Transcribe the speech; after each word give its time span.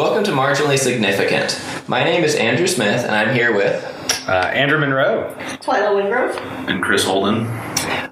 Welcome 0.00 0.24
to 0.24 0.30
Marginally 0.30 0.78
Significant. 0.78 1.60
My 1.86 2.02
name 2.02 2.24
is 2.24 2.34
Andrew 2.34 2.66
Smith, 2.66 3.04
and 3.04 3.14
I'm 3.14 3.34
here 3.34 3.54
with. 3.54 3.84
Uh, 4.26 4.32
Andrew 4.32 4.78
Monroe. 4.78 5.36
Twyla 5.60 5.94
Wingrove. 5.94 6.34
And 6.70 6.82
Chris 6.82 7.04
Holden. 7.04 7.44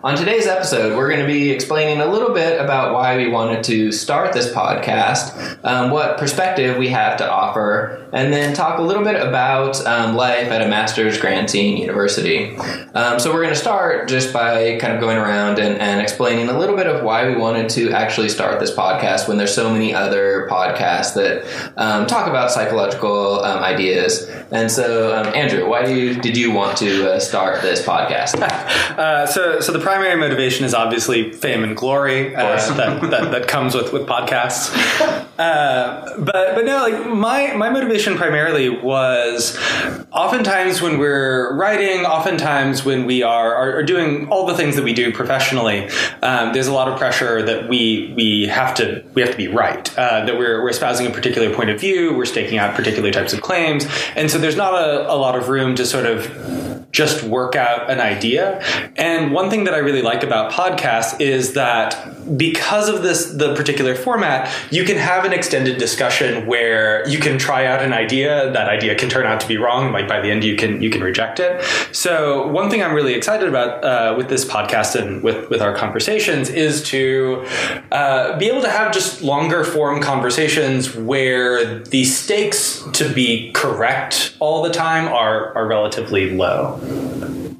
On 0.04 0.16
today's 0.16 0.46
episode, 0.46 0.96
we're 0.96 1.08
going 1.08 1.22
to 1.22 1.26
be 1.26 1.50
explaining 1.50 2.00
a 2.00 2.06
little 2.06 2.32
bit 2.32 2.60
about 2.60 2.94
why 2.94 3.16
we 3.16 3.28
wanted 3.28 3.64
to 3.64 3.90
start 3.90 4.32
this 4.32 4.48
podcast, 4.52 5.58
um, 5.64 5.90
what 5.90 6.18
perspective 6.18 6.78
we 6.78 6.86
have 6.90 7.16
to 7.16 7.28
offer, 7.28 8.08
and 8.12 8.32
then 8.32 8.54
talk 8.54 8.78
a 8.78 8.82
little 8.82 9.02
bit 9.02 9.20
about 9.20 9.84
um, 9.86 10.14
life 10.14 10.52
at 10.52 10.62
a 10.62 10.68
master's 10.68 11.18
granting 11.18 11.78
university. 11.78 12.56
Um, 12.94 13.18
so, 13.18 13.32
we're 13.34 13.42
going 13.42 13.52
to 13.52 13.58
start 13.58 14.08
just 14.08 14.32
by 14.32 14.78
kind 14.78 14.92
of 14.92 15.00
going 15.00 15.16
around 15.16 15.58
and, 15.58 15.80
and, 15.80 16.00
explaining 16.00 16.48
a 16.48 16.56
little 16.56 16.76
bit 16.76 16.86
of 16.86 17.02
why 17.02 17.28
we 17.28 17.34
wanted 17.34 17.68
to 17.70 17.90
actually 17.90 18.28
start 18.28 18.60
this 18.60 18.72
podcast 18.72 19.26
when 19.26 19.36
there's 19.36 19.52
so 19.52 19.68
many 19.68 19.92
other 19.92 20.46
podcasts 20.48 21.14
that 21.14 21.44
um, 21.76 22.06
talk 22.06 22.28
about 22.28 22.52
psychological 22.52 23.40
um, 23.40 23.64
ideas. 23.64 24.28
And 24.52 24.70
so, 24.70 25.16
um, 25.16 25.26
Andrew, 25.34 25.68
why 25.68 25.84
do 25.84 25.92
you, 25.92 26.14
did 26.20 26.36
you 26.36 26.52
want 26.52 26.78
to 26.78 27.14
uh, 27.14 27.18
start 27.18 27.62
this 27.62 27.84
podcast? 27.84 28.40
uh, 28.40 29.26
so, 29.26 29.60
so 29.60 29.72
the 29.72 29.87
primary 29.88 30.20
motivation 30.20 30.66
is 30.66 30.74
obviously 30.74 31.32
fame 31.32 31.64
and 31.64 31.74
glory 31.74 32.36
uh, 32.36 32.56
that, 32.74 33.00
that, 33.10 33.30
that, 33.30 33.48
comes 33.48 33.74
with, 33.74 33.90
with 33.90 34.06
podcasts. 34.06 34.68
Uh, 35.38 36.18
but 36.18 36.56
but 36.56 36.64
no, 36.64 36.78
like 36.78 37.06
my 37.06 37.54
my 37.54 37.70
motivation 37.70 38.16
primarily 38.16 38.68
was 38.68 39.56
oftentimes 40.10 40.82
when 40.82 40.98
we're 40.98 41.56
writing, 41.56 42.04
oftentimes 42.04 42.84
when 42.84 43.06
we 43.06 43.22
are, 43.22 43.54
are, 43.54 43.76
are 43.76 43.82
doing 43.84 44.28
all 44.30 44.46
the 44.46 44.56
things 44.56 44.74
that 44.74 44.82
we 44.82 44.92
do 44.92 45.12
professionally, 45.12 45.88
um, 46.24 46.52
there's 46.52 46.66
a 46.66 46.72
lot 46.72 46.88
of 46.88 46.98
pressure 46.98 47.40
that 47.40 47.68
we 47.68 48.12
we 48.16 48.48
have 48.48 48.74
to 48.74 49.04
we 49.14 49.22
have 49.22 49.30
to 49.30 49.36
be 49.36 49.46
right. 49.46 49.96
Uh, 49.96 50.24
that 50.24 50.36
we're 50.36 50.60
we're 50.60 50.70
espousing 50.70 51.06
a 51.06 51.10
particular 51.10 51.54
point 51.54 51.70
of 51.70 51.78
view, 51.78 52.12
we're 52.14 52.24
staking 52.24 52.58
out 52.58 52.74
particular 52.74 53.12
types 53.12 53.32
of 53.32 53.40
claims, 53.40 53.86
and 54.16 54.28
so 54.32 54.38
there's 54.38 54.56
not 54.56 54.74
a, 54.74 55.08
a 55.08 55.14
lot 55.14 55.36
of 55.36 55.48
room 55.48 55.76
to 55.76 55.86
sort 55.86 56.04
of 56.04 56.77
just 56.98 57.22
work 57.22 57.54
out 57.54 57.88
an 57.88 58.00
idea. 58.00 58.60
And 58.96 59.30
one 59.32 59.50
thing 59.50 59.62
that 59.64 59.74
I 59.74 59.78
really 59.78 60.02
like 60.02 60.24
about 60.24 60.50
podcasts 60.50 61.20
is 61.20 61.52
that 61.52 62.36
because 62.36 62.88
of 62.88 63.04
this 63.04 63.30
the 63.30 63.54
particular 63.54 63.94
format, 63.94 64.52
you 64.72 64.82
can 64.82 64.96
have 64.96 65.24
an 65.24 65.32
extended 65.32 65.78
discussion 65.78 66.44
where 66.44 67.08
you 67.08 67.20
can 67.20 67.38
try 67.38 67.66
out 67.66 67.82
an 67.82 67.92
idea. 67.92 68.50
That 68.50 68.68
idea 68.68 68.96
can 68.96 69.08
turn 69.08 69.26
out 69.26 69.40
to 69.42 69.46
be 69.46 69.58
wrong. 69.58 69.92
Like 69.92 70.08
by 70.08 70.20
the 70.20 70.28
end, 70.28 70.42
you 70.42 70.56
can 70.56 70.82
you 70.82 70.90
can 70.90 71.00
reject 71.00 71.38
it. 71.38 71.62
So 71.92 72.48
one 72.48 72.68
thing 72.68 72.82
I'm 72.82 72.92
really 72.92 73.14
excited 73.14 73.48
about 73.48 73.84
uh, 73.84 74.16
with 74.16 74.28
this 74.28 74.44
podcast 74.44 75.00
and 75.00 75.22
with 75.22 75.48
with 75.50 75.62
our 75.62 75.74
conversations 75.76 76.50
is 76.50 76.82
to 76.94 77.46
uh, 77.92 78.36
be 78.38 78.48
able 78.48 78.62
to 78.62 78.70
have 78.70 78.92
just 78.92 79.22
longer 79.22 79.62
form 79.62 80.02
conversations 80.02 80.96
where 80.96 81.78
the 81.78 82.04
stakes 82.04 82.82
to 82.94 83.08
be 83.14 83.52
correct 83.52 84.34
all 84.40 84.64
the 84.64 84.72
time 84.72 85.06
are 85.06 85.54
are 85.54 85.68
relatively 85.68 86.30
low. 86.30 86.80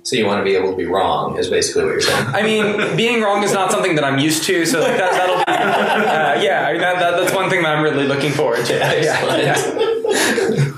So 0.02 0.16
you 0.16 0.24
want 0.24 0.40
to 0.40 0.44
be 0.44 0.56
able 0.56 0.70
to 0.70 0.76
be 0.76 0.86
wrong 0.86 1.36
is 1.36 1.50
basically 1.50 1.84
what 1.84 1.90
you're 1.92 2.00
saying. 2.00 2.26
I 2.28 2.42
mean, 2.42 2.96
being 2.96 3.20
wrong 3.20 3.42
is 3.42 3.52
not 3.52 3.70
something 3.70 3.94
that 3.96 4.04
I'm 4.04 4.18
used 4.18 4.44
to, 4.44 4.64
so 4.64 4.80
like 4.80 4.96
that, 4.96 5.12
that'll 5.12 5.36
be 5.36 5.42
uh, 5.46 6.40
yeah. 6.42 6.66
I 6.66 6.72
mean, 6.72 6.80
that, 6.80 6.98
that, 6.98 7.20
that's 7.20 7.34
one 7.34 7.50
thing 7.50 7.62
that 7.62 7.76
I'm 7.76 7.82
really 7.82 8.06
looking 8.06 8.32
forward 8.32 8.64
to. 8.66 8.74
Yeah, 8.74 8.94
yeah. 8.94 9.36
yeah 9.36 10.74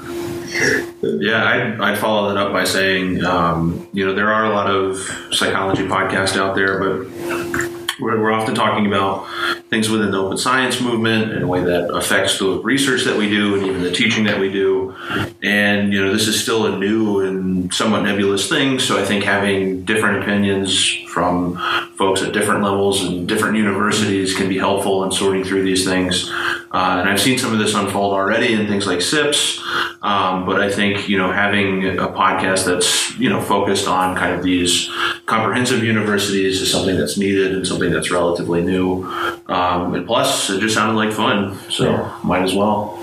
yeah 1.02 1.44
I'd, 1.44 1.80
I'd, 1.80 1.98
follow 1.98 2.28
that 2.28 2.36
up 2.36 2.52
by 2.52 2.64
saying, 2.64 3.24
um, 3.24 3.88
you 3.92 4.04
know, 4.04 4.14
there 4.14 4.32
are 4.32 4.44
a 4.44 4.50
lot 4.50 4.68
of 4.68 4.98
psychology 5.30 5.84
podcasts 5.84 6.36
out 6.36 6.54
there, 6.54 6.78
but 6.78 7.69
we're, 8.00 8.20
we're 8.20 8.32
often 8.32 8.54
talking 8.54 8.86
about 8.86 9.28
things 9.68 9.88
within 9.88 10.10
the 10.10 10.18
open 10.18 10.38
science 10.38 10.80
movement 10.80 11.32
in 11.32 11.42
a 11.42 11.46
way 11.46 11.62
that 11.62 11.94
affects 11.94 12.38
the 12.38 12.60
research 12.60 13.04
that 13.04 13.16
we 13.16 13.28
do 13.28 13.54
and 13.54 13.66
even 13.66 13.82
the 13.82 13.92
teaching 13.92 14.24
that 14.24 14.38
we 14.38 14.50
do. 14.50 14.94
And, 15.42 15.92
you 15.92 16.04
know, 16.04 16.12
this 16.12 16.26
is 16.26 16.42
still 16.42 16.66
a 16.66 16.76
new 16.76 17.20
and 17.20 17.72
somewhat 17.72 18.02
nebulous 18.02 18.48
thing. 18.48 18.78
So 18.78 19.00
I 19.00 19.04
think 19.04 19.24
having 19.24 19.84
different 19.84 20.22
opinions 20.22 20.92
from 21.08 21.56
folks 21.96 22.22
at 22.22 22.32
different 22.32 22.62
levels 22.62 23.04
and 23.04 23.28
different 23.28 23.56
universities 23.56 24.36
can 24.36 24.48
be 24.48 24.58
helpful 24.58 25.04
in 25.04 25.12
sorting 25.12 25.44
through 25.44 25.62
these 25.62 25.84
things. 25.84 26.30
Uh, 26.72 26.98
and 27.00 27.08
I've 27.08 27.20
seen 27.20 27.38
some 27.38 27.52
of 27.52 27.58
this 27.58 27.74
unfold 27.74 28.14
already 28.14 28.54
in 28.54 28.66
things 28.66 28.86
like 28.86 29.00
SIPS. 29.00 29.60
Um, 30.02 30.46
but 30.46 30.60
I 30.60 30.70
think, 30.70 31.08
you 31.08 31.18
know, 31.18 31.30
having 31.30 31.98
a 31.98 32.08
podcast 32.08 32.64
that's, 32.64 33.16
you 33.18 33.28
know, 33.28 33.40
focused 33.42 33.86
on 33.86 34.16
kind 34.16 34.34
of 34.34 34.42
these 34.42 34.88
comprehensive 35.30 35.84
universities 35.84 36.60
is 36.60 36.70
something 36.70 36.96
that's 36.96 37.16
needed 37.16 37.54
and 37.54 37.64
something 37.64 37.92
that's 37.92 38.10
relatively 38.10 38.62
new. 38.62 39.04
Um, 39.46 39.94
and 39.94 40.04
plus, 40.04 40.50
it 40.50 40.60
just 40.60 40.74
sounded 40.74 40.94
like 40.94 41.12
fun. 41.12 41.56
So 41.70 41.84
yeah. 41.84 42.18
might 42.24 42.42
as 42.42 42.52
well. 42.52 42.98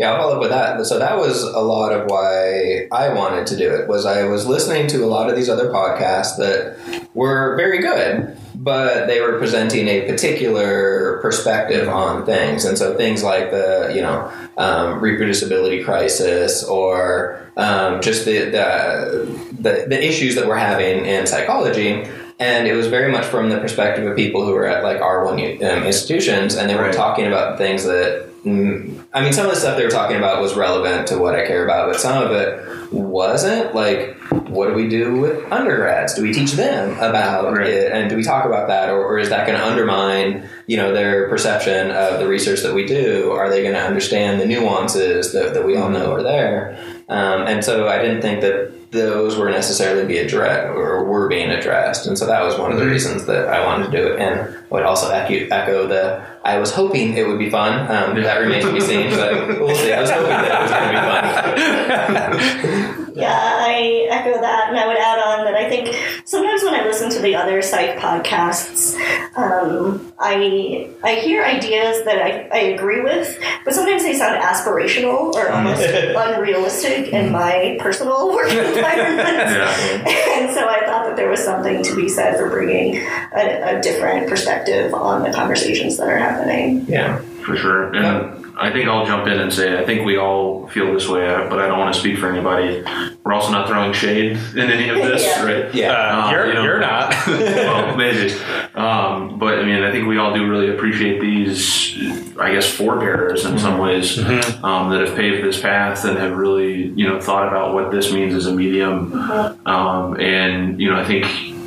Yeah, 0.00 0.12
I'll 0.12 0.18
follow 0.18 0.34
up 0.36 0.40
with 0.40 0.50
that. 0.50 0.84
So 0.86 0.98
that 0.98 1.16
was 1.16 1.42
a 1.42 1.60
lot 1.60 1.92
of 1.92 2.10
why 2.10 2.88
I 2.90 3.12
wanted 3.12 3.46
to 3.48 3.56
do 3.56 3.72
it. 3.72 3.86
Was 3.86 4.04
I 4.04 4.24
was 4.24 4.46
listening 4.46 4.88
to 4.88 5.04
a 5.04 5.06
lot 5.06 5.30
of 5.30 5.36
these 5.36 5.48
other 5.48 5.68
podcasts 5.68 6.36
that 6.38 7.06
were 7.14 7.54
very 7.56 7.78
good, 7.78 8.36
but 8.54 9.06
they 9.06 9.20
were 9.20 9.38
presenting 9.38 9.88
a 9.88 10.08
particular 10.08 11.20
perspective 11.20 11.86
on 11.88 12.24
things, 12.24 12.64
and 12.64 12.78
so 12.78 12.96
things 12.96 13.22
like 13.22 13.50
the 13.50 13.92
you 13.94 14.00
know 14.00 14.32
um, 14.56 15.00
reproducibility 15.00 15.84
crisis 15.84 16.64
or 16.64 17.50
um, 17.56 18.00
just 18.00 18.24
the, 18.24 18.50
the, 18.50 19.49
the 19.60 19.86
the 19.88 20.02
issues 20.02 20.34
that 20.34 20.46
we're 20.46 20.56
having 20.56 21.04
in 21.04 21.26
psychology 21.26 22.04
and 22.38 22.66
it 22.66 22.72
was 22.72 22.86
very 22.86 23.12
much 23.12 23.26
from 23.26 23.50
the 23.50 23.58
perspective 23.58 24.06
of 24.06 24.16
people 24.16 24.46
who 24.46 24.54
were 24.54 24.66
at 24.66 24.82
like 24.82 24.98
R1 24.98 25.62
um, 25.62 25.84
institutions, 25.84 26.56
and 26.56 26.70
they 26.70 26.74
were 26.74 26.84
right. 26.84 26.94
talking 26.94 27.26
about 27.26 27.58
things 27.58 27.84
that 27.84 28.30
Mm, 28.44 29.04
I 29.12 29.22
mean, 29.22 29.34
some 29.34 29.44
of 29.44 29.52
the 29.52 29.60
stuff 29.60 29.76
they 29.76 29.84
were 29.84 29.90
talking 29.90 30.16
about 30.16 30.40
was 30.40 30.54
relevant 30.54 31.08
to 31.08 31.18
what 31.18 31.34
I 31.34 31.46
care 31.46 31.62
about, 31.62 31.92
but 31.92 32.00
some 32.00 32.22
of 32.22 32.32
it 32.32 32.90
wasn't. 32.90 33.74
Like, 33.74 34.16
what 34.48 34.68
do 34.68 34.74
we 34.74 34.88
do 34.88 35.20
with 35.20 35.52
undergrads? 35.52 36.14
Do 36.14 36.22
we 36.22 36.32
teach 36.32 36.52
them 36.52 36.94
about 37.00 37.52
right. 37.52 37.66
it, 37.66 37.92
and 37.92 38.08
do 38.08 38.16
we 38.16 38.22
talk 38.22 38.46
about 38.46 38.68
that, 38.68 38.88
or, 38.88 39.04
or 39.04 39.18
is 39.18 39.28
that 39.28 39.46
going 39.46 39.58
to 39.58 39.66
undermine, 39.66 40.48
you 40.66 40.78
know, 40.78 40.94
their 40.94 41.28
perception 41.28 41.90
of 41.90 42.18
the 42.18 42.26
research 42.26 42.62
that 42.62 42.74
we 42.74 42.86
do? 42.86 43.30
Are 43.32 43.50
they 43.50 43.60
going 43.60 43.74
to 43.74 43.82
understand 43.82 44.40
the 44.40 44.46
nuances 44.46 45.34
that, 45.34 45.52
that 45.52 45.66
we 45.66 45.76
all 45.76 45.90
know 45.90 46.10
are 46.10 46.22
there? 46.22 46.78
Um, 47.10 47.46
and 47.46 47.62
so 47.62 47.88
I 47.88 48.00
didn't 48.00 48.22
think 48.22 48.40
that 48.40 48.72
those 48.90 49.36
were 49.36 49.50
necessarily 49.50 50.06
be 50.06 50.18
addressed 50.18 50.68
or 50.68 51.04
were 51.04 51.28
being 51.28 51.50
addressed. 51.50 52.06
And 52.06 52.18
so 52.18 52.26
that 52.26 52.42
was 52.42 52.58
one 52.58 52.72
of 52.72 52.78
the 52.78 52.84
mm-hmm. 52.84 52.92
reasons 52.92 53.26
that 53.26 53.48
I 53.48 53.64
wanted 53.64 53.90
to 53.90 53.96
do 53.96 54.12
it. 54.12 54.20
And 54.20 54.40
I 54.40 54.60
would 54.70 54.82
also 54.82 55.10
echo, 55.10 55.46
echo 55.54 55.86
the 55.86 56.26
I 56.42 56.58
was 56.58 56.72
hoping 56.72 57.14
it 57.14 57.28
would 57.28 57.38
be 57.38 57.50
fun. 57.50 57.80
Um, 57.80 58.20
that 58.22 58.38
remains 58.38 58.64
to 58.64 58.72
be 58.72 58.80
seen, 58.80 59.10
but 59.10 59.60
we'll 59.60 59.76
see. 59.76 59.92
I 59.92 60.00
was 60.00 60.10
hoping 60.10 60.28
that 60.28 60.50
it 60.50 60.62
was 60.62 60.70
going 60.70 62.30
to 62.30 62.38
be 62.38 62.86
fun. 62.86 62.96
Yeah, 63.14 63.32
I 63.32 64.06
echo 64.10 64.40
that, 64.40 64.68
and 64.68 64.78
I 64.78 64.86
would 64.86 64.96
add 64.96 65.18
on 65.18 65.44
that 65.44 65.54
I 65.54 65.68
think 65.68 65.96
sometimes 66.24 66.62
when 66.62 66.74
I 66.74 66.84
listen 66.84 67.10
to 67.10 67.18
the 67.20 67.34
other 67.34 67.62
psych 67.62 67.98
podcasts, 67.98 68.94
um, 69.36 70.12
I 70.18 70.90
I 71.02 71.14
hear 71.16 71.44
ideas 71.44 72.04
that 72.04 72.20
I, 72.22 72.48
I 72.52 72.58
agree 72.74 73.00
with, 73.00 73.38
but 73.64 73.74
sometimes 73.74 74.02
they 74.02 74.14
sound 74.14 74.40
aspirational 74.40 75.34
or 75.34 75.50
almost 75.50 75.82
unrealistic 75.84 77.08
in 77.12 77.32
my 77.32 77.76
personal 77.80 78.32
work 78.32 78.48
environment. 78.50 79.28
And 79.28 80.52
so 80.54 80.68
I 80.68 80.82
thought 80.86 81.06
that 81.06 81.16
there 81.16 81.28
was 81.28 81.40
something 81.42 81.82
to 81.82 81.96
be 81.96 82.08
said 82.08 82.36
for 82.36 82.48
bringing 82.48 82.96
a, 82.96 83.76
a 83.76 83.80
different 83.80 84.28
perspective 84.28 84.94
on 84.94 85.22
the 85.22 85.32
conversations 85.32 85.96
that 85.96 86.08
are 86.08 86.18
happening. 86.18 86.86
Yeah, 86.88 87.18
for 87.44 87.56
sure. 87.56 87.94
And 87.94 88.39
I 88.60 88.70
think 88.70 88.88
I'll 88.88 89.06
jump 89.06 89.26
in 89.26 89.40
and 89.40 89.52
say 89.52 89.78
I 89.78 89.86
think 89.86 90.04
we 90.04 90.18
all 90.18 90.66
feel 90.68 90.92
this 90.92 91.08
way, 91.08 91.26
but 91.48 91.58
I 91.58 91.66
don't 91.66 91.78
want 91.78 91.94
to 91.94 91.98
speak 91.98 92.18
for 92.18 92.30
anybody. 92.30 92.82
We're 93.24 93.32
also 93.32 93.52
not 93.52 93.66
throwing 93.66 93.94
shade 93.94 94.32
in 94.32 94.70
any 94.70 94.90
of 94.90 94.96
this, 95.08 95.22
yeah. 95.22 95.44
right? 95.44 95.74
Yeah, 95.74 96.24
um, 96.26 96.30
you're, 96.30 96.48
you 96.48 96.54
know, 96.54 96.64
you're 96.64 96.78
not. 96.78 97.14
well, 97.26 97.96
maybe. 97.96 98.34
Um, 98.74 99.38
but 99.38 99.58
I 99.58 99.64
mean, 99.64 99.82
I 99.82 99.90
think 99.90 100.06
we 100.06 100.18
all 100.18 100.34
do 100.34 100.46
really 100.48 100.68
appreciate 100.68 101.20
these, 101.22 101.96
I 102.38 102.52
guess, 102.52 102.70
forebearers 102.70 103.44
in 103.44 103.52
mm-hmm. 103.52 103.58
some 103.58 103.78
ways 103.78 104.18
mm-hmm. 104.18 104.64
um, 104.64 104.90
that 104.90 105.06
have 105.06 105.16
paved 105.16 105.42
this 105.42 105.60
path 105.60 106.04
and 106.04 106.18
have 106.18 106.36
really, 106.36 106.88
you 106.88 107.08
know, 107.08 107.18
thought 107.18 107.48
about 107.48 107.72
what 107.72 107.90
this 107.90 108.12
means 108.12 108.34
as 108.34 108.46
a 108.46 108.52
medium. 108.52 109.10
Mm-hmm. 109.10 109.66
Um, 109.66 110.20
and 110.20 110.78
you 110.78 110.90
know, 110.90 111.00
I 111.00 111.04
think 111.04 111.24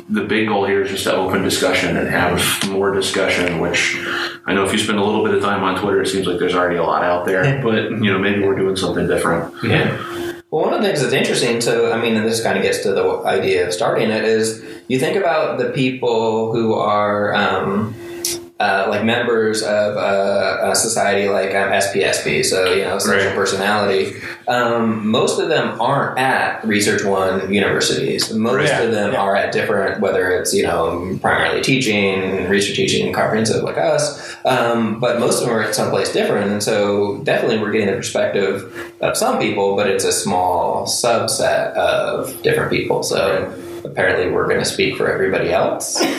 the 0.08 0.22
big 0.22 0.48
goal 0.48 0.66
here 0.66 0.82
is 0.82 0.90
just 0.90 1.04
to 1.04 1.14
open 1.14 1.42
discussion 1.42 1.96
and 1.96 2.08
have 2.08 2.68
more 2.70 2.92
discussion, 2.92 3.60
which 3.60 3.96
I 4.46 4.52
know 4.52 4.64
if 4.64 4.72
you 4.72 4.78
spend 4.78 4.98
a 4.98 5.04
little 5.04 5.24
bit 5.24 5.34
of 5.34 5.42
time 5.42 5.64
on 5.64 5.80
Twitter, 5.80 6.02
it 6.02 6.08
seems 6.08 6.26
like 6.26 6.38
there's 6.38 6.54
already 6.54 6.76
a 6.76 6.82
lot 6.82 7.02
out 7.02 7.24
there, 7.24 7.62
but 7.62 7.90
you 7.90 8.12
know, 8.12 8.18
maybe 8.18 8.42
we're 8.42 8.56
doing 8.56 8.76
something 8.76 9.06
different. 9.06 9.54
Yeah. 9.64 9.96
Well, 10.50 10.66
one 10.66 10.74
of 10.74 10.82
the 10.82 10.86
things 10.86 11.00
that's 11.00 11.14
interesting 11.14 11.58
to, 11.60 11.92
I 11.92 12.00
mean, 12.00 12.16
and 12.16 12.26
this 12.26 12.42
kind 12.42 12.56
of 12.56 12.62
gets 12.62 12.82
to 12.82 12.92
the 12.92 13.22
idea 13.24 13.66
of 13.66 13.72
starting 13.72 14.10
it, 14.10 14.24
is 14.24 14.64
you 14.88 15.00
think 15.00 15.16
about 15.16 15.58
the 15.58 15.70
people 15.70 16.52
who 16.52 16.74
are, 16.74 17.34
um, 17.34 17.94
uh, 18.60 18.86
like 18.88 19.04
members 19.04 19.62
of 19.62 19.96
uh, 19.96 20.58
a 20.70 20.76
society 20.76 21.28
like 21.28 21.50
um, 21.54 21.70
SPSP, 21.72 22.44
so 22.44 22.72
you 22.72 22.84
know 22.84 22.98
social 23.00 23.26
Right. 23.26 23.34
personality. 23.34 24.14
Um, 24.46 25.08
most 25.08 25.40
of 25.40 25.48
them 25.48 25.80
aren't 25.80 26.18
at 26.18 26.64
Research 26.64 27.02
One 27.04 27.52
universities. 27.52 28.32
Most 28.32 28.68
Yeah, 28.68 28.82
of 28.82 28.92
them 28.92 29.12
yeah. 29.12 29.20
are 29.20 29.34
at 29.34 29.52
different, 29.52 30.00
whether 30.00 30.30
it's 30.30 30.54
you 30.54 30.62
know 30.62 31.18
primarily 31.20 31.62
teaching, 31.62 32.48
research 32.48 32.76
teaching, 32.76 33.12
comprehensive 33.12 33.64
like 33.64 33.76
us. 33.78 34.36
Um, 34.44 35.00
but 35.00 35.18
most 35.18 35.40
of 35.40 35.48
them 35.48 35.56
are 35.56 35.62
at 35.62 35.74
someplace 35.74 36.12
different, 36.12 36.52
and 36.52 36.62
so 36.62 37.18
definitely 37.24 37.58
we're 37.58 37.72
getting 37.72 37.88
the 37.88 37.96
perspective 37.96 38.72
of 39.00 39.16
some 39.16 39.38
people, 39.40 39.74
but 39.74 39.88
it's 39.88 40.04
a 40.04 40.12
small 40.12 40.86
subset 40.86 41.72
of 41.74 42.40
different 42.42 42.70
people. 42.70 43.02
So 43.02 43.52
apparently, 43.84 44.30
we're 44.30 44.46
going 44.46 44.60
to 44.60 44.64
speak 44.64 44.96
for 44.96 45.10
everybody 45.10 45.52
else. 45.52 46.02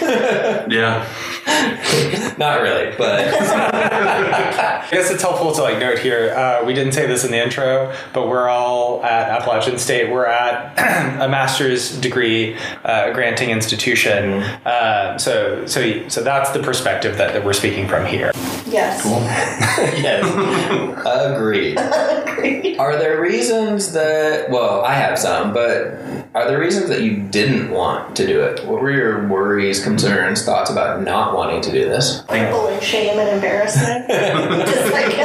Yeah. 0.68 1.08
Not 2.38 2.62
really, 2.62 2.94
but 2.98 3.28
I 3.34 4.88
guess 4.92 5.12
it's 5.12 5.22
helpful 5.22 5.54
to 5.54 5.62
like 5.62 5.80
note 5.80 6.00
here. 6.00 6.34
Uh, 6.36 6.66
we 6.66 6.74
didn't 6.74 6.94
say 6.94 7.06
this 7.06 7.24
in 7.24 7.32
the 7.32 7.42
intro, 7.42 7.96
but 8.14 8.28
we're 8.28 8.50
all 8.50 9.04
at 9.04 9.30
Appalachian 9.30 9.78
State. 9.78 10.12
We're 10.12 10.26
at 10.26 10.78
a 11.22 11.30
master's 11.30 11.98
degree 12.00 12.58
uh, 12.84 13.14
granting 13.14 13.52
institution. 13.52 14.44
Uh, 14.66 15.18
so, 15.18 15.66
so, 15.66 16.08
so 16.10 16.24
that's 16.24 16.52
the 16.52 16.60
perspective 16.62 17.18
that, 17.18 17.34
that 17.34 17.46
we're 17.46 17.54
speaking 17.54 17.88
from 17.88 18.06
here. 18.06 18.32
Yes. 18.66 19.06
yes, 20.02 20.26
agreed. 21.06 21.78
Agreed. 21.78 22.78
Are 22.78 22.98
there 22.98 23.22
reasons 23.22 23.94
that? 23.94 24.50
Well, 24.50 24.82
I 24.84 24.94
have 24.96 25.18
some, 25.18 25.54
but 25.54 25.98
are 26.34 26.48
there 26.48 26.60
reasons 26.60 26.90
that 26.90 27.02
you 27.02 27.22
didn't 27.30 27.55
want 27.64 28.16
to 28.16 28.28
do 28.28 28.42
it? 28.42 28.66
What 28.66 28.82
were 28.82 28.92
your 28.92 29.28
worries, 29.28 29.84
concerns, 29.84 30.44
thoughts 30.44 30.70
about 30.70 31.02
not 31.02 31.36
wanting 31.36 31.62
to 31.62 31.72
do 31.72 31.86
this? 31.86 32.24
In 32.30 32.82
shame 32.82 33.20
and 33.20 33.30
embarrassment. 33.30 34.08
Just 34.68 34.92
like. 34.92 35.16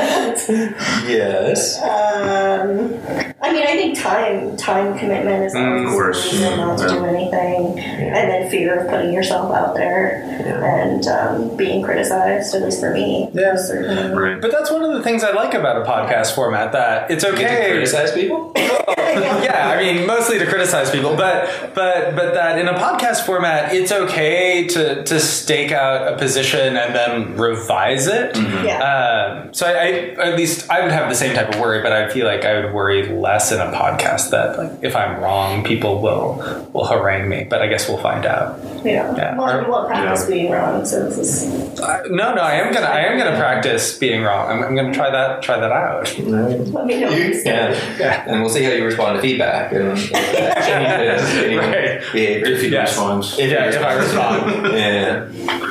Yes. 1.09 1.81
Um, 1.83 3.30
I 3.51 3.53
mean, 3.53 3.67
I 3.67 3.75
think 3.77 3.99
time 3.99 4.57
time 4.57 4.97
commitment 4.97 5.45
is 5.45 5.55
always 5.57 5.83
of 5.83 5.89
course. 5.91 6.25
a 6.25 6.31
reason 6.37 6.57
not 6.59 6.79
to 6.79 6.89
do 6.89 7.05
anything, 7.05 7.79
and 7.81 8.31
then 8.31 8.49
fear 8.49 8.79
of 8.79 8.89
putting 8.89 9.13
yourself 9.13 9.53
out 9.53 9.75
there 9.75 10.23
and 10.23 11.05
um, 11.09 11.57
being 11.57 11.83
criticized. 11.83 12.55
At 12.55 12.63
least 12.63 12.79
for 12.79 12.93
me, 12.93 13.29
Yeah. 13.35 13.57
certainly. 13.57 14.15
Right. 14.17 14.41
But 14.41 14.53
that's 14.53 14.71
one 14.71 14.83
of 14.85 14.93
the 14.93 15.03
things 15.03 15.25
I 15.25 15.33
like 15.33 15.55
about 15.55 15.83
a 15.83 15.85
podcast 15.85 16.35
format 16.37 16.71
that 16.73 17.11
it's 17.11 17.25
You 17.25 17.37
get 17.37 17.65
to 17.67 17.71
criticize 17.73 18.13
people. 18.13 18.53
yeah, 18.57 19.75
I 19.77 19.83
mean, 19.83 20.07
mostly 20.07 20.39
to 20.39 20.47
criticize 20.47 20.91
people, 20.93 21.17
but 21.17 21.75
but 21.75 22.15
but 22.15 22.35
that 22.35 22.57
in 22.59 22.69
a 22.69 22.75
podcast 22.75 23.27
format, 23.27 23.75
it's 23.75 23.91
okay 23.91 24.69
to 24.69 25.03
to 25.05 25.19
stake 25.19 25.73
out 25.73 26.13
a 26.13 26.17
position 26.17 26.77
and 26.77 26.95
then 26.95 27.37
revise 27.37 28.07
it. 28.07 28.37
Yeah. 28.37 28.79
Um, 28.81 29.53
so 29.55 29.67
I, 29.67 29.73
I, 29.73 30.31
at 30.31 30.37
least 30.37 30.71
I 30.71 30.83
would 30.83 30.93
have 30.93 31.09
the 31.09 31.15
same 31.17 31.35
type 31.35 31.53
of 31.53 31.61
worry, 31.61 31.83
but 31.83 31.93
I 31.93 32.09
feel 32.11 32.27
like 32.27 32.45
I 32.45 32.61
would 32.61 32.73
worry 32.73 33.09
less 33.09 33.40
in 33.53 33.61
a 33.61 33.71
podcast 33.73 34.31
that 34.31 34.59
like 34.59 34.73
if 34.83 34.95
I'm 34.95 35.21
wrong, 35.23 35.65
people 35.65 36.01
will 36.01 36.37
will 36.73 36.85
harangue 36.87 37.29
me. 37.29 37.47
But 37.49 37.63
I 37.63 37.67
guess 37.69 37.89
we'll 37.89 37.99
find 37.99 38.25
out. 38.27 38.59
yeah. 38.85 39.15
Yeah. 39.17 39.37
Well, 39.39 39.63
we 39.65 39.71
won't 39.71 39.89
practice 39.89 40.23
Yeah. 40.29 40.35
being 40.35 40.51
wrong, 40.53 40.85
so 40.85 41.05
this 41.09 41.19
is. 41.19 41.81
Uh, 41.81 42.03
no, 42.11 42.35
no, 42.35 42.43
I 42.43 42.55
am 42.55 42.73
gonna 42.73 42.87
I 42.87 43.01
am 43.01 43.19
gonna 43.19 43.37
practice 43.37 43.97
being 43.99 44.23
wrong. 44.23 44.51
I'm, 44.51 44.63
I'm 44.63 44.75
gonna 44.77 44.93
try 44.95 45.11
that 45.11 45.43
try 45.43 45.59
that 45.59 45.73
out. 45.73 46.05
Let 46.19 46.87
me 46.87 47.01
know. 47.01 47.11
You 47.11 47.43
can. 47.43 47.73
Yeah. 47.99 48.25
And 48.27 48.41
we'll 48.41 48.51
see 48.51 48.63
how 48.65 48.73
you 48.73 48.85
respond 48.85 49.17
to 49.17 49.23
feedback 49.23 49.73
and 49.73 49.93
if 49.99 50.11
changes 50.67 51.35
any 51.45 51.57
Right. 51.57 52.01
behavior. 52.13 52.47
If 52.55 52.63
he 52.63 52.69
Yes. 52.69 52.89
responds. 52.91 53.39
If 53.39 53.51
Yeah, 53.51 53.69
if 53.69 53.83
I 53.83 53.95
respond. 53.95 54.67
Yeah. 54.81 55.27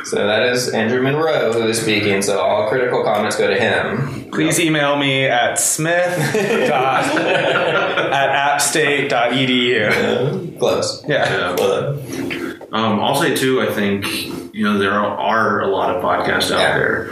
So 0.06 0.26
that 0.28 0.44
is 0.44 0.70
Andrew 0.70 1.02
Monroe 1.02 1.54
who 1.54 1.68
is 1.68 1.82
speaking. 1.82 2.22
So 2.22 2.40
all 2.40 2.68
critical 2.70 3.04
comments 3.04 3.36
go 3.38 3.48
to 3.48 3.60
him. 3.60 4.19
Please 4.32 4.60
email 4.60 4.96
me 4.98 5.26
at 5.26 5.60
smith 5.60 6.16
dot 6.68 7.06
at 7.06 8.60
appstate.edu. 8.60 10.58
Close. 10.60 11.04
Yeah. 11.08 11.30
Yeah. 11.30 11.56
Well, 11.58 12.00
Um, 12.72 13.00
I'll 13.00 13.16
say 13.16 13.34
too. 13.36 13.62
I 13.62 13.66
think 13.74 14.06
you 14.54 14.64
know 14.64 14.78
there 14.78 14.92
are, 14.92 15.18
are 15.18 15.62
a 15.62 15.68
lot 15.68 15.96
of 15.96 16.04
podcasts 16.04 16.52
out 16.52 16.60
Yeah. 16.60 16.78
there. 16.78 17.10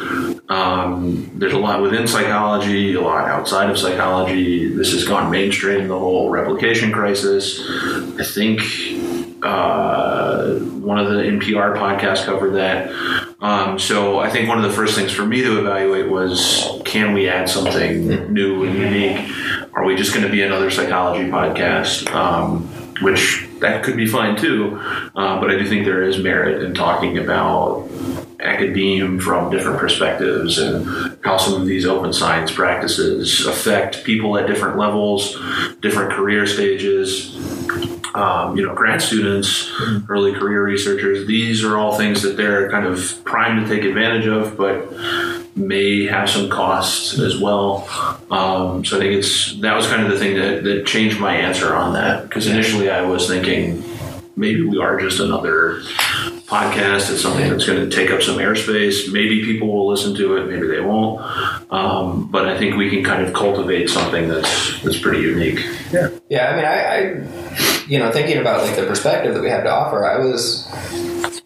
Um, 0.50 1.32
there's 1.34 1.54
a 1.54 1.58
lot 1.58 1.82
within 1.82 2.06
psychology, 2.08 2.94
a 2.94 3.02
lot 3.02 3.28
outside 3.28 3.70
of 3.72 3.78
psychology. 3.80 4.68
This 4.74 4.92
has 4.94 5.04
gone 5.06 5.32
mainstream. 5.32 5.88
The 5.88 5.98
whole 5.98 6.30
replication 6.30 6.92
crisis. 6.92 7.60
I 8.20 8.24
think 8.24 8.62
uh, 9.44 10.54
one 10.60 11.00
of 11.00 11.08
the 11.10 11.24
NPR 11.24 11.76
podcasts 11.76 12.24
covered 12.26 12.52
that. 12.54 12.92
Um, 13.40 13.78
so 13.78 14.20
I 14.20 14.30
think 14.30 14.50
one 14.50 14.58
of 14.58 14.64
the 14.64 14.76
first 14.76 14.96
things 14.96 15.12
for 15.12 15.26
me 15.26 15.44
to 15.44 15.60
evaluate 15.60 16.10
was 16.10 16.82
can 16.86 17.14
we 17.14 17.30
add 17.30 17.50
something 17.50 18.34
new 18.34 18.64
and 18.64 18.76
unique? 18.76 19.32
Are 19.74 19.86
we 19.86 19.96
just 19.96 20.14
going 20.14 20.26
to 20.26 20.32
be 20.32 20.42
another 20.42 20.72
psychology 20.72 21.30
podcast? 21.30 22.12
Um, 22.12 22.68
which 23.02 23.48
that 23.60 23.84
could 23.84 23.96
be 23.96 24.08
fine 24.08 24.36
too, 24.36 24.80
uh, 25.16 25.40
but 25.40 25.52
I 25.52 25.58
do 25.58 25.68
think 25.68 25.86
there 25.86 26.02
is 26.02 26.18
merit 26.18 26.64
in 26.64 26.74
talking 26.74 27.20
about 27.20 27.88
academia 28.40 29.20
from 29.20 29.52
different 29.52 29.78
perspectives 29.80 30.58
and 30.58 31.18
how 31.24 31.38
some 31.38 31.62
of 31.62 31.68
these 31.68 31.86
open 31.86 32.14
science 32.14 32.52
practices 32.52 33.46
affect 33.46 34.04
people 34.04 34.38
at 34.38 34.48
different 34.48 34.78
levels, 34.78 35.40
different 35.82 36.12
career 36.12 36.48
stages 36.48 37.36
um, 38.14 38.58
you 38.58 38.66
know, 38.66 38.74
grad 38.74 39.02
students, 39.02 39.72
early 40.10 40.34
career 40.34 40.64
researchers. 40.64 41.28
These 41.28 41.64
are 41.64 41.78
all 41.78 41.98
things 41.98 42.22
that 42.24 42.38
they're 42.38 42.70
kind 42.70 42.86
of 42.86 43.24
primed 43.26 43.66
to 43.66 43.76
take 43.76 43.86
advantage 43.86 44.28
of, 44.28 44.58
but 44.58 44.92
may 45.56 46.06
have 46.06 46.30
some 46.30 46.50
costs 46.50 47.20
as 47.20 47.40
well. 47.40 47.88
Um, 48.30 48.86
so 48.86 48.98
I 48.98 49.00
think 49.00 49.14
it's 49.14 49.60
that 49.62 49.76
was 49.76 49.88
kind 49.88 50.04
of 50.04 50.12
the 50.12 50.20
thing 50.20 50.36
that, 50.36 50.64
that 50.64 50.86
changed 50.86 51.20
my 51.20 51.36
answer 51.36 51.74
on 51.74 51.94
that 51.94 52.24
because 52.24 52.48
initially 52.48 52.90
I 52.90 53.02
was 53.02 53.28
thinking 53.28 53.84
maybe 54.36 54.62
we 54.62 54.80
are 54.80 55.00
just 55.00 55.20
another 55.20 55.82
podcast. 56.48 57.12
It's 57.12 57.22
something 57.22 57.50
that's 57.50 57.66
going 57.66 57.90
to 57.90 57.94
take 57.94 58.12
up 58.12 58.22
some 58.22 58.38
airspace. 58.38 59.12
Maybe 59.12 59.44
people 59.44 59.68
will 59.68 59.88
listen 59.88 60.16
to 60.16 60.38
it, 60.38 60.48
maybe 60.48 60.68
they 60.68 60.80
won't. 60.80 61.22
Um, 61.72 62.30
but 62.32 62.48
I 62.48 62.58
think 62.58 62.76
we 62.76 62.90
can 62.90 63.04
kind 63.04 63.26
of 63.26 63.34
cultivate 63.34 63.90
something 63.90 64.30
that's 64.30 64.82
that's 64.82 65.00
pretty 65.00 65.22
unique. 65.22 65.66
Yeah, 65.92 66.10
Yeah. 66.30 66.50
I 66.50 66.56
mean, 66.56 66.66
I, 66.66 66.78
I, 66.96 67.77
you 67.88 68.00
know, 68.00 68.12
thinking 68.12 68.38
about 68.38 68.66
like 68.66 68.76
the 68.76 68.86
perspective 68.86 69.34
that 69.34 69.42
we 69.42 69.50
have 69.50 69.64
to 69.64 69.72
offer, 69.72 70.06
I 70.06 70.18
was, 70.20 70.68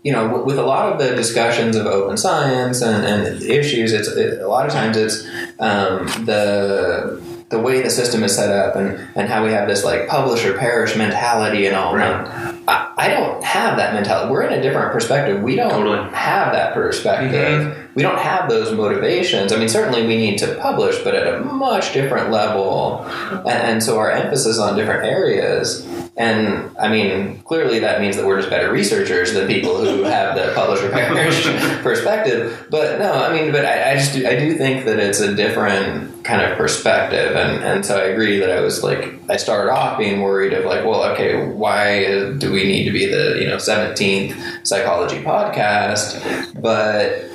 you 0.04 0.12
know, 0.12 0.28
w- 0.28 0.46
with 0.46 0.58
a 0.58 0.64
lot 0.64 0.92
of 0.92 1.00
the 1.00 1.16
discussions 1.16 1.76
of 1.76 1.86
open 1.86 2.18
science 2.18 2.82
and, 2.82 3.06
and 3.06 3.42
issues, 3.44 3.94
it's 3.94 4.08
it, 4.10 4.42
a 4.42 4.48
lot 4.48 4.66
of 4.66 4.72
times 4.74 4.98
it's 4.98 5.24
um, 5.60 6.08
the 6.26 7.22
the 7.50 7.60
way 7.60 7.82
the 7.82 7.90
system 7.90 8.24
is 8.24 8.34
set 8.34 8.50
up 8.50 8.78
and, 8.78 8.98
and 9.16 9.28
how 9.28 9.44
we 9.44 9.52
have 9.52 9.68
this 9.68 9.84
like 9.84 10.08
publish 10.08 10.46
or 10.46 10.58
perish 10.58 10.96
mentality 10.96 11.68
and 11.68 11.76
all. 11.76 11.94
Right. 11.94 12.26
I, 12.68 12.94
I 12.98 13.08
don't 13.10 13.44
have 13.44 13.76
that 13.78 13.94
mentality. 13.94 14.32
We're 14.32 14.44
in 14.44 14.58
a 14.58 14.62
different 14.62 14.94
perspective. 14.94 15.42
We 15.44 15.58
don't 15.58 15.70
Totally. 15.70 16.10
have 16.14 16.54
that 16.54 16.74
perspective. 16.74 17.90
We 17.94 18.04
don't 18.04 18.20
have 18.20 18.50
those 18.50 18.72
motivations. 18.72 19.52
I 19.52 19.58
mean, 19.58 19.68
certainly 19.68 20.08
we 20.08 20.16
need 20.16 20.38
to 20.40 20.56
publish, 20.62 20.98
but 21.04 21.14
at 21.14 21.28
a 21.28 21.42
much 21.42 21.92
different 21.92 22.32
level. 22.32 23.04
And, 23.04 23.50
and 23.50 23.84
so 23.84 24.00
our 24.00 24.10
emphasis 24.12 24.58
on 24.58 24.78
different 24.78 25.06
areas. 25.06 25.86
And 26.22 26.78
I 26.78 26.88
mean, 26.88 27.40
clearly 27.40 27.80
that 27.80 28.00
means 28.00 28.16
that 28.16 28.28
we're 28.28 28.38
just 28.38 28.52
better 28.52 28.72
researchers 28.72 29.34
than 29.34 29.48
people 29.48 29.84
who 29.84 30.04
have 30.18 30.36
the 30.36 30.54
publisher 30.54 30.90
perspective. 31.82 32.68
But 32.70 33.00
no, 33.00 33.12
I 33.12 33.34
mean, 33.34 33.52
but 33.52 33.66
I, 33.66 33.94
I 33.94 33.96
just 33.96 34.14
do, 34.14 34.28
I 34.28 34.36
do 34.36 34.54
think 34.56 34.86
that 34.86 35.00
it's 35.00 35.20
a 35.20 35.34
different 35.34 36.24
kind 36.24 36.44
of 36.44 36.56
perspective. 36.58 37.36
And, 37.36 37.64
and 37.64 37.84
so 37.84 37.98
I 37.98 38.04
agree 38.04 38.40
that 38.40 38.52
I 38.52 38.60
was 38.60 38.84
like, 38.84 39.16
I 39.30 39.38
started 39.38 39.72
off 39.72 39.98
being 39.98 40.22
worried 40.22 40.54
of 40.54 40.66
like, 40.66 40.86
well, 40.86 41.04
okay, 41.14 41.48
why 41.48 42.34
do 42.38 42.52
we 42.52 42.66
need 42.66 42.86
to 42.86 42.92
be 42.92 43.08
the, 43.08 43.40
you 43.40 43.48
know, 43.48 43.58
17th 43.58 44.68
psychology 44.68 45.24
podcast? 45.24 46.62
But 46.62 47.31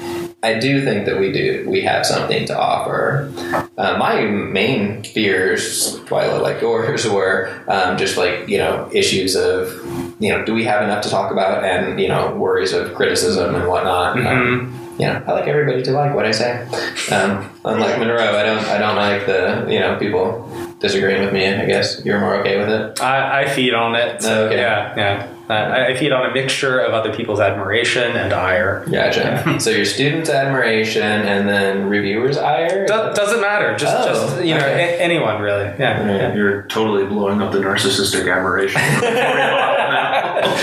I 0.46 0.58
do 0.60 0.84
think 0.84 1.06
that 1.06 1.18
we 1.18 1.32
do. 1.32 1.64
We 1.68 1.80
have 1.82 2.06
something 2.06 2.46
to 2.46 2.56
offer. 2.56 3.32
Uh, 3.76 3.98
my 3.98 4.20
main 4.22 5.02
fears, 5.02 5.98
Twyla, 6.06 6.40
like 6.40 6.60
yours, 6.60 7.06
were 7.16 7.50
um, 7.66 7.96
just 7.96 8.16
like 8.16 8.48
you 8.48 8.58
know 8.58 8.88
issues 8.92 9.34
of 9.34 9.72
you 10.20 10.30
know 10.30 10.44
do 10.44 10.54
we 10.54 10.64
have 10.64 10.82
enough 10.82 11.02
to 11.02 11.10
talk 11.10 11.32
about, 11.32 11.64
and 11.64 11.98
you 11.98 12.08
know 12.08 12.34
worries 12.36 12.72
of 12.72 12.94
criticism 12.94 13.54
and 13.56 13.66
whatnot. 13.66 14.18
Um, 14.24 14.72
you 14.98 15.06
know, 15.06 15.22
I 15.26 15.32
like 15.32 15.46
everybody 15.46 15.82
to 15.82 15.90
like 15.90 16.14
what 16.14 16.24
I 16.24 16.30
say. 16.30 16.62
Um, 17.10 17.50
unlike 17.64 17.98
Monroe, 17.98 18.34
I 18.38 18.42
don't. 18.44 18.64
I 18.66 18.78
don't 18.78 18.96
like 18.96 19.26
the 19.26 19.66
you 19.68 19.80
know 19.80 19.98
people 19.98 20.48
disagreeing 20.78 21.22
with 21.24 21.32
me. 21.32 21.46
I 21.46 21.66
guess 21.66 22.04
you're 22.04 22.20
more 22.20 22.36
okay 22.36 22.56
with 22.58 22.68
it. 22.68 23.00
I, 23.00 23.42
I 23.42 23.48
feed 23.48 23.74
on 23.74 23.94
it. 23.96 24.22
So 24.22 24.46
Okay. 24.46 24.56
yeah, 24.58 24.94
yeah. 24.96 25.35
I, 25.48 25.86
I 25.88 25.96
feed 25.96 26.12
on 26.12 26.28
a 26.28 26.34
mixture 26.34 26.80
of 26.80 26.92
other 26.92 27.14
people's 27.14 27.38
admiration 27.40 28.16
and 28.16 28.32
ire. 28.32 28.84
Gotcha. 28.90 29.60
so 29.60 29.70
your 29.70 29.84
students' 29.84 30.28
admiration 30.28 31.02
and 31.02 31.48
then 31.48 31.88
reviewers' 31.88 32.36
ire. 32.36 32.86
Do- 32.86 33.12
doesn't 33.14 33.40
matter. 33.40 33.76
Just, 33.76 33.94
Oh, 33.96 34.06
just 34.08 34.44
you 34.44 34.54
know, 34.54 34.60
okay. 34.60 34.96
a- 34.96 35.00
anyone 35.00 35.40
really. 35.40 35.64
Yeah. 35.78 36.04
Yeah. 36.04 36.16
yeah. 36.16 36.34
You're 36.34 36.62
totally 36.62 37.06
blowing 37.06 37.40
up 37.40 37.52
the 37.52 37.58
narcissistic 37.58 38.30
admiration. 38.34 38.80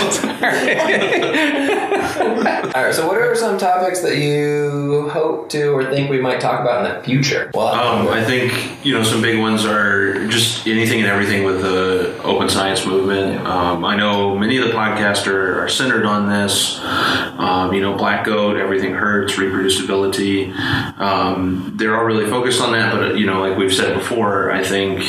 All 2.74 2.82
right. 2.82 2.94
So, 2.94 3.06
what 3.06 3.16
are 3.16 3.34
some 3.34 3.58
topics 3.58 4.00
that 4.02 4.16
you 4.18 5.08
hope 5.10 5.48
to 5.50 5.68
or 5.68 5.84
think 5.84 6.10
we 6.10 6.20
might 6.20 6.40
talk 6.40 6.60
about 6.60 6.84
in 6.84 6.96
the 6.96 7.02
future? 7.04 7.50
Well, 7.54 7.68
Um, 7.68 8.08
I 8.08 8.24
think 8.24 8.84
you 8.84 8.94
know 8.94 9.02
some 9.02 9.22
big 9.22 9.38
ones 9.38 9.64
are 9.64 10.26
just 10.28 10.66
anything 10.66 11.00
and 11.00 11.08
everything 11.08 11.44
with 11.44 11.62
the 11.62 12.20
open 12.22 12.48
science 12.48 12.84
movement. 12.86 13.46
Um, 13.46 13.84
I 13.84 13.96
know 13.96 14.36
many 14.36 14.56
of 14.58 14.66
the 14.66 14.72
podcasts 14.74 15.26
are, 15.26 15.64
are 15.64 15.68
centered 15.68 16.04
on 16.04 16.28
this. 16.28 16.80
Um, 16.82 17.72
you 17.72 17.80
know, 17.80 17.96
Black 17.96 18.26
Goat, 18.26 18.56
Everything 18.56 18.92
Hertz, 18.92 19.34
ReproducibiliTea. 19.34 20.98
Um, 20.98 21.72
they're 21.76 21.96
all 21.96 22.04
really 22.04 22.28
focused 22.28 22.60
on 22.60 22.72
that, 22.72 22.92
but 22.92 23.18
you 23.18 23.26
know, 23.26 23.40
like 23.40 23.56
we've 23.56 23.74
said 23.74 23.94
before, 23.94 24.50
I 24.50 24.62
think 24.64 25.00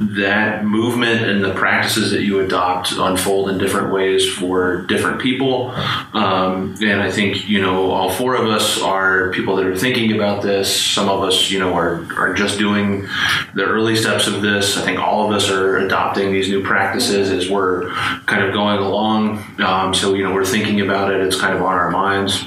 that 0.00 0.64
movement 0.64 1.22
and 1.22 1.44
the 1.44 1.54
practices 1.54 2.10
that 2.10 2.22
you 2.22 2.40
adopt 2.40 2.92
unfold 2.92 3.50
in 3.50 3.58
different 3.58 3.92
ways 3.92 4.28
for 4.28 4.82
different 4.82 5.20
people. 5.20 5.70
Um, 6.14 6.74
and 6.82 7.00
I 7.00 7.10
think, 7.10 7.48
you 7.48 7.60
know, 7.60 7.90
all 7.90 8.10
four 8.10 8.34
of 8.34 8.46
us 8.46 8.80
are 8.80 9.30
people 9.32 9.56
that 9.56 9.66
are 9.66 9.76
thinking 9.76 10.12
about 10.14 10.42
this. 10.42 10.74
Some 10.74 11.08
of 11.08 11.22
us, 11.22 11.50
you 11.50 11.58
know, 11.58 11.74
are, 11.74 12.06
are 12.16 12.34
just 12.34 12.58
doing 12.58 13.06
the 13.54 13.64
early 13.64 13.96
steps 13.96 14.26
of 14.26 14.42
this. 14.42 14.76
I 14.76 14.82
think 14.82 14.98
all 14.98 15.26
of 15.26 15.34
us 15.34 15.50
are 15.50 15.78
adopting 15.78 16.32
these 16.32 16.48
new 16.48 16.62
practices 16.62 17.30
as 17.30 17.50
we're 17.50 17.90
kind 18.26 18.44
of 18.44 18.52
going 18.52 18.78
along. 18.78 19.44
Um, 19.60 19.94
so, 19.94 20.14
you 20.14 20.24
know, 20.24 20.34
we're 20.34 20.44
thinking 20.44 20.80
about 20.80 21.12
it, 21.12 21.20
it's 21.20 21.40
kind 21.40 21.54
of 21.54 21.62
on 21.62 21.74
our 21.74 21.90
minds. 21.90 22.44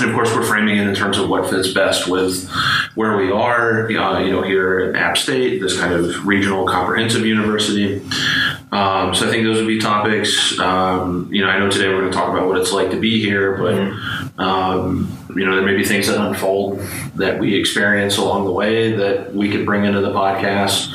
And 0.00 0.08
of 0.08 0.14
course, 0.14 0.34
we're 0.34 0.44
framing 0.44 0.78
it 0.78 0.86
in 0.86 0.94
terms 0.94 1.18
of 1.18 1.28
what 1.28 1.50
fits 1.50 1.72
best 1.72 2.08
with 2.08 2.48
where 2.94 3.16
we 3.16 3.30
are, 3.30 3.86
uh, 3.86 4.20
you 4.20 4.32
know, 4.32 4.42
here 4.42 4.80
at 4.80 4.96
App 4.96 5.18
State, 5.18 5.60
this 5.60 5.78
kind 5.78 5.92
of 5.92 6.26
regional 6.26 6.66
comprehensive 6.66 7.26
university. 7.26 8.00
Um, 8.72 9.14
so 9.14 9.28
I 9.28 9.30
think 9.30 9.44
those 9.44 9.58
would 9.58 9.66
be 9.66 9.78
topics. 9.78 10.58
Um, 10.58 11.28
you 11.30 11.42
know, 11.42 11.48
I 11.48 11.58
know 11.58 11.70
today 11.70 11.88
we're 11.88 12.00
going 12.00 12.10
to 12.10 12.16
talk 12.16 12.30
about 12.30 12.48
what 12.48 12.56
it's 12.58 12.72
like 12.72 12.90
to 12.90 12.98
be 12.98 13.20
here, 13.20 13.56
but 13.58 14.42
um, 14.42 15.16
you 15.36 15.44
know, 15.44 15.54
there 15.54 15.64
may 15.64 15.76
be 15.76 15.84
things 15.84 16.06
that 16.06 16.18
unfold 16.18 16.80
that 17.16 17.38
we 17.38 17.54
experience 17.54 18.16
along 18.16 18.46
the 18.46 18.52
way 18.52 18.92
that 18.92 19.34
we 19.34 19.50
could 19.50 19.66
bring 19.66 19.84
into 19.84 20.00
the 20.00 20.10
podcast. 20.10 20.88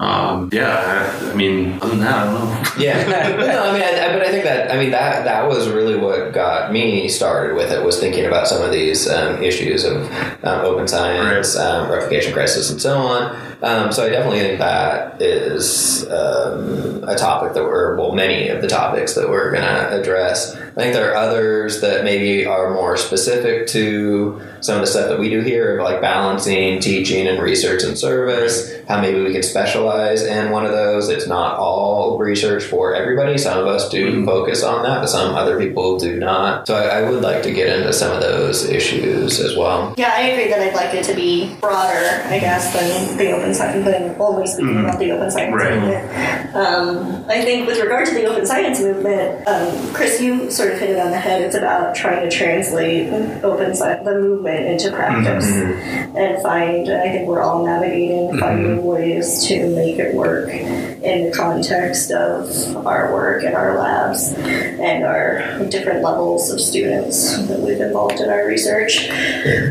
Um, 0.00 0.48
yeah, 0.52 1.10
I, 1.20 1.30
I 1.30 1.34
mean, 1.34 1.74
other 1.82 1.88
than 1.90 2.00
that, 2.00 2.14
I 2.18 2.24
don't 2.32 2.34
know. 2.34 2.64
Yeah, 2.78 3.04
no, 3.08 3.62
I 3.64 3.72
mean, 3.72 3.82
I, 3.82 4.06
I- 4.08 4.12
but 4.12 4.22
I 4.22 4.30
think 4.30 4.44
that 4.44 4.70
I 4.70 4.78
mean 4.78 4.92
that 4.92 5.24
that 5.24 5.48
was 5.48 5.68
really 5.68 5.96
what 5.96 6.32
got 6.32 6.70
me 6.72 7.08
started 7.08 7.56
with 7.56 7.72
it 7.72 7.84
was 7.84 7.98
thinking 7.98 8.24
about 8.24 8.46
some 8.46 8.62
of 8.62 8.70
these 8.70 9.08
um, 9.08 9.42
issues 9.42 9.82
of 9.84 10.02
um, 10.44 10.60
open 10.64 10.86
science, 10.86 11.56
um, 11.56 11.90
replication 11.90 12.32
crisis, 12.32 12.70
and 12.70 12.80
so 12.80 12.96
on. 12.98 13.36
Um, 13.62 13.90
so 13.92 14.06
I 14.06 14.10
definitely 14.10 14.38
think 14.40 14.60
that 14.60 15.20
is 15.20 16.04
um, 16.10 17.02
a 17.08 17.16
topic 17.16 17.54
that 17.54 17.64
we're 17.64 17.96
well, 17.96 18.12
many 18.12 18.48
of 18.48 18.62
the 18.62 18.68
topics 18.68 19.14
that 19.14 19.28
we're 19.28 19.50
going 19.50 19.64
to 19.64 20.00
address. 20.00 20.56
I 20.78 20.82
think 20.82 20.94
there 20.94 21.10
are 21.10 21.16
others 21.16 21.80
that 21.80 22.04
maybe 22.04 22.46
are 22.46 22.72
more 22.72 22.96
specific 22.96 23.66
to 23.68 24.40
some 24.60 24.76
of 24.76 24.80
the 24.82 24.86
stuff 24.86 25.08
that 25.08 25.18
we 25.18 25.28
do 25.28 25.40
here, 25.40 25.76
of 25.76 25.84
like 25.84 26.00
balancing 26.00 26.78
teaching 26.78 27.26
and 27.26 27.42
research 27.42 27.82
and 27.82 27.98
service. 27.98 28.72
How 28.86 29.00
maybe 29.00 29.20
we 29.20 29.32
can 29.32 29.42
specialize 29.42 30.22
in 30.24 30.50
one 30.50 30.64
of 30.64 30.70
those. 30.70 31.08
It's 31.08 31.26
not 31.26 31.58
all 31.58 32.16
research 32.18 32.62
for 32.62 32.94
everybody. 32.94 33.38
Some 33.38 33.58
of 33.58 33.66
us 33.66 33.88
do 33.88 34.24
focus 34.24 34.62
on 34.62 34.84
that, 34.84 35.00
but 35.00 35.08
some 35.08 35.34
other 35.34 35.58
people 35.58 35.98
do 35.98 36.16
not. 36.16 36.68
So 36.68 36.76
I, 36.76 37.00
I 37.00 37.10
would 37.10 37.22
like 37.22 37.42
to 37.42 37.52
get 37.52 37.76
into 37.76 37.92
some 37.92 38.12
of 38.12 38.20
those 38.20 38.64
issues 38.68 39.40
as 39.40 39.56
well. 39.56 39.94
Yeah, 39.98 40.12
I 40.14 40.20
agree 40.28 40.48
that 40.48 40.60
I'd 40.60 40.74
like 40.74 40.94
it 40.94 41.04
to 41.06 41.14
be 41.14 41.56
broader, 41.60 42.22
I 42.26 42.38
guess, 42.38 42.72
than 42.72 43.16
the 43.16 43.32
open 43.32 43.52
science, 43.52 43.84
than 43.84 44.14
only 44.20 44.46
speaking 44.46 44.78
about 44.78 45.00
the 45.00 45.10
open 45.10 45.30
science 45.32 45.54
Right. 45.56 45.74
movement. 45.74 46.54
Um, 46.54 47.24
I 47.28 47.42
think 47.42 47.66
with 47.66 47.80
regard 47.80 48.06
to 48.06 48.14
the 48.14 48.26
open 48.26 48.46
science 48.46 48.80
movement, 48.80 49.46
um, 49.48 49.92
Chris, 49.92 50.20
you 50.20 50.50
sort 50.50 50.67
of 50.72 50.78
hit 50.78 50.90
it 50.90 50.98
on 50.98 51.10
the 51.10 51.18
head. 51.18 51.42
It's 51.42 51.54
about 51.54 51.94
trying 51.94 52.28
to 52.28 52.36
translate 52.36 53.12
open 53.42 53.74
science, 53.74 54.04
the 54.04 54.14
movement 54.14 54.66
into 54.66 54.88
mm-hmm, 54.88 54.96
practice 54.96 55.46
mm-hmm. 55.46 56.16
and 56.16 56.42
find, 56.42 56.88
I 56.90 57.12
think 57.12 57.28
we're 57.28 57.42
all 57.42 57.64
navigating, 57.64 58.38
finding 58.38 58.78
mm-hmm. 58.78 58.86
ways 58.86 59.46
to 59.48 59.74
make 59.74 59.98
it 59.98 60.14
work 60.14 60.48
in 60.50 61.30
the 61.30 61.36
context 61.36 62.10
of 62.10 62.86
our 62.86 63.12
work 63.12 63.44
and 63.44 63.54
our 63.54 63.78
labs 63.78 64.32
and 64.34 65.04
our 65.04 65.64
different 65.68 66.02
levels 66.02 66.50
of 66.50 66.60
students 66.60 67.36
that 67.48 67.60
we've 67.60 67.80
involved 67.80 68.20
in 68.20 68.28
our 68.28 68.46
research 68.46 69.08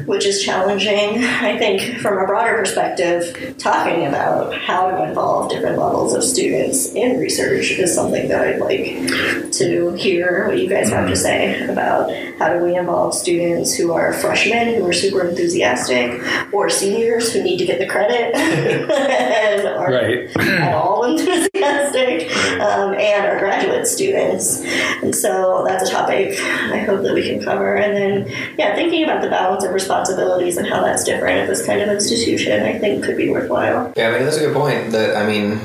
which 0.05 0.25
is 0.25 0.43
challenging. 0.43 1.23
I 1.23 1.57
think 1.57 1.99
from 1.99 2.17
a 2.17 2.25
broader 2.25 2.57
perspective, 2.57 3.57
talking 3.57 4.05
about 4.05 4.55
how 4.55 4.91
to 4.91 5.03
involve 5.03 5.49
different 5.49 5.77
levels 5.77 6.13
of 6.13 6.23
students 6.23 6.93
in 6.93 7.19
research 7.19 7.71
is 7.71 7.93
something 7.93 8.27
that 8.29 8.41
I'd 8.41 8.59
like 8.59 9.51
to 9.53 9.93
hear 9.93 10.47
what 10.47 10.57
you 10.57 10.69
guys 10.69 10.86
have 10.89 11.07
to 11.09 11.15
say 11.15 11.63
about 11.67 12.09
how 12.39 12.53
do 12.53 12.63
we 12.63 12.75
involve 12.75 13.13
students 13.13 13.73
who 13.75 13.93
are 13.93 14.13
freshmen 14.13 14.75
who 14.75 14.85
are 14.87 14.93
super 14.93 15.27
enthusiastic 15.27 16.21
or 16.53 16.69
seniors 16.69 17.31
who 17.33 17.43
need 17.43 17.57
to 17.57 17.65
get 17.65 17.79
the 17.79 17.87
credit 17.87 18.33
and 18.35 19.67
are 19.67 19.87
Right. 19.91 20.29
at 20.37 20.73
all 20.73 21.03
enthusiastic 21.05 22.29
um, 22.59 22.93
and 22.93 23.25
our 23.25 23.39
graduate 23.39 23.87
students. 23.87 24.61
And 25.01 25.15
so 25.15 25.63
that's 25.67 25.89
a 25.89 25.91
topic 25.91 26.37
I 26.39 26.79
hope 26.79 27.03
that 27.03 27.13
we 27.13 27.23
can 27.27 27.41
cover. 27.43 27.75
And 27.75 27.95
then, 27.95 28.55
yeah, 28.57 28.75
thinking 28.75 29.03
about 29.03 29.21
the 29.21 29.29
balance 29.29 29.63
of 29.63 29.73
responsibilities 29.73 30.57
and 30.57 30.67
how 30.67 30.83
that's 30.83 31.03
different 31.03 31.39
at 31.39 31.47
this 31.47 31.65
kind 31.65 31.81
of 31.81 31.89
institution, 31.89 32.63
I 32.63 32.77
think 32.79 33.03
could 33.03 33.17
be 33.17 33.29
worthwhile. 33.29 33.93
Yeah, 33.95 34.09
I 34.09 34.11
mean 34.13 34.23
that's 34.23 34.37
a 34.37 34.41
good 34.41 34.53
point. 34.55 34.91
That 34.91 35.15
I 35.15 35.25
mean, 35.25 35.59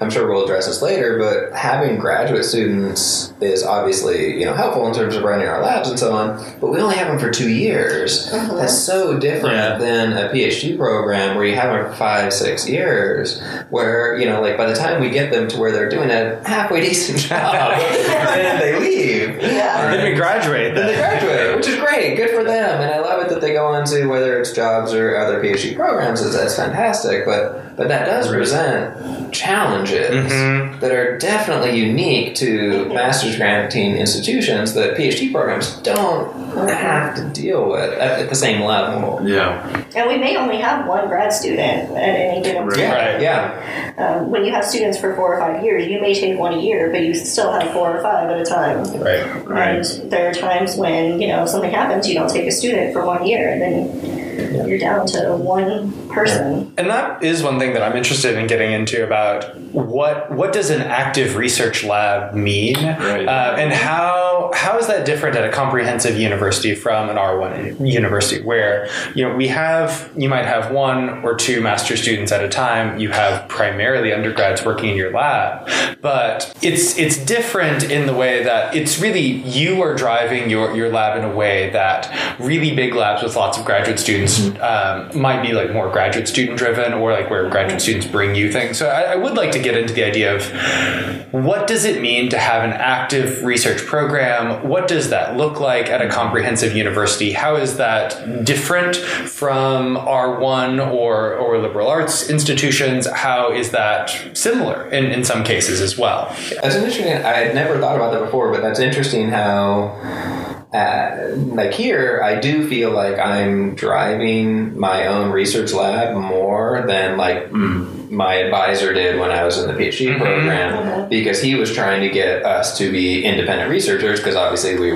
I'm 0.00 0.10
sure 0.10 0.30
we'll 0.30 0.44
address 0.44 0.66
this 0.66 0.80
later, 0.80 1.18
but 1.18 1.52
having 1.58 1.98
graduate 1.98 2.44
students 2.44 3.32
is 3.40 3.64
obviously 3.64 4.38
you 4.38 4.44
know 4.44 4.54
helpful 4.54 4.86
in 4.86 4.94
terms 4.94 5.16
of 5.16 5.24
running 5.24 5.48
our 5.48 5.60
labs 5.60 5.88
and 5.90 5.98
so 5.98 6.12
on. 6.12 6.36
But 6.60 6.68
we 6.68 6.78
only 6.80 6.94
have 6.94 7.08
them 7.08 7.18
for 7.18 7.30
two 7.30 7.48
years. 7.50 8.30
Mm-hmm. 8.30 8.56
That's 8.56 8.78
so 8.78 9.18
different 9.18 9.56
Yeah. 9.56 9.78
than 9.78 10.12
a 10.12 10.28
PhD 10.30 10.78
program 10.78 11.34
where 11.36 11.44
you 11.44 11.56
have 11.56 11.72
them 11.72 11.90
for 11.90 11.96
five, 11.96 12.32
six 12.32 12.68
years. 12.68 13.42
Where 13.70 14.16
you 14.18 14.26
know, 14.26 14.40
like 14.40 14.56
by 14.56 14.66
the 14.66 14.76
time 14.76 15.00
we 15.00 15.10
get 15.10 15.32
them 15.32 15.48
to 15.48 15.58
where 15.58 15.72
they're 15.72 15.88
doing 15.88 16.10
a 16.10 16.40
halfway 16.48 16.80
decent 16.80 17.18
job, 17.30 17.78
then 17.80 18.60
they 18.60 18.78
leave. 18.78 19.42
Yeah. 19.42 19.90
Then 19.96 20.10
we 20.12 20.16
graduate. 20.16 20.74
Then 20.76 20.86
they 20.86 20.94
graduate, 20.94 21.56
which 21.56 21.66
is 21.66 21.76
great. 21.80 22.14
Good 22.16 22.30
for 22.30 22.44
them, 22.44 22.80
and 22.80 22.90
I 22.92 23.00
love 23.00 23.20
it 23.22 23.28
that 23.30 23.40
they 23.40 23.52
go 23.52 23.66
on 23.66 23.84
to 23.86 24.06
whether 24.06 24.38
it's 24.40 24.52
jobs 24.52 24.94
or 24.94 25.16
other 25.16 25.42
PhD 25.42 25.74
programs. 25.74 26.20
Is 26.20 26.34
that's 26.34 26.54
fantastic, 26.54 27.24
but 27.24 27.67
but 27.78 27.86
that 27.88 28.04
does 28.06 28.26
present 28.28 29.32
challenges 29.32 30.10
Mhm. 30.32 30.80
that 30.80 30.90
are 30.90 31.16
definitely 31.18 31.78
unique 31.78 32.34
to 32.34 32.86
master's 32.92 33.36
granting 33.36 33.96
institutions 33.96 34.74
that 34.74 34.96
PhD 34.96 35.32
programs 35.32 35.76
don't 35.82 36.28
have 36.68 37.14
to 37.14 37.22
deal 37.40 37.68
with 37.70 37.92
at, 37.92 38.20
at 38.22 38.28
the 38.28 38.34
same 38.34 38.62
level. 38.62 39.20
Yeah. 39.24 39.62
And 39.94 40.08
we 40.08 40.18
may 40.18 40.36
only 40.36 40.56
have 40.56 40.86
one 40.88 41.06
grad 41.08 41.32
student 41.32 41.90
at 41.96 42.02
any 42.02 42.42
given 42.42 42.66
Right. 42.66 42.78
Yeah, 42.78 42.94
Right. 43.12 43.20
yeah, 43.22 43.50
Um, 43.98 44.30
when 44.30 44.44
you 44.44 44.52
have 44.52 44.64
students 44.64 44.98
for 44.98 45.14
four 45.14 45.34
or 45.34 45.40
five 45.40 45.62
years, 45.64 45.86
you 45.86 46.00
may 46.00 46.14
take 46.14 46.38
one 46.38 46.54
a 46.54 46.58
year, 46.58 46.88
but 46.90 47.02
you 47.02 47.14
still 47.14 47.52
have 47.52 47.70
four 47.70 47.96
or 47.96 48.02
five 48.02 48.28
at 48.30 48.40
a 48.40 48.44
time. 48.44 48.82
Right. 49.00 49.24
Right. 49.46 49.86
And 49.86 50.10
there 50.10 50.28
are 50.28 50.32
times 50.34 50.76
when, 50.76 51.20
you 51.20 51.28
know, 51.28 51.46
something 51.46 51.70
happens, 51.70 52.08
you 52.08 52.14
don't 52.16 52.30
take 52.30 52.46
a 52.46 52.52
student 52.52 52.92
for 52.92 53.04
one 53.06 53.24
year, 53.24 53.48
and 53.48 53.60
then 53.62 54.66
you're 54.68 54.78
down 54.78 55.06
to 55.08 55.32
one 55.36 55.92
person. 56.10 56.72
And 56.78 56.88
that 56.90 57.22
is 57.22 57.42
one 57.42 57.58
thing 57.58 57.67
that 57.74 57.82
I'm 57.82 57.96
interested 57.96 58.36
in 58.36 58.46
getting 58.46 58.72
into 58.72 59.04
about 59.04 59.56
what 59.72 60.30
what 60.32 60.52
does 60.52 60.70
an 60.70 60.80
active 60.82 61.36
research 61.36 61.84
lab 61.84 62.34
mean, 62.34 62.74
Right. 62.76 63.26
uh, 63.26 63.56
and 63.58 63.72
how 63.72 64.50
how 64.54 64.78
is 64.78 64.86
that 64.86 65.04
different 65.04 65.36
at 65.36 65.44
a 65.44 65.52
comprehensive 65.52 66.18
university 66.18 66.74
from 66.74 67.10
an 67.10 67.16
R1 67.16 67.78
university, 67.86 68.42
where 68.44 68.88
you 69.14 69.26
know 69.28 69.34
we 69.34 69.48
have 69.48 70.10
you 70.16 70.28
might 70.28 70.46
have 70.46 70.70
one 70.72 71.22
or 71.24 71.34
two 71.34 71.60
master 71.60 71.96
students 71.96 72.32
at 72.32 72.42
a 72.44 72.48
time. 72.48 72.98
You 72.98 73.10
have 73.10 73.48
primarily 73.48 74.12
undergrads 74.12 74.64
working 74.64 74.90
in 74.90 74.96
your 74.96 75.12
lab, 75.12 75.68
but 76.00 76.54
it's 76.62 76.96
it's 76.98 77.16
different 77.24 77.84
in 77.90 78.06
the 78.06 78.14
way 78.14 78.42
that 78.44 78.74
it's 78.74 79.00
really 79.00 79.20
you 79.20 79.82
are 79.82 79.94
driving 79.94 80.48
your 80.50 80.74
your 80.74 80.90
lab 80.90 81.18
in 81.18 81.24
a 81.24 81.34
way 81.34 81.70
that 81.70 82.08
really 82.38 82.74
big 82.74 82.94
labs 82.94 83.22
with 83.22 83.36
lots 83.36 83.58
of 83.58 83.64
graduate 83.64 83.98
students 83.98 84.40
um, 84.60 85.10
might 85.20 85.42
be 85.42 85.52
like 85.52 85.72
more 85.72 85.90
graduate 85.90 86.28
student 86.28 86.56
driven 86.58 86.92
or 86.94 87.12
like 87.12 87.28
where 87.30 87.48
graduate 87.58 87.82
students 87.82 88.06
bring 88.06 88.36
you 88.36 88.52
things. 88.52 88.78
So 88.78 88.88
I, 88.88 89.12
I 89.12 89.16
would 89.16 89.34
like 89.34 89.50
to 89.52 89.58
get 89.58 89.76
into 89.76 89.92
the 89.92 90.04
idea 90.04 90.34
of 90.34 91.32
what 91.32 91.66
does 91.66 91.84
it 91.84 92.00
mean 92.00 92.30
to 92.30 92.38
have 92.38 92.62
an 92.62 92.72
active 92.72 93.42
research 93.42 93.84
program? 93.84 94.66
What 94.68 94.86
does 94.86 95.10
that 95.10 95.36
look 95.36 95.58
like 95.58 95.88
at 95.88 96.00
a 96.00 96.08
comprehensive 96.08 96.76
university? 96.76 97.32
How 97.32 97.56
is 97.56 97.76
that 97.78 98.44
different 98.44 98.96
from 98.96 99.96
R1 99.96 100.92
or, 100.92 101.34
or 101.34 101.58
liberal 101.58 101.88
arts 101.88 102.30
institutions? 102.30 103.06
How 103.06 103.52
is 103.52 103.72
that 103.72 104.36
similar 104.36 104.86
in, 104.88 105.06
in 105.06 105.24
some 105.24 105.42
cases 105.42 105.80
as 105.80 105.98
well? 105.98 106.34
That's 106.62 106.76
interesting. 106.76 107.06
I 107.06 107.38
had 107.38 107.54
never 107.54 107.80
thought 107.80 107.96
about 107.96 108.12
that 108.12 108.24
before, 108.24 108.52
but 108.52 108.62
that's 108.62 108.78
interesting 108.78 109.30
how. 109.30 110.57
Uh, 110.72 111.30
like 111.34 111.72
here, 111.72 112.20
I 112.22 112.38
do 112.40 112.68
feel 112.68 112.90
like 112.90 113.18
I'm 113.18 113.74
driving 113.74 114.78
my 114.78 115.06
own 115.06 115.30
research 115.30 115.72
lab 115.72 116.14
more 116.14 116.84
than 116.86 117.16
like 117.16 117.50
my 117.52 118.34
advisor 118.34 118.92
did 118.92 119.18
when 119.18 119.30
I 119.30 119.44
was 119.44 119.58
in 119.58 119.66
the 119.66 119.72
PhD 119.74 120.08
Mm-hmm. 120.08 120.20
program 120.22 121.08
because 121.08 121.40
he 121.40 121.54
was 121.54 121.72
trying 121.74 122.02
to 122.02 122.10
get 122.10 122.44
us 122.44 122.76
to 122.78 122.92
be 122.92 123.24
independent 123.24 123.70
researchers 123.70 124.20
because 124.20 124.36
obviously 124.36 124.78
we 124.78 124.92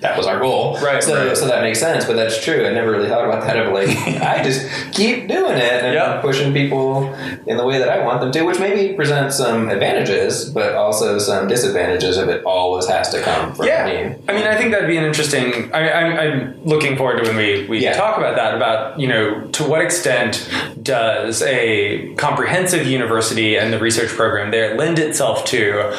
that 0.00 0.16
was 0.16 0.26
our 0.26 0.38
goal. 0.40 0.78
Right, 0.80 1.02
So 1.02 1.28
right. 1.28 1.36
so 1.36 1.46
that 1.46 1.62
makes 1.62 1.78
sense, 1.78 2.04
but 2.04 2.16
that's 2.16 2.42
true. 2.42 2.66
I 2.66 2.72
never 2.72 2.90
really 2.90 3.08
thought 3.08 3.24
about 3.24 3.42
that 3.44 3.56
of 3.56 3.72
like 3.72 3.88
I 4.22 4.42
just 4.42 4.66
keep 4.92 5.28
doing 5.28 5.56
it 5.56 5.84
and 5.84 5.94
Yeah. 5.94 6.20
pushing 6.20 6.52
people 6.52 7.12
in 7.46 7.56
the 7.56 7.64
way 7.64 7.78
that 7.78 7.88
I 7.88 8.04
want 8.04 8.20
them 8.20 8.32
to, 8.32 8.42
which 8.42 8.58
maybe 8.58 8.94
presents 8.94 9.36
some 9.36 9.68
advantages, 9.68 10.48
but 10.50 10.74
also 10.74 11.18
some 11.18 11.48
disadvantages 11.48 12.16
if 12.18 12.28
it 12.28 12.44
always 12.44 12.86
has 12.88 13.10
to 13.10 13.20
come 13.20 13.54
from 13.54 13.66
Yeah, 13.66 13.84
me. 13.86 14.16
I 14.28 14.32
mean, 14.34 14.46
I 14.46 14.56
think 14.56 14.72
that'd 14.72 14.88
be 14.88 14.96
an 14.96 15.04
interesting. 15.04 15.72
I, 15.72 15.90
I'm, 15.92 16.18
I'm 16.18 16.64
looking 16.64 16.96
forward 16.96 17.22
to 17.22 17.28
when 17.28 17.36
we, 17.36 17.66
we 17.68 17.78
Yeah. 17.80 17.92
talk 17.94 18.16
about 18.18 18.36
that. 18.36 18.54
About 18.54 18.98
you 18.98 19.06
know, 19.08 19.46
to 19.52 19.64
what 19.64 19.80
extent 19.82 20.48
does 20.82 21.42
a 21.42 22.14
comprehensive 22.14 22.86
university 22.86 23.56
and 23.56 23.72
the 23.72 23.78
research 23.78 24.10
program 24.10 24.50
there 24.50 24.76
lend 24.76 24.98
itself 24.98 25.44
to 25.46 25.90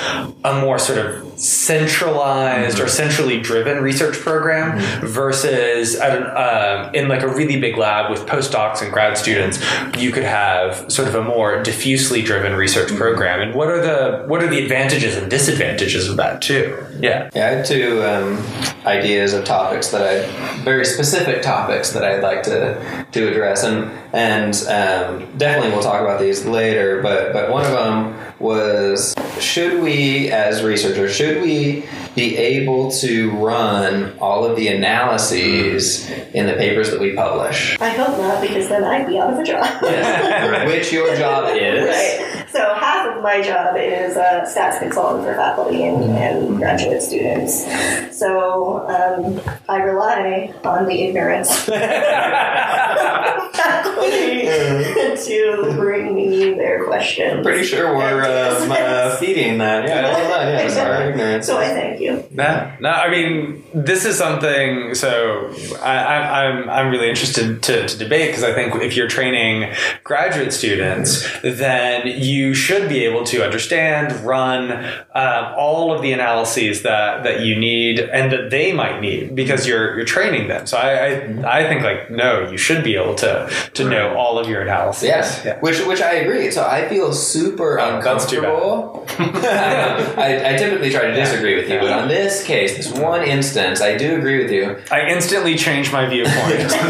a 0.43 0.61
more 0.61 0.79
sort 0.79 0.97
of 0.97 1.39
centralized 1.39 2.79
or 2.79 2.87
centrally 2.87 3.39
driven 3.39 3.81
research 3.81 4.15
program 4.17 4.79
versus 5.05 5.95
at 5.95 6.17
an, 6.17 6.23
um, 6.23 6.93
in 6.93 7.07
like 7.07 7.23
a 7.23 7.27
really 7.27 7.59
big 7.59 7.77
lab 7.77 8.11
with 8.11 8.25
postdocs 8.27 8.81
and 8.81 8.91
grad 8.91 9.17
students, 9.17 9.59
you 9.97 10.11
could 10.11 10.23
have 10.23 10.91
sort 10.91 11.07
of 11.07 11.15
a 11.15 11.23
more 11.23 11.61
diffusely 11.63 12.21
driven 12.21 12.53
research 12.53 12.93
program. 12.95 13.41
And 13.41 13.55
what 13.55 13.67
are 13.69 13.81
the 13.81 14.25
what 14.27 14.43
are 14.43 14.47
the 14.47 14.61
advantages 14.61 15.15
and 15.15 15.29
disadvantages 15.29 16.07
of 16.07 16.17
that 16.17 16.41
too? 16.41 16.85
Yeah. 16.99 17.29
Yeah, 17.33 17.47
I 17.47 17.49
had 17.49 17.65
two 17.65 18.03
um, 18.03 18.37
ideas 18.85 19.33
of 19.33 19.45
topics 19.45 19.89
that 19.89 20.01
I, 20.01 20.63
very 20.63 20.85
specific 20.85 21.41
topics 21.41 21.91
that 21.91 22.03
I'd 22.03 22.21
like 22.21 22.43
to 22.43 23.05
to 23.11 23.27
address, 23.27 23.63
and 23.63 23.91
and 24.13 24.53
um, 24.67 25.37
definitely 25.37 25.71
we'll 25.71 25.81
talk 25.83 26.01
about 26.01 26.19
these 26.19 26.45
later. 26.45 27.01
But 27.01 27.33
but 27.33 27.51
one 27.51 27.65
of 27.65 27.71
them 27.71 28.15
was 28.39 29.15
should 29.39 29.81
we 29.81 30.31
as 30.31 30.63
researchers 30.63 31.15
should 31.15 31.41
we 31.41 31.85
be 32.15 32.35
able 32.37 32.91
to 32.91 33.31
run 33.31 34.17
all 34.19 34.43
of 34.43 34.55
the 34.57 34.67
analyses 34.67 36.09
in 36.33 36.45
the 36.47 36.53
papers 36.53 36.89
that 36.91 36.99
we 36.99 37.13
publish? 37.15 37.77
I 37.79 37.89
hope 37.89 38.17
not, 38.17 38.41
because 38.41 38.67
then 38.67 38.83
I'd 38.83 39.07
be 39.07 39.17
out 39.17 39.33
of 39.33 39.39
a 39.39 39.43
job. 39.43 39.81
Which 40.67 40.91
your 40.91 41.15
job 41.15 41.55
is. 41.55 41.87
Right. 41.91 42.30
So 42.51 42.59
half 42.75 43.15
of 43.15 43.23
my 43.23 43.41
job 43.41 43.77
is 43.77 44.17
a 44.17 44.43
stats 44.45 44.79
consultant 44.79 45.23
for 45.23 45.35
faculty 45.35 45.83
and, 45.83 46.03
and 46.17 46.57
graduate 46.57 47.01
students. 47.01 47.65
So 48.17 48.85
um, 48.89 49.39
I 49.69 49.77
rely 49.77 50.53
on 50.65 50.85
the 50.85 51.01
ignorance 51.01 51.49
of 51.69 51.73
faculty 53.55 54.47
to 55.25 55.73
bring 55.75 56.13
me 56.13 56.53
their 56.55 56.83
questions. 56.85 57.37
I'm 57.37 57.43
pretty 57.43 57.63
sure 57.63 57.95
we're 57.95 58.23
um, 58.23 58.71
uh, 58.71 59.15
feeding 59.17 59.57
that. 59.59 59.87
Yeah, 59.87 60.01
well 60.03 60.29
done. 60.29 60.47
Yes, 60.47 60.77
our 60.77 61.09
ignorance. 61.09 61.45
So 61.45 61.57
I 61.57 61.69
thank 61.69 62.01
you. 62.01 62.27
No, 62.31 62.71
no. 62.79 62.89
I 62.89 63.09
mean, 63.09 63.63
this 63.73 64.05
is 64.05 64.17
something. 64.17 64.93
So 64.95 65.53
I, 65.81 65.97
I, 65.97 66.45
I'm 66.45 66.69
I'm 66.69 66.89
really 66.89 67.09
interested 67.09 67.63
to, 67.63 67.87
to 67.87 67.97
debate 67.97 68.29
because 68.29 68.43
I 68.43 68.53
think 68.53 68.75
if 68.75 68.95
you're 68.95 69.07
training 69.07 69.73
graduate 70.03 70.51
students, 70.53 71.27
then 71.41 72.07
you 72.07 72.40
should 72.53 72.89
be 72.89 73.05
able 73.05 73.23
to 73.25 73.43
understand, 73.43 74.11
run 74.25 74.71
um, 75.13 75.53
all 75.57 75.93
of 75.93 76.01
the 76.01 76.11
analyses 76.13 76.81
that 76.83 77.23
that 77.23 77.41
you 77.41 77.55
need 77.57 77.99
and 77.99 78.31
that 78.31 78.49
they 78.49 78.73
might 78.73 78.99
need 78.99 79.35
because 79.35 79.67
you're 79.67 79.95
you're 79.95 80.05
training 80.05 80.47
them. 80.47 80.65
So 80.67 80.77
I 80.77 80.89
I, 81.45 81.59
I 81.59 81.67
think 81.67 81.81
like 81.83 82.09
no, 82.11 82.49
you 82.51 82.57
should 82.57 82.83
be 82.83 82.95
able 82.95 83.15
to 83.15 83.49
to 83.73 83.89
know 83.89 84.15
all 84.15 84.39
of 84.39 84.47
your 84.49 84.61
analyses. 84.61 85.03
Yes, 85.03 85.41
Yeah. 85.45 85.59
which 85.59 85.79
which 85.85 86.01
I 86.01 86.13
agree. 86.23 86.51
So 86.51 86.65
I 86.65 86.87
feel 86.89 87.13
super 87.13 87.79
Oh, 87.79 88.01
that's 88.01 88.25
too 88.29 88.41
bad. 88.41 88.49
uncomfortable. 88.51 89.05
I, 90.17 90.53
I 90.53 90.57
typically 90.57 90.89
try 90.91 91.07
to 91.07 91.13
disagree 91.13 91.55
with 91.55 91.69
you, 91.69 91.79
but 91.79 91.91
on 91.91 92.07
this 92.07 92.43
case, 92.43 92.75
this 92.77 92.91
one 92.91 93.23
instance, 93.23 93.81
I 93.81 93.97
do 93.97 94.15
agree 94.17 94.41
with 94.43 94.51
you. 94.51 94.77
I 94.91 95.07
instantly 95.07 95.55
change 95.55 95.91
my 95.91 96.05
viewpoint. 96.07 96.71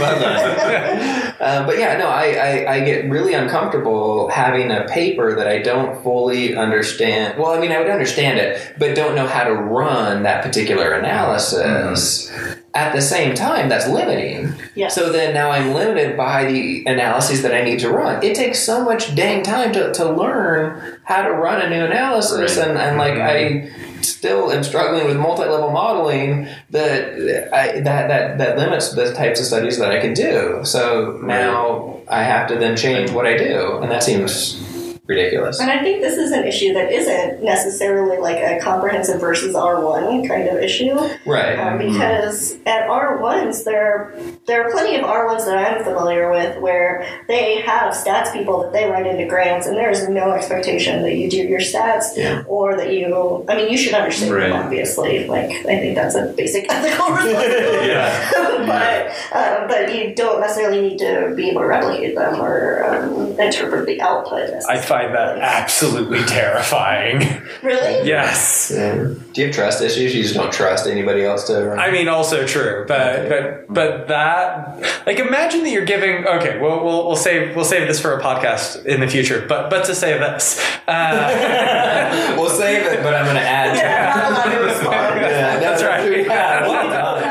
Uh, 1.41 1.65
but 1.65 1.77
yeah, 1.79 1.97
no, 1.97 2.07
I, 2.07 2.33
I, 2.33 2.73
I 2.75 2.79
get 2.81 3.09
really 3.09 3.33
uncomfortable 3.33 4.29
having 4.29 4.71
a 4.71 4.85
paper 4.87 5.35
that 5.35 5.40
I 5.47 5.59
don't 5.59 6.01
fully 6.03 6.55
understand. 6.55 7.37
Well, 7.37 7.51
I 7.51 7.59
mean, 7.59 7.71
I 7.71 7.79
would 7.79 7.89
understand 7.89 8.39
it, 8.39 8.75
but 8.77 8.95
don't 8.95 9.15
know 9.15 9.27
how 9.27 9.43
to 9.43 9.53
run 9.53 10.23
that 10.23 10.43
particular 10.43 10.93
analysis. 10.93 12.29
Mm-hmm. 12.31 12.59
At 12.73 12.95
the 12.95 13.01
same 13.01 13.35
time, 13.35 13.67
that's 13.67 13.87
limiting. 13.89 14.53
Yes. 14.75 14.95
So 14.95 15.11
then 15.11 15.33
now 15.33 15.51
I'm 15.51 15.73
limited 15.73 16.15
by 16.15 16.45
the 16.45 16.85
analyses 16.85 17.41
that 17.41 17.53
I 17.53 17.63
need 17.63 17.79
to 17.79 17.91
run. 17.91 18.23
It 18.23 18.33
takes 18.33 18.59
so 18.59 18.85
much 18.85 19.13
dang 19.13 19.43
time 19.43 19.73
to, 19.73 19.91
to 19.93 20.09
learn 20.09 20.99
how 21.03 21.23
to 21.23 21.31
run 21.31 21.61
a 21.61 21.69
new 21.69 21.83
analysis, 21.83 22.57
Right. 22.57 22.67
and, 22.69 22.77
and 22.77 22.97
like 22.97 23.15
mm-hmm. 23.15 23.99
I 23.99 24.01
still 24.01 24.51
am 24.51 24.63
struggling 24.63 25.05
with 25.05 25.17
multi-level 25.17 25.71
modeling 25.71 26.47
that 26.69 27.51
I, 27.53 27.81
that 27.81 28.07
that 28.07 28.37
that 28.37 28.57
limits 28.57 28.93
the 28.93 29.13
types 29.13 29.39
of 29.39 29.45
studies 29.45 29.77
that 29.77 29.91
I 29.91 29.99
can 29.99 30.13
do. 30.13 30.61
So 30.63 31.19
now 31.23 31.99
I 32.07 32.23
have 32.23 32.47
to 32.49 32.55
then 32.55 32.77
change 32.77 33.11
what 33.11 33.25
I 33.25 33.37
do, 33.37 33.79
and 33.81 33.91
that 33.91 34.01
seems 34.01 34.63
ridiculous. 35.07 35.59
And 35.59 35.69
I 35.69 35.81
think 35.83 36.01
this 36.01 36.17
is 36.17 36.31
an 36.31 36.45
issue 36.45 36.73
that 36.73 36.91
isn't 36.91 37.43
necessarily 37.43 38.17
like 38.17 38.37
a 38.37 38.59
comprehensive 38.61 39.19
versus 39.19 39.55
R1 39.55 40.27
kind 40.27 40.47
of 40.47 40.57
issue. 40.59 40.95
Right. 41.25 41.57
Um, 41.59 41.77
because 41.79 42.57
at 42.65 42.87
R1s, 42.87 43.63
there 43.65 44.13
there 44.47 44.65
are 44.67 44.71
plenty 44.71 44.95
of 44.95 45.01
R1s 45.05 45.45
that 45.45 45.57
I'm 45.57 45.83
familiar 45.83 46.31
with 46.31 46.59
where 46.61 47.05
they 47.27 47.61
have 47.61 47.93
stats 47.93 48.31
people 48.31 48.61
that 48.63 48.71
they 48.73 48.89
write 48.89 49.05
into 49.07 49.25
grants, 49.27 49.67
and 49.67 49.75
there 49.75 49.89
is 49.89 50.07
no 50.07 50.31
expectation 50.31 51.01
that 51.03 51.15
you 51.15 51.29
do 51.29 51.37
your 51.37 51.59
stats 51.59 52.15
Yeah. 52.15 52.43
or 52.47 52.75
that 52.77 52.93
you. 52.93 53.45
I 53.49 53.55
mean, 53.55 53.69
you 53.69 53.77
should 53.77 53.93
understand 53.93 54.31
Right. 54.33 54.49
them, 54.49 54.63
obviously. 54.65 55.27
Like 55.27 55.49
I 55.49 55.63
think 55.79 55.95
that's 55.95 56.15
a 56.15 56.33
basic 56.37 56.65
ethical 56.71 57.09
responsibility. 57.15 57.87
Yeah. 57.87 58.35
but 58.65 59.35
um, 59.35 59.67
but 59.67 59.93
you 59.95 60.13
don't 60.15 60.39
necessarily 60.39 60.81
need 60.81 60.99
to 60.99 61.33
be 61.35 61.49
able 61.49 61.61
to 61.61 61.67
replicate 61.67 62.15
them 62.15 62.39
or 62.41 62.83
um, 62.85 63.39
interpret 63.39 63.85
the 63.87 63.99
output. 64.01 64.49
I 64.69 64.77
find 64.79 65.00
that 65.07 65.37
absolutely 65.39 66.23
terrifying. 66.23 67.19
really. 67.63 68.07
Yes. 68.07 68.71
Yeah. 68.73 69.13
Do 69.33 69.41
you 69.41 69.47
have 69.47 69.55
trust 69.55 69.81
issues? 69.81 70.13
You 70.13 70.21
just 70.23 70.35
don't 70.35 70.51
trust 70.51 70.85
anybody 70.87 71.23
else 71.23 71.45
to 71.47 71.63
run? 71.63 71.79
I 71.79 71.89
mean, 71.91 72.07
also 72.07 72.45
true, 72.45 72.85
but 72.87 73.29
but 73.29 73.67
but 73.73 74.07
that 74.09 75.05
like 75.05 75.19
imagine 75.19 75.63
that 75.63 75.69
you're 75.71 75.85
giving. 75.85 76.25
Okay, 76.27 76.59
we'll 76.59 76.83
we'll, 76.83 77.07
we'll 77.07 77.15
save 77.15 77.55
we'll 77.55 77.65
save 77.65 77.87
this 77.87 77.99
for 77.99 78.17
a 78.17 78.21
podcast 78.21 78.85
in 78.85 78.99
the 78.99 79.07
future. 79.07 79.45
But 79.47 79.69
but 79.69 79.85
to 79.85 79.95
say 79.95 80.17
this, 80.17 80.59
uh, 80.87 82.35
we'll 82.37 82.49
save 82.49 82.85
it, 82.85 83.01
but 83.03 83.13
I'm 83.13 83.23
going 83.25 83.37
to 83.37 83.41
add. 83.41 83.73
to 83.73 83.79
it. 83.79 84.21
Not 84.21 84.31
allowed 84.31 84.51
to 84.57 84.63
respond. 84.65 85.21
Yeah, 85.21 85.59
that's 85.59 85.83
right. 85.83 86.25
Yeah, 86.25 86.67
well 86.67 86.89
done. 86.89 87.21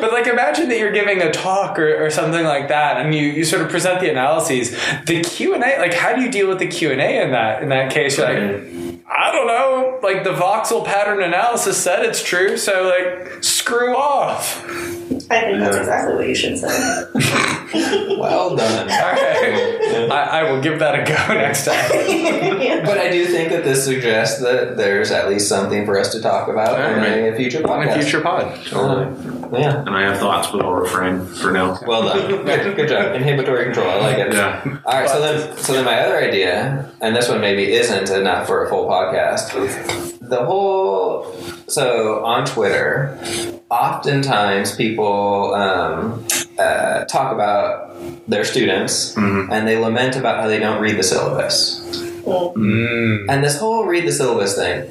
but 0.00 0.11
like 0.22 0.32
imagine 0.32 0.68
that 0.68 0.78
you're 0.78 0.92
giving 0.92 1.20
a 1.20 1.30
talk 1.30 1.78
or, 1.78 2.04
or 2.04 2.10
something 2.10 2.44
like 2.44 2.68
that, 2.68 2.98
and 2.98 3.14
you, 3.14 3.26
you 3.26 3.44
sort 3.44 3.62
of 3.62 3.68
present 3.68 4.00
the 4.00 4.10
analyses. 4.10 4.70
The 5.06 5.22
Q 5.22 5.54
and 5.54 5.62
A, 5.62 5.78
like 5.78 5.94
how 5.94 6.14
do 6.14 6.22
you 6.22 6.30
deal 6.30 6.48
with 6.48 6.58
the 6.58 6.68
Q 6.68 6.92
and 6.92 7.00
A 7.00 7.22
in 7.22 7.32
that 7.32 7.62
in 7.62 7.68
that 7.70 7.92
case? 7.92 8.18
You're 8.18 8.28
like. 8.28 8.92
I 9.14 9.30
don't 9.30 9.46
know. 9.46 9.98
Like 10.02 10.24
the 10.24 10.30
voxel 10.30 10.86
pattern 10.86 11.22
analysis 11.22 11.76
said 11.76 12.02
it's 12.04 12.22
true, 12.22 12.56
so 12.56 12.84
like 12.84 13.44
screw 13.44 13.94
off. 13.94 14.64
I 15.32 15.40
think 15.44 15.58
that's 15.60 15.76
exactly 15.76 16.14
what 16.14 16.28
you 16.28 16.34
should 16.34 16.58
say. 16.58 17.04
Well 18.18 18.54
done. 18.54 18.82
All 18.82 19.12
right. 19.12 20.08
I, 20.12 20.40
I 20.40 20.52
will 20.52 20.60
give 20.60 20.78
that 20.78 20.94
a 20.94 21.04
go 21.04 21.34
next 21.34 21.64
time. 21.64 21.90
But 22.84 22.98
I 22.98 23.10
do 23.10 23.26
think 23.26 23.50
that 23.50 23.64
this 23.64 23.84
suggests 23.84 24.40
that 24.42 24.76
there's 24.76 25.10
at 25.10 25.28
least 25.28 25.48
something 25.48 25.86
for 25.86 25.98
us 25.98 26.12
to 26.12 26.20
talk 26.20 26.48
about 26.48 26.78
in 26.78 26.98
Alright. 26.98 27.32
a 27.32 27.36
future 27.36 27.58
On 27.66 27.80
podcast. 27.86 27.96
a 27.96 28.02
future 28.02 28.20
pod. 28.20 28.44
Uh, 28.72 29.58
yeah. 29.58 29.80
And 29.80 29.90
I 29.90 30.02
have 30.02 30.18
thoughts, 30.18 30.50
but 30.50 30.62
I'll 30.64 30.72
refrain 30.72 31.24
for 31.26 31.50
now. 31.50 31.78
Well 31.86 32.02
done. 32.02 32.44
Good, 32.44 32.76
good 32.76 32.88
job. 32.88 33.14
Inhibitory 33.14 33.64
control. 33.64 33.88
I 33.88 33.98
like 33.98 34.18
it. 34.18 34.32
Yeah. 34.34 34.78
All 34.84 35.00
right. 35.00 35.08
So 35.08 35.20
then, 35.20 35.56
so 35.56 35.72
then 35.72 35.84
my 35.84 36.00
other 36.00 36.18
idea, 36.18 36.90
and 37.00 37.16
this 37.16 37.28
one 37.28 37.40
maybe 37.40 37.72
isn't 37.72 38.10
enough 38.10 38.46
for 38.46 38.64
a 38.64 38.68
full 38.68 38.86
podcast. 38.88 40.11
The 40.32 40.46
whole 40.46 41.30
so 41.68 42.24
on 42.24 42.46
Twitter, 42.46 43.18
oftentimes 43.68 44.74
people 44.74 45.54
um, 45.54 46.24
uh, 46.58 47.04
talk 47.04 47.34
about 47.34 47.94
their 48.26 48.42
students 48.42 49.14
and 49.14 49.68
they 49.68 49.76
lament 49.76 50.16
about 50.16 50.40
how 50.40 50.48
they 50.48 50.58
don't 50.58 50.80
read 50.80 50.96
the 50.96 51.02
syllabus. 51.02 51.82
Mm. 52.24 53.26
And 53.28 53.44
this 53.44 53.58
whole 53.58 53.84
read 53.84 54.06
the 54.06 54.12
syllabus 54.12 54.56
thing, 54.56 54.88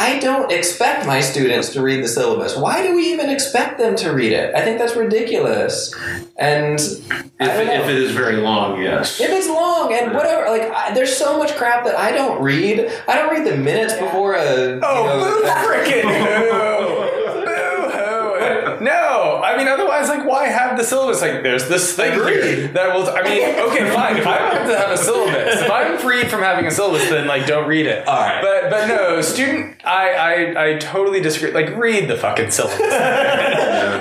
I 0.00 0.20
don't 0.20 0.52
expect 0.52 1.06
my 1.06 1.20
students 1.20 1.70
to 1.70 1.82
read 1.82 2.04
the 2.04 2.08
syllabus. 2.08 2.56
Why 2.56 2.82
do 2.86 2.94
we 2.94 3.12
even 3.12 3.28
expect 3.30 3.78
them 3.78 3.96
to 3.96 4.10
read 4.12 4.30
it? 4.32 4.54
I 4.54 4.62
think 4.62 4.78
that's 4.78 4.94
ridiculous. 4.94 5.92
And 6.38 6.78
If, 6.78 7.10
if 7.40 7.88
it 7.88 7.96
is 7.96 8.12
very 8.12 8.36
long, 8.36 8.80
yes. 8.80 9.20
If 9.20 9.28
it's 9.30 9.48
long 9.48 9.92
and 9.92 10.14
whatever, 10.14 10.48
like 10.50 10.70
I, 10.70 10.94
there's 10.94 11.16
so 11.16 11.36
much 11.36 11.56
crap 11.56 11.84
that 11.84 11.96
I 11.98 12.12
don't 12.12 12.40
read. 12.40 12.88
I 13.08 13.16
don't 13.16 13.30
read 13.34 13.44
the 13.44 13.56
minutes 13.56 13.94
before 13.94 14.34
a. 14.34 14.76
you 14.76 14.80
Oh, 14.84 15.04
know, 15.04 15.40
boo 15.40 15.46
a- 15.46 15.50
frickin' 15.50 16.04
hoo! 16.48 17.44
Boo! 17.44 18.84
No, 18.84 19.17
I 19.48 19.56
mean, 19.56 19.68
otherwise, 19.68 20.08
like, 20.08 20.24
why 20.26 20.46
have 20.48 20.76
the 20.76 20.84
syllabus? 20.84 21.20
Like, 21.22 21.42
there's 21.42 21.68
this 21.68 21.94
thing 21.96 22.12
here 22.14 22.68
that 22.68 22.94
will. 22.94 23.08
I 23.08 23.22
mean, 23.22 23.42
okay, 23.68 23.90
fine. 23.92 24.16
If 24.16 24.26
I 24.26 24.38
don't 24.38 24.52
have 24.52 24.68
to 24.68 24.78
have 24.78 24.90
a 24.90 24.96
syllabus, 24.96 25.60
if 25.62 25.70
I'm 25.70 25.98
freed 25.98 26.28
from 26.30 26.40
having 26.40 26.66
a 26.66 26.70
syllabus, 26.70 27.08
then 27.08 27.26
like, 27.26 27.46
don't 27.46 27.68
read 27.68 27.86
it. 27.86 28.06
All 28.06 28.16
right. 28.20 28.40
But 28.42 28.70
but 28.70 28.86
no, 28.86 29.20
student, 29.22 29.76
I 29.84 30.14
I, 30.54 30.70
I 30.74 30.78
totally 30.78 31.20
disagree. 31.20 31.50
Like, 31.52 31.76
read 31.76 32.08
the 32.08 32.16
fucking 32.16 32.50
syllabus. 32.50 32.78
Isn't 32.80 32.92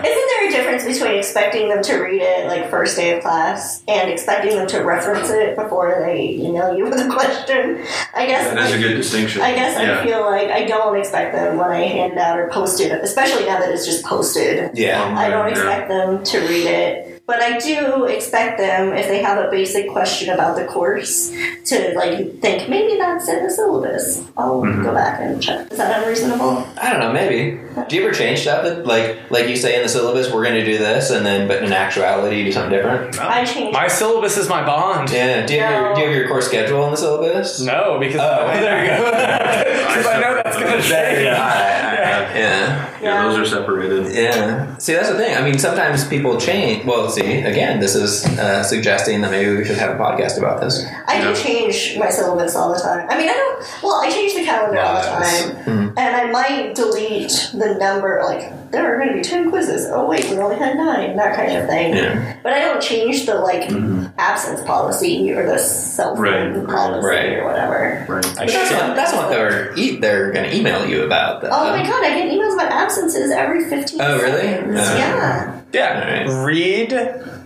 there 0.01 0.47
a 0.47 0.51
difference 0.51 0.83
between 0.86 1.17
expecting 1.17 1.69
them 1.69 1.81
to 1.83 1.97
read 1.97 2.21
it 2.21 2.47
like 2.47 2.69
first 2.69 2.95
day 2.97 3.15
of 3.15 3.21
class 3.23 3.83
and 3.88 4.10
expecting 4.10 4.55
them 4.55 4.67
to 4.67 4.79
reference 4.79 5.29
it 5.29 5.55
before 5.55 6.03
they 6.05 6.29
email 6.39 6.75
you 6.75 6.83
with 6.86 6.93
a 6.99 7.10
question? 7.10 7.83
I 8.15 8.25
guess 8.25 8.53
That's 8.53 8.73
a 8.73 8.77
I- 8.77 8.81
good 8.81 8.95
distinction. 8.95 9.41
I 9.41 9.53
guess 9.53 9.79
yeah. 9.79 9.99
I 9.99 10.03
feel 10.05 10.21
like 10.21 10.49
I 10.49 10.65
don't 10.65 10.97
expect 10.97 11.33
them 11.33 11.57
when 11.57 11.69
I 11.71 11.81
hand 11.81 12.13
it 12.13 12.19
out 12.19 12.39
or 12.39 12.49
post 12.49 12.79
it, 12.81 12.91
especially 13.03 13.45
now 13.45 13.60
that 13.60 13.69
it's 13.71 13.86
just 13.86 14.03
posted. 14.05 14.71
Yeah. 14.77 15.13
I 15.17 15.29
don't 15.29 15.37
Yeah. 15.45 15.50
expect 15.52 15.89
them 15.89 16.23
to 16.23 16.39
read 16.47 16.65
it. 16.65 17.13
But 17.28 17.41
I 17.41 17.60
do 17.60 18.06
expect 18.06 18.58
them, 18.58 18.93
if 18.93 19.10
they 19.10 19.21
have 19.21 19.38
a 19.38 19.52
basic 19.52 19.89
question 19.91 20.30
about 20.34 20.56
the 20.56 20.63
course, 20.63 21.30
to 21.65 21.93
like 21.93 22.39
think 22.39 22.69
maybe 22.69 22.97
that's 22.97 23.28
in 23.28 23.43
the 23.43 23.50
syllabus. 23.52 24.23
I'll 24.38 24.62
Mm-hmm. 24.62 24.84
go 24.84 24.93
back 24.93 25.19
and 25.19 25.43
check. 25.43 25.69
Is 25.69 25.78
that 25.78 26.02
unreasonable? 26.02 26.65
I 26.82 26.89
don't 26.89 27.00
know, 27.02 27.12
maybe. 27.12 27.60
Do 27.89 27.95
you 27.97 28.04
ever 28.06 28.13
change 28.13 28.39
stuff 28.39 28.63
that, 28.63 28.86
like, 28.88 29.30
like 29.30 29.47
you 29.50 29.58
say 29.58 29.76
in 29.76 29.84
the 29.84 29.89
syllabus, 29.89 30.32
we're 30.32 30.43
going 30.43 30.56
to 30.56 30.63
do 30.65 30.78
this, 30.78 31.10
and 31.12 31.26
then, 31.26 31.47
but 31.50 31.63
in 31.63 31.73
actuality, 31.73 32.38
you 32.38 32.45
do 32.45 32.52
something 32.54 32.71
different? 32.71 33.19
I 33.19 33.43
changed. 33.43 33.73
My 33.73 33.88
syllabus 33.89 34.38
is 34.38 34.47
my 34.47 34.65
bond. 34.65 35.10
Yeah. 35.12 35.45
Do 35.45 35.54
you, 35.54 35.60
have 35.60 35.73
your, 35.73 35.93
do 35.95 36.00
you 36.02 36.08
have 36.08 36.15
your 36.15 36.28
course 36.30 36.47
schedule 36.47 36.86
in 36.86 36.91
the 36.91 36.97
syllabus? 36.97 37.60
No, 37.62 37.97
because 38.00 38.21
Oh. 38.21 38.47
there 38.47 38.84
you 38.84 38.89
go. 38.89 39.06
Because 39.12 40.06
I 40.15 40.19
know 40.21 40.41
that's 40.43 40.56
gonna 40.58 40.82
change. 40.82 41.23
Yeah. 41.26 41.96
Yeah. 42.35 42.99
Yeah, 43.01 43.23
those 43.23 43.37
are 43.37 43.45
separated. 43.45 44.13
Yeah. 44.13 44.75
See, 44.77 44.93
that's 44.93 45.09
the 45.09 45.15
thing. 45.17 45.35
I 45.37 45.41
mean, 45.41 45.57
sometimes 45.59 46.07
people 46.07 46.39
change. 46.39 46.85
Well, 46.85 47.09
see, 47.09 47.41
again, 47.41 47.79
this 47.79 47.95
is 47.95 48.25
uh, 48.39 48.63
suggesting 48.63 49.21
that 49.21 49.31
maybe 49.31 49.55
we 49.55 49.63
should 49.65 49.77
have 49.77 49.95
a 49.95 49.99
podcast 50.03 50.37
about 50.37 50.61
this. 50.61 50.83
I 51.07 51.21
do 51.21 51.35
change 51.35 51.97
my 51.97 52.09
syllabus 52.09 52.55
all 52.55 52.73
the 52.73 52.79
time. 52.79 53.07
I 53.09 53.17
mean, 53.17 53.29
I 53.29 53.33
don't. 53.33 53.83
Well, 53.83 54.01
I 54.03 54.09
change 54.09 54.33
the 54.35 54.43
calendar 54.43 54.79
all 54.79 55.01
the 55.01 55.19
Nice. 55.19 55.41
time, 55.65 55.93
and 55.97 55.99
I 56.15 56.31
might 56.31 56.75
delete 56.75 57.49
the 57.53 57.75
number. 57.79 58.21
Like 58.25 58.66
there 58.71 58.93
are 58.93 58.97
going 58.97 59.10
to 59.10 59.15
be 59.15 59.21
ten 59.21 59.49
quizzes. 59.49 59.88
Oh 59.89 60.08
wait, 60.08 60.30
we 60.30 60.38
only 60.38 60.58
had 60.58 60.77
nine. 60.77 61.15
That 61.15 61.36
kind 61.36 61.58
of 61.58 61.67
thing. 61.67 61.95
Yeah. 61.95 62.38
But 62.43 62.53
I 62.53 62.60
don't 62.60 62.82
change 62.82 63.25
the 63.25 63.36
like 63.36 63.69
mm-hmm. 63.69 64.08
absence 64.17 64.62
policy 64.63 65.32
or 65.32 65.45
the 65.45 65.58
cell 65.58 66.15
phone 66.15 66.23
Right, 66.23 66.56
right, 66.56 66.67
policy 66.67 67.08
right. 67.08 67.34
or 67.38 67.45
whatever. 67.45 68.06
Right. 68.10 68.23
But 68.23 68.47
that's 68.47 68.71
what 68.71 68.95
that's 68.95 69.13
what 69.13 69.30
they're 69.30 69.77
e- 69.77 69.97
they're 69.97 70.32
going 70.32 70.49
to 70.49 70.56
email 70.56 70.86
you 70.86 71.03
about. 71.03 71.38
Oh 71.38 71.47
though. 71.47 71.53
Oh 71.53 71.69
my 71.71 71.84
god, 71.84 72.03
I 72.03 72.10
get 72.10 72.32
emails 72.32 72.53
about 72.53 72.71
absences 72.71 73.32
every 73.32 73.69
fifteen. 73.69 74.01
Oh, 74.01 74.19
really? 74.21 74.41
seconds. 74.41 74.73
No. 74.73 74.82
Yeah. 74.82 75.62
Yeah, 75.73 76.23
Alright. 76.25 76.45
read 76.47 76.89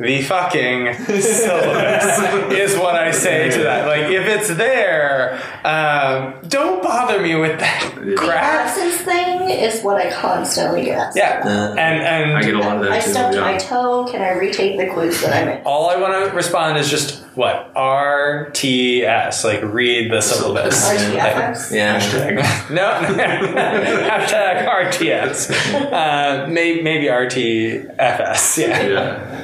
the 0.01 0.21
fucking 0.23 0.93
syllabus 1.21 2.51
is 2.51 2.77
what 2.77 2.95
I 2.95 3.11
say 3.11 3.49
to 3.51 3.63
that. 3.63 3.87
Like, 3.87 4.11
if 4.11 4.25
it's 4.27 4.49
there, 4.55 5.41
um, 5.63 6.35
don't 6.47 6.81
bother 6.83 7.21
me 7.21 7.35
with 7.35 7.59
that 7.59 7.93
The 8.03 8.15
crap. 8.15 8.43
absence 8.67 8.97
thing 9.01 9.49
is 9.49 9.81
what 9.81 9.97
I 9.97 10.11
constantly 10.11 10.85
get. 10.85 10.97
asked 10.99 11.17
Yeah, 11.17 11.41
Uh, 11.45 11.75
and 11.77 12.01
and 12.01 12.37
I 12.37 12.41
get 12.41 12.55
a 12.55 12.59
lot 12.59 12.77
of 12.77 12.83
that 12.83 12.91
I 12.91 12.99
too. 12.99 13.11
stubbed 13.11 13.35
yeah. 13.35 13.41
my 13.41 13.57
toe. 13.57 14.05
Can 14.11 14.21
I 14.21 14.31
retake 14.33 14.77
the 14.77 14.87
quiz 14.87 15.21
that 15.21 15.47
I'm 15.47 15.61
all 15.65 15.89
I 15.89 15.95
want 15.97 16.29
to 16.29 16.35
respond 16.35 16.77
is 16.77 16.89
just 16.89 17.21
what 17.35 17.73
RTS, 17.73 19.43
like 19.45 19.61
read 19.63 20.11
the 20.11 20.19
syllabus. 20.21 20.89
RTFS? 20.89 21.71
yeah. 21.73 21.91
No, 22.71 22.91
hashtag 23.01 24.67
RTS. 24.67 25.51
Uh, 25.91 26.47
may, 26.47 26.81
maybe 26.81 27.05
RTFS. 27.07 28.57
Yeah. 28.57 28.83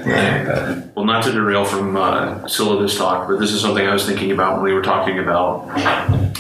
Yeah. 0.06 0.47
Well, 0.96 1.06
not 1.06 1.24
to 1.26 1.32
derail 1.32 1.66
from 1.66 1.96
uh, 1.96 2.48
syllabus 2.48 2.98
talk, 2.98 3.28
but 3.28 3.40
this 3.40 3.52
is 3.52 3.62
something 3.62 3.86
I 3.86 3.94
was 3.94 4.06
thinking 4.06 4.32
about 4.32 4.56
when 4.56 4.64
we 4.64 4.74
were 4.74 4.82
talking 4.82 5.20
about 5.20 5.68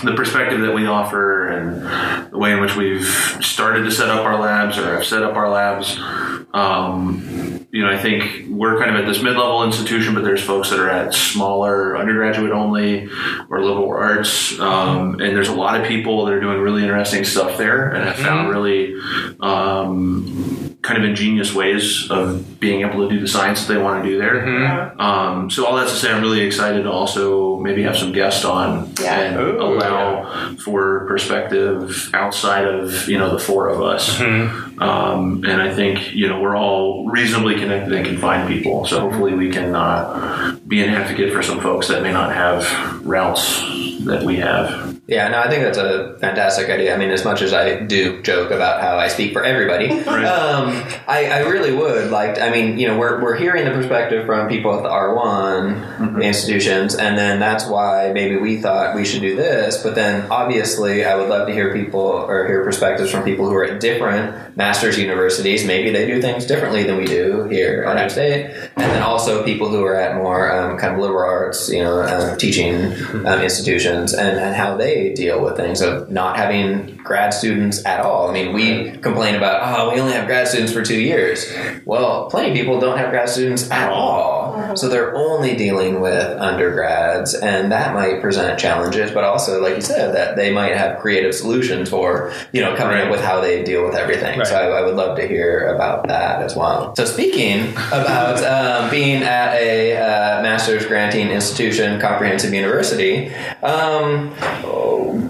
the 0.04 0.14
perspective 0.16 0.62
that 0.62 0.74
we 0.74 0.86
offer 0.86 1.48
and 1.48 2.32
the 2.32 2.38
way 2.38 2.52
in 2.52 2.62
which 2.62 2.76
we've 2.76 3.06
started 3.42 3.84
to 3.84 3.92
set 3.92 4.10
up 4.10 4.26
our 4.26 4.40
labs 4.40 4.78
or 4.78 4.96
have 4.96 5.06
set 5.06 5.24
up 5.24 5.36
our 5.36 5.50
labs. 5.50 5.98
Um, 6.54 7.57
you 7.72 7.84
know, 7.84 7.92
I 7.92 7.98
think 7.98 8.46
we're 8.50 8.78
kind 8.80 8.96
of 8.96 9.02
at 9.04 9.06
this 9.08 9.22
mid-level 9.22 9.64
institution, 9.66 10.14
but 10.16 10.24
there's 10.24 10.42
folks 10.42 10.70
that 10.70 10.80
are 10.80 10.90
at 10.90 11.14
smaller 11.14 11.98
undergraduate 11.98 12.52
only 12.52 13.10
or 13.50 13.62
liberal 13.64 13.90
arts, 13.92 14.58
um, 14.60 15.20
and 15.20 15.36
there's 15.36 15.50
a 15.50 15.54
lot 15.56 15.80
of 15.80 15.86
people 15.88 16.26
that 16.26 16.34
are 16.34 16.40
doing 16.40 16.60
really 16.60 16.84
interesting 16.84 17.26
stuff 17.26 17.58
there, 17.58 17.90
and 17.94 18.06
have 18.06 18.16
found 18.16 18.50
really 18.50 18.96
um, 19.42 20.78
kind 20.82 21.04
of 21.04 21.10
ingenious 21.10 21.54
ways 21.54 22.10
of 22.10 22.60
being 22.60 22.82
able 22.88 23.08
to 23.08 23.14
do 23.14 23.20
the 23.20 23.28
science 23.28 23.66
that 23.66 23.74
they 23.74 23.82
want 23.82 24.04
to 24.04 24.10
do 24.10 24.18
there. 24.18 25.00
Um, 25.02 25.50
so 25.50 25.66
all 25.66 25.76
that 25.76 25.90
to 25.90 25.94
say, 25.96 26.12
I'm 26.12 26.22
really 26.22 26.42
excited 26.42 26.84
to 26.84 26.92
also 26.92 27.58
maybe 27.60 27.84
have 27.84 27.98
some 27.98 28.12
guests 28.14 28.46
on 28.46 28.94
Yeah. 29.02 29.20
and 29.20 29.40
Ooh, 29.40 29.62
allow 29.62 30.56
for 30.58 31.06
perspective 31.08 32.10
outside 32.14 32.66
of 32.66 33.10
you 33.10 33.18
know 33.18 33.32
the 33.32 33.40
four 33.40 33.68
of 33.68 33.82
us. 33.82 34.20
Um, 34.80 35.44
and 35.44 35.62
I 35.62 35.74
think 35.74 36.14
you 36.14 36.28
know 36.30 36.40
we're 36.40 36.56
all 36.56 37.08
reasonably 37.10 37.56
connected 37.68 37.94
and 37.94 38.06
can 38.06 38.18
find 38.18 38.48
people. 38.48 38.86
So 38.86 39.02
hopefully 39.02 39.34
we 39.34 39.50
can 39.50 39.76
uh, 39.76 40.58
be 40.68 40.82
an 40.84 40.90
advocate 40.90 41.34
for 41.34 41.44
some 41.44 41.60
folks 41.60 41.88
that 41.90 42.02
may 42.02 42.12
not 42.12 42.34
have 42.34 43.06
routes 43.06 43.62
that 44.06 44.24
we 44.24 44.38
have. 44.38 45.00
Yeah, 45.08 45.30
no, 45.30 45.40
I 45.40 45.50
think 45.50 45.64
that's 45.64 45.78
a 45.78 46.18
fantastic 46.20 46.70
idea. 46.70 46.94
I 46.94 46.98
mean, 46.98 47.12
as 47.12 47.24
much 47.24 47.42
as 47.42 47.54
I 47.54 47.80
do 47.80 48.22
joke 48.24 48.52
about 48.52 48.82
how 48.82 48.98
I 48.98 49.08
speak 49.08 49.32
for 49.32 49.44
everybody, 49.44 49.90
um, 50.08 50.84
I, 51.08 51.28
I 51.32 51.40
really 51.40 51.74
would 51.74 52.12
like. 52.12 52.40
I 52.40 52.52
mean, 52.52 52.78
you 52.78 52.88
know, 52.88 52.98
we're, 52.98 53.22
we're 53.22 53.38
hearing 53.38 53.64
the 53.64 53.72
perspective 53.72 54.26
from 54.26 54.50
people 54.50 54.76
at 54.76 54.84
the 54.84 54.90
R 54.90 55.16
one 55.16 56.22
institutions, 56.22 56.96
and 56.96 57.18
then 57.18 57.40
that's 57.40 57.66
why 57.66 58.12
maybe 58.14 58.36
we 58.36 58.62
thought 58.62 58.96
we 58.96 59.06
should 59.06 59.22
do 59.22 59.36
this. 59.38 59.82
But 59.82 59.96
then, 59.96 60.30
obviously, 60.30 61.06
I 61.06 61.16
would 61.16 61.30
love 61.30 61.48
to 61.48 61.54
hear 61.54 61.74
people 61.74 62.02
or 62.02 62.46
hear 62.46 62.64
perspectives 62.66 63.10
from 63.10 63.24
people 63.24 63.50
who 63.50 63.56
are 63.56 63.66
at 63.66 63.80
different 63.80 64.47
masters 64.58 64.98
universities. 64.98 65.66
Maybe 65.66 65.92
they 65.92 66.08
do 66.08 66.20
things 66.20 66.46
differently 66.46 66.84
than 66.84 66.98
we 66.98 67.06
do 67.06 67.44
here 67.44 67.84
at 67.84 67.96
App 67.96 68.12
State, 68.12 68.48
and 68.76 68.92
then 68.92 69.04
also 69.04 69.44
people 69.46 69.70
who 69.70 69.84
are 69.86 69.96
at 69.96 70.16
more 70.16 70.52
um, 70.52 70.78
kind 70.78 70.96
of 70.96 71.00
liberal 71.00 71.30
arts, 71.30 71.70
you 71.70 71.84
know, 71.84 72.00
uh, 72.00 72.36
teaching 72.38 72.76
um, 73.26 73.42
institutions, 73.42 74.14
and, 74.14 74.38
and 74.40 74.56
how 74.56 74.76
they 74.76 75.14
deal 75.14 75.42
with 75.44 75.56
things 75.56 75.80
of 75.82 76.10
not 76.10 76.36
having 76.38 76.98
grad 76.98 77.34
students 77.34 77.86
at 77.86 78.00
all. 78.02 78.30
I 78.30 78.34
mean, 78.34 78.54
we 78.54 78.98
complain 78.98 79.36
about, 79.36 79.62
oh, 79.64 79.94
we 79.94 80.02
only 80.02 80.14
have 80.14 80.26
grad 80.26 80.48
students 80.48 80.74
for 80.74 80.84
two 80.84 81.00
years. 81.00 81.46
Well, 81.86 82.30
plenty 82.30 82.50
of 82.50 82.56
people 82.56 82.80
don't 82.80 82.98
have 82.98 83.12
grad 83.12 83.30
students 83.30 83.70
at 83.70 83.92
all. 83.92 84.37
So 84.76 84.90
they're 84.90 85.16
only 85.16 85.56
dealing 85.56 86.00
with 86.00 86.38
undergrads, 86.40 87.34
and 87.34 87.72
that 87.72 87.94
might 87.94 88.22
present 88.22 88.60
challenges, 88.60 89.12
but 89.12 89.24
also, 89.24 89.62
like 89.62 89.76
you 89.76 89.82
said, 89.82 90.16
that 90.16 90.36
they 90.36 90.52
might 90.52 90.76
have 90.76 91.00
creative 91.00 91.34
solutions 91.34 91.90
for, 91.90 92.34
you 92.52 92.62
know, 92.62 92.76
coming 92.76 92.98
up 92.98 93.12
with 93.12 93.22
how 93.22 93.42
they 93.42 93.64
deal 93.64 93.86
with 93.86 93.96
everything. 93.96 94.44
So 94.46 94.56
I, 94.56 94.80
I 94.80 94.82
would 94.82 94.96
love 94.96 95.18
to 95.18 95.28
hear 95.28 95.74
about 95.74 96.08
that 96.08 96.42
as 96.42 96.56
well. 96.56 96.96
So 96.96 97.06
speaking 97.06 97.72
about 97.72 98.44
um, 98.44 98.90
being 98.90 99.24
at 99.24 99.54
a 99.56 99.98
uh, 99.98 100.42
master's 100.42 100.86
granting 100.86 101.30
institution, 101.30 102.00
comprehensive 102.00 102.54
university, 102.54 103.34
um, 103.64 104.36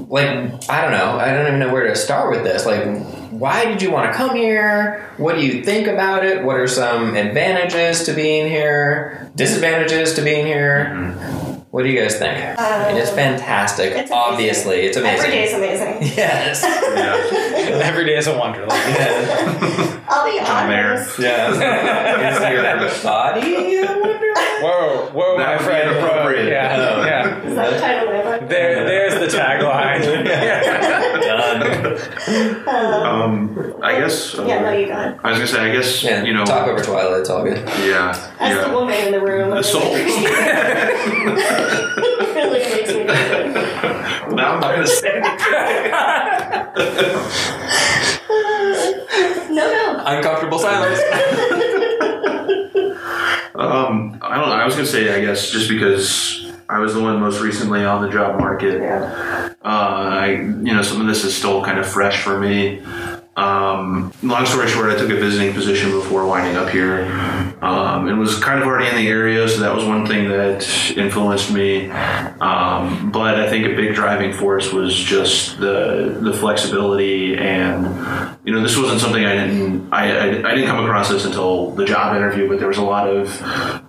like 0.10 0.70
I 0.70 0.82
don't 0.82 0.92
know, 0.92 1.20
I 1.20 1.34
don't 1.34 1.48
even 1.48 1.60
know 1.60 1.72
where 1.72 1.88
to 1.88 1.96
start 1.96 2.32
with 2.32 2.44
this. 2.44 2.66
Like, 2.66 2.86
why 3.32 3.66
did 3.66 3.82
you 3.82 3.92
want 3.92 4.12
to 4.12 4.18
come 4.18 4.36
here? 4.36 5.12
What 5.18 5.36
do 5.36 5.46
you 5.46 5.64
think 5.64 5.88
about 5.88 6.26
it? 6.26 6.44
What 6.44 6.58
are 6.58 6.68
some 6.68 7.16
advantages 7.16 8.04
to 8.06 8.14
being 8.14 8.48
here? 8.48 9.30
Disadvantages 9.36 10.14
to 10.16 10.22
being 10.22 10.46
here? 10.46 10.92
Mm-hmm. 10.92 11.47
What 11.78 11.84
do 11.84 11.90
you 11.92 12.02
guys 12.02 12.18
think? 12.18 12.58
I 12.60 12.88
mean, 12.92 12.98
it's 13.00 13.12
fantastic. 13.12 13.92
It's 13.92 14.10
amazing. 14.10 14.14
Obviously, 14.18 14.78
it's 14.88 14.98
amazing. 14.98 15.20
Every 15.20 15.30
day 15.30 15.44
is 15.44 15.54
amazing. 15.54 16.18
Yes. 16.18 16.64
Yeah. 16.64 17.86
Every 17.86 18.04
day 18.04 18.18
is 18.18 18.26
a 18.26 18.36
wonderland. 18.36 18.72
yeah. 18.98 20.00
I'll 20.10 20.26
be 20.26 20.40
Mayor. 20.40 20.94
honest. 20.94 21.20
Yeah. 21.20 21.52
Is 21.52 21.60
your 22.52 23.04
body? 23.04 23.78
I 23.78 24.00
wonder. 24.00 24.34
Whoa, 24.60 25.10
whoa, 25.14 25.38
That 25.38 25.46
my 25.46 25.52
would 25.58 25.62
friend. 25.66 25.90
Whoa. 25.92 25.98
inappropriate. 26.00 26.48
Yeah, 26.50 26.78
Oh. 26.80 27.06
yeah. 27.06 27.42
Is 27.44 27.56
that 27.56 27.70
the 27.74 27.80
title 27.80 28.10
of? 28.10 28.50
There, 28.50 28.84
there's 28.86 29.32
the 29.32 29.38
tagline. 29.38 30.02
Done. 31.22 31.62
Um, 33.06 33.74
I 33.84 34.00
guess. 34.00 34.36
Uh, 34.38 34.46
Yeah, 34.48 34.62
no, 34.62 34.72
you 34.72 34.88
got 34.88 35.08
it. 35.12 35.20
I 35.24 35.30
was 35.30 35.38
gonna 35.40 35.48
say. 35.48 35.70
I 35.70 35.72
guess 35.72 36.04
Yeah. 36.04 36.24
you 36.24 36.34
know. 36.34 36.46
talk 36.46 36.68
over 36.68 36.82
Twyla. 36.82 37.20
It's 37.20 37.30
all 37.30 37.44
good. 37.44 37.58
Yeah. 37.86 38.16
As 38.40 38.56
yeah. 38.56 38.68
the 38.68 38.74
woman 38.74 38.96
in 38.96 39.12
the 39.12 39.22
room, 39.22 39.54
I 39.54 39.58
The 39.58 39.64
soul. 39.64 39.94
Really 41.68 42.62
appreciate 42.64 43.06
it. 43.06 43.10
It 43.10 43.16
really 43.16 43.50
makes 43.56 43.74
me 43.74 43.82
feel. 43.82 44.36
Now 44.36 44.54
I'm 44.54 44.60
not 44.60 44.72
gonna 44.76 44.88
say 44.88 45.14
it. 45.16 45.24
No, 49.50 49.66
no. 49.66 50.04
Uncomfortable 50.06 50.60
silence. 50.60 51.00
Um, 53.56 54.20
I 54.22 54.38
don't 54.38 54.50
know. 54.50 54.56
I 54.56 54.66
was 54.66 54.76
gonna 54.76 54.86
say. 54.86 55.16
I 55.16 55.22
guess 55.22 55.50
just 55.50 55.68
because 55.68 56.52
I 56.70 56.80
was 56.80 56.94
the 56.94 57.02
one 57.02 57.20
most 57.20 57.42
recently 57.42 57.84
on 57.84 58.02
the 58.04 58.10
job 58.10 58.40
market. 58.40 58.82
Yeah. 58.82 59.50
Uh, 59.64 59.68
I, 59.68 60.28
you 60.28 60.74
know, 60.74 60.84
some 60.84 61.02
of 61.02 61.08
this 61.08 61.24
is 61.24 61.36
still 61.36 61.64
kind 61.64 61.80
of 61.80 61.88
fresh 61.88 62.22
for 62.22 62.40
me. 62.40 62.84
Um, 63.38 64.12
long 64.24 64.48
story 64.48 64.68
short, 64.68 64.90
I 64.90 64.98
took 64.98 65.12
a 65.12 65.16
visiting 65.16 65.54
position 65.54 65.92
before 65.92 66.26
winding 66.26 66.56
up 66.56 66.70
here, 66.70 67.06
um, 67.62 68.08
and 68.08 68.20
was 68.20 68.40
kind 68.40 68.60
of 68.60 68.68
already 68.68 68.90
in 68.90 68.96
the 68.96 69.08
area, 69.08 69.48
so 69.48 69.60
that 69.62 69.76
was 69.76 69.86
one 69.86 70.08
thing 70.08 70.28
that 70.30 70.68
influenced 70.98 71.52
me. 71.54 71.90
Um, 72.42 73.12
but 73.12 73.40
I 73.40 73.48
think 73.48 73.66
a 73.68 73.76
big 73.76 73.94
driving 73.94 74.34
force 74.34 74.74
was 74.74 74.96
just 74.96 75.60
the 75.60 76.18
the 76.20 76.34
flexibility, 76.34 77.38
and 77.38 78.37
you 78.48 78.54
know, 78.54 78.62
this 78.62 78.78
wasn't 78.78 79.02
something 79.02 79.26
I 79.26 79.36
didn't 79.36 79.92
I, 79.92 80.10
I, 80.10 80.24
I 80.52 80.56
didn't 80.56 80.68
come 80.68 80.84
across 80.86 81.10
this 81.10 81.26
until 81.26 81.72
the 81.72 81.84
job 81.84 82.16
interview, 82.16 82.48
but 82.48 82.60
there 82.60 82.70
was 82.70 82.78
a 82.78 82.82
lot 82.82 83.10
of 83.10 83.28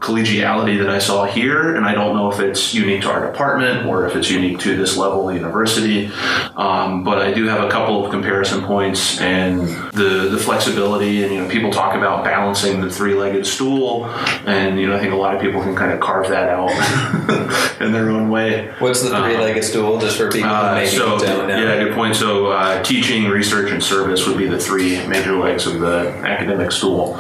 collegiality 0.01 0.79
that 0.81 0.91
I 0.91 0.99
saw 0.99 1.27
here, 1.27 1.77
and 1.77 1.85
I 1.87 1.95
don't 1.95 2.17
know 2.17 2.31
if 2.33 2.41
it's 2.41 2.75
unique 2.75 3.03
to 3.03 3.11
our 3.11 3.31
department 3.31 3.87
or 3.87 4.07
if 4.07 4.17
it's 4.17 4.29
unique 4.31 4.59
to 4.61 4.77
this 4.77 4.97
level 4.97 5.29
of 5.29 5.37
university. 5.37 6.11
Um, 6.57 7.05
but 7.05 7.19
I 7.19 7.33
do 7.33 7.47
have 7.47 7.63
a 7.63 7.71
couple 7.71 8.05
of 8.05 8.11
comparison 8.11 8.65
points 8.65 9.21
and 9.21 9.61
the 9.93 10.29
the 10.31 10.39
flexibility, 10.39 11.23
and 11.23 11.33
you 11.33 11.41
know, 11.41 11.49
people 11.49 11.71
talk 11.71 11.95
about 11.95 12.25
balancing 12.25 12.81
the 12.81 12.91
three 12.91 13.15
legged 13.15 13.47
stool, 13.47 14.07
and 14.45 14.81
you 14.81 14.89
know, 14.89 14.97
I 14.97 14.99
think 14.99 15.13
a 15.13 15.17
lot 15.17 15.37
of 15.37 15.41
people 15.41 15.63
can 15.63 15.77
kind 15.77 15.93
of 15.93 16.01
carve 16.01 16.29
that 16.31 16.49
out 16.49 16.71
in 17.81 17.93
their 17.93 18.11
own 18.11 18.29
way. 18.29 18.73
What's 18.81 19.03
the 19.03 19.11
three-legged 19.11 19.63
stool? 19.63 20.01
Just 20.01 20.17
for 20.17 20.31
people 20.31 20.49
who 20.49 20.55
Uh, 20.57 20.75
maybe 20.75 20.91
so 20.91 21.19
don't 21.19 21.47
know. 21.49 21.57
yeah, 21.57 21.85
good 21.85 21.95
point. 21.95 22.17
So 22.17 22.47
uh, 22.47 22.83
teaching, 22.83 23.29
research, 23.29 23.71
and 23.71 23.83
service 23.83 24.27
would 24.27 24.37
be 24.37 24.48
the 24.51 24.59
three 24.59 25.07
major 25.07 25.37
legs 25.37 25.67
of 25.67 25.81
the 25.81 26.09
academic 26.27 26.73
stool, 26.73 27.17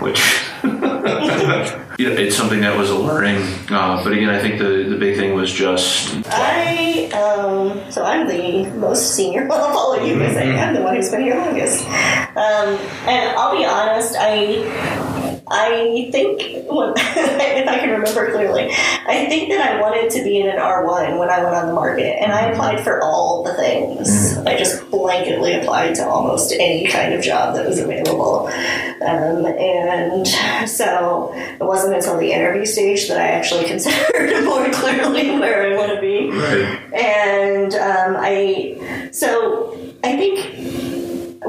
which 0.00 0.18
you 0.62 0.70
know, 0.70 1.88
it's 1.98 2.36
something 2.36 2.60
that 2.60 2.76
was 2.76 2.90
alluring. 2.90 3.36
Uh, 3.70 4.02
but 4.02 4.12
again, 4.12 4.30
I 4.30 4.40
think 4.40 4.58
the 4.58 4.84
the 4.88 4.96
big 4.96 5.16
thing 5.16 5.34
was 5.34 5.52
just 5.52 6.14
I 6.26 7.08
um 7.12 7.90
so 7.90 8.04
I'm 8.04 8.26
the 8.26 8.70
most 8.76 9.14
senior 9.14 9.44
of 9.44 9.50
all 9.50 9.94
of 9.94 10.06
you 10.06 10.14
because 10.14 10.36
I 10.36 10.42
am 10.42 10.74
the 10.74 10.82
one 10.82 10.94
who's 10.96 11.10
been 11.10 11.22
here 11.22 11.36
longest. 11.36 11.86
Um, 11.86 12.78
and 13.06 13.36
I'll 13.36 13.56
be 13.56 13.64
honest, 13.64 14.14
I 14.18 15.09
I 15.50 16.08
think 16.12 16.68
when, 16.70 16.90
if 16.96 17.68
I 17.68 17.78
can 17.78 17.90
remember 17.90 18.30
clearly, 18.30 18.70
I 18.70 19.26
think 19.26 19.50
that 19.50 19.60
I 19.60 19.80
wanted 19.80 20.10
to 20.12 20.22
be 20.22 20.40
in 20.40 20.48
an 20.48 20.58
R 20.58 20.86
one 20.86 21.18
when 21.18 21.28
I 21.28 21.42
went 21.42 21.56
on 21.56 21.66
the 21.66 21.72
market, 21.72 22.22
and 22.22 22.32
I 22.32 22.50
applied 22.50 22.84
for 22.84 23.02
all 23.02 23.42
the 23.42 23.54
things. 23.54 24.38
I 24.38 24.56
just 24.56 24.80
blanketly 24.90 25.60
applied 25.60 25.96
to 25.96 26.06
almost 26.06 26.52
any 26.52 26.86
kind 26.86 27.14
of 27.14 27.22
job 27.22 27.56
that 27.56 27.66
was 27.66 27.80
available, 27.80 28.46
um, 28.46 29.44
and 29.46 30.26
so 30.68 31.32
it 31.34 31.60
wasn't 31.64 31.94
until 31.94 32.16
the 32.18 32.32
interview 32.32 32.64
stage 32.64 33.08
that 33.08 33.18
I 33.18 33.28
actually 33.28 33.64
considered 33.68 34.44
more 34.44 34.70
clearly 34.70 35.30
where 35.38 35.72
I 35.72 35.76
want 35.76 35.92
to 35.94 36.00
be. 36.00 36.30
Right. 36.30 36.94
And 36.94 37.74
um, 37.74 38.16
I, 38.18 39.10
so 39.12 39.76
I 40.04 40.16
think 40.16 40.89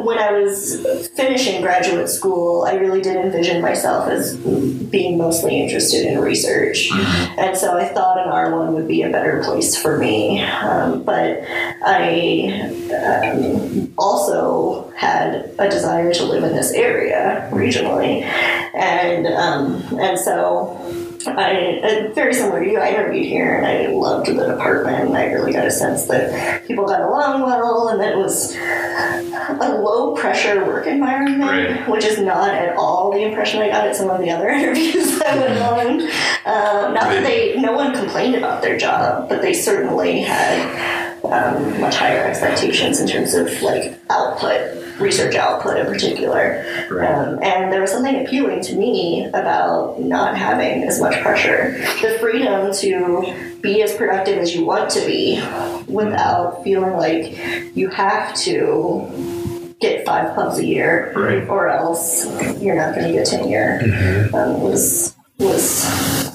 when 0.04 0.18
I 0.18 0.32
was 0.32 1.08
finishing 1.16 1.62
graduate 1.62 2.10
school, 2.10 2.64
I 2.64 2.74
really 2.74 3.02
did 3.02 3.16
envision 3.16 3.62
myself 3.62 4.10
as 4.10 4.36
being 4.36 5.18
mostly 5.18 5.60
interested 5.62 6.06
in 6.06 6.20
research. 6.20 6.90
And 6.92 7.58
so 7.58 7.78
I 7.78 7.88
thought 7.88 8.18
an 8.18 8.32
R1 8.32 8.74
would 8.74 8.88
be 8.88 9.04
a 9.04 9.10
better 9.10 9.42
place 9.44 9.76
for 9.80 9.98
me. 9.98 10.42
Um, 10.42 11.04
but 11.04 11.42
I 11.84 12.72
um, 13.24 13.94
also 13.98 14.92
had 14.98 15.54
a 15.58 15.70
desire 15.70 16.14
to 16.14 16.26
live 16.26 16.44
in 16.44 16.56
this 16.56 16.72
area 16.72 17.50
regionally. 17.52 18.24
And, 18.74 19.28
um, 19.28 20.00
and 20.00 20.20
so 20.20 20.78
I, 21.28 21.80
uh, 21.84 22.14
very 22.14 22.34
similar 22.34 22.64
to 22.64 22.70
you, 22.70 22.80
I 22.80 22.90
interviewed 22.90 23.26
here 23.26 23.56
and 23.56 23.66
I 23.66 23.88
loved 23.88 24.28
the 24.28 24.48
department. 24.48 25.10
And 25.10 25.18
I 25.18 25.26
really 25.26 25.54
got 25.54 25.66
a 25.66 25.72
sense 25.72 26.06
that 26.08 26.66
people 26.68 26.86
got 26.86 27.02
along 27.02 27.44
well 27.44 27.90
and 27.90 28.02
that 28.02 28.14
it 28.14 28.18
was 28.18 28.56
a 29.50 29.80
low 29.82 30.16
pressure 30.16 30.66
work 30.66 30.88
environment, 30.88 31.42
Right. 31.42 31.88
which 31.90 32.06
is 32.06 32.20
not 32.20 32.54
at 32.54 32.76
all 32.76 33.12
the 33.12 33.24
impression 33.24 33.62
I 33.62 33.70
got 33.70 33.88
at 33.88 33.96
some 33.96 34.10
of 34.10 34.20
the 34.22 34.30
other 34.30 34.50
interviews 34.60 35.20
that 35.20 35.38
went 35.38 35.60
on. 35.62 36.02
Um, 36.46 36.94
not 36.94 37.04
that 37.10 37.24
they, 37.24 37.56
no 37.58 37.74
one 37.74 37.94
complained 37.94 38.36
about 38.36 38.62
their 38.62 38.78
job, 38.78 39.30
but 39.30 39.42
they 39.42 39.54
certainly 39.54 40.22
had 40.22 41.11
um, 41.24 41.80
much 41.80 41.96
higher 41.96 42.24
expectations 42.24 43.00
in 43.00 43.08
terms 43.08 43.34
of 43.34 43.62
like 43.62 44.00
output, 44.10 45.00
research 45.00 45.36
output 45.36 45.78
in 45.78 45.86
particular. 45.86 46.64
Right. 46.90 47.10
Um, 47.12 47.40
and 47.44 47.72
there 47.72 47.82
was 47.82 47.92
something 47.92 48.26
appealing 48.26 48.62
to 48.64 48.76
me 48.76 49.26
about 49.28 50.00
not 50.02 50.38
having 50.38 50.84
as 50.84 51.00
much 51.00 51.20
pressure. 51.22 51.74
The 52.02 52.18
freedom 52.20 52.74
to 52.76 53.58
be 53.62 53.82
as 53.84 53.96
productive 53.96 54.40
as 54.40 54.56
you 54.56 54.66
want 54.66 54.90
to 54.92 55.06
be 55.06 55.40
without 55.88 56.64
feeling 56.64 56.98
like 56.98 57.76
you 57.76 57.90
have 57.90 58.36
to 58.38 59.76
get 59.80 60.06
five 60.06 60.36
pubs 60.36 60.60
a 60.60 60.66
year 60.66 61.12
Right. 61.16 61.48
or 61.50 61.70
else 61.70 62.26
you're 62.62 62.76
not 62.76 62.94
going 62.96 63.08
to 63.08 63.14
get 63.14 63.26
tenure 63.28 64.30
um, 64.34 64.62
was 64.62 65.16
was 65.40 65.84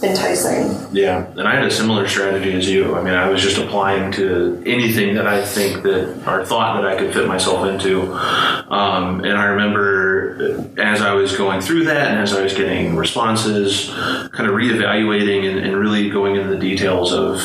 enticing. 0.02 0.94
Yeah, 0.94 1.26
and 1.36 1.48
I 1.48 1.54
had 1.54 1.64
a 1.64 1.70
similar 1.70 2.06
strategy 2.08 2.52
as 2.52 2.68
you. 2.68 2.96
I 2.96 3.02
mean, 3.02 3.14
I 3.14 3.28
was 3.28 3.42
just 3.42 3.58
applying 3.58 4.12
to 4.12 4.62
anything 4.66 5.14
that 5.14 5.26
I 5.26 5.44
think 5.44 5.82
that 5.82 6.26
or 6.26 6.44
thought 6.44 6.80
that 6.80 6.90
I 6.90 6.96
could 6.96 7.12
fit 7.12 7.26
myself 7.26 7.66
into. 7.66 8.12
Um, 8.12 9.24
and 9.24 9.32
I 9.32 9.44
remember 9.46 10.76
as 10.78 11.00
I 11.00 11.12
was 11.14 11.36
going 11.36 11.60
through 11.60 11.84
that 11.84 12.10
and 12.10 12.20
as 12.20 12.34
I 12.34 12.42
was 12.42 12.54
getting 12.54 12.96
responses, 12.96 13.88
kind 13.88 14.48
of 14.48 14.54
reevaluating 14.54 15.48
and, 15.48 15.58
and 15.58 15.76
really 15.76 16.10
going 16.10 16.36
into 16.36 16.48
the 16.48 16.58
details 16.58 17.12
of 17.12 17.42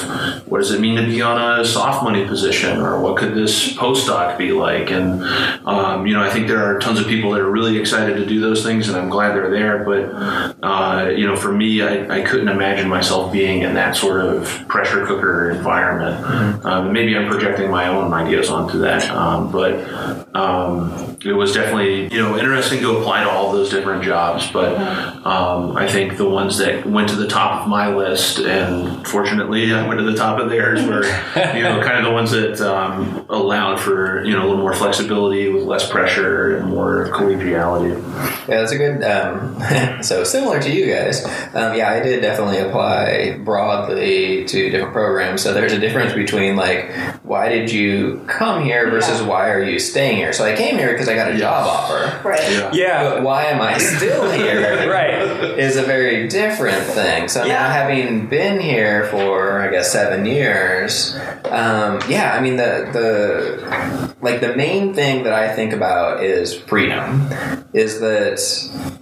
what 0.48 0.60
does 0.60 0.72
it 0.72 0.82
mean 0.82 0.96
to 0.98 1.06
be 1.06 1.22
on 1.22 1.60
a 1.60 1.66
soft 1.66 2.04
money 2.04 2.26
position 2.26 2.80
or 2.80 3.00
what 3.00 3.18
could 3.18 3.36
this 3.36 3.74
postdoc 3.74 4.38
be 4.38 4.52
like. 4.52 4.92
And, 4.92 5.24
um, 5.66 6.06
you 6.06 6.14
know, 6.14 6.24
I 6.24 6.30
think 6.30 6.48
there 6.48 6.64
are 6.64 6.80
tons 6.80 7.00
of 7.00 7.08
people 7.08 7.32
that 7.32 7.42
are 7.42 7.52
really 7.52 7.78
excited 7.78 8.16
to 8.18 8.26
do 8.26 8.40
those 8.40 8.64
things 8.64 8.90
and 8.90 8.98
I'm 8.98 9.10
glad 9.10 9.36
they're 9.36 9.50
there. 9.50 9.84
But, 9.84 10.66
uh, 10.66 11.10
you 11.10 11.28
know, 11.28 11.36
for 11.36 11.52
me, 11.52 11.82
I, 11.82 12.20
I 12.20 12.22
couldn't 12.42 12.56
imagine 12.56 12.90
myself 12.90 13.32
being 13.32 13.62
in 13.62 13.76
that 13.76 13.96
sort 13.96 14.20
of 14.20 14.48
pressure 14.68 15.06
cooker 15.06 15.52
environment. 15.52 16.66
Um, 16.66 16.92
maybe 16.92 17.16
I'm 17.16 17.30
projecting 17.30 17.70
my 17.70 17.88
own 17.88 18.12
ideas 18.14 18.50
onto 18.50 18.80
that. 18.80 19.08
Um, 19.12 19.52
but 19.52 19.74
um, 20.36 21.18
it 21.24 21.34
was 21.34 21.54
definitely, 21.54 22.12
you 22.12 22.20
know, 22.20 22.40
interesting 22.40 22.80
to 22.80 22.98
apply 22.98 23.24
to 23.24 23.30
all 23.30 23.52
those 23.52 23.70
different 23.70 24.04
jobs. 24.04 24.50
But 24.52 24.76
um, 25.24 25.78
I 25.78 25.88
think 25.88 26.18
the 26.18 26.28
ones 26.28 26.58
that 26.58 26.84
went 26.84 27.10
to 27.10 27.16
the 27.16 27.28
top 27.28 27.62
of 27.62 27.68
my 27.68 27.94
list, 27.94 28.40
and 28.40 29.08
fortunately 29.08 29.72
I 29.72 29.88
went 29.88 30.00
to 30.00 30.06
the 30.10 30.18
top 30.18 30.40
of 30.40 30.50
theirs, 30.50 30.84
were, 30.84 31.04
you 31.56 31.62
know, 31.62 31.80
kind 31.84 32.00
of 32.00 32.06
the 32.06 32.12
ones 32.12 32.32
that 32.32 32.60
um, 32.62 33.24
allowed 33.30 33.80
for, 33.80 34.26
you 34.26 34.34
know, 34.34 34.42
a 34.42 34.48
little 34.48 34.58
more 34.58 34.74
flexibility 34.74 35.50
with 35.50 35.64
less 35.64 35.88
pressure 35.88 36.58
and 36.58 36.70
more 36.70 37.10
collegiality. 37.10 38.02
Yeah, 38.48 38.62
that's 38.62 38.72
a 38.72 38.78
good. 38.78 39.04
Um, 39.04 40.02
so 40.02 40.24
similar 40.24 40.60
to 40.60 40.72
you 40.72 40.92
guys, 40.92 41.24
um, 41.54 41.76
yeah, 41.78 41.92
I 41.92 42.00
did 42.00 42.24
definitely 42.32 42.60
apply 42.60 43.38
broadly 43.44 44.46
to 44.46 44.70
different 44.70 44.94
programs. 44.94 45.42
So 45.42 45.54
there's 45.54 45.74
a 45.74 45.80
difference 45.80 46.14
between 46.14 46.56
like, 46.56 46.92
why 47.24 47.50
did 47.50 47.72
you 47.72 48.24
come 48.28 48.64
here 48.64 48.90
versus 48.90 49.22
why 49.22 49.50
are 49.50 49.62
you 49.64 49.80
staying 49.80 50.18
here? 50.18 50.32
So 50.34 50.46
I 50.46 50.56
came 50.56 50.78
here 50.78 50.94
because 50.94 51.10
I 51.10 51.16
got 51.16 51.32
a 51.32 51.38
job 51.38 51.68
offer. 51.68 52.28
Right. 52.28 52.74
Yeah. 52.74 53.04
But 53.10 53.24
why 53.24 53.46
am 53.46 53.62
I 53.62 53.78
still 53.78 54.32
here? 54.32 54.72
Right. 54.92 55.14
Is 55.60 55.78
a 55.78 55.84
very 55.84 56.28
different 56.28 56.84
thing. 56.88 57.28
So 57.28 57.46
Yeah. 57.46 57.54
now, 57.54 57.70
having 57.70 58.28
been 58.28 58.60
here 58.60 59.06
for 59.08 59.62
I 59.62 59.70
guess 59.72 59.92
seven 59.92 60.26
years, 60.26 61.16
um, 61.52 62.00
yeah, 62.10 62.34
I 62.34 62.42
mean 62.42 62.56
the 62.58 62.90
the 62.94 64.16
like 64.22 64.40
the 64.42 64.56
main 64.56 64.94
thing 64.94 65.24
that 65.24 65.34
I 65.34 65.54
think 65.54 65.74
about 65.74 66.24
is 66.24 66.54
freedom. 66.56 67.30
Is 67.74 68.00
that 68.00 68.40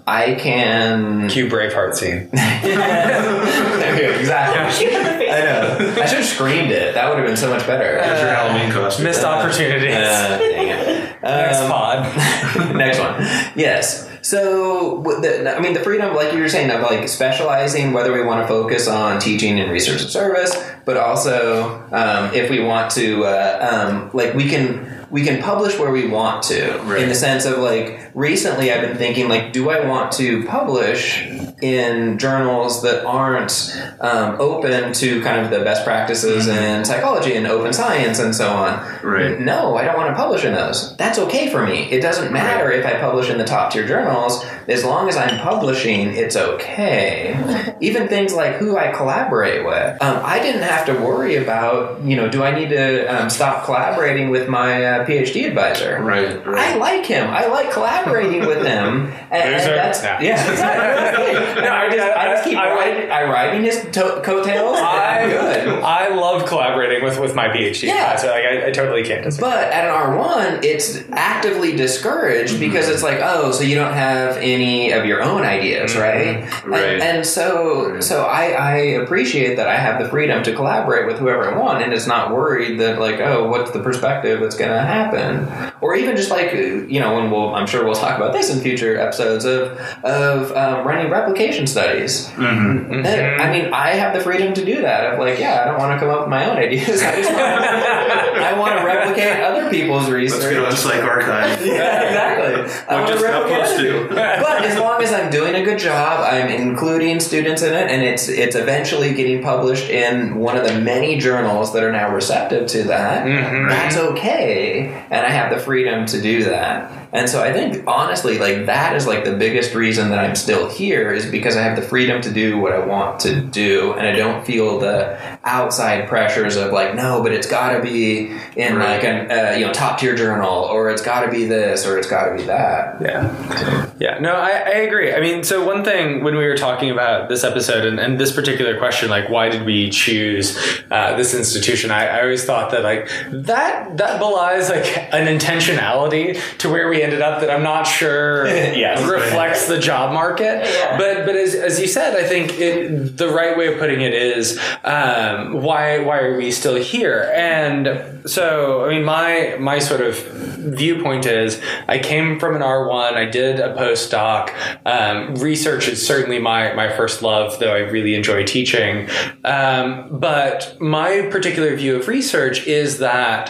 I 0.08 0.34
can 0.36 1.30
Cue 1.30 1.48
Braveheart 1.48 1.96
scene. 1.96 2.30
There 2.62 3.94
we 3.96 4.02
go, 4.02 4.20
exactly. 4.20 4.86
You 4.90 4.92
have 4.92 5.14
the 5.14 5.18
face. 5.20 5.34
I 5.34 5.40
know. 5.42 6.02
I 6.02 6.06
should 6.06 6.18
have 6.20 6.26
screamed 6.26 6.72
it. 6.72 6.94
That 6.94 7.08
would 7.10 7.18
have 7.18 7.28
been 7.28 7.38
so 7.38 7.50
much 7.50 7.66
better. 7.66 7.96
That's 7.96 8.22
your 8.22 8.30
Halloween 8.30 8.72
costume. 8.72 9.06
Missed 9.06 9.24
opportunities. 9.24 9.94
Uh, 9.96 10.38
dang 10.40 10.68
it. 10.68 11.22
Next 11.24 11.60
Um, 11.60 11.72
pod. 11.72 12.76
Next 12.76 13.00
one. 13.00 13.16
Yes. 13.56 14.09
So, 14.30 15.02
the, 15.02 15.58
I 15.58 15.60
mean, 15.60 15.74
the 15.74 15.80
freedom, 15.80 16.16
like 16.16 16.34
you 16.34 16.40
were 16.40 16.50
saying, 16.50 16.70
of 16.70 16.84
like 16.84 17.10
specializing, 17.10 17.94
whether 17.94 18.14
we 18.14 18.24
want 18.24 18.44
to 18.44 18.48
focus 18.48 18.88
on 18.88 19.20
teaching 19.20 19.60
and 19.60 19.72
research 19.72 20.04
and 20.04 20.12
service, 20.12 20.56
but 20.86 20.98
also 20.98 21.84
um, 21.92 22.32
if 22.36 22.48
we 22.48 22.60
want 22.60 22.92
to, 22.92 23.26
uh, 23.26 23.88
um, 23.90 24.12
like, 24.14 24.36
we 24.36 24.48
can 24.48 25.08
we 25.10 25.24
can 25.24 25.42
publish 25.42 25.80
where 25.80 25.90
we 25.90 26.08
want 26.08 26.44
to. 26.44 26.78
Right. 26.84 27.02
In 27.02 27.10
the 27.10 27.16
sense 27.16 27.46
of 27.46 27.58
like, 27.58 28.09
recently 28.14 28.72
I've 28.72 28.82
been 28.82 28.98
thinking, 28.98 29.30
like, 29.30 29.54
do 29.54 29.70
I 29.70 29.86
want 29.88 30.12
to 30.14 30.46
publish 30.46 31.26
in 31.62 32.18
journals 32.18 32.82
that 32.84 33.06
aren't 33.06 33.78
um, 34.00 34.38
open 34.40 34.94
to 34.94 35.22
kind 35.22 35.44
of 35.46 35.52
the 35.52 35.64
best 35.64 35.84
practices 35.84 36.48
in 36.48 36.86
psychology 36.86 37.36
and 37.36 37.46
open 37.48 37.74
science 37.74 38.20
and 38.20 38.34
so 38.34 38.50
on? 38.50 39.04
Right. 39.04 39.40
No, 39.40 39.76
I 39.76 39.86
don't 39.86 39.98
want 39.98 40.10
to 40.10 40.16
publish 40.16 40.46
in 40.46 40.54
those. 40.54 40.96
That's 40.98 41.20
okay 41.20 41.50
for 41.50 41.66
me. 41.66 41.84
It 41.92 42.02
doesn't 42.02 42.32
matter 42.32 42.72
if 42.72 42.86
I 42.86 43.00
publish 43.00 43.30
in 43.30 43.38
the 43.38 43.46
top 43.46 43.72
tier 43.72 43.88
journals. 43.88 44.44
As 44.68 44.84
long 44.84 45.10
as 45.10 45.18
I'm 45.18 45.40
publishing, 45.40 46.16
it's 46.16 46.36
okay. 46.36 47.76
Even 47.82 48.08
things 48.08 48.34
like 48.34 48.56
who 48.56 48.78
I 48.78 48.92
collaborate 48.92 49.66
with. 49.66 50.02
Um, 50.02 50.22
I 50.24 50.40
didn't 50.40 50.64
have 50.64 50.86
to 50.88 50.94
worry 50.94 51.36
about, 51.36 52.04
you 52.04 52.16
know, 52.16 52.30
do 52.30 52.44
I 52.44 52.58
need 52.58 52.70
to 52.70 53.06
um, 53.08 53.30
stop 53.30 53.66
collaborating 53.66 54.30
with 54.30 54.48
my 54.48 54.84
uh, 54.84 55.06
PhD 55.06 55.48
advisor. 55.48 56.02
Right, 56.02 56.46
right. 56.46 56.76
I 56.76 56.78
like 56.78 57.06
him. 57.06 57.30
I 57.30 57.48
like 57.48 57.72
collaborating 57.72 57.99
with 58.08 58.66
him. 58.66 59.14
And, 59.30 59.44
and 59.44 59.54
There's 59.54 59.68
a- 59.68 59.70
that's, 59.76 60.04
yeah. 60.04 60.22
yeah, 60.22 60.52
exactly. 60.52 61.62
no, 61.62 61.72
I 61.72 61.90
just, 61.96 62.18
I 62.18 62.26
just 62.34 62.44
keep 62.46 62.58
I- 62.58 62.68
I- 62.68 62.76
riding, 62.76 63.12
I 63.12 63.24
riding 63.26 63.64
his 63.64 63.82
to- 63.92 64.22
coattails. 64.24 64.76
and 64.76 64.86
I'm 64.88 65.30
good. 65.30 65.84
I 65.84 66.16
love 66.16 66.48
collaborating 66.48 67.04
with, 67.04 67.20
with 67.20 67.36
my 67.36 67.48
PhD. 67.50 67.84
Yeah. 67.84 68.16
So 68.16 68.28
like, 68.30 68.44
I, 68.44 68.68
I 68.70 68.72
totally 68.72 69.04
can't 69.04 69.24
disagree. 69.24 69.52
But 69.52 69.72
at 69.72 69.86
an 69.86 69.92
R1, 69.92 70.64
it's 70.64 71.04
actively 71.12 71.76
discouraged 71.76 72.54
mm-hmm. 72.54 72.60
because 72.62 72.90
it's 72.90 73.04
like, 73.04 73.20
oh, 73.22 73.52
so 73.52 73.64
you 73.64 73.76
don't 73.76 73.94
have 73.94 74.38
any 74.38 74.92
of 74.94 75.06
your 75.06 75.22
own 75.22 75.44
ideas, 75.44 75.96
right? 75.96 76.42
Right. 76.66 76.94
And, 76.94 77.04
and 77.04 77.26
so, 77.26 78.00
so 78.00 78.24
I, 78.24 78.46
I 78.52 78.76
appreciate 79.04 79.58
that 79.58 79.68
I 79.68 79.76
have 79.78 80.02
the 80.02 80.10
freedom 80.10 80.42
to 80.44 80.56
collaborate 80.56 81.06
with 81.06 81.20
whoever 81.20 81.54
I 81.54 81.56
want, 81.58 81.84
and 81.84 81.94
it's 81.94 82.08
not 82.08 82.34
worried 82.34 82.80
that 82.80 83.00
like, 83.00 83.20
oh, 83.20 83.48
what's 83.48 83.70
the 83.72 83.82
perspective 83.84 84.40
that's 84.40 84.56
going 84.56 84.72
to 84.72 84.82
happen, 84.82 85.72
or 85.82 85.96
even 85.96 86.16
just 86.16 86.32
like, 86.32 86.54
you 86.54 87.00
know, 87.00 87.14
when 87.16 87.30
we'll, 87.30 87.54
I'm 87.54 87.68
sure 87.68 87.86
we'll 87.86 87.89
talk 87.96 88.18
about 88.18 88.34
this 88.34 88.50
in 88.54 88.60
future 88.62 89.00
episodes 89.00 89.46
of 89.46 89.78
of 90.04 90.52
um, 90.56 90.86
running 90.86 91.10
replication 91.12 91.66
studies. 91.68 92.28
Mm-hmm. 92.30 93.02
That- 93.04 93.40
I 93.40 93.52
mean, 93.52 93.74
I 93.74 93.92
have 93.92 94.14
the 94.14 94.20
freedom 94.22 94.54
to 94.54 94.66
do 94.66 94.82
that. 94.82 95.14
Of 95.14 95.20
like, 95.20 95.40
yeah, 95.40 95.62
I 95.62 95.66
don't 95.66 95.78
want 95.80 95.94
to 95.94 96.00
come 96.00 96.10
up 96.14 96.22
with 96.22 96.30
my 96.30 96.50
own 96.50 96.58
ideas. 96.58 97.02
I 97.02 97.16
just 97.16 97.30
want 97.32 97.40
I 98.50 98.58
want 98.58 98.78
to 98.80 98.86
replicate 98.86 99.42
other 99.42 99.70
people's 99.70 100.10
research. 100.10 100.42
Let's 100.42 100.54
go 100.54 100.66
to 100.66 100.76
the 100.76 100.90
PsyArXiv. 100.90 101.66
Yeah, 101.70 102.04
exactly. 102.04 102.84
I 102.88 102.96
want 103.00 103.08
just 103.12 103.24
to 103.24 103.32
replicate 103.32 103.78
to. 103.80 104.08
But 104.10 104.66
as 104.66 104.78
long 104.80 105.02
as 105.04 105.12
I'm 105.14 105.30
doing 105.30 105.56
a 105.56 105.64
good 105.64 105.78
job, 105.80 106.22
I'm 106.32 106.50
including 106.50 107.20
students 107.20 107.62
in 107.62 107.74
it, 107.74 107.90
and 107.90 108.02
it's 108.02 108.28
it's 108.28 108.56
eventually 108.56 109.14
getting 109.14 109.44
published 109.44 109.90
in 109.90 110.36
one 110.38 110.58
of 110.58 110.66
the 110.68 110.80
many 110.80 111.18
journals 111.18 111.74
that 111.74 111.84
are 111.84 111.92
now 111.92 112.14
receptive 112.14 112.68
to 112.70 112.84
that. 112.86 113.26
That's 113.70 113.98
okay, 113.98 114.88
and 115.10 115.26
I 115.26 115.30
have 115.30 115.52
the 115.54 115.60
freedom 115.60 116.06
to 116.08 116.22
do 116.22 116.44
that. 116.46 117.09
And 117.12 117.30
so 117.30 117.42
I 117.44 117.52
think 117.52 117.86
honestly, 117.88 118.38
like 118.38 118.68
that 118.68 118.96
is 118.96 119.08
like 119.08 119.26
the 119.26 119.36
biggest 119.36 119.74
reason 119.74 120.10
that 120.10 120.20
I'm 120.20 120.36
still 120.36 120.70
here 120.70 121.12
is 121.12 121.26
because 121.26 121.58
I 121.58 121.64
have 121.64 121.76
the 121.76 121.82
freedom 121.82 122.22
to 122.22 122.32
do 122.32 122.60
what 122.60 122.72
I 122.72 122.80
want 122.86 123.20
to 123.22 123.42
do, 123.42 123.94
and 123.94 124.06
I 124.06 124.12
don't 124.16 124.46
feel 124.46 124.80
the 124.80 125.18
outside 125.44 126.08
pressures 126.08 126.56
of 126.56 126.72
like, 126.72 126.96
no, 126.96 127.24
but 127.24 127.32
it's 127.32 127.48
got 127.50 127.74
to 127.74 127.82
be 127.82 128.32
in 128.56 128.76
Right. 128.76 129.02
like 129.02 129.04
a 129.04 129.54
uh, 129.54 129.58
you 129.58 129.66
know 129.66 129.74
top 129.74 130.00
tier 130.00 130.16
journal, 130.16 130.50
or 130.66 130.90
it's 130.92 131.02
got 131.02 131.26
to 131.26 131.32
be 131.32 131.46
this, 131.46 131.86
or 131.86 131.98
it's 131.98 132.08
got 132.08 132.30
to 132.30 132.36
be 132.36 132.44
that. 132.44 133.02
Yeah. 133.02 133.88
Yeah. 134.00 134.20
No, 134.20 134.34
I, 134.34 134.52
I 134.52 134.78
agree. 134.88 135.14
I 135.14 135.20
mean, 135.20 135.44
so 135.44 135.66
one 135.66 135.84
thing 135.84 136.24
when 136.24 136.36
we 136.36 136.46
were 136.46 136.56
talking 136.56 136.90
about 136.92 137.28
this 137.28 137.44
episode 137.44 137.86
and, 137.86 138.00
and 138.00 138.20
this 138.20 138.32
particular 138.32 138.78
question, 138.78 139.10
like 139.10 139.30
why 139.30 139.50
did 139.50 139.66
we 139.66 139.90
choose 139.90 140.58
uh, 140.92 141.18
this 141.18 141.34
institution? 141.34 141.92
I, 141.92 142.06
I 142.08 142.22
always 142.22 142.46
thought 142.46 142.72
that 142.72 142.84
like 142.84 143.10
that 143.32 143.98
that 143.98 144.20
belies 144.20 144.70
like 144.70 144.86
an 145.14 145.28
intentionality 145.28 146.40
to 146.60 146.70
where 146.70 146.88
we 146.88 146.99
ended 147.04 147.22
up 147.22 147.42
that 147.42 147.50
I'm 147.50 147.64
not 147.64 147.84
sure 147.84 148.48
Yes. 148.50 149.02
reflects 149.10 149.68
the 149.68 149.80
job 149.80 150.14
market. 150.14 150.64
Yeah. 150.66 150.98
But 150.98 151.26
but 151.26 151.36
as, 151.36 151.56
as 151.56 151.80
you 151.80 151.88
said, 151.88 152.16
I 152.16 152.28
think 152.28 152.60
it, 152.60 153.18
the 153.18 153.30
right 153.30 153.58
way 153.58 153.74
of 153.74 153.80
putting 153.80 154.02
it 154.02 154.14
is 154.14 154.60
um, 154.84 155.62
why 155.62 156.00
why 156.00 156.20
are 156.20 156.38
we 156.38 156.52
still 156.52 156.76
here? 156.76 157.32
And 157.36 158.30
so 158.30 158.86
I 158.86 158.90
mean 158.90 159.04
my 159.04 159.58
my 159.60 159.80
sort 159.80 160.02
of 160.02 160.18
viewpoint 160.60 161.26
is 161.26 161.62
I 161.88 162.00
came 162.00 162.40
from 162.40 162.56
an 162.56 162.62
R1. 162.62 163.14
I 163.14 163.26
did 163.26 163.60
a 163.60 163.74
postdoc. 163.76 164.54
Um, 164.86 165.36
research 165.36 165.88
is 165.88 166.06
certainly 166.06 166.40
my 166.40 166.74
my 166.74 166.90
first 166.96 167.22
love, 167.22 167.60
though 167.60 167.74
I 167.74 167.80
really 167.80 168.16
enjoy 168.16 168.44
teaching. 168.46 169.08
Um, 169.44 170.20
but 170.20 170.78
my 170.80 171.28
particular 171.32 171.76
view 171.76 171.96
of 171.96 172.08
research 172.08 172.68
is 172.68 173.00
that 173.00 173.50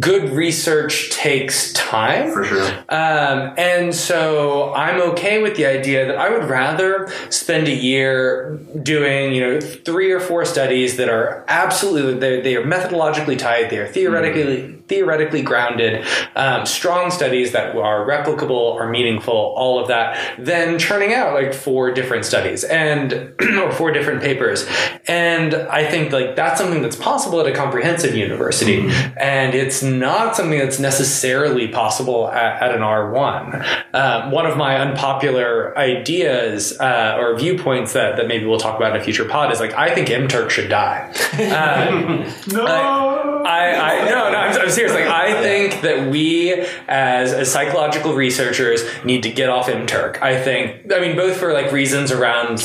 good 0.00 0.30
research 0.30 1.10
takes 1.10 1.72
time. 1.72 2.32
For 2.32 2.44
sure. 2.44 2.66
Um, 2.88 3.54
and 3.56 3.94
so 3.94 4.74
I'm 4.74 5.00
okay 5.12 5.42
with 5.42 5.56
the 5.56 5.66
idea 5.66 6.06
that 6.06 6.16
I 6.16 6.30
would 6.30 6.48
rather 6.48 7.08
spend 7.30 7.68
a 7.68 7.74
year 7.74 8.58
doing, 8.82 9.34
you 9.34 9.40
know, 9.40 9.60
three 9.60 10.12
or 10.12 10.20
four 10.20 10.44
studies 10.44 10.96
that 10.96 11.08
are 11.08 11.44
absolutely 11.48 12.14
they, 12.14 12.40
they 12.40 12.56
are 12.56 12.64
methodologically 12.64 13.38
tight, 13.38 13.70
they 13.70 13.78
are 13.78 13.86
theoretically 13.86 14.76
theoretically 14.88 15.42
grounded, 15.42 16.04
um, 16.36 16.64
strong 16.64 17.10
studies 17.10 17.52
that 17.52 17.74
are 17.76 18.06
replicable, 18.06 18.76
are 18.76 18.88
meaningful, 18.88 19.34
all 19.34 19.80
of 19.80 19.88
that, 19.88 20.16
than 20.38 20.78
churning 20.78 21.12
out 21.12 21.34
like 21.34 21.52
four 21.52 21.90
different 21.92 22.24
studies 22.24 22.62
and 22.64 23.34
or 23.58 23.72
four 23.72 23.90
different 23.90 24.22
papers. 24.22 24.66
And 25.08 25.54
I 25.54 25.88
think 25.88 26.12
like 26.12 26.36
that's 26.36 26.60
something 26.60 26.82
that's 26.82 26.96
possible 26.96 27.40
at 27.40 27.46
a 27.46 27.52
comprehensive 27.52 28.14
university, 28.14 28.88
and 29.16 29.54
it's 29.54 29.75
not 29.82 30.36
something 30.36 30.58
that's 30.58 30.78
necessarily 30.78 31.68
possible 31.68 32.28
at, 32.30 32.62
at 32.62 32.74
an 32.74 32.80
R1. 32.82 33.84
Um, 33.94 34.30
one 34.30 34.46
of 34.46 34.56
my 34.56 34.78
unpopular 34.78 35.76
ideas 35.78 36.78
uh, 36.80 37.16
or 37.18 37.36
viewpoints 37.38 37.92
that, 37.94 38.16
that 38.16 38.26
maybe 38.28 38.44
we'll 38.46 38.58
talk 38.58 38.76
about 38.76 38.94
in 38.94 39.00
a 39.00 39.04
future 39.04 39.24
pod 39.24 39.52
is 39.52 39.60
like 39.60 39.72
I 39.74 39.94
think 39.94 40.08
MTurk 40.08 40.50
should 40.50 40.68
die. 40.68 41.12
Uh, 41.34 42.32
No. 42.52 43.42
I, 43.46 43.74
I 44.02 44.04
no, 44.08 44.30
no, 44.32 44.38
I'm, 44.38 44.60
I'm 44.60 44.70
serious. 44.70 44.92
Like, 44.92 45.06
I 45.06 45.40
think 45.40 45.82
that 45.82 46.10
we, 46.10 46.52
as, 46.88 47.32
as 47.32 47.50
psychological 47.52 48.12
researchers, 48.14 48.82
need 49.04 49.22
to 49.22 49.30
get 49.30 49.48
off 49.48 49.68
MTurk. 49.68 50.20
I 50.20 50.40
think, 50.42 50.92
I 50.92 51.00
mean, 51.00 51.14
both 51.16 51.36
for 51.36 51.52
like 51.52 51.70
reasons 51.70 52.10
around 52.10 52.60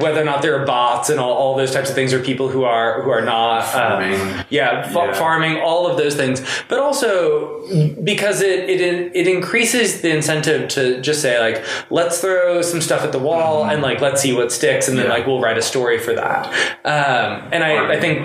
whether 0.00 0.20
or 0.20 0.24
not 0.24 0.42
there 0.42 0.60
are 0.60 0.66
bots 0.66 1.10
and 1.10 1.20
all, 1.20 1.32
all 1.32 1.56
those 1.56 1.70
types 1.72 1.88
of 1.90 1.94
things, 1.94 2.12
or 2.12 2.20
people 2.22 2.48
who 2.48 2.64
are 2.64 3.02
who 3.02 3.10
are 3.10 3.24
not, 3.24 3.62
uh, 3.62 3.64
Farming. 4.00 4.44
yeah, 4.50 4.82
fa- 4.88 4.98
Yeah. 5.06 5.12
farming, 5.14 5.60
all 5.60 5.86
of 5.86 5.96
those 5.96 6.16
things, 6.16 6.40
but 6.68 6.78
also 6.78 7.62
because 8.02 8.40
it 8.40 8.68
it 8.70 8.80
it 9.14 9.26
increases 9.26 10.00
the 10.02 10.10
incentive 10.14 10.68
to 10.70 11.00
just 11.00 11.20
say 11.22 11.38
like, 11.40 11.64
let's 11.90 12.20
throw 12.20 12.62
some 12.62 12.80
stuff 12.80 13.02
at 13.02 13.12
the 13.12 13.18
wall 13.18 13.64
and 13.64 13.82
like 13.82 14.00
let's 14.00 14.20
see 14.22 14.32
what 14.32 14.52
sticks, 14.52 14.88
and 14.88 14.96
then 14.98 15.06
Yeah. 15.06 15.12
like 15.12 15.26
we'll 15.26 15.40
write 15.40 15.58
a 15.58 15.62
story 15.62 15.98
for 15.98 16.14
that. 16.14 16.46
Um, 16.84 17.48
and 17.52 17.62
I, 17.64 17.94
I 17.94 18.00
think 18.00 18.18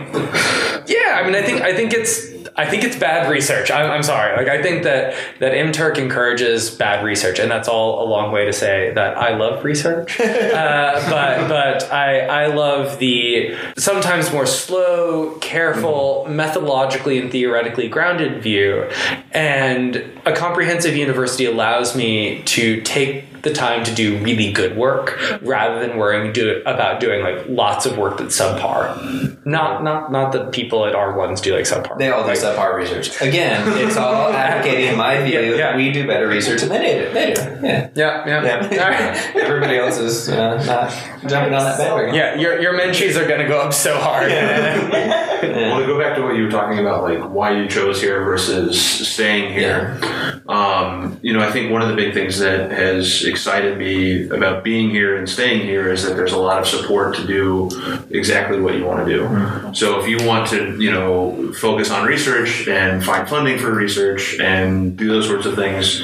yeah, 0.88 1.20
I 1.20 1.24
mean, 1.26 1.36
I 1.36 1.42
think 1.42 1.62
I 1.62 1.76
think 1.76 1.94
it's 1.94 2.32
I 2.56 2.66
think 2.70 2.84
it's 2.84 2.98
bad 2.98 3.30
research. 3.32 3.72
I'm, 3.72 3.90
I'm 3.90 4.04
sorry. 4.04 4.36
Like 4.36 4.48
I 4.48 4.62
think 4.62 4.84
that 4.84 5.16
that 5.40 5.54
MTurk 5.54 5.98
encourages 5.98 6.70
bad 6.70 7.04
research, 7.04 7.40
and 7.40 7.50
that's 7.50 7.68
all 7.68 8.04
a 8.04 8.08
long 8.08 8.32
way 8.32 8.46
to 8.46 8.54
say 8.54 8.92
that 8.94 9.18
I 9.18 9.36
love 9.36 9.64
research. 9.64 10.20
uh, 10.20 11.10
but 11.10 11.48
but 11.48 11.92
I 11.92 12.22
I 12.22 12.48
love 12.48 13.00
the 13.00 13.56
sometimes 13.78 14.32
more 14.32 14.46
slow, 14.46 15.38
careful, 15.40 16.26
methodologically 16.28 17.22
and 17.22 17.32
theoretically 17.32 17.88
grounded 17.88 18.44
view, 18.44 18.90
and 19.32 20.04
a 20.26 20.34
comprehensive 20.34 20.96
university 20.96 21.46
allows 21.46 21.96
me 21.96 22.44
to 22.44 22.82
take 22.82 23.31
the 23.44 23.54
time 23.54 23.84
to 23.84 23.94
do 23.94 24.18
really 24.20 24.52
good 24.52 24.76
work 24.78 25.20
rather 25.42 25.80
than 25.86 25.98
worrying 25.98 26.32
do, 26.34 26.62
about 26.66 27.00
doing 27.00 27.22
like 27.22 27.46
lots 27.48 27.86
of 27.86 27.98
work 27.98 28.18
that's 28.18 28.40
subpar. 28.40 29.46
Not 29.46 29.84
not 29.84 30.12
not 30.12 30.32
that 30.34 30.52
people 30.52 30.86
at 30.86 30.94
R 30.96 31.18
ones 31.18 31.42
do 31.42 31.56
like 31.56 31.66
subpar. 31.66 31.98
They 31.98 32.10
all 32.10 32.22
do 32.24 32.30
like, 32.30 32.38
subpar 32.40 32.76
research. 32.76 33.20
Again, 33.22 33.64
it's 33.86 33.98
all 33.98 34.32
advocating, 34.34 34.88
in 34.92 34.98
my 34.98 35.24
view, 35.24 35.40
Yeah, 35.40 35.56
yeah. 35.58 35.76
we 35.76 35.92
do 35.92 36.06
better 36.06 36.28
research 36.28 36.62
than 36.62 36.70
they 36.70 37.06
do. 37.06 37.14
They 37.14 37.34
do. 37.34 37.42
Yeah. 37.42 37.90
Yeah, 37.96 38.26
yeah, 38.26 38.72
Yeah. 38.72 38.84
All 38.84 38.90
right. 38.92 39.36
Everybody 39.36 39.78
else 39.78 39.98
is 39.98 40.30
uh, 40.30 40.64
not 40.66 40.92
jumping 41.30 41.54
on 41.54 41.64
that 41.64 41.78
bandwagon. 41.78 42.14
Yeah, 42.16 42.36
your 42.36 42.62
your 42.62 42.74
menchies 42.74 43.16
are 43.16 43.28
gonna 43.28 43.48
go 43.48 43.60
up 43.60 43.74
so 43.74 43.98
hard. 43.98 44.32
Well, 45.42 45.80
to 45.80 45.86
go 45.88 45.98
back 46.00 46.16
to 46.18 46.22
what 46.22 46.36
you 46.36 46.44
were 46.44 46.52
talking 46.52 46.78
about, 46.80 47.02
like 47.04 47.20
why 47.32 47.58
you 47.60 47.68
chose 47.68 48.00
here 48.00 48.24
versus 48.24 48.80
staying 48.80 49.54
here. 49.54 50.00
Um, 50.48 51.20
you 51.24 51.34
know, 51.34 51.40
I 51.40 51.52
think 51.52 51.72
one 51.72 51.82
of 51.82 51.90
the 51.90 51.96
big 51.96 52.14
things 52.14 52.38
that 52.40 52.72
has 52.72 53.24
excited 53.32 53.78
me 53.78 54.30
about 54.30 54.63
being 54.63 54.89
here 54.89 55.17
and 55.17 55.28
staying 55.28 55.62
here 55.62 55.91
is 55.91 56.04
that 56.04 56.15
there's 56.15 56.34
a 56.34 56.38
lot 56.38 56.60
of 56.60 56.67
support 56.67 57.15
to 57.15 57.26
do 57.26 57.70
exactly 58.12 58.60
what 58.60 58.76
you 58.76 58.86
want 58.86 59.06
to 59.06 59.12
do. 59.12 59.74
So 59.74 60.00
if 60.00 60.08
you 60.08 60.26
want 60.28 60.50
to, 60.50 60.80
you 60.80 60.91
know, 60.91 61.52
focus 61.54 61.89
on 61.89 62.06
research 62.06 62.67
and 62.67 63.04
find 63.04 63.28
funding 63.28 63.58
for 63.58 63.74
research 63.74 64.39
and 64.39 64.98
do 64.98 65.08
those 65.08 65.28
sorts 65.28 65.46
of 65.46 65.56
things, 65.56 66.02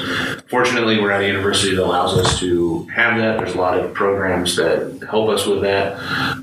fortunately, 0.48 1.00
we're 1.00 1.10
at 1.10 1.22
a 1.22 1.26
university 1.26 1.74
that 1.76 1.84
allows 1.84 2.16
us 2.18 2.40
to 2.40 2.86
have 2.86 3.18
that. 3.18 3.38
There's 3.38 3.54
a 3.54 3.58
lot 3.58 3.78
of 3.78 3.92
programs 3.94 4.56
that 4.56 5.06
help 5.08 5.28
us 5.28 5.46
with 5.46 5.62
that. 5.62 5.98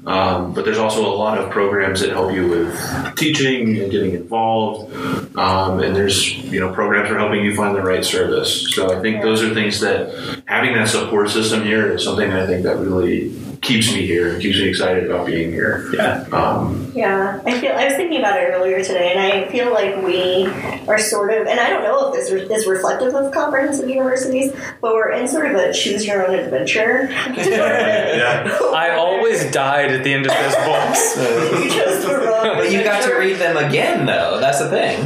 Um, 0.05 0.53
but 0.53 0.65
there's 0.65 0.77
also 0.77 1.05
a 1.05 1.15
lot 1.15 1.37
of 1.37 1.49
programs 1.49 2.01
that 2.01 2.11
help 2.11 2.31
you 2.33 2.47
with 2.47 3.15
teaching 3.15 3.77
and 3.79 3.91
getting 3.91 4.13
involved. 4.13 4.95
Um, 5.35 5.79
and 5.79 5.95
there's, 5.95 6.35
you 6.37 6.59
know, 6.59 6.71
programs 6.73 7.09
for 7.09 7.17
helping 7.17 7.43
you 7.43 7.55
find 7.55 7.75
the 7.75 7.81
right 7.81 8.05
service. 8.05 8.73
So 8.73 8.95
I 8.95 9.01
think 9.01 9.21
those 9.21 9.43
are 9.43 9.53
things 9.53 9.79
that 9.79 10.43
having 10.45 10.74
that 10.75 10.89
support 10.89 11.29
system 11.29 11.63
here 11.63 11.93
is 11.93 12.03
something 12.03 12.31
I 12.31 12.45
think 12.45 12.63
that 12.63 12.77
really 12.77 13.29
keeps 13.65 13.91
me 13.93 14.05
here 14.05 14.33
and 14.33 14.41
keeps 14.41 14.57
me 14.57 14.69
excited 14.69 15.09
about 15.09 15.25
being 15.25 15.51
here. 15.51 15.89
Yeah. 15.93 16.25
Um, 16.31 16.91
Yeah, 16.93 17.41
I 17.45 17.59
feel. 17.59 17.73
I 17.73 17.85
was 17.85 17.95
thinking 17.95 18.19
about 18.19 18.39
it 18.39 18.45
earlier 18.45 18.81
today, 18.83 19.11
and 19.11 19.19
I 19.19 19.49
feel 19.51 19.73
like 19.73 20.01
we 20.01 20.47
are 20.87 20.97
sort 20.97 21.33
of, 21.33 21.47
and 21.47 21.59
I 21.59 21.69
don't 21.69 21.83
know 21.83 22.13
if 22.13 22.13
this 22.13 22.31
is 22.31 22.67
reflective 22.67 23.13
of 23.13 23.33
comprehensive 23.33 23.89
universities, 23.89 24.53
but 24.79 24.93
we're 24.93 25.11
in 25.11 25.27
sort 25.27 25.47
of 25.47 25.55
a 25.55 25.73
choose 25.73 26.05
your 26.05 26.25
own 26.25 26.35
adventure. 26.35 27.09
yeah. 27.09 28.47
I 28.73 28.91
always 28.91 29.51
died 29.51 29.91
at 29.91 30.03
the 30.03 30.13
end 30.13 30.25
of 30.25 30.31
those 30.31 30.55
books. 30.55 31.17
you 31.63 31.69
chose 31.69 32.05
the 32.05 32.15
wrong. 32.15 32.57
But 32.57 32.71
you 32.71 32.83
got 32.83 33.03
to 33.03 33.15
read 33.15 33.37
them 33.37 33.57
again, 33.57 34.05
though. 34.05 34.39
That's 34.39 34.59
the 34.59 34.69
thing. 34.69 35.01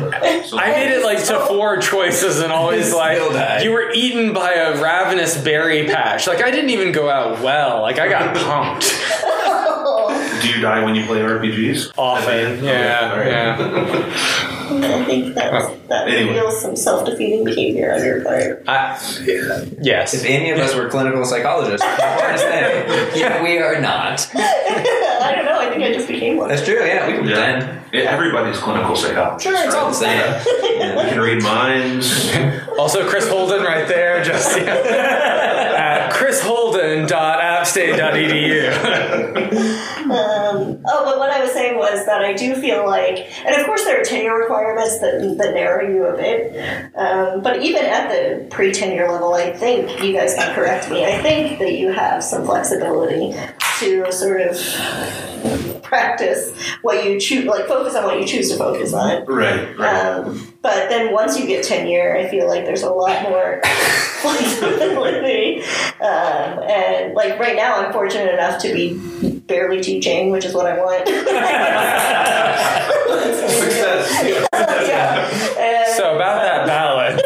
So, 0.46 0.60
I 0.60 0.72
made 0.72 0.92
it 0.92 1.04
like 1.04 1.24
to 1.26 1.40
four 1.48 1.78
choices 1.78 2.40
and 2.40 2.52
always 2.52 2.94
like 3.04 3.64
you 3.64 3.72
were 3.72 3.92
eaten 3.94 4.34
by 4.34 4.54
a 4.54 4.82
ravenous 4.82 5.42
berry 5.42 5.86
patch. 5.86 6.28
Like 6.28 6.42
I 6.42 6.52
didn't 6.52 6.70
even 6.72 6.92
go 6.92 7.10
out 7.10 7.42
well. 7.42 7.82
Like 7.82 8.00
I 8.00 8.10
got 8.10 8.36
pumped 8.50 10.42
do 10.42 10.50
you 10.50 10.62
die 10.62 10.84
when 10.84 10.96
you 10.96 11.06
play 11.06 11.20
RPGs? 11.20 11.92
often. 11.98 12.64
Yeah, 12.64 13.10
All 13.12 13.18
right. 13.18 13.28
yeah. 13.28 13.56
I 14.72 15.04
think 15.04 15.34
that's, 15.36 15.68
that 15.88 16.08
Anyway. 16.08 16.28
reveals 16.34 16.62
some 16.62 16.76
self-defeating 16.76 17.44
behavior 17.44 17.92
on 17.94 18.04
your 18.06 18.24
part. 18.24 18.64
I, 18.68 18.98
yes. 19.82 20.14
If 20.14 20.26
any 20.26 20.52
of 20.52 20.60
us 20.60 20.76
were 20.76 20.88
clinical 20.90 21.26
psychologists. 21.26 21.86
Yeah, 23.20 23.44
we 23.44 23.58
are 23.58 23.82
not. 23.82 24.30
I 24.36 25.34
don't 25.36 25.46
know. 25.46 25.60
I 25.60 25.70
think 25.70 25.84
I 25.84 25.92
just 25.94 26.08
became 26.08 26.38
one. 26.38 26.48
That's 26.50 26.64
true. 26.64 26.76
Yeah, 26.86 27.08
we 27.08 27.14
can 27.14 27.28
Yeah. 27.28 27.36
pretend. 27.60 27.80
Yeah, 27.92 28.02
Everybody's 28.12 28.58
clinical 28.60 28.96
psychologist. 28.96 29.44
Sure, 29.44 29.56
it's 29.66 29.76
all 29.76 29.92
the 29.92 30.06
right? 30.06 30.42
same. 30.42 30.96
We 30.96 31.04
can 31.10 31.20
read 31.20 31.42
minds. 31.44 32.32
Also, 32.78 33.08
Chris 33.10 33.28
Holden 33.28 33.64
right 33.64 33.88
there, 33.88 34.24
just 34.24 34.56
yeah. 34.58 34.74
at 36.06 36.12
chrisholden.appstate.edu. 37.60 39.86
Um, 40.10 40.82
oh, 40.88 41.06
but 41.06 41.20
what 41.20 41.30
I 41.30 41.40
was 41.40 41.52
saying 41.52 41.78
was 41.78 42.04
that 42.08 42.22
I 42.22 42.34
do 42.34 42.56
feel 42.56 42.84
like, 42.84 43.30
and 43.46 43.56
of 43.56 43.64
course 43.68 43.84
there 43.84 44.02
are 44.02 44.04
tenure 44.04 44.36
requirements 44.36 44.98
that, 45.02 45.36
that 45.38 45.54
narrow 45.54 45.88
you 45.88 46.06
a 46.06 46.16
bit, 46.16 46.96
um, 46.96 47.44
but 47.44 47.62
even 47.62 47.86
at 47.86 48.10
the 48.10 48.48
pre 48.50 48.72
tenure 48.72 49.08
level, 49.08 49.36
I 49.36 49.52
think, 49.52 50.02
you 50.02 50.14
guys 50.14 50.34
can 50.34 50.56
correct 50.56 50.90
me, 50.90 51.06
I 51.06 51.22
think 51.22 51.60
that 51.60 51.74
you 51.74 51.92
have 51.92 52.24
some 52.24 52.44
flexibility 52.44 53.36
to 53.80 54.12
sort 54.12 54.42
of 54.42 54.58
practice 55.90 56.54
what 56.84 57.04
you 57.04 57.20
choose, 57.20 57.46
like 57.46 57.68
focus 57.68 57.96
on 57.96 58.06
what 58.06 58.22
you 58.22 58.28
choose 58.28 58.50
to 58.52 58.58
focus 58.58 58.94
on. 58.94 59.26
right, 59.26 59.76
right. 59.78 60.06
Um, 60.06 60.54
but 60.62 60.88
then 60.90 61.12
once 61.14 61.38
you 61.40 61.48
get 61.48 61.66
tenure, 61.66 62.16
I 62.16 62.28
feel 62.30 62.48
like 62.48 62.64
there's 62.66 62.84
a 62.84 62.92
lot 62.92 63.24
more 63.24 63.60
flexibility. 64.22 65.62
Um, 66.00 66.60
and 66.70 67.14
like 67.16 67.40
right 67.40 67.56
now, 67.56 67.78
I'm 67.84 67.92
fortunate 67.92 68.32
enough 68.34 68.62
to 68.62 68.74
be 68.74 69.40
barely 69.48 69.82
teaching, 69.82 70.30
which 70.32 70.46
is 70.46 70.54
what 70.54 70.68
I 70.68 70.78
want. 70.78 71.08
Success. 73.50 74.88
yeah. 74.88 75.30
And, 75.60 75.94
So 75.98 76.16
about 76.16 76.42
that 76.42 76.66
balance. 76.66 77.22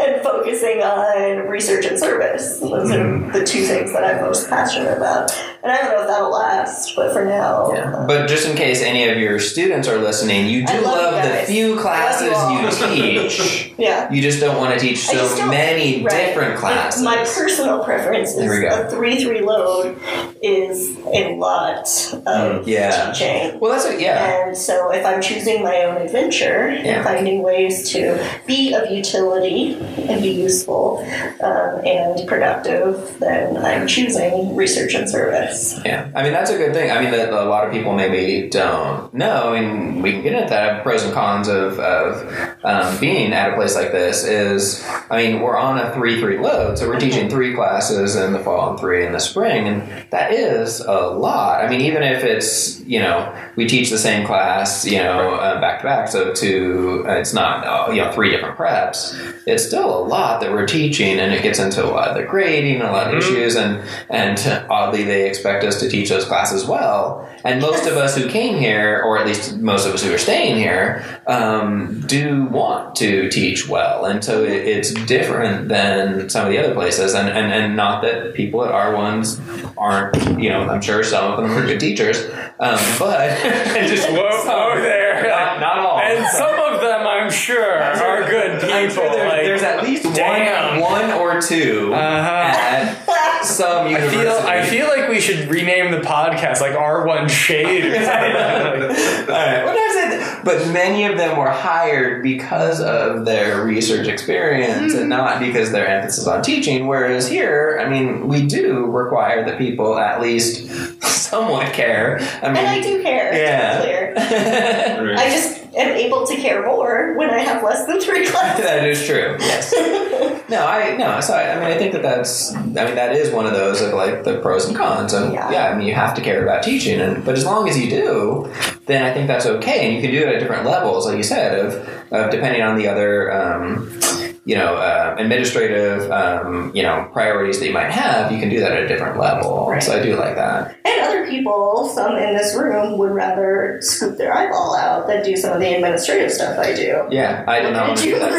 and 0.00 0.21
focusing 0.36 0.82
on 0.82 1.46
research 1.48 1.84
and 1.86 1.98
service. 1.98 2.58
Those 2.58 2.90
are 2.90 3.30
the 3.32 3.44
two 3.44 3.64
things 3.66 3.92
that 3.92 4.04
I'm 4.04 4.22
most 4.22 4.48
passionate 4.48 4.96
about. 4.96 5.30
And 5.62 5.70
I 5.70 5.76
don't 5.80 5.92
know 5.92 6.00
if 6.02 6.08
that'll 6.08 6.32
last, 6.32 6.96
but 6.96 7.12
for 7.12 7.24
now, 7.24 7.72
Yeah. 7.72 8.04
But 8.06 8.26
just 8.28 8.48
in 8.48 8.56
case 8.56 8.82
any 8.82 9.08
of 9.08 9.16
your 9.18 9.38
students 9.38 9.86
are 9.86 9.98
listening, 9.98 10.46
you 10.46 10.66
do 10.66 10.72
I 10.72 10.78
love 10.80 11.14
love, 11.14 11.24
you 11.24 11.30
the 11.30 11.36
few 11.46 11.78
classes 11.78 12.32
I 12.34 12.62
love 12.68 12.96
you 12.98 13.20
teach. 13.28 13.72
yeah. 13.78 14.10
You 14.10 14.20
just 14.22 14.40
don't 14.40 14.56
want 14.56 14.74
to 14.74 14.80
teach 14.80 14.98
so 14.98 15.46
many 15.46 16.02
right. 16.02 16.10
different 16.26 16.52
Like, 16.54 16.58
classes. 16.60 17.02
My 17.02 17.18
personal 17.18 17.84
preference 17.84 18.30
is 18.30 18.36
There 18.36 18.50
we 18.50 18.60
go. 18.68 18.82
a 18.86 18.90
three 18.90 19.22
three 19.22 19.40
load 19.40 19.98
is 20.42 20.96
a 21.06 21.34
lot 21.36 21.78
of 22.12 22.22
Mm, 22.22 22.66
yeah. 22.66 23.12
teaching. 23.12 23.60
well, 23.60 23.72
that's 23.72 23.84
it. 23.86 24.00
Yeah. 24.00 24.46
And 24.46 24.56
so, 24.56 24.90
if 24.92 25.04
I'm 25.06 25.20
choosing 25.22 25.62
my 25.62 25.82
own 25.84 25.98
adventure 26.02 26.70
Yeah. 26.72 26.96
and 26.96 27.04
finding 27.04 27.42
ways 27.42 27.88
to 27.92 28.18
be 28.46 28.72
of 28.74 28.90
utility 28.90 29.74
and 30.08 30.21
be 30.22 30.30
useful 30.30 30.98
um, 31.42 31.80
and 31.84 32.28
productive, 32.28 33.18
then 33.18 33.56
I'm 33.56 33.86
choosing 33.86 34.56
research 34.56 34.94
and 34.94 35.08
service. 35.08 35.80
Yeah, 35.84 36.10
I 36.14 36.22
mean 36.22 36.32
that's 36.32 36.50
a 36.50 36.56
good 36.56 36.72
thing. 36.72 36.90
I 36.90 37.00
mean 37.00 37.10
that 37.12 37.32
a 37.32 37.44
lot 37.44 37.66
of 37.66 37.72
people 37.72 37.94
maybe 37.94 38.48
don't 38.48 39.12
know, 39.14 39.54
and 39.54 40.02
we 40.02 40.12
can 40.12 40.22
get 40.22 40.34
into 40.34 40.48
that 40.48 40.82
pros 40.82 41.02
and 41.04 41.12
cons 41.12 41.48
of, 41.48 41.78
of 41.78 42.56
um, 42.64 42.98
being 43.00 43.32
at 43.32 43.52
a 43.52 43.56
place 43.56 43.74
like 43.74 43.92
this. 43.92 44.24
Is 44.24 44.84
I 45.10 45.16
mean 45.22 45.40
we're 45.40 45.56
on 45.56 45.78
a 45.78 45.92
three 45.94 46.20
three 46.20 46.38
load, 46.38 46.78
so 46.78 46.88
we're 46.88 47.00
teaching 47.00 47.28
three 47.28 47.54
classes 47.54 48.16
in 48.16 48.32
the 48.32 48.38
fall 48.40 48.70
and 48.70 48.80
three 48.80 49.06
in 49.06 49.12
the 49.12 49.20
spring, 49.20 49.68
and 49.68 50.10
that 50.10 50.32
is 50.32 50.80
a 50.80 51.00
lot. 51.08 51.64
I 51.64 51.68
mean 51.68 51.80
even 51.80 52.02
if 52.02 52.24
it's 52.24 52.80
you 52.80 53.00
know 53.00 53.34
we 53.56 53.66
teach 53.66 53.90
the 53.90 53.98
same 53.98 54.26
class 54.26 54.84
you 54.84 54.98
know 54.98 55.34
uh, 55.34 55.60
back 55.60 55.80
to 55.80 55.84
back, 55.84 56.08
so 56.08 56.32
to 56.32 57.04
uh, 57.06 57.12
it's 57.12 57.32
not 57.32 57.66
uh, 57.66 57.92
you 57.92 58.02
know 58.02 58.12
three 58.12 58.30
different 58.30 58.56
preps. 58.56 59.14
It's 59.46 59.66
still 59.66 59.98
a 59.98 60.04
lot 60.04 60.11
that 60.12 60.52
we're 60.52 60.66
teaching, 60.66 61.18
and 61.18 61.32
it 61.32 61.42
gets 61.42 61.58
into 61.58 61.84
a 61.84 61.88
lot 61.90 62.08
of 62.08 62.16
the 62.16 62.22
grading, 62.24 62.80
a 62.80 62.90
lot 62.92 63.08
of 63.08 63.14
issues, 63.14 63.56
and 63.56 63.82
and 64.10 64.38
oddly 64.70 65.04
they 65.04 65.28
expect 65.28 65.64
us 65.64 65.80
to 65.80 65.88
teach 65.88 66.08
those 66.08 66.24
classes 66.24 66.64
well. 66.64 67.28
And 67.44 67.60
most 67.60 67.86
of 67.86 67.96
us 67.96 68.16
who 68.16 68.28
came 68.28 68.58
here, 68.58 69.02
or 69.04 69.18
at 69.18 69.26
least 69.26 69.56
most 69.58 69.86
of 69.86 69.94
us 69.94 70.02
who 70.04 70.14
are 70.14 70.18
staying 70.18 70.56
here, 70.56 71.04
um, 71.26 72.00
do 72.06 72.44
want 72.44 72.94
to 72.96 73.28
teach 73.30 73.68
well, 73.68 74.04
and 74.04 74.22
so 74.24 74.44
it, 74.44 74.52
it's 74.52 74.92
different 75.06 75.68
than 75.68 76.28
some 76.28 76.46
of 76.46 76.52
the 76.52 76.58
other 76.58 76.74
places. 76.74 77.14
And, 77.14 77.28
and 77.28 77.52
and 77.52 77.76
not 77.76 78.02
that 78.02 78.34
people 78.34 78.64
at 78.64 78.70
R 78.70 78.94
ones 78.94 79.40
aren't, 79.76 80.16
you 80.40 80.48
know, 80.50 80.68
I'm 80.68 80.80
sure 80.80 81.02
some 81.02 81.32
of 81.32 81.36
them 81.42 81.50
are 81.50 81.66
good 81.66 81.80
teachers, 81.80 82.24
um, 82.60 82.78
but 82.98 83.38
Just 83.88 84.08
whoa, 84.10 84.28
whoa 84.44 84.80
there. 84.80 85.28
not, 85.28 85.60
not 85.60 85.78
all. 85.78 85.98
And 85.98 86.26
some 86.30 86.54
of 86.74 86.80
them, 86.80 87.06
I'm 87.06 87.11
sure, 87.32 87.82
are 87.82 88.22
good 88.28 88.60
people. 88.60 88.74
I'm 88.76 88.90
sure 88.90 89.10
there- 89.10 89.28
like, 89.28 89.42
there's 89.44 89.62
at 89.62 89.82
least 89.82 90.04
damn. 90.14 90.80
one, 90.80 91.08
one 91.08 91.10
or 91.12 91.40
two 91.40 91.92
Uh-huh. 91.94 92.28
at 92.28 93.44
some 93.44 93.88
I 93.88 94.00
feel, 94.08 94.30
I 94.32 94.62
feel 94.64 94.86
like 94.86 95.08
we 95.08 95.20
should 95.20 95.48
rename 95.48 95.90
the 95.90 95.98
podcast 96.00 96.60
like 96.60 96.72
R1 96.76 97.28
Shade 97.28 97.84
or 97.86 97.94
something. 97.94 98.06
All 99.28 99.34
right. 99.34 99.64
Well, 99.64 99.74
that's 99.74 100.14
it. 100.38 100.44
But 100.44 100.68
many 100.72 101.06
of 101.06 101.16
them 101.18 101.36
were 101.36 101.50
hired 101.50 102.22
because 102.22 102.80
of 102.80 103.24
their 103.24 103.64
research 103.64 104.06
experience 104.06 104.94
and 104.94 105.08
not 105.08 105.40
because 105.40 105.72
their 105.72 105.86
emphasis 105.88 106.26
on 106.26 106.42
teaching. 106.42 106.86
Whereas 106.86 107.28
here, 107.28 107.80
I 107.84 107.88
mean, 107.88 108.28
we 108.28 108.46
do 108.46 108.86
require 108.86 109.44
that 109.44 109.58
people 109.58 109.98
at 109.98 110.20
least 110.20 110.68
somewhat 111.02 111.72
care. 111.72 112.18
I 112.42 112.48
mean, 112.48 112.56
And 112.58 112.66
I 112.68 112.80
do 112.80 113.02
care, 113.02 113.32
Yeah. 113.34 113.76
to 113.76 113.82
be 113.82 114.28
clear. 114.28 115.14
I 115.18 115.30
just 115.30 115.61
am 115.74 115.92
able 115.96 116.26
to 116.26 116.36
care 116.36 116.64
more 116.64 117.14
when 117.16 117.30
I 117.30 117.38
have 117.40 117.62
less 117.62 117.86
than 117.86 118.00
three 118.00 118.26
classes. 118.30 118.64
that 118.64 118.86
is 118.88 119.04
true. 119.06 119.36
Yes. 119.40 119.72
no, 120.50 120.66
I 120.66 120.96
no. 120.96 121.20
So 121.20 121.34
I, 121.34 121.52
I 121.52 121.54
mean, 121.56 121.64
I 121.64 121.78
think 121.78 121.92
that 121.92 122.02
that's. 122.02 122.54
I 122.54 122.62
mean, 122.62 122.74
that 122.94 123.12
is 123.14 123.30
one 123.32 123.46
of 123.46 123.52
those 123.52 123.80
of 123.80 123.92
like 123.94 124.24
the 124.24 124.38
pros 124.40 124.66
and 124.66 124.76
cons. 124.76 125.12
And 125.12 125.32
Yeah. 125.32 125.50
yeah, 125.50 125.68
I 125.70 125.74
mean, 125.76 125.86
you 125.86 125.94
have 125.94 126.14
to 126.14 126.20
care 126.20 126.42
about 126.42 126.62
teaching, 126.62 127.00
and 127.00 127.24
but 127.24 127.34
as 127.36 127.44
long 127.44 127.68
as 127.68 127.78
you 127.78 127.88
do, 127.90 128.52
then 128.86 129.02
I 129.04 129.12
think 129.14 129.26
that's 129.28 129.46
okay, 129.46 129.86
and 129.86 129.94
you 129.96 130.02
can 130.02 130.10
do 130.10 130.18
it 130.26 130.34
at 130.34 130.40
different 130.40 130.64
levels, 130.66 131.06
like 131.06 131.16
you 131.16 131.22
said, 131.22 131.58
of 131.58 131.74
of 132.12 132.30
depending 132.30 132.62
on 132.62 132.76
the 132.76 132.88
other. 132.88 133.32
Um, 133.32 133.98
you 134.44 134.56
know, 134.56 134.74
uh, 134.74 135.14
administrative, 135.18 136.10
um, 136.10 136.72
you 136.74 136.82
know, 136.82 137.08
priorities 137.12 137.60
that 137.60 137.66
you 137.66 137.72
might 137.72 137.90
have, 137.92 138.32
you 138.32 138.38
can 138.38 138.48
do 138.48 138.58
that 138.60 138.72
at 138.72 138.82
a 138.82 138.88
different 138.88 139.18
level. 139.18 139.68
Right. 139.70 139.82
So 139.82 139.98
I 139.98 140.02
do 140.02 140.16
like 140.16 140.34
that. 140.34 140.76
And 140.84 141.00
other 141.02 141.28
people, 141.28 141.88
some 141.94 142.16
in 142.16 142.36
this 142.36 142.54
room, 142.56 142.98
would 142.98 143.12
rather 143.12 143.78
scoop 143.80 144.18
their 144.18 144.32
eyeball 144.34 144.74
out 144.76 145.06
than 145.06 145.22
do 145.24 145.36
some 145.36 145.52
of 145.52 145.60
the 145.60 145.72
administrative 145.74 146.32
stuff 146.32 146.58
I 146.58 146.74
do. 146.74 147.06
Yeah, 147.10 147.44
I 147.46 147.60
don't 147.60 147.72
want 147.74 147.96
to 147.98 148.02
do 148.04 148.18
that. 148.18 148.32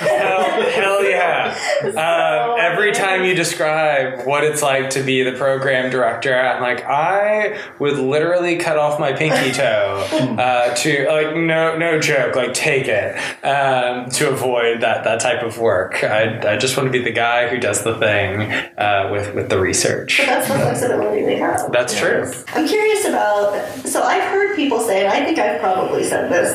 hell, 0.00 0.62
hell 0.70 1.04
yeah. 1.04 1.58
So, 1.82 1.88
Um, 1.98 2.60
every 2.60 2.92
time 2.92 3.24
you 3.24 3.34
describe 3.34 4.24
what 4.26 4.44
it's 4.44 4.62
like 4.62 4.90
to 4.90 5.02
be 5.02 5.22
the 5.24 5.32
program 5.32 5.90
director, 5.90 6.38
I'm 6.38 6.62
like, 6.62 6.84
I 6.84 7.58
would 7.80 7.98
literally 7.98 8.56
cut 8.56 8.76
off 8.78 9.00
my 9.00 9.12
pinky 9.12 9.50
toe 9.52 10.06
uh, 10.38 10.74
to 10.76 11.06
like 11.08 11.34
no 11.36 11.76
no 11.76 11.98
joke, 12.00 12.36
like 12.36 12.54
take 12.54 12.86
it 12.86 13.16
um, 13.44 14.08
to 14.10 14.30
avoid 14.30 14.80
that 14.82 15.02
that 15.04 15.20
type 15.22 15.42
of 15.42 15.58
work. 15.58 16.02
I, 16.04 16.54
I 16.54 16.56
just 16.56 16.76
want 16.76 16.86
to 16.88 16.92
be 16.92 17.02
the 17.02 17.12
guy 17.12 17.48
who 17.48 17.58
does 17.58 17.82
the 17.84 17.96
thing 17.98 18.40
uh, 18.78 19.08
with 19.12 19.34
with 19.34 19.48
the 19.48 19.58
research. 19.58 20.18
But 20.18 20.26
that's 20.26 20.48
the 20.48 20.54
flexibility 20.54 21.22
they 21.24 21.36
have. 21.36 21.70
That's 21.72 21.98
true. 21.98 22.30
I'm 22.48 22.66
curious 22.66 23.04
about. 23.06 23.54
So 23.86 24.02
I've 24.02 24.24
heard 24.30 24.56
people 24.56 24.80
say, 24.80 25.04
and 25.04 25.12
I 25.12 25.24
think 25.24 25.38
I've 25.38 25.60
probably 25.60 26.04
said 26.04 26.30
this 26.30 26.52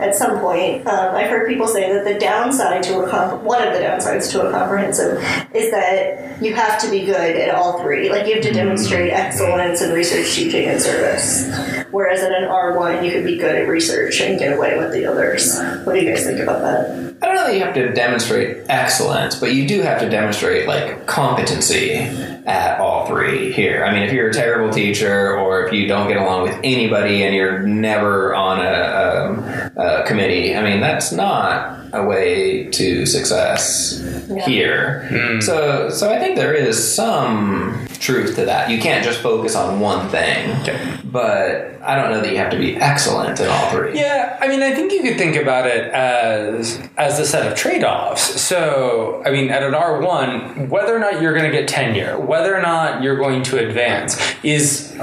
at 0.00 0.14
some 0.14 0.38
point. 0.40 0.86
Um, 0.86 1.14
I've 1.14 1.30
heard 1.30 1.48
people 1.48 1.66
say 1.66 1.92
that 1.92 2.04
the 2.04 2.18
downside 2.18 2.82
to 2.84 3.00
a 3.00 3.08
comp- 3.10 3.42
one 3.42 3.66
of 3.66 3.72
the 3.72 3.80
downsides 3.80 4.30
to 4.32 4.46
a 4.46 4.50
comprehensive 4.50 5.18
is 5.54 5.70
that 5.70 6.42
you 6.42 6.54
have 6.54 6.80
to 6.82 6.90
be 6.90 7.04
good 7.04 7.36
at 7.36 7.54
all 7.54 7.80
three. 7.82 8.10
Like 8.10 8.26
you 8.26 8.34
have 8.34 8.42
to 8.44 8.52
demonstrate 8.52 9.12
excellence 9.12 9.80
in 9.82 9.92
research, 9.92 10.34
teaching, 10.34 10.66
and 10.68 10.80
service. 10.80 11.48
whereas 11.90 12.20
at 12.22 12.32
an 12.32 12.48
R1 12.48 13.04
you 13.04 13.10
could 13.12 13.24
be 13.24 13.36
good 13.36 13.54
at 13.54 13.68
research 13.68 14.20
and 14.20 14.38
get 14.38 14.52
away 14.56 14.76
with 14.78 14.92
the 14.92 15.06
others. 15.06 15.58
What 15.84 15.94
do 15.94 16.00
you 16.00 16.08
guys 16.10 16.24
think 16.24 16.40
about 16.40 16.60
that? 16.62 17.16
I 17.22 17.26
don't 17.26 17.36
know 17.36 17.46
that 17.46 17.54
you 17.54 17.62
have 17.64 17.74
to 17.74 17.92
demonstrate 18.02 18.66
excellence, 18.68 19.36
but 19.38 19.54
you 19.54 19.66
do 19.66 19.80
have 19.82 20.00
to 20.00 20.08
demonstrate 20.08 20.66
like 20.66 21.06
competency 21.06 21.94
at 21.94 22.80
all 22.80 23.06
three 23.06 23.52
here. 23.52 23.84
I 23.84 23.92
mean, 23.92 24.02
if 24.02 24.12
you're 24.12 24.30
a 24.30 24.32
terrible 24.32 24.72
teacher, 24.72 25.38
or 25.38 25.64
if 25.66 25.72
you 25.72 25.86
don't 25.86 26.08
get 26.08 26.16
along 26.16 26.42
with 26.42 26.58
anybody, 26.64 27.22
and 27.22 27.34
you're 27.34 27.60
never 27.62 28.34
on 28.34 28.58
a, 28.58 28.72
um, 28.98 29.38
a 29.76 30.04
committee, 30.06 30.56
I 30.56 30.62
mean, 30.62 30.80
that's 30.80 31.12
not 31.12 31.81
a 31.92 32.02
way 32.04 32.64
to 32.64 33.04
success 33.06 34.02
Yeah. 34.28 34.44
here. 34.46 35.06
Hmm. 35.10 35.40
So, 35.40 35.90
so 35.90 36.10
I 36.10 36.18
think 36.18 36.36
there 36.36 36.54
is 36.54 36.76
some 36.94 37.86
truth 38.00 38.36
to 38.36 38.46
that. 38.46 38.70
You 38.70 38.80
can't 38.80 39.04
just 39.04 39.20
focus 39.20 39.54
on 39.54 39.78
one 39.80 40.08
thing, 40.08 40.56
but 41.04 41.78
I 41.84 41.94
don't 41.96 42.10
know 42.10 42.20
that 42.20 42.30
you 42.30 42.38
have 42.38 42.50
to 42.50 42.58
be 42.58 42.76
excellent 42.76 43.40
in 43.40 43.48
all 43.48 43.70
three. 43.70 43.98
Yeah, 43.98 44.38
I 44.40 44.48
mean, 44.48 44.62
I 44.62 44.72
think 44.74 44.92
you 44.92 45.02
could 45.02 45.18
think 45.18 45.36
about 45.36 45.66
it 45.66 45.92
as 45.92 46.80
as 46.96 47.18
a 47.18 47.26
set 47.26 47.46
of 47.50 47.56
trade 47.56 47.84
offs. 47.84 48.40
So, 48.40 49.22
I 49.26 49.30
mean, 49.30 49.50
at 49.50 49.62
an 49.62 49.74
R 49.74 50.00
one, 50.00 50.68
whether 50.70 50.94
or 50.96 50.98
not 50.98 51.20
you're 51.20 51.34
going 51.36 51.50
to 51.50 51.56
get 51.56 51.68
tenure, 51.68 52.18
whether 52.18 52.56
or 52.56 52.62
not 52.62 53.02
you're 53.02 53.16
going 53.16 53.42
to 53.44 53.58
advance, 53.66 54.16
is 54.42 54.94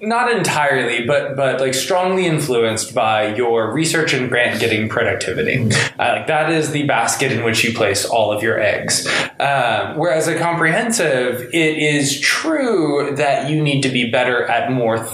not 0.00 0.30
entirely, 0.30 1.06
but 1.06 1.36
but 1.36 1.60
like 1.60 1.74
strongly 1.74 2.26
influenced 2.26 2.94
by 2.94 3.34
your 3.34 3.72
research 3.72 4.12
and 4.12 4.28
grant 4.28 4.60
getting 4.60 4.88
productivity. 4.88 5.70
Uh, 6.02 6.16
like 6.16 6.26
that 6.26 6.50
is 6.50 6.72
the 6.72 6.82
basket 6.84 7.30
in 7.30 7.44
which 7.44 7.62
you 7.62 7.72
place 7.72 8.04
all 8.04 8.32
of 8.32 8.42
your 8.42 8.58
eggs. 8.58 9.06
Um, 9.38 9.96
whereas 9.96 10.26
a 10.26 10.36
comprehensive, 10.36 11.42
it 11.52 11.78
is 11.78 12.18
true 12.18 13.14
that 13.16 13.48
you 13.48 13.62
need 13.62 13.82
to 13.82 13.88
be 13.88 14.10
better 14.10 14.44
at 14.46 14.72
more 14.72 15.08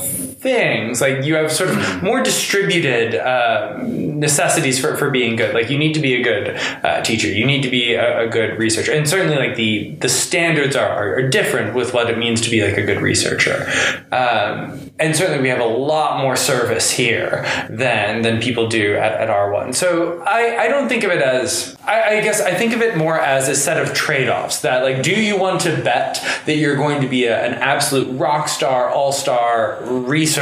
things. 0.49 1.01
Like 1.01 1.25
you 1.25 1.35
have 1.35 1.53
sort 1.53 1.71
of 1.71 2.03
more 2.03 2.23
distributed 2.23 3.15
uh, 3.15 3.77
necessities 3.83 4.79
for, 4.79 4.97
for 4.97 5.11
being 5.11 5.37
good. 5.37 5.55
Like 5.55 5.69
you 5.69 5.79
need 5.79 5.93
to 5.95 6.01
be 6.01 6.15
a 6.15 6.23
good 6.23 6.57
uh, 6.83 7.03
teacher. 7.03 7.29
You 7.29 7.45
need 7.45 7.63
to 7.63 7.71
be 7.71 7.95
a, 7.95 8.27
a 8.27 8.29
good 8.29 8.59
researcher. 8.59 8.93
And 8.93 9.07
certainly 9.07 9.37
like 9.37 9.57
the, 9.57 9.95
the 9.97 10.09
standards 10.09 10.75
are, 10.75 10.89
are, 10.89 11.17
are 11.17 11.29
different 11.29 11.75
with 11.75 11.93
what 11.93 12.09
it 12.09 12.17
means 12.17 12.41
to 12.43 12.51
be 12.51 12.63
like 12.63 12.79
a 12.79 12.83
good 12.83 13.03
researcher. 13.03 13.71
Um, 14.11 14.91
and 14.99 15.15
certainly 15.15 15.43
we 15.43 15.49
have 15.51 15.61
a 15.61 15.73
lot 15.93 16.23
more 16.23 16.35
service 16.35 16.91
here 16.91 17.45
than, 17.69 18.23
than 18.23 18.41
people 18.41 18.69
do 18.69 18.97
at, 18.97 19.13
at 19.13 19.29
R1. 19.29 19.75
So 19.75 20.23
I, 20.23 20.65
I 20.65 20.69
don't 20.69 20.89
think 20.89 21.05
of 21.05 21.11
it 21.11 21.21
as, 21.21 21.77
I, 21.85 22.17
I 22.17 22.21
guess 22.23 22.41
I 22.41 22.55
think 22.55 22.73
of 22.73 22.81
it 22.81 22.97
more 22.97 23.21
as 23.21 23.49
a 23.49 23.55
set 23.55 23.77
of 23.77 23.95
trade-offs 23.95 24.63
that 24.63 24.83
like, 24.83 25.03
do 25.03 25.13
you 25.13 25.39
want 25.39 25.61
to 25.63 25.77
bet 25.83 26.25
that 26.47 26.57
you're 26.57 26.77
going 26.77 27.03
to 27.03 27.09
be 27.09 27.27
a, 27.27 27.39
an 27.39 27.55
absolute 27.55 28.09
rock 28.19 28.49
star, 28.49 28.89
all-star 28.89 29.79
researcher? 29.85 30.38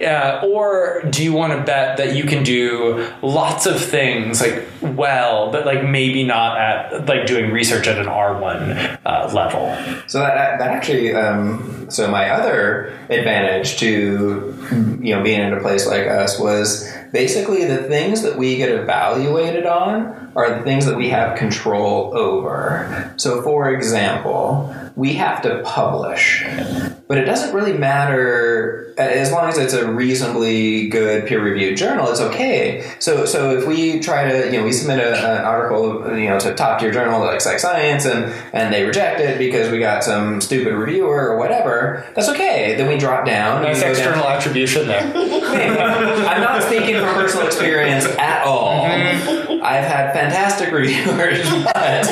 Uh, 0.00 0.46
or 0.46 1.02
do 1.10 1.22
you 1.22 1.32
want 1.32 1.52
to 1.52 1.64
bet 1.64 1.96
that 1.98 2.14
you 2.16 2.24
can 2.24 2.42
do 2.42 3.10
lots 3.22 3.66
of 3.66 3.80
things 3.82 4.40
like 4.40 4.66
well, 4.82 5.50
but 5.50 5.66
like 5.66 5.84
maybe 5.84 6.24
not 6.24 6.58
at 6.58 7.06
like 7.06 7.26
doing 7.26 7.50
research 7.50 7.86
at 7.86 7.98
an 7.98 8.06
R1 8.06 8.98
uh, 9.04 9.30
level? 9.32 9.74
So 10.06 10.18
that, 10.20 10.58
that 10.58 10.70
actually, 10.70 11.14
um, 11.14 11.90
so 11.90 12.10
my 12.10 12.30
other 12.30 12.96
advantage 13.08 13.78
to 13.78 14.63
you 14.72 15.14
know 15.14 15.22
being 15.22 15.40
in 15.40 15.52
a 15.52 15.60
place 15.60 15.86
like 15.86 16.06
us 16.06 16.38
was 16.38 16.90
basically 17.12 17.64
the 17.64 17.82
things 17.84 18.22
that 18.22 18.36
we 18.36 18.56
get 18.56 18.70
evaluated 18.70 19.66
on 19.66 20.32
are 20.36 20.58
the 20.58 20.62
things 20.64 20.86
that 20.86 20.96
we 20.96 21.10
have 21.10 21.38
control 21.38 22.16
over. 22.16 23.14
So, 23.16 23.40
for 23.42 23.70
example, 23.70 24.74
we 24.96 25.14
have 25.14 25.42
to 25.42 25.62
publish, 25.64 26.44
but 27.06 27.18
it 27.18 27.24
doesn't 27.24 27.54
really 27.54 27.76
matter 27.76 28.92
as 28.98 29.30
long 29.30 29.48
as 29.48 29.58
it's 29.58 29.74
a 29.74 29.90
reasonably 29.92 30.88
good 30.88 31.26
peer-reviewed 31.26 31.76
journal. 31.76 32.08
It's 32.10 32.20
okay. 32.20 32.92
So, 32.98 33.26
so 33.26 33.56
if 33.56 33.66
we 33.66 34.00
try 34.00 34.28
to, 34.30 34.46
you 34.46 34.58
know, 34.58 34.64
we 34.64 34.72
submit 34.72 34.98
a, 34.98 35.38
an 35.38 35.44
article, 35.44 36.16
you 36.18 36.28
know, 36.28 36.38
to 36.40 36.52
a 36.52 36.54
top-tier 36.54 36.92
journal 36.92 37.20
like 37.20 37.40
Psych 37.40 37.58
Science, 37.60 38.04
and 38.04 38.32
and 38.52 38.72
they 38.74 38.84
reject 38.84 39.20
it 39.20 39.38
because 39.38 39.70
we 39.70 39.78
got 39.78 40.02
some 40.02 40.40
stupid 40.40 40.74
reviewer 40.74 41.30
or 41.30 41.38
whatever, 41.38 42.04
that's 42.14 42.28
okay. 42.28 42.74
Then 42.76 42.88
we 42.88 42.96
drop 42.98 43.24
down. 43.24 43.62
Nice 43.62 43.76
we 43.76 43.82
go 43.82 43.86
down- 43.86 43.90
external 43.92 44.24
attribution 44.54 44.86
there. 44.86 45.02
I'm 46.28 46.40
not 46.40 46.62
speaking 46.62 46.94
from 46.94 47.14
personal 47.14 47.46
experience 47.46 48.04
at 48.04 48.44
all. 48.44 48.84
Mm-hmm. 48.84 49.64
I've 49.64 49.84
had 49.84 50.12
fantastic 50.12 50.70
reviewers, 50.70 51.48
but 51.64 52.08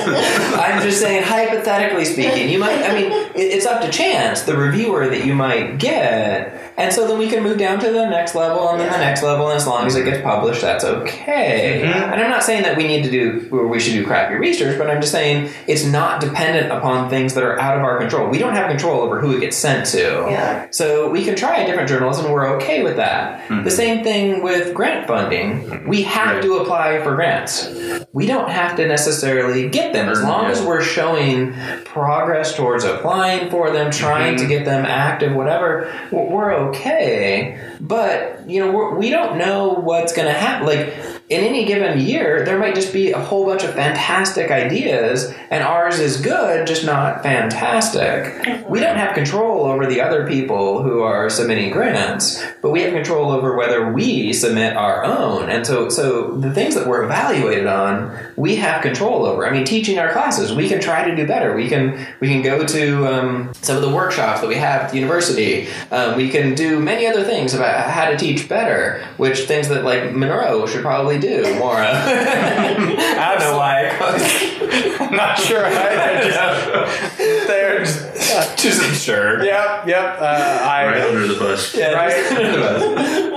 I'm 0.58 0.82
just 0.82 1.00
saying, 1.00 1.24
hypothetically 1.24 2.04
speaking, 2.04 2.48
you 2.48 2.58
might, 2.58 2.82
I 2.82 2.94
mean, 2.94 3.10
it's 3.34 3.66
up 3.66 3.82
to 3.82 3.90
chance, 3.90 4.42
the 4.42 4.56
reviewer 4.56 5.08
that 5.08 5.24
you 5.24 5.34
might 5.34 5.78
get. 5.78 6.71
And 6.76 6.92
so 6.92 7.06
then 7.06 7.18
we 7.18 7.28
can 7.28 7.42
move 7.42 7.58
down 7.58 7.78
to 7.80 7.90
the 7.90 8.08
next 8.08 8.34
level 8.34 8.70
and 8.70 8.80
then 8.80 8.90
the 8.90 8.98
next 8.98 9.22
level, 9.22 9.48
and 9.48 9.56
as 9.56 9.66
long 9.66 9.86
as 9.86 9.94
it 9.94 10.04
gets 10.04 10.22
published, 10.22 10.62
that's 10.62 10.84
okay. 10.84 11.82
Mm-hmm. 11.84 12.12
And 12.12 12.20
I'm 12.20 12.30
not 12.30 12.42
saying 12.42 12.62
that 12.62 12.76
we 12.76 12.86
need 12.86 13.04
to 13.04 13.10
do, 13.10 13.48
or 13.52 13.66
we 13.66 13.78
should 13.78 13.92
do 13.92 14.06
crappy 14.06 14.36
research, 14.36 14.78
but 14.78 14.90
I'm 14.90 15.00
just 15.00 15.12
saying 15.12 15.50
it's 15.66 15.84
not 15.84 16.20
dependent 16.20 16.72
upon 16.72 17.10
things 17.10 17.34
that 17.34 17.44
are 17.44 17.60
out 17.60 17.76
of 17.76 17.84
our 17.84 17.98
control. 17.98 18.28
We 18.30 18.38
don't 18.38 18.54
have 18.54 18.68
control 18.68 19.00
over 19.00 19.20
who 19.20 19.36
it 19.36 19.40
gets 19.40 19.56
sent 19.56 19.86
to. 19.88 19.98
Yeah. 19.98 20.68
So 20.70 21.10
we 21.10 21.24
can 21.24 21.36
try 21.36 21.58
a 21.58 21.66
different 21.66 21.88
journals 21.88 22.18
and 22.18 22.32
we're 22.32 22.56
okay 22.56 22.82
with 22.82 22.96
that. 22.96 23.46
The 23.48 23.54
mm-hmm. 23.54 23.68
same 23.68 24.02
thing 24.02 24.42
with 24.42 24.72
grant 24.74 25.06
funding. 25.06 25.86
We 25.86 26.02
have 26.02 26.36
Right. 26.36 26.42
to 26.42 26.56
apply 26.58 27.02
for 27.02 27.14
grants. 27.14 27.68
We 28.12 28.26
don't 28.26 28.48
have 28.48 28.76
to 28.76 28.86
necessarily 28.86 29.68
get 29.68 29.92
them 29.92 30.08
as 30.08 30.22
long 30.22 30.44
Yeah. 30.44 30.52
as 30.52 30.62
we're 30.62 30.82
showing 30.82 31.54
progress 31.84 32.56
towards 32.56 32.84
applying 32.84 33.50
for 33.50 33.70
them, 33.70 33.90
trying 33.90 34.36
to 34.36 34.42
mm-hmm. 34.42 34.50
get 34.50 34.64
them 34.64 34.86
active, 34.86 35.34
whatever. 35.34 35.92
We're 36.10 36.61
okay. 36.68 37.60
But, 37.80 38.48
you 38.48 38.60
know, 38.60 38.72
we're, 38.72 38.94
we 38.94 39.10
don't 39.10 39.38
know 39.38 39.70
what's 39.70 40.12
going 40.12 40.28
to 40.28 40.34
happen. 40.34 40.66
Like, 40.66 41.11
in 41.32 41.44
any 41.44 41.64
given 41.64 41.98
year, 41.98 42.44
there 42.44 42.58
might 42.58 42.74
just 42.74 42.92
be 42.92 43.12
a 43.12 43.18
whole 43.18 43.46
bunch 43.46 43.64
of 43.64 43.72
fantastic 43.74 44.50
ideas, 44.50 45.32
and 45.50 45.64
ours 45.64 45.98
is 45.98 46.20
good, 46.20 46.66
just 46.66 46.84
not 46.84 47.22
fantastic. 47.22 48.68
We 48.68 48.80
don't 48.80 48.96
have 48.96 49.14
control 49.14 49.64
over 49.64 49.86
the 49.86 50.02
other 50.02 50.26
people 50.28 50.82
who 50.82 51.00
are 51.00 51.30
submitting 51.30 51.70
grants, 51.70 52.42
but 52.60 52.70
we 52.70 52.82
have 52.82 52.92
control 52.92 53.30
over 53.30 53.56
whether 53.56 53.90
we 53.90 54.34
submit 54.34 54.76
our 54.76 55.04
own. 55.04 55.48
And 55.48 55.66
so, 55.66 55.88
so 55.88 56.36
the 56.36 56.52
things 56.52 56.74
that 56.74 56.86
we're 56.86 57.04
evaluated 57.04 57.66
on, 57.66 58.14
we 58.36 58.56
have 58.56 58.82
control 58.82 59.24
over. 59.24 59.46
I 59.46 59.52
mean, 59.52 59.64
teaching 59.64 59.98
our 59.98 60.12
classes, 60.12 60.52
we 60.52 60.68
can 60.68 60.80
try 60.80 61.08
to 61.08 61.16
do 61.16 61.26
better. 61.26 61.56
We 61.56 61.68
can 61.68 62.06
we 62.20 62.28
can 62.28 62.42
go 62.42 62.66
to 62.66 63.06
um, 63.06 63.52
some 63.62 63.76
of 63.76 63.82
the 63.82 63.90
workshops 63.90 64.42
that 64.42 64.48
we 64.48 64.56
have 64.56 64.82
at 64.82 64.90
the 64.90 64.96
university. 64.96 65.68
Um, 65.90 66.16
we 66.16 66.28
can 66.28 66.54
do 66.54 66.78
many 66.78 67.06
other 67.06 67.24
things 67.24 67.54
about 67.54 67.88
how 67.90 68.10
to 68.10 68.18
teach 68.18 68.48
better, 68.48 69.02
which 69.16 69.40
things 69.40 69.68
that 69.68 69.84
like 69.84 70.12
Monroe 70.12 70.66
should 70.66 70.82
probably 70.82 71.21
do 71.22 71.58
more 71.58 71.80
of. 71.80 71.94
I 72.06 73.36
don't 73.38 73.50
know 73.50 73.56
why. 73.56 73.88
I'm 75.00 75.14
not 75.16 75.38
sure. 75.38 75.64
I, 75.64 75.70
I 75.70 76.22
just, 76.24 77.18
they're 77.46 77.78
just, 77.84 78.11
Just 78.56 79.04
sure. 79.04 79.42
yep, 79.44 79.86
yep. 79.86 80.18
Uh, 80.20 80.24
I, 80.24 80.86
right 80.86 81.02
under 81.02 81.26
the 81.26 81.38
bus. 81.38 81.74
Yeah, 81.74 81.92
Right. 81.92 82.12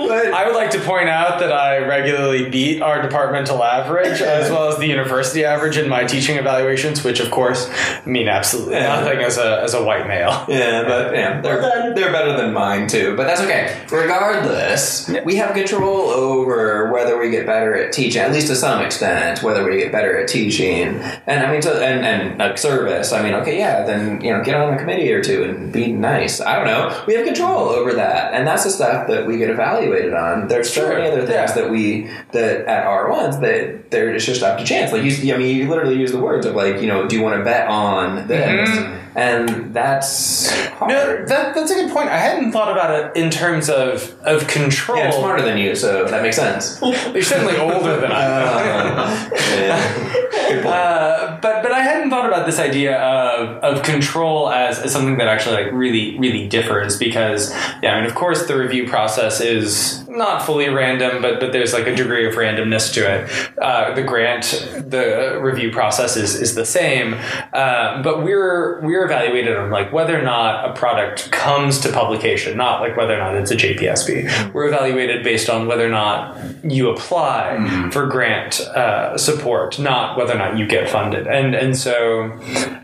but 0.08 0.26
I 0.32 0.46
would 0.46 0.54
like 0.54 0.70
to 0.70 0.80
point 0.80 1.08
out 1.08 1.40
that 1.40 1.52
I 1.52 1.78
regularly 1.78 2.48
beat 2.50 2.80
our 2.82 3.02
departmental 3.02 3.62
average 3.62 4.20
as 4.22 4.50
well 4.50 4.68
as 4.68 4.78
the 4.78 4.86
university 4.86 5.44
average 5.44 5.76
in 5.76 5.88
my 5.88 6.04
teaching 6.04 6.36
evaluations, 6.36 7.02
which 7.04 7.20
of 7.20 7.30
course 7.30 7.68
mean 8.06 8.28
absolutely 8.28 8.74
Yeah. 8.76 9.00
nothing 9.00 9.18
as 9.20 9.38
a 9.38 9.62
as 9.62 9.74
a 9.74 9.82
white 9.84 10.06
male. 10.06 10.44
Yeah, 10.48 10.84
but 10.84 11.14
yeah, 11.14 11.40
they're, 11.40 11.58
Well 11.60 11.70
done. 11.70 11.94
they're 11.94 12.12
better 12.12 12.36
than 12.36 12.52
mine 12.52 12.86
too. 12.86 13.16
But 13.16 13.26
that's 13.26 13.40
okay. 13.40 13.74
Regardless, 13.90 15.10
we 15.24 15.36
have 15.36 15.54
control 15.54 16.10
over 16.10 16.90
whether 16.92 17.18
we 17.18 17.30
get 17.30 17.46
better 17.46 17.74
at 17.74 17.92
teaching, 17.92 18.22
at 18.22 18.32
least 18.32 18.48
to 18.48 18.56
some 18.56 18.82
extent, 18.82 19.42
whether 19.42 19.64
we 19.68 19.78
get 19.78 19.92
better 19.92 20.18
at 20.18 20.28
teaching. 20.28 21.00
And 21.26 21.44
I 21.46 21.50
mean, 21.50 21.62
so, 21.62 21.80
and 21.80 22.04
and 22.04 22.38
like 22.38 22.58
service. 22.58 23.12
I 23.12 23.22
mean, 23.22 23.34
okay, 23.34 23.58
yeah, 23.58 23.82
then 23.84 24.20
you 24.20 24.32
know, 24.32 24.42
get 24.42 24.54
on 24.54 24.74
a 24.74 24.78
committee 24.86 25.12
or 25.12 25.22
two 25.22 25.42
and 25.42 25.72
be 25.72 25.92
nice. 25.92 26.40
I 26.40 26.54
don't 26.56 26.66
know. 26.66 27.04
We 27.06 27.14
have 27.14 27.26
control 27.26 27.68
over 27.68 27.92
that, 27.94 28.32
and 28.34 28.46
that's 28.46 28.64
the 28.64 28.70
stuff 28.70 29.08
that 29.08 29.26
we 29.26 29.36
get 29.38 29.50
evaluated 29.50 30.14
on. 30.14 30.48
There's 30.48 30.72
so 30.72 30.82
Sure, 30.82 30.98
many 30.98 31.10
other 31.10 31.26
things 31.26 31.30
yeah. 31.30 31.54
that 31.54 31.70
we 31.70 32.08
that 32.32 32.66
at 32.66 32.86
R 32.86 33.10
ones 33.10 33.40
that 33.40 33.90
they're 33.90 34.14
it's 34.14 34.24
just 34.24 34.42
up 34.42 34.58
to 34.58 34.64
chance. 34.64 34.92
Like 34.92 35.02
you, 35.02 35.34
I 35.34 35.38
mean, 35.38 35.56
you 35.56 35.68
literally 35.68 35.96
use 35.96 36.12
the 36.12 36.20
words 36.20 36.46
of 36.46 36.54
like, 36.54 36.80
you 36.80 36.86
know, 36.86 37.06
do 37.08 37.16
you 37.16 37.22
want 37.22 37.36
to 37.38 37.44
bet 37.44 37.68
on 37.68 38.28
this? 38.28 38.70
Mm-hmm. 38.70 39.05
And 39.16 39.72
that's 39.72 40.50
hard. 40.50 40.90
No, 40.90 41.24
that, 41.24 41.54
that's 41.54 41.70
a 41.70 41.74
good 41.74 41.90
point. 41.90 42.10
I 42.10 42.18
hadn't 42.18 42.52
thought 42.52 42.70
about 42.70 42.90
it 42.94 43.16
in 43.16 43.30
terms 43.30 43.70
of 43.70 44.14
of 44.22 44.46
control. 44.46 44.98
Yeah, 44.98 45.06
I'm 45.06 45.12
smarter 45.12 45.42
than 45.42 45.56
you, 45.56 45.74
so 45.74 46.04
that 46.04 46.22
makes 46.22 46.36
sense. 46.36 46.78
You're 46.82 47.22
certainly 47.22 47.56
older 47.56 47.98
than 48.00 48.12
I 48.12 48.24
am. 48.24 48.98
Uh. 48.98 50.26
Uh, 50.46 51.40
but 51.40 51.62
but 51.62 51.72
I 51.72 51.80
hadn't 51.80 52.10
thought 52.10 52.26
about 52.26 52.46
this 52.46 52.58
idea 52.58 52.98
of, 52.98 53.62
of 53.64 53.82
control 53.82 54.50
as, 54.50 54.78
as 54.78 54.92
something 54.92 55.18
that 55.18 55.28
actually 55.28 55.62
like 55.62 55.72
really 55.72 56.18
really 56.18 56.48
differs 56.48 56.98
because 56.98 57.52
yeah 57.82 57.94
I 57.94 58.00
mean 58.00 58.06
of 58.06 58.14
course 58.14 58.46
the 58.46 58.56
review 58.56 58.88
process 58.88 59.40
is 59.40 60.05
not 60.16 60.42
fully 60.42 60.68
random, 60.68 61.22
but 61.22 61.40
but 61.40 61.52
there's 61.52 61.72
like 61.72 61.86
a 61.86 61.94
degree 61.94 62.26
of 62.26 62.34
randomness 62.34 62.92
to 62.94 63.00
it. 63.00 63.58
Uh, 63.58 63.94
the 63.94 64.02
grant, 64.02 64.44
the 64.86 65.38
review 65.42 65.70
process 65.70 66.16
is 66.16 66.34
is 66.34 66.54
the 66.54 66.64
same, 66.64 67.14
uh, 67.52 68.02
but 68.02 68.22
we're 68.22 68.80
we're 68.80 69.04
evaluated 69.04 69.56
on 69.56 69.70
like 69.70 69.92
whether 69.92 70.18
or 70.18 70.22
not 70.22 70.68
a 70.68 70.72
product 70.74 71.30
comes 71.30 71.78
to 71.80 71.92
publication, 71.92 72.56
not 72.56 72.80
like 72.80 72.96
whether 72.96 73.14
or 73.14 73.18
not 73.18 73.34
it's 73.34 73.50
a 73.50 73.56
JPSP. 73.56 74.52
We're 74.52 74.66
evaluated 74.66 75.22
based 75.22 75.48
on 75.48 75.66
whether 75.66 75.86
or 75.86 75.90
not 75.90 76.36
you 76.64 76.90
apply 76.90 77.90
for 77.92 78.06
grant 78.06 78.60
uh, 78.60 79.16
support, 79.16 79.78
not 79.78 80.16
whether 80.16 80.34
or 80.34 80.38
not 80.38 80.58
you 80.58 80.66
get 80.66 80.88
funded. 80.88 81.26
And 81.26 81.54
and 81.54 81.76
so 81.76 82.32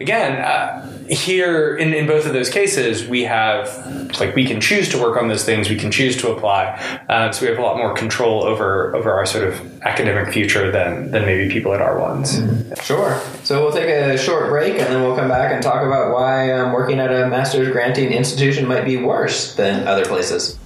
again, 0.00 0.40
uh, 0.40 1.01
here 1.12 1.76
in 1.76 1.92
in 1.92 2.06
both 2.06 2.26
of 2.26 2.32
those 2.32 2.48
cases, 2.48 3.06
we 3.06 3.22
have 3.24 3.68
like 4.18 4.34
we 4.34 4.46
can 4.46 4.60
choose 4.60 4.88
to 4.90 4.98
work 4.98 5.20
on 5.20 5.28
those 5.28 5.44
things, 5.44 5.68
we 5.68 5.76
can 5.76 5.90
choose 5.90 6.16
to 6.18 6.30
apply, 6.30 6.64
uh, 7.08 7.30
so 7.30 7.42
we 7.42 7.50
have 7.50 7.58
a 7.58 7.62
lot 7.62 7.76
more 7.76 7.94
control 7.94 8.44
over 8.44 8.94
over 8.96 9.12
our 9.12 9.26
sort 9.26 9.46
of 9.46 9.82
academic 9.82 10.32
future 10.32 10.70
than 10.70 11.10
than 11.10 11.24
maybe 11.24 11.52
people 11.52 11.74
at 11.74 11.80
R 11.80 11.98
ones. 11.98 12.40
Sure. 12.82 13.20
So 13.44 13.62
we'll 13.62 13.72
take 13.72 13.88
a 13.88 14.16
short 14.16 14.48
break 14.48 14.74
and 14.74 14.86
then 14.86 15.02
we'll 15.02 15.16
come 15.16 15.28
back 15.28 15.52
and 15.52 15.62
talk 15.62 15.84
about 15.84 16.14
why 16.14 16.50
um, 16.52 16.72
working 16.72 16.98
at 16.98 17.12
a 17.12 17.28
master's 17.28 17.68
granting 17.68 18.12
institution 18.12 18.66
might 18.66 18.84
be 18.84 18.96
worse 18.96 19.54
than 19.54 19.86
other 19.86 20.04
places. 20.04 20.58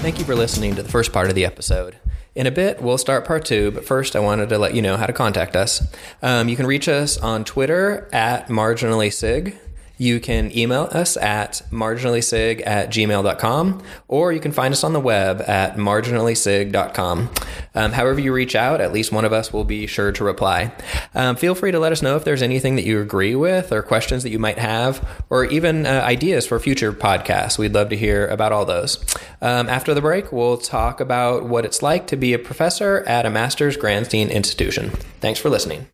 Thank 0.00 0.18
you 0.18 0.24
for 0.26 0.34
listening 0.34 0.74
to 0.74 0.82
the 0.82 0.90
first 0.90 1.12
part 1.14 1.28
of 1.30 1.34
the 1.34 1.46
episode. 1.46 1.96
In 2.34 2.48
a 2.48 2.50
bit, 2.50 2.82
we'll 2.82 2.98
start 2.98 3.24
part 3.24 3.44
two, 3.44 3.70
but 3.70 3.84
first, 3.84 4.16
I 4.16 4.18
wanted 4.18 4.48
to 4.48 4.58
let 4.58 4.74
you 4.74 4.82
know 4.82 4.96
how 4.96 5.06
to 5.06 5.12
contact 5.12 5.54
us. 5.54 5.86
Um, 6.20 6.48
you 6.48 6.56
can 6.56 6.66
reach 6.66 6.88
us 6.88 7.16
on 7.16 7.44
Twitter 7.44 8.08
at 8.12 8.48
marginallysig. 8.48 9.56
You 9.96 10.18
can 10.18 10.56
email 10.56 10.88
us 10.90 11.16
at 11.16 11.62
marginallysig 11.70 12.66
at 12.66 12.90
gmail.com, 12.90 13.82
or 14.08 14.32
you 14.32 14.40
can 14.40 14.52
find 14.52 14.72
us 14.72 14.82
on 14.82 14.92
the 14.92 15.00
web 15.00 15.42
at 15.46 15.76
marginallysig.com. 15.76 17.30
Um, 17.76 17.92
however, 17.92 18.20
you 18.20 18.32
reach 18.32 18.56
out, 18.56 18.80
at 18.80 18.92
least 18.92 19.12
one 19.12 19.24
of 19.24 19.32
us 19.32 19.52
will 19.52 19.64
be 19.64 19.86
sure 19.86 20.12
to 20.12 20.24
reply. 20.24 20.72
Um, 21.14 21.36
feel 21.36 21.54
free 21.54 21.70
to 21.70 21.78
let 21.78 21.92
us 21.92 22.02
know 22.02 22.16
if 22.16 22.24
there's 22.24 22.42
anything 22.42 22.76
that 22.76 22.84
you 22.84 23.00
agree 23.00 23.34
with, 23.34 23.72
or 23.72 23.82
questions 23.82 24.22
that 24.24 24.30
you 24.30 24.38
might 24.38 24.58
have, 24.58 25.06
or 25.30 25.44
even 25.44 25.86
uh, 25.86 26.02
ideas 26.04 26.46
for 26.46 26.58
future 26.58 26.92
podcasts. 26.92 27.58
We'd 27.58 27.74
love 27.74 27.88
to 27.90 27.96
hear 27.96 28.26
about 28.26 28.52
all 28.52 28.64
those. 28.64 29.04
Um, 29.40 29.68
after 29.68 29.94
the 29.94 30.00
break, 30.00 30.32
we'll 30.32 30.58
talk 30.58 31.00
about 31.00 31.44
what 31.44 31.64
it's 31.64 31.82
like 31.82 32.06
to 32.08 32.16
be 32.16 32.32
a 32.32 32.38
professor 32.38 33.04
at 33.06 33.26
a 33.26 33.30
master's 33.30 33.76
granting 33.76 34.30
institution. 34.30 34.90
Thanks 35.20 35.38
for 35.38 35.50
listening. 35.50 35.88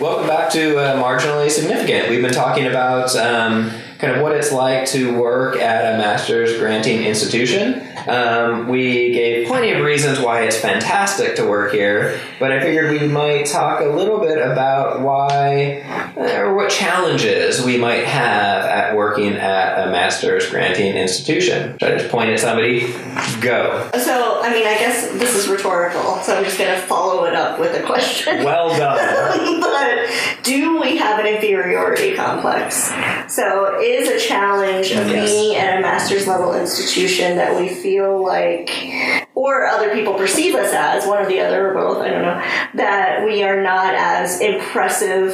Welcome 0.00 0.28
back 0.28 0.48
to 0.52 0.78
uh, 0.78 1.02
Marginally 1.02 1.50
Significant. 1.50 2.08
We've 2.08 2.22
been 2.22 2.32
talking 2.32 2.68
about 2.68 3.16
um, 3.16 3.72
kind 3.98 4.14
of 4.14 4.22
what 4.22 4.32
it's 4.32 4.52
like 4.52 4.86
to 4.86 5.18
work 5.18 5.56
at 5.56 5.94
a 5.94 5.98
master's 5.98 6.56
granting 6.58 7.02
institution. 7.02 7.82
Um, 8.08 8.68
we 8.68 9.12
gave 9.12 9.48
plenty 9.48 9.72
of 9.72 9.84
reasons 9.84 10.20
why 10.20 10.42
it's 10.42 10.56
fantastic 10.56 11.36
to 11.36 11.46
work 11.46 11.72
here, 11.72 12.20
but 12.38 12.52
I 12.52 12.60
figured 12.60 13.00
we 13.00 13.08
might 13.08 13.46
talk 13.46 13.80
a 13.80 13.86
little 13.86 14.20
bit 14.20 14.38
about 14.38 15.00
why 15.00 15.82
uh, 16.16 16.38
or 16.38 16.54
what 16.54 16.70
challenges 16.70 17.64
we 17.64 17.76
might 17.76 18.04
have 18.04 18.64
at 18.64 18.96
working 18.96 19.34
at 19.34 19.86
a 19.86 19.90
master's 19.90 20.48
granting 20.48 20.96
institution. 20.96 21.76
Should 21.78 21.92
I 21.92 21.98
just 21.98 22.10
point 22.10 22.30
at 22.30 22.40
somebody? 22.40 22.92
Go. 23.40 23.90
So, 23.94 24.40
I 24.42 24.52
mean, 24.52 24.66
I 24.66 24.78
guess 24.78 25.10
this 25.12 25.34
is 25.34 25.48
rhetorical, 25.48 26.16
so 26.22 26.36
I'm 26.36 26.44
just 26.44 26.58
going 26.58 26.74
to 26.74 26.80
follow 26.86 27.24
it 27.24 27.34
up 27.34 27.58
with 27.58 27.74
a 27.74 27.84
question. 27.84 28.44
Well 28.48 28.70
done. 28.78 29.60
but 29.60 30.42
do 30.42 30.80
we 30.80 30.96
have 30.96 31.18
an 31.18 31.26
inferiority 31.26 32.14
complex? 32.14 32.90
So, 33.28 33.78
is 33.88 34.08
a 34.08 34.18
challenge 34.28 34.90
of 34.92 35.08
Yes. 35.08 35.30
being 35.30 35.56
at 35.56 35.78
a 35.78 35.80
master's 35.80 36.26
level 36.26 36.54
institution 36.54 37.36
that 37.36 37.58
we 37.58 37.68
feel 37.68 38.22
like, 38.24 39.26
or 39.34 39.66
other 39.66 39.94
people 39.94 40.14
perceive 40.14 40.54
us 40.54 40.72
as, 40.72 41.06
one 41.06 41.18
or 41.24 41.26
the 41.28 41.40
other, 41.40 41.70
or 41.70 41.74
both, 41.74 41.98
I 41.98 42.10
don't 42.10 42.22
know, 42.22 42.42
that 42.74 43.24
we 43.24 43.42
are 43.42 43.62
not 43.62 43.94
as 43.94 44.40
impressive 44.40 45.32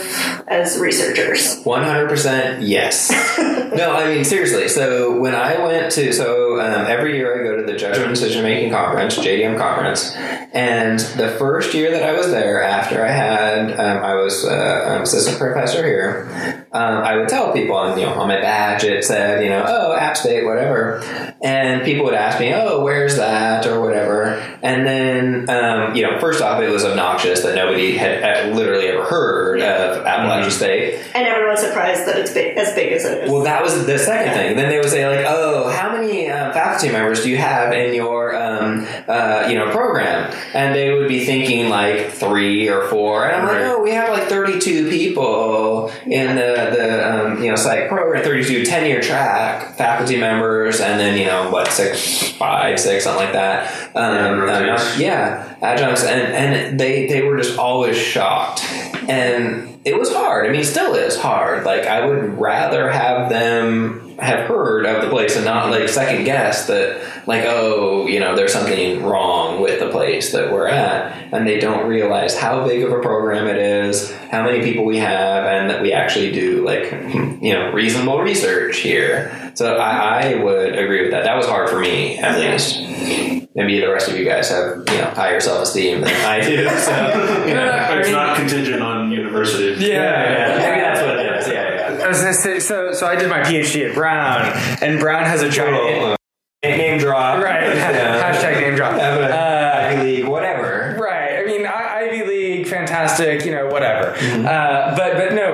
as 0.48 0.78
researchers? 0.78 1.62
100% 1.64 2.58
yes. 2.62 3.10
no, 3.74 3.94
I 3.94 4.14
mean, 4.14 4.24
seriously. 4.24 4.68
So, 4.68 5.18
when 5.18 5.34
I 5.34 5.58
went 5.64 5.92
to, 5.92 6.12
so 6.12 6.60
um, 6.60 6.86
every 6.86 7.16
year 7.16 7.40
I 7.40 7.44
go 7.44 7.56
to 7.56 7.70
the 7.70 7.78
Judgment 7.78 8.10
Decision 8.10 8.42
Making 8.42 8.70
Conference, 8.70 9.16
JDM 9.16 9.58
Conference, 9.58 10.14
and 10.52 10.98
the 10.98 11.34
first 11.38 11.74
year 11.74 11.90
that 11.90 12.02
I 12.02 12.12
was 12.12 12.30
there, 12.30 12.62
after 12.62 13.04
I 13.04 13.10
had, 13.10 13.72
um, 13.72 14.04
I 14.04 14.14
was 14.14 14.44
uh, 14.44 14.84
an 14.96 15.02
assistant 15.02 15.38
professor 15.38 15.84
here, 15.84 16.63
um, 16.74 17.04
I 17.04 17.16
would 17.16 17.28
tell 17.28 17.52
people, 17.52 17.76
on, 17.76 17.96
you 17.96 18.04
know, 18.04 18.14
on 18.14 18.26
my 18.26 18.40
badge 18.40 18.82
it 18.82 19.04
said, 19.04 19.44
you 19.44 19.48
know, 19.48 19.64
oh, 19.66 19.94
App 19.94 20.16
State, 20.16 20.44
whatever. 20.44 21.00
And 21.42 21.82
people 21.84 22.04
would 22.06 22.14
ask 22.14 22.40
me, 22.40 22.54
oh, 22.54 22.82
where's 22.82 23.16
that, 23.16 23.66
or 23.66 23.80
whatever. 23.80 24.34
And 24.62 24.86
then, 24.86 25.50
um, 25.50 25.94
you 25.94 26.02
know, 26.02 26.18
first 26.18 26.40
off, 26.40 26.62
it 26.62 26.70
was 26.70 26.84
obnoxious 26.84 27.42
that 27.42 27.54
nobody 27.54 27.96
had 27.96 28.54
literally 28.54 28.86
ever 28.86 29.04
heard 29.04 29.60
of 29.60 30.04
Appalachia 30.04 30.50
State. 30.50 31.00
And 31.14 31.26
everyone's 31.26 31.60
surprised 31.60 32.06
that 32.06 32.18
it's 32.18 32.32
big, 32.32 32.56
as 32.56 32.74
big 32.74 32.92
as 32.92 33.04
it 33.04 33.24
is. 33.24 33.30
Well, 33.30 33.42
that 33.42 33.62
was 33.62 33.86
the 33.86 33.98
second 33.98 34.34
thing. 34.34 34.56
Then 34.56 34.68
they 34.68 34.78
would 34.78 34.90
say 34.90 35.06
like, 35.08 35.26
"Oh, 35.28 35.68
how 35.70 35.92
many 35.92 36.28
uh, 36.28 36.52
faculty 36.52 36.90
members 36.92 37.22
do 37.22 37.30
you 37.30 37.36
have 37.36 37.72
in 37.72 37.94
your 37.94 38.34
um, 38.34 38.86
uh, 39.08 39.46
you 39.48 39.54
know 39.54 39.70
program?" 39.70 40.34
And 40.54 40.74
they 40.74 40.92
would 40.92 41.08
be 41.08 41.24
thinking 41.24 41.68
like 41.68 42.10
three 42.10 42.68
or 42.68 42.88
four, 42.88 43.26
and 43.26 43.36
I'm 43.36 43.46
like, 43.46 43.64
"Oh, 43.64 43.82
we 43.82 43.90
have 43.90 44.10
like 44.10 44.28
32 44.28 44.90
people 44.90 45.90
in 46.06 46.36
the 46.36 46.70
the 46.74 47.26
um, 47.26 47.42
you 47.42 47.50
know 47.50 47.56
psych 47.56 47.88
program, 47.88 48.24
32 48.24 48.64
tenure 48.64 49.02
track 49.02 49.76
faculty 49.76 50.18
members, 50.18 50.80
and 50.80 50.98
then 50.98 51.18
you 51.18 51.23
know 51.26 51.50
what 51.50 51.68
six, 51.68 52.30
five, 52.32 52.78
six, 52.78 53.04
something 53.04 53.24
like 53.24 53.32
that." 53.34 53.96
Um, 53.96 54.46
Yeah, 54.48 54.74
um, 54.74 55.00
yeah, 55.00 55.56
adjuncts, 55.62 56.04
and 56.04 56.32
and 56.32 56.80
they 56.80 57.06
they 57.06 57.22
were 57.22 57.36
just 57.36 57.58
always 57.58 57.96
shocked, 57.96 58.64
and 59.08 59.78
it 59.84 59.98
was 59.98 60.12
hard. 60.12 60.46
I 60.46 60.52
mean, 60.52 60.64
still 60.64 60.94
is 60.94 61.18
hard. 61.18 61.64
Like 61.64 61.86
I 61.86 62.06
would 62.06 62.38
rather 62.38 62.90
have 62.90 63.28
them 63.28 64.04
have 64.18 64.46
heard 64.46 64.86
of 64.86 65.02
the 65.02 65.10
place 65.10 65.36
and 65.36 65.44
not 65.44 65.70
like 65.70 65.88
second 65.88 66.24
guess 66.24 66.66
that 66.68 67.02
like 67.26 67.44
oh 67.46 68.06
you 68.06 68.20
know 68.20 68.36
there's 68.36 68.52
something 68.52 69.02
wrong 69.02 69.60
with 69.60 69.80
the 69.80 69.88
place 69.90 70.32
that 70.32 70.52
we're 70.52 70.68
at 70.68 71.32
and 71.32 71.46
they 71.46 71.58
don't 71.58 71.88
realize 71.88 72.36
how 72.38 72.64
big 72.66 72.82
of 72.82 72.92
a 72.92 73.00
program 73.00 73.46
it 73.48 73.56
is 73.56 74.12
how 74.30 74.44
many 74.44 74.62
people 74.62 74.84
we 74.84 74.98
have 74.98 75.44
and 75.44 75.68
that 75.68 75.82
we 75.82 75.92
actually 75.92 76.30
do 76.30 76.64
like 76.64 76.90
you 77.42 77.52
know 77.52 77.72
reasonable 77.72 78.20
research 78.20 78.78
here 78.78 79.43
so 79.54 79.76
i, 79.76 80.22
I 80.32 80.34
would 80.42 80.76
agree 80.78 81.02
with 81.02 81.10
that 81.12 81.24
that 81.24 81.36
was 81.36 81.46
hard 81.46 81.68
for 81.70 81.78
me 81.80 82.18
at 82.18 82.38
least 82.38 82.80
maybe 83.54 83.80
the 83.80 83.88
rest 83.88 84.08
of 84.08 84.16
you 84.16 84.24
guys 84.24 84.48
have 84.50 84.78
you 84.88 84.98
know 84.98 85.10
higher 85.14 85.40
self-esteem 85.40 86.00
than 86.00 86.10
i 86.26 86.40
do 86.40 86.68
so 86.68 87.44
you 87.46 87.54
know. 87.54 87.98
It's 87.98 88.10
not 88.10 88.36
contingent 88.36 88.82
on 88.82 89.10
university. 89.12 89.84
yeah, 89.86 90.56
maybe 90.58 90.80
that's 90.80 91.00
what 91.00 91.18
it 91.18 91.36
is 91.38 91.48
yeah 91.48 91.74
yeah 91.98 92.04
I 92.04 92.08
was 92.08 92.20
gonna 92.20 92.34
say, 92.34 92.60
so 92.60 92.92
so 92.92 93.06
I 93.06 93.16
did 93.16 93.30
my 93.30 93.40
PhD 93.40 93.88
at 93.88 93.94
Brown, 93.94 94.42
and 94.82 94.98
Brown 95.00 95.24
has 95.24 95.42
a 95.42 95.48
giant 95.48 96.18
name 96.62 96.98
drop 96.98 97.42
right 97.42 97.62
Yeah. 97.76 98.32
hashtag 98.32 98.60
name 98.60 98.74
drop. 98.74 98.96
Yeah, 98.96 99.16
but 99.16 99.30
Uh, 99.30 99.88
Ivy 99.88 100.02
League, 100.16 100.28
whatever. 100.28 100.96
Right. 101.00 101.38
I 101.38 101.44
mean, 101.46 101.66
I, 101.66 102.00
Ivy 102.08 102.24
League, 102.26 102.66
fantastic. 102.66 103.44
You 103.46 103.52
know, 103.52 103.66
whatever. 103.68 104.10
Uh, 104.16 104.94
but 104.96 105.14
but 105.16 105.32
no, 105.34 105.53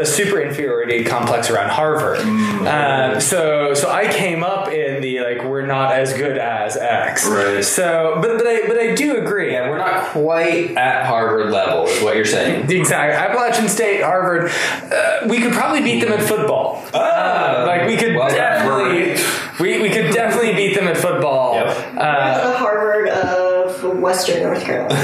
a, 0.00 0.02
a, 0.02 0.04
a 0.04 0.06
super 0.06 0.40
inferiority 0.40 1.04
complex 1.04 1.50
around 1.50 1.70
Harvard. 1.70 2.18
Uh, 2.66 3.20
so 3.20 3.74
so 3.74 3.90
I 3.90 4.12
came 4.12 4.42
up 4.42 4.68
in 4.68 5.02
the 5.02 5.20
like 5.20 5.44
we're 5.44 5.66
not 5.66 5.92
as 5.92 6.12
good 6.12 6.38
as 6.38 6.76
X. 6.76 7.26
Right. 7.28 7.64
So 7.64 8.18
but 8.20 8.38
but 8.38 8.46
I 8.46 8.66
but 8.66 8.78
I 8.78 8.94
do 8.94 9.16
agree. 9.16 9.52
Yeah, 9.52 9.70
we're 9.70 9.78
not 9.78 10.04
quite 10.06 10.76
at 10.76 11.06
Harvard 11.06 11.52
level, 11.52 11.86
is 11.86 12.02
what 12.02 12.16
you're 12.16 12.24
saying. 12.24 12.70
Exactly. 12.70 13.16
Appalachian 13.16 13.68
State, 13.68 14.02
Harvard, 14.02 14.50
uh, 14.92 15.26
we 15.28 15.40
could 15.40 15.52
probably 15.52 15.82
beat 15.82 16.00
them 16.00 16.12
at 16.12 16.22
football. 16.22 16.84
Ah, 16.94 17.64
like 17.66 17.86
we 17.86 17.96
could 17.96 18.16
well 18.16 18.28
definitely, 18.28 19.16
we, 19.60 19.80
we 19.82 19.90
could 19.90 20.12
definitely 20.12 20.54
beat 20.54 20.74
them 20.74 20.88
at 20.88 20.96
football. 20.96 21.54
Yep. 21.54 21.94
Uh, 21.96 22.50
the 22.50 22.58
Harvard 22.58 23.08
of 23.08 24.00
Western 24.00 24.42
North 24.42 24.62
Carolina. 24.62 24.96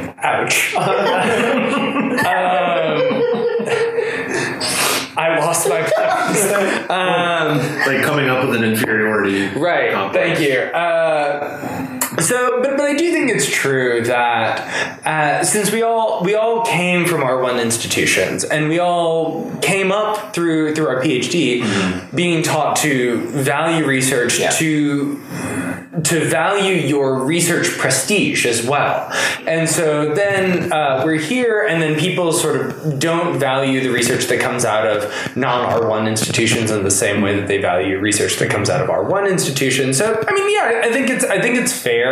Ouch. 0.22 0.74
um, 0.74 0.84
I 5.16 5.36
lost 5.40 5.68
my 5.68 5.82
place. 5.82 6.52
Um, 6.90 7.58
Like 7.86 8.02
coming 8.04 8.28
up 8.28 8.46
with 8.48 8.56
an 8.56 8.64
inferiority. 8.64 9.48
right. 9.58 9.92
complex. 9.92 10.38
Thank 10.38 10.40
you. 10.48 10.58
Uh, 10.60 11.89
so, 12.20 12.60
but, 12.62 12.76
but 12.76 12.86
I 12.86 12.94
do 12.94 13.10
think 13.12 13.30
it's 13.30 13.48
true 13.48 14.02
that 14.04 15.06
uh, 15.06 15.44
since 15.44 15.70
we 15.72 15.82
all 15.82 16.22
we 16.24 16.34
all 16.34 16.64
came 16.64 17.06
from 17.06 17.22
our 17.22 17.40
one 17.42 17.58
institutions 17.58 18.44
and 18.44 18.68
we 18.68 18.78
all 18.78 19.50
came 19.60 19.90
up 19.92 20.34
through 20.34 20.74
through 20.74 20.88
our 20.88 21.02
PhD, 21.02 22.14
being 22.14 22.42
taught 22.42 22.76
to 22.78 23.18
value 23.28 23.84
research 23.86 24.38
Yeah. 24.40 24.50
to 24.50 25.20
to 26.04 26.24
value 26.24 26.74
your 26.74 27.24
research 27.24 27.68
prestige 27.76 28.46
as 28.46 28.64
well. 28.64 29.10
And 29.46 29.68
so 29.68 30.14
then 30.14 30.72
uh, 30.72 31.02
we're 31.04 31.18
here, 31.18 31.66
and 31.68 31.82
then 31.82 31.98
people 31.98 32.32
sort 32.32 32.56
of 32.60 32.98
don't 33.00 33.38
value 33.40 33.80
the 33.80 33.90
research 33.90 34.26
that 34.26 34.40
comes 34.40 34.64
out 34.64 34.86
of 34.86 35.36
non 35.36 35.68
R1 35.68 36.08
institutions 36.08 36.70
in 36.70 36.84
the 36.84 36.90
same 36.92 37.20
way 37.22 37.34
that 37.38 37.48
they 37.48 37.58
value 37.58 37.98
research 37.98 38.36
that 38.36 38.50
comes 38.50 38.70
out 38.70 38.80
of 38.80 38.88
R1 38.88 39.28
institutions. 39.28 39.98
So 39.98 40.22
I 40.26 40.32
mean, 40.32 40.54
yeah, 40.54 40.82
I 40.84 40.92
think 40.92 41.10
it's 41.10 41.24
I 41.24 41.40
think 41.40 41.56
it's 41.56 41.72
fair 41.72 42.09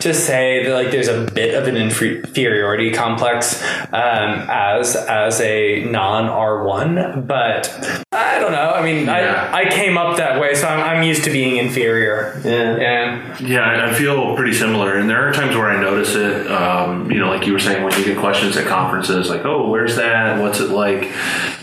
to 0.00 0.14
say 0.14 0.64
that 0.64 0.72
like 0.74 0.90
there's 0.90 1.08
a 1.08 1.30
bit 1.32 1.54
of 1.54 1.66
an 1.68 1.76
inferiority 1.76 2.90
complex 2.92 3.62
um, 3.92 4.46
as 4.48 4.94
as 4.96 5.40
a 5.40 5.84
non 5.84 6.24
R1, 6.26 7.26
but 7.26 7.68
I 8.12 8.38
don't 8.38 8.52
know. 8.52 8.70
I 8.70 8.82
mean, 8.82 9.06
Yeah. 9.06 9.50
I, 9.52 9.62
I 9.62 9.70
came 9.70 9.96
up 9.98 10.16
that 10.18 10.40
way, 10.40 10.54
so 10.54 10.66
I'm, 10.68 10.80
I'm 10.98 11.02
used 11.02 11.24
to 11.24 11.30
being 11.30 11.56
inferior. 11.56 12.40
Yeah. 12.44 12.76
Yeah. 12.76 13.38
Yeah, 13.40 13.60
I 13.60 13.90
I 13.90 13.94
feel 13.94 14.34
pretty 14.36 14.52
similar, 14.54 14.96
and 14.96 15.08
there 15.08 15.28
are 15.28 15.32
times 15.32 15.56
where 15.56 15.70
I 15.70 15.80
notice 15.80 16.14
it. 16.14 16.50
Um, 16.50 17.10
you 17.10 17.18
know, 17.18 17.28
like 17.28 17.46
you 17.46 17.52
were 17.52 17.58
saying, 17.60 17.82
when 17.84 17.92
you 17.98 18.04
get 18.04 18.18
questions 18.18 18.56
at 18.56 18.66
conferences, 18.66 19.28
like, 19.30 19.44
"Oh, 19.44 19.70
where's 19.70 19.96
that? 19.96 20.40
What's 20.40 20.60
it 20.60 20.70
like?" 20.70 21.10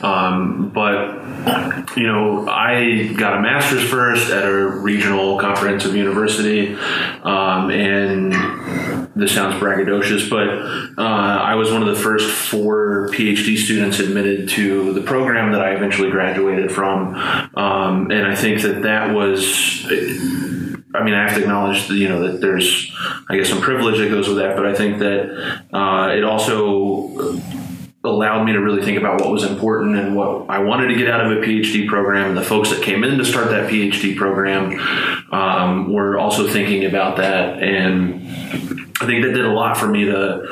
Um, 0.03 0.69
but 0.73 1.24
you 1.95 2.07
know, 2.07 2.47
I 2.47 3.13
got 3.13 3.37
a 3.37 3.41
master's 3.41 3.87
first 3.89 4.31
at 4.31 4.45
a 4.45 4.67
regional 4.67 5.39
comprehensive 5.39 5.95
university, 5.95 6.73
um, 7.23 7.69
and 7.69 8.33
this 9.15 9.33
sounds 9.33 9.55
braggadocious, 9.55 10.29
but 10.29 10.47
uh, 11.01 11.01
I 11.05 11.55
was 11.55 11.71
one 11.71 11.81
of 11.81 11.87
the 11.87 12.01
first 12.01 12.29
four 12.31 13.09
PhD 13.13 13.57
students 13.57 13.99
admitted 13.99 14.49
to 14.49 14.93
the 14.93 15.01
program 15.01 15.51
that 15.51 15.61
I 15.61 15.73
eventually 15.75 16.09
graduated 16.09 16.71
from, 16.71 17.15
um, 17.55 18.11
and 18.11 18.25
I 18.25 18.35
think 18.35 18.61
that 18.63 18.81
that 18.83 19.13
was. 19.13 19.85
I 20.95 21.03
mean, 21.03 21.13
I 21.13 21.27
have 21.27 21.35
to 21.35 21.41
acknowledge 21.41 21.89
that 21.89 21.95
you 21.95 22.07
know 22.07 22.25
that 22.31 22.39
there's, 22.39 22.91
I 23.29 23.35
guess, 23.35 23.49
some 23.49 23.61
privilege 23.61 23.97
that 23.99 24.09
goes 24.09 24.29
with 24.29 24.37
that, 24.37 24.55
but 24.55 24.65
I 24.65 24.73
think 24.73 24.99
that 24.99 25.63
uh, 25.73 26.15
it 26.15 26.23
also 26.23 27.37
allowed 28.05 28.43
me 28.45 28.53
to 28.53 28.59
really 28.59 28.83
think 28.83 28.97
about 28.97 29.21
what 29.21 29.31
was 29.31 29.43
important 29.43 29.97
and 29.97 30.15
what 30.15 30.49
I 30.49 30.59
wanted 30.59 30.87
to 30.87 30.95
get 30.95 31.09
out 31.09 31.25
of 31.25 31.31
a 31.31 31.41
PhD 31.41 31.87
program. 31.87 32.29
And 32.29 32.37
the 32.37 32.43
folks 32.43 32.69
that 32.69 32.81
came 32.81 33.03
in 33.03 33.17
to 33.17 33.25
start 33.25 33.49
that 33.49 33.69
PhD 33.69 34.15
program 34.15 34.79
um, 35.31 35.91
were 35.91 36.17
also 36.17 36.47
thinking 36.47 36.85
about 36.85 37.17
that, 37.17 37.61
and 37.61 38.15
I 39.01 39.05
think 39.05 39.23
that 39.23 39.33
did 39.33 39.45
a 39.45 39.51
lot 39.51 39.77
for 39.77 39.87
me 39.87 40.05
to 40.05 40.47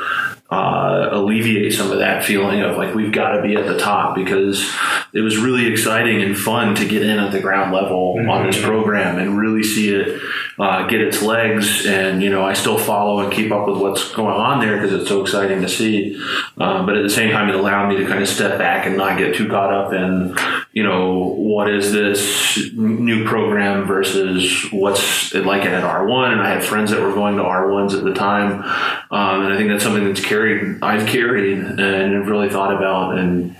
uh, 0.54 1.10
alleviate 1.12 1.74
some 1.74 1.92
of 1.92 2.00
that 2.00 2.24
feeling 2.24 2.62
of 2.62 2.78
like 2.78 2.94
we've 2.94 3.12
got 3.12 3.36
to 3.36 3.42
be 3.42 3.56
at 3.56 3.66
the 3.66 3.78
top 3.78 4.16
because 4.16 4.70
it 5.14 5.22
was 5.22 5.38
really 5.38 5.66
exciting 5.66 6.22
and 6.22 6.38
fun 6.38 6.76
to 6.76 6.86
get 6.86 7.02
in 7.02 7.18
at 7.18 7.32
the 7.32 7.40
ground 7.40 7.74
level 7.74 8.20
on 8.30 8.46
this 8.46 8.62
program 8.62 9.18
and 9.18 9.38
really 9.38 9.64
see 9.64 9.94
it 9.94 10.22
uh, 10.60 10.88
get 10.88 11.02
its 11.02 11.22
legs. 11.22 11.86
And 11.86 12.22
you 12.22 12.30
know, 12.30 12.44
I 12.44 12.54
still 12.54 12.78
follow 12.78 13.20
and 13.20 13.32
keep 13.32 13.52
up 13.52 13.68
with 13.68 13.78
what's 13.78 14.14
going 14.14 14.36
on 14.36 14.60
there 14.60 14.80
because 14.80 14.94
it's 14.94 15.10
so 15.10 15.22
exciting 15.22 15.62
to 15.62 15.70
see. 15.70 16.16
Um, 16.58 16.86
but 16.86 16.96
at 16.98 17.04
the 17.04 17.10
same 17.10 17.32
time, 17.32 17.50
it 17.50 17.56
allowed 17.56 17.90
me 17.90 17.98
to 17.98 18.06
kind 18.06 18.22
of 18.22 18.28
step 18.28 18.58
back 18.58 18.86
and 18.86 18.98
not 18.98 19.18
get 19.18 19.36
too 19.36 19.48
caught 19.50 19.74
up 19.74 19.94
in 19.94 20.36
you 20.72 20.84
know 20.84 21.36
what 21.38 21.70
is 21.70 21.92
this 21.92 22.72
new 22.74 23.26
program 23.26 23.86
versus 23.86 24.72
what's 24.72 25.34
it 25.36 25.46
like 25.46 25.64
at 25.64 25.84
R1. 25.84 26.34
And 26.34 26.42
I 26.42 26.50
had 26.50 26.64
friends 26.64 26.92
that 26.92 27.02
were 27.02 27.14
going 27.14 27.38
to 27.38 27.44
R1s 27.44 27.98
at 27.98 28.04
the 28.04 28.14
time, 28.14 28.64
um, 29.12 29.46
and 29.46 29.54
I 29.54 29.58
think 29.58 29.70
that's 29.70 29.84
something 29.84 30.06
that's 30.06 30.24
carried 30.24 30.80
I've 30.82 31.08
carried 31.08 31.60
and 31.60 32.28
really 32.28 32.50
thought 32.50 32.76
about 32.76 33.18
and 33.18 33.56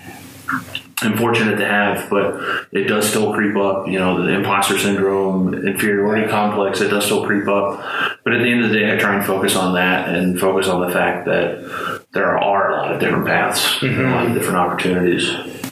I'm 1.06 1.18
fortunate 1.18 1.58
to 1.58 1.66
have, 1.66 2.10
but 2.10 2.68
it 2.72 2.86
does 2.86 3.10
still 3.10 3.34
creep 3.34 3.56
up. 3.56 3.88
You 3.88 4.00
know, 4.00 4.24
the 4.24 4.34
imposter 4.34 4.78
syndrome, 4.78 5.54
inferiority 5.54 6.28
complex, 6.30 6.82
it 6.82 6.90
does 6.90 7.06
still 7.06 7.26
creep 7.26 7.48
up. 7.48 7.80
But 8.24 8.34
at 8.34 8.42
the 8.42 8.50
end 8.50 8.64
of 8.64 8.72
the 8.72 8.80
day, 8.80 8.94
I 8.94 8.98
try 8.98 9.16
and 9.16 9.26
focus 9.26 9.56
on 9.56 9.74
that 9.76 10.10
and 10.10 10.40
focus 10.40 10.68
on 10.68 10.82
the 10.82 10.94
fact 10.94 11.26
that 11.26 12.03
there 12.14 12.38
are 12.38 12.70
a 12.70 12.76
lot 12.76 12.94
of 12.94 13.00
different 13.00 13.26
paths, 13.26 13.82
and 13.82 13.92
a 13.92 13.96
mm-hmm. 13.96 14.12
lot 14.12 14.28
of 14.28 14.34
different 14.34 14.58
opportunities. 14.58 15.30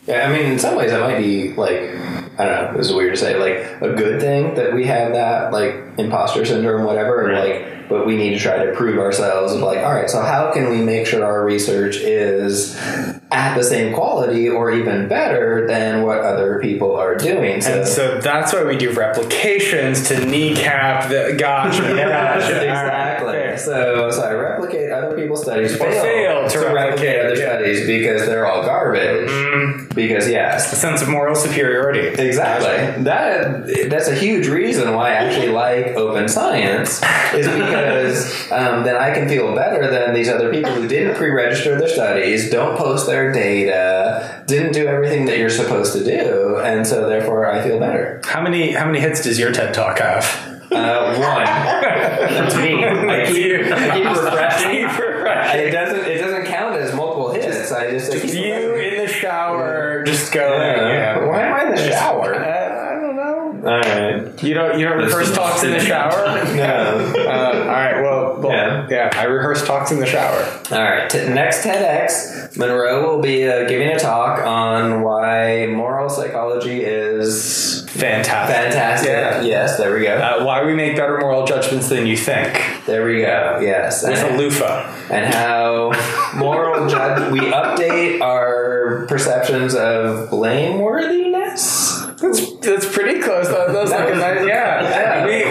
Yeah, 0.08 0.28
I 0.28 0.34
mean, 0.34 0.52
in 0.52 0.60
some 0.60 0.76
ways, 0.76 0.92
it 0.92 1.00
might 1.00 1.20
be 1.20 1.54
like 1.54 1.80
I 2.42 2.46
don't 2.46 2.74
know. 2.74 2.78
This 2.78 2.90
is 2.90 2.94
weird 2.94 3.14
to 3.14 3.20
say, 3.20 3.38
like 3.38 3.82
a 3.82 3.96
good 3.96 4.20
thing 4.20 4.56
that 4.56 4.74
we 4.74 4.86
have 4.86 5.14
that 5.14 5.52
like 5.52 5.76
imposter 5.98 6.46
syndrome, 6.46 6.86
whatever, 6.86 7.28
and 7.28 7.38
Right. 7.38 7.62
like. 7.62 7.78
But 7.90 8.08
we 8.08 8.16
need 8.16 8.30
to 8.30 8.40
try 8.40 8.66
to 8.66 8.72
prove 8.72 8.98
ourselves. 8.98 9.52
Of 9.52 9.60
like, 9.60 9.80
all 9.80 9.94
right, 9.94 10.10
so 10.10 10.22
how 10.22 10.54
can 10.54 10.70
we 10.70 10.78
make 10.78 11.06
sure 11.06 11.26
our 11.26 11.44
research 11.44 11.98
is 11.98 12.80
at 13.32 13.54
the 13.56 13.64
same 13.66 13.94
quality 13.94 14.48
or 14.48 14.72
even 14.72 15.10
better 15.10 15.68
than 15.68 16.04
what 16.04 16.20
other 16.20 16.60
people 16.62 16.96
are 16.96 17.16
doing? 17.16 17.62
And 17.66 17.86
so 17.86 18.22
that's 18.22 18.54
why 18.54 18.64
we 18.64 18.78
do 18.78 18.94
replications 18.94 20.08
to 20.08 20.26
kneecap 20.26 21.10
the 21.10 21.36
gotcha. 21.38 21.84
Yeah, 21.84 22.08
gotcha. 22.40 22.64
exactly. 22.64 23.31
Right. 23.52 23.60
So, 23.60 24.12
so 24.12 24.22
I 24.22 24.34
replicate 24.34 24.92
other 24.92 25.16
people's 25.16 25.44
studies, 25.44 25.76
fail, 25.78 26.02
fail 26.02 26.50
to 26.50 26.60
replicate, 26.60 26.74
replicate 26.74 27.20
other 27.20 27.36
yeah. 27.36 27.58
studies 27.58 27.88
because 27.88 28.26
they're 28.26 28.46
all 28.46 28.64
garbage. 28.64 29.30
Because 29.96 30.30
yes, 30.30 30.72
A 30.72 30.76
sense 30.76 31.02
of 31.02 31.10
moral 31.10 31.36
superiority. 31.36 32.08
Exactly. 32.22 33.04
That 33.04 33.90
that's 33.90 34.08
a 34.08 34.16
huge 34.16 34.48
reason 34.48 34.94
why 34.94 35.12
I 35.12 35.14
actually 35.14 35.50
like 35.50 35.88
open 35.88 36.30
science 36.30 37.02
is 37.34 37.48
because 37.48 38.52
um, 38.52 38.84
then 38.84 38.96
I 38.96 39.14
can 39.14 39.28
feel 39.28 39.54
better 39.56 39.90
than 39.90 40.14
these 40.14 40.30
other 40.30 40.52
people 40.52 40.72
who 40.72 40.88
didn't 40.88 41.16
pre-register 41.16 41.78
their 41.78 41.90
studies, 41.90 42.50
don't 42.50 42.78
post 42.78 43.08
their 43.08 43.32
data, 43.32 44.44
didn't 44.48 44.74
do 44.74 44.88
everything 44.88 45.26
that 45.26 45.38
you're 45.38 45.50
supposed 45.50 45.94
to 45.94 46.04
do, 46.04 46.60
and 46.60 46.86
so 46.86 47.08
therefore 47.08 47.52
I 47.52 47.64
feel 47.64 47.80
better. 47.80 48.22
How 48.24 48.42
many 48.42 48.72
how 48.72 48.86
many 48.86 49.00
hits 49.00 49.24
does 49.24 49.40
your 49.40 49.52
TED 49.52 49.74
talk 49.74 50.00
have? 50.00 50.51
Uh, 50.72 51.16
one. 51.18 51.44
That's 51.46 52.56
me. 52.56 52.84
I 52.86 53.26
keep, 53.26 53.72
I 53.72 53.98
keep 53.98 54.06
refreshing. 54.06 54.72
Keep 54.72 54.88
refreshing. 55.00 55.60
It 55.62 55.72
doesn't. 55.72 56.00
It 56.08 56.18
doesn't 56.20 56.46
count 56.46 56.76
as 56.78 56.96
multiple 56.96 57.32
hits. 57.34 57.72
I 57.72 57.92
just. 57.92 58.12
I 58.14 58.20
keep 58.20 58.34
You 58.34 58.54
refreshing. 58.72 59.00
in 59.00 59.06
the 59.06 59.12
shower, 59.12 60.04
just 60.06 60.32
go. 60.32 60.48
Yeah. 60.58 60.88
Yeah. 60.88 61.26
Why 61.28 61.42
am 61.42 61.54
I 61.54 61.64
in 61.64 61.76
the 61.76 61.90
shower? 61.92 62.36
Uh, 62.36 62.40
I 62.98 63.02
don't 63.02 63.16
know. 63.16 63.70
All 63.70 63.80
right. 63.80 64.44
You 64.44 64.54
don't 64.54 64.80
you 64.80 64.86
don't 64.88 65.00
That's 65.02 65.14
rehearse 65.14 65.30
the 65.30 65.36
talks 65.36 65.64
in 65.64 65.72
the 65.72 65.80
shower. 65.80 66.12
No. 66.56 67.14
Uh, 67.18 67.64
all 67.64 67.68
right. 67.68 68.02
Well, 68.02 68.21
Yeah. 68.90 69.10
I 69.14 69.24
rehearse 69.26 69.66
talks 69.66 69.92
in 69.92 70.00
the 70.00 70.06
shower. 70.06 70.42
All 70.72 70.82
right. 70.84 71.10
T- 71.10 71.28
next 71.30 71.64
TEDx, 71.64 72.58
Monroe 72.58 73.08
will 73.16 73.22
be 73.22 73.48
uh, 73.48 73.68
giving 73.68 73.88
a 73.90 74.00
talk 74.00 74.46
on 74.46 75.02
why 75.02 75.68
moral 75.68 76.10
psychology 76.10 76.84
is 76.84 77.86
Fantastic. 77.92 78.56
fantastic. 78.56 79.10
Yeah. 79.10 79.42
Yes. 79.42 79.78
There 79.78 79.94
we 79.94 80.04
go. 80.04 80.16
Uh, 80.18 80.44
why 80.46 80.64
we 80.66 80.74
make 80.74 80.96
better 80.96 81.18
moral 81.20 81.46
judgments 81.46 81.90
than 81.90 82.06
you 82.08 82.16
think. 82.18 82.54
there 82.86 83.06
we 83.06 83.22
go. 83.22 83.60
Yes. 83.62 84.04
With 84.04 84.20
a 84.20 84.28
And, 84.28 84.38
loofah. 84.38 84.96
and 85.12 85.34
how 85.34 85.92
moral 86.38 86.88
judge 86.90 87.32
we 87.32 87.40
update 87.40 88.22
our 88.22 89.06
perceptions 89.08 89.76
of 89.76 90.30
blameworthiness. 90.30 92.18
That's 92.18 92.52
that's 92.60 92.94
pretty 92.94 93.20
close. 93.20 93.48
That, 93.48 93.72
that 93.74 93.82
was 93.82 93.92
like 93.92 94.10
a 94.14 94.16
nice, 94.16 94.46
yeah. 94.48 94.82
Yeah. 94.82 95.26
We, 95.26 95.51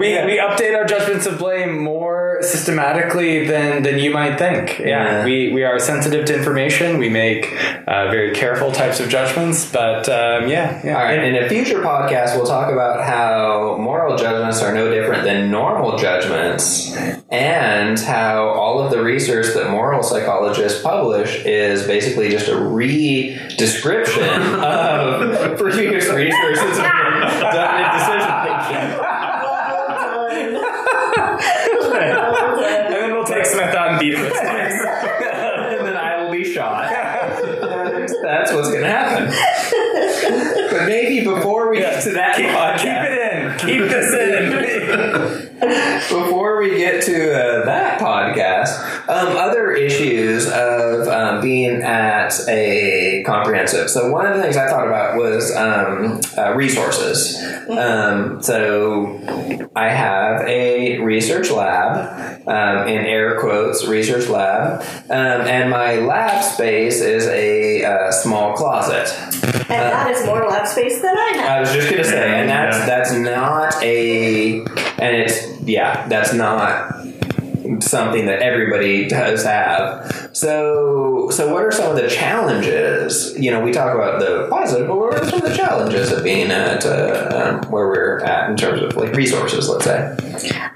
we, 0.00 0.16
we, 0.16 0.24
we 0.24 0.38
update 0.38 0.74
our 0.74 0.84
judgments 0.84 1.26
of 1.26 1.38
blame 1.38 1.78
more 1.78 2.38
systematically 2.40 3.46
than, 3.46 3.82
than 3.82 3.98
you 3.98 4.10
might 4.10 4.38
think. 4.38 4.78
Yeah. 4.78 4.86
Yeah. 4.86 5.24
We, 5.24 5.52
we 5.52 5.62
are 5.62 5.78
sensitive 5.78 6.24
to 6.26 6.36
information. 6.36 6.98
We 6.98 7.10
make 7.10 7.52
uh, 7.86 8.10
very 8.10 8.34
careful 8.34 8.72
types 8.72 8.98
of 8.98 9.10
judgments. 9.10 9.70
But 9.70 10.08
um, 10.08 10.48
yeah, 10.48 10.80
yeah. 10.84 10.96
All 10.96 11.04
right. 11.04 11.22
In 11.22 11.36
a 11.36 11.48
future 11.48 11.80
podcast, 11.82 12.36
we'll 12.36 12.46
talk 12.46 12.72
about 12.72 13.04
how 13.04 13.76
moral 13.78 14.16
judgments 14.16 14.62
are 14.62 14.74
no 14.74 14.90
different 14.90 15.24
than 15.24 15.50
normal 15.50 15.98
judgments, 15.98 16.96
and 17.30 17.98
how 17.98 18.48
all 18.48 18.80
of 18.80 18.90
the 18.90 19.02
research 19.02 19.54
that 19.54 19.70
moral 19.70 20.02
psychologists 20.02 20.82
publish 20.82 21.44
is 21.44 21.86
basically 21.86 22.30
just 22.30 22.48
a 22.48 22.56
re-description 22.58 24.24
of 24.54 25.58
previous 25.58 26.08
research 26.08 26.56
that's 26.56 26.78
done 26.78 27.80
in 27.80 27.98
decision 27.98 28.30
making. 28.44 29.10
and 32.00 32.94
then 32.94 33.12
we'll 33.12 33.24
take 33.24 33.46
Smith 33.46 33.74
out 33.74 33.90
and 33.90 34.00
beat 34.00 34.14
him. 34.14 34.22
with 34.22 34.32
sticks. 34.34 34.50
and 34.50 35.86
then 35.86 35.96
I 35.96 36.22
will 36.22 36.30
be 36.30 36.44
shot. 36.44 36.88
That's 38.22 38.52
what's 38.52 38.68
going 38.68 38.82
to 38.82 38.88
happen. 38.88 39.32
But 40.70 40.86
maybe 40.86 41.24
to 42.04 42.12
that 42.12 42.36
keep, 42.36 42.46
podcast, 42.46 42.78
keep 42.78 43.02
it 43.06 43.14
in. 43.32 43.58
Keep 43.58 43.90
this 43.90 44.12
in. 44.14 45.50
before 45.60 46.58
we 46.58 46.76
get 46.78 47.02
to 47.04 47.32
uh, 47.32 47.64
that 47.66 47.89
podcast, 48.30 49.08
um, 49.08 49.36
other 49.36 49.72
issues 49.72 50.46
of 50.46 51.08
um, 51.08 51.40
being 51.40 51.82
at 51.82 52.32
a 52.48 53.22
comprehensive. 53.26 53.90
So 53.90 54.10
one 54.10 54.26
of 54.26 54.36
the 54.36 54.42
things 54.42 54.56
I 54.56 54.68
thought 54.68 54.86
about 54.86 55.16
was 55.16 55.54
um, 55.54 56.20
uh, 56.36 56.54
resources. 56.54 57.36
Um, 57.68 58.42
so 58.42 59.18
I 59.76 59.88
have 59.88 60.46
a 60.46 60.98
research 61.00 61.50
lab, 61.50 62.48
um, 62.48 62.88
in 62.88 63.04
air 63.06 63.40
quotes, 63.40 63.86
research 63.86 64.28
lab, 64.28 64.82
um, 65.10 65.46
and 65.46 65.70
my 65.70 65.96
lab 65.96 66.42
space 66.42 67.00
is 67.00 67.26
a 67.26 67.84
uh, 67.84 68.12
small 68.12 68.54
closet. 68.54 69.08
And 69.70 69.92
that 69.92 70.10
is 70.10 70.26
more 70.26 70.48
lab 70.48 70.66
space 70.66 71.00
than 71.00 71.16
I 71.16 71.32
have. 71.36 71.48
I 71.48 71.60
was 71.60 71.72
just 71.72 71.90
gonna 71.90 72.04
say, 72.04 72.40
and 72.40 72.48
that's 72.48 72.78
that's 72.86 73.12
not 73.12 73.82
a 73.82 74.60
and 75.00 75.16
it's 75.16 75.60
yeah, 75.62 76.06
that's 76.08 76.32
not 76.32 76.99
something 77.80 78.26
that 78.26 78.40
everybody 78.40 79.08
does 79.08 79.44
have. 79.44 80.30
So, 80.32 81.30
so 81.30 81.52
what 81.52 81.64
are 81.64 81.72
some 81.72 81.90
of 81.90 81.96
the 81.96 82.08
challenges? 82.08 83.36
You 83.38 83.50
know, 83.50 83.62
we 83.62 83.72
talk 83.72 83.94
about 83.94 84.20
the 84.20 84.48
positive, 84.50 84.88
but 84.88 84.96
what 84.96 85.14
are 85.14 85.24
some 85.28 85.42
of 85.42 85.48
the 85.48 85.56
challenges 85.56 86.12
of 86.12 86.22
being 86.22 86.50
at 86.50 86.84
uh, 86.86 87.60
um, 87.62 87.70
where 87.70 87.88
we're 87.88 88.20
at 88.20 88.50
in 88.50 88.56
terms 88.56 88.82
of 88.82 88.96
like 88.96 89.14
resources? 89.14 89.68
Let's 89.68 89.84
say. 89.84 90.16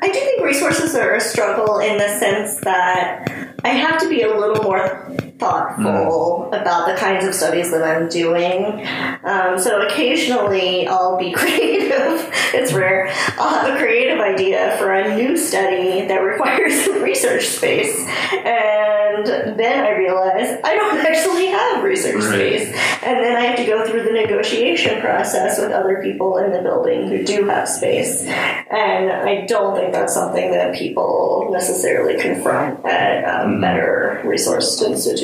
I 0.00 0.08
do 0.08 0.12
think 0.12 0.42
resources 0.42 0.94
are 0.94 1.14
a 1.14 1.20
struggle 1.20 1.78
in 1.78 1.98
the 1.98 2.08
sense 2.18 2.56
that 2.60 3.56
I 3.64 3.68
have 3.68 3.98
to 4.00 4.08
be 4.08 4.22
a 4.22 4.36
little 4.36 4.62
more 4.62 5.16
thoughtful 5.38 6.48
mm. 6.50 6.60
about 6.60 6.86
the 6.86 6.94
kinds 6.96 7.26
of 7.26 7.34
studies 7.34 7.70
that 7.70 7.82
I'm 7.82 8.08
doing. 8.08 8.86
Um, 9.24 9.58
so 9.58 9.86
occasionally 9.86 10.86
I'll 10.86 11.18
be 11.18 11.32
creative. 11.36 12.30
it's 12.54 12.72
rare. 12.72 13.08
I'll 13.38 13.60
have 13.60 13.74
a 13.74 13.78
creative 13.78 14.18
idea 14.20 14.76
for 14.78 14.92
a 14.92 15.16
new 15.16 15.36
study 15.36 16.06
that 16.06 16.18
requires 16.18 16.86
research 17.02 17.46
space. 17.46 17.96
And 18.32 19.58
then 19.58 19.84
I 19.84 19.90
realize 19.98 20.58
I 20.64 20.74
don't 20.74 20.98
actually 21.06 21.46
have 21.46 21.82
research 21.82 22.22
right. 22.24 22.34
space. 22.34 22.68
And 23.02 23.24
then 23.24 23.36
I 23.36 23.40
have 23.46 23.56
to 23.56 23.66
go 23.66 23.86
through 23.86 24.04
the 24.04 24.12
negotiation 24.12 25.00
process 25.00 25.58
with 25.58 25.72
other 25.72 26.00
people 26.02 26.38
in 26.38 26.52
the 26.52 26.62
building 26.62 27.08
who 27.08 27.24
do 27.24 27.44
have 27.48 27.68
space. 27.68 28.22
And 28.22 29.10
I 29.10 29.46
don't 29.46 29.76
think 29.76 29.92
that's 29.92 30.14
something 30.14 30.52
that 30.52 30.74
people 30.74 31.48
necessarily 31.50 32.20
confront 32.20 32.84
at 32.84 33.24
um, 33.24 33.56
mm. 33.56 33.60
better 33.60 34.22
resourced 34.24 34.86
institutions. 34.86 35.23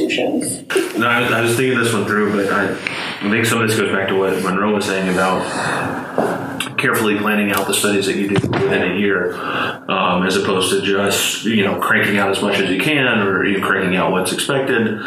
No, 0.99 1.07
I 1.07 1.21
was, 1.23 1.33
I 1.33 1.41
was 1.41 1.57
thinking 1.57 1.79
this 1.79 1.93
one 1.93 2.05
through, 2.07 2.33
but 2.33 2.53
I, 2.53 2.73
I 2.73 3.31
think 3.31 3.47
some 3.47 3.61
of 3.61 3.69
this 3.69 3.79
goes 3.79 3.93
back 3.93 4.09
to 4.09 4.19
what 4.19 4.43
Monroe 4.43 4.75
was 4.75 4.87
saying 4.87 5.09
about 5.09 5.47
carefully 6.81 7.19
planning 7.19 7.53
out 7.53 7.67
the 7.67 7.75
studies 7.75 8.07
that 8.07 8.17
you 8.17 8.29
do 8.29 8.49
within 8.49 8.83
a 8.83 8.99
year, 8.99 9.35
um, 9.91 10.27
as 10.27 10.37
opposed 10.37 10.71
to 10.71 10.83
just 10.83 11.45
you 11.45 11.65
know 11.65 11.79
cranking 11.79 12.19
out 12.19 12.31
as 12.31 12.43
much 12.43 12.59
as 12.59 12.71
you 12.71 12.81
can 12.81 13.21
or 13.21 13.45
you 13.45 13.61
know, 13.61 13.67
cranking 13.67 13.97
out 13.97 14.11
what's 14.11 14.33
expected. 14.33 15.01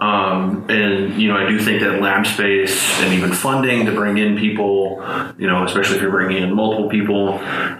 Um, 0.00 0.66
and 0.68 1.20
you 1.20 1.28
know, 1.28 1.36
I 1.36 1.48
do 1.48 1.58
think 1.58 1.80
that 1.82 2.00
lab 2.00 2.26
space 2.26 3.00
and 3.00 3.14
even 3.14 3.32
funding 3.32 3.86
to 3.86 3.92
bring 3.92 4.18
in 4.18 4.36
people, 4.36 5.04
you 5.38 5.46
know, 5.46 5.64
especially 5.64 5.96
if 5.96 6.02
you're 6.02 6.10
bringing 6.10 6.42
in 6.42 6.54
multiple 6.54 6.88
people. 6.88 7.38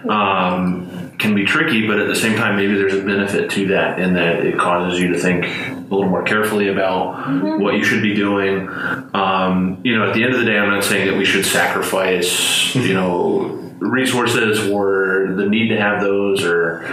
Um, 0.09 0.97
can 1.19 1.35
be 1.35 1.45
tricky, 1.45 1.85
but 1.85 1.99
at 1.99 2.07
the 2.07 2.15
same 2.15 2.35
time, 2.35 2.55
maybe 2.55 2.73
there's 2.73 2.95
a 2.95 3.03
benefit 3.03 3.51
to 3.51 3.67
that 3.67 3.99
in 3.99 4.15
that 4.15 4.43
it 4.43 4.57
causes 4.57 4.99
you 4.99 5.13
to 5.13 5.19
think 5.19 5.45
a 5.91 5.95
little 5.95 6.09
more 6.09 6.23
carefully 6.23 6.69
about 6.69 7.17
mm-hmm. 7.17 7.61
what 7.61 7.75
you 7.75 7.83
should 7.83 8.01
be 8.01 8.15
doing. 8.15 8.69
Um, 9.13 9.81
you 9.83 9.97
know, 9.97 10.07
at 10.07 10.13
the 10.13 10.23
end 10.23 10.33
of 10.33 10.39
the 10.39 10.45
day, 10.45 10.57
I'm 10.57 10.69
not 10.69 10.83
saying 10.83 11.07
that 11.07 11.17
we 11.17 11.25
should 11.25 11.45
sacrifice, 11.45 12.73
you 12.73 12.93
know, 12.93 13.57
resources 13.79 14.69
or 14.69 15.33
the 15.35 15.47
need 15.47 15.69
to 15.69 15.77
have 15.77 16.01
those 16.01 16.43
or 16.43 16.83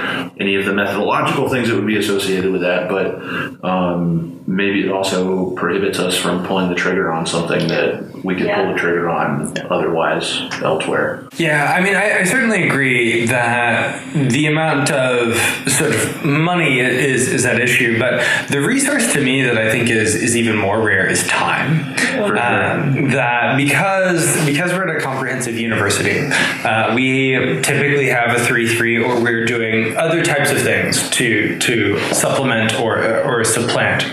any 0.41 0.57
of 0.57 0.65
the 0.65 0.73
methodological 0.73 1.49
things 1.49 1.69
that 1.69 1.77
would 1.77 1.87
be 1.87 1.99
associated 1.99 2.51
with 2.51 2.63
that, 2.63 2.89
but 2.89 3.63
um, 3.65 4.43
maybe 4.47 4.85
it 4.85 4.91
also 4.91 5.51
prohibits 5.51 5.99
us 5.99 6.17
from 6.17 6.45
pulling 6.47 6.71
the 6.71 6.75
trigger 6.75 7.13
on 7.13 7.27
something 7.27 7.69
that 7.69 8.08
we 8.25 8.35
could 8.35 8.47
yeah. 8.47 8.63
pull 8.65 8.73
the 8.73 8.79
trigger 8.79 9.09
on 9.09 9.55
otherwise 9.71 10.41
elsewhere. 10.63 11.27
Yeah, 11.37 11.73
I 11.77 11.81
mean, 11.83 11.95
I, 11.95 12.21
I, 12.21 12.25
certainly 12.25 12.67
agree 12.67 13.27
that 13.27 14.13
the 14.15 14.47
amount 14.47 14.91
of 14.91 15.37
sort 15.71 15.95
of 15.95 16.25
money 16.25 16.81
is 16.81 17.29
is 17.29 17.43
that 17.43 17.61
issue, 17.61 17.99
but 17.99 18.25
the 18.49 18.61
resource 18.61 19.13
to 19.13 19.21
me 19.23 19.43
that 19.43 19.59
I 19.59 19.71
think 19.71 19.91
is 19.91 20.15
is 20.15 20.37
even 20.37 20.57
more 20.57 20.81
rare 20.81 21.07
is 21.07 21.27
time. 21.27 21.95
Um, 22.19 23.11
that 23.11 23.57
because 23.57 24.45
because 24.47 24.73
we're 24.73 24.89
at 24.89 24.97
a 24.97 25.01
comprehensive 25.01 25.57
university. 25.57 26.21
Uh, 26.65 26.79
uh, 26.79 26.95
we 26.95 27.33
typically 27.63 28.07
have 28.07 28.37
a 28.37 28.45
three 28.45 28.69
three, 28.69 28.99
or 28.99 29.21
we're 29.21 29.45
doing 29.45 29.97
other 29.97 30.23
types 30.23 30.51
of 30.51 30.61
things 30.61 31.11
to 31.11 31.59
to 31.59 31.99
supplement 32.15 32.79
or 32.81 33.23
or 33.23 33.45
supplant 33.45 34.05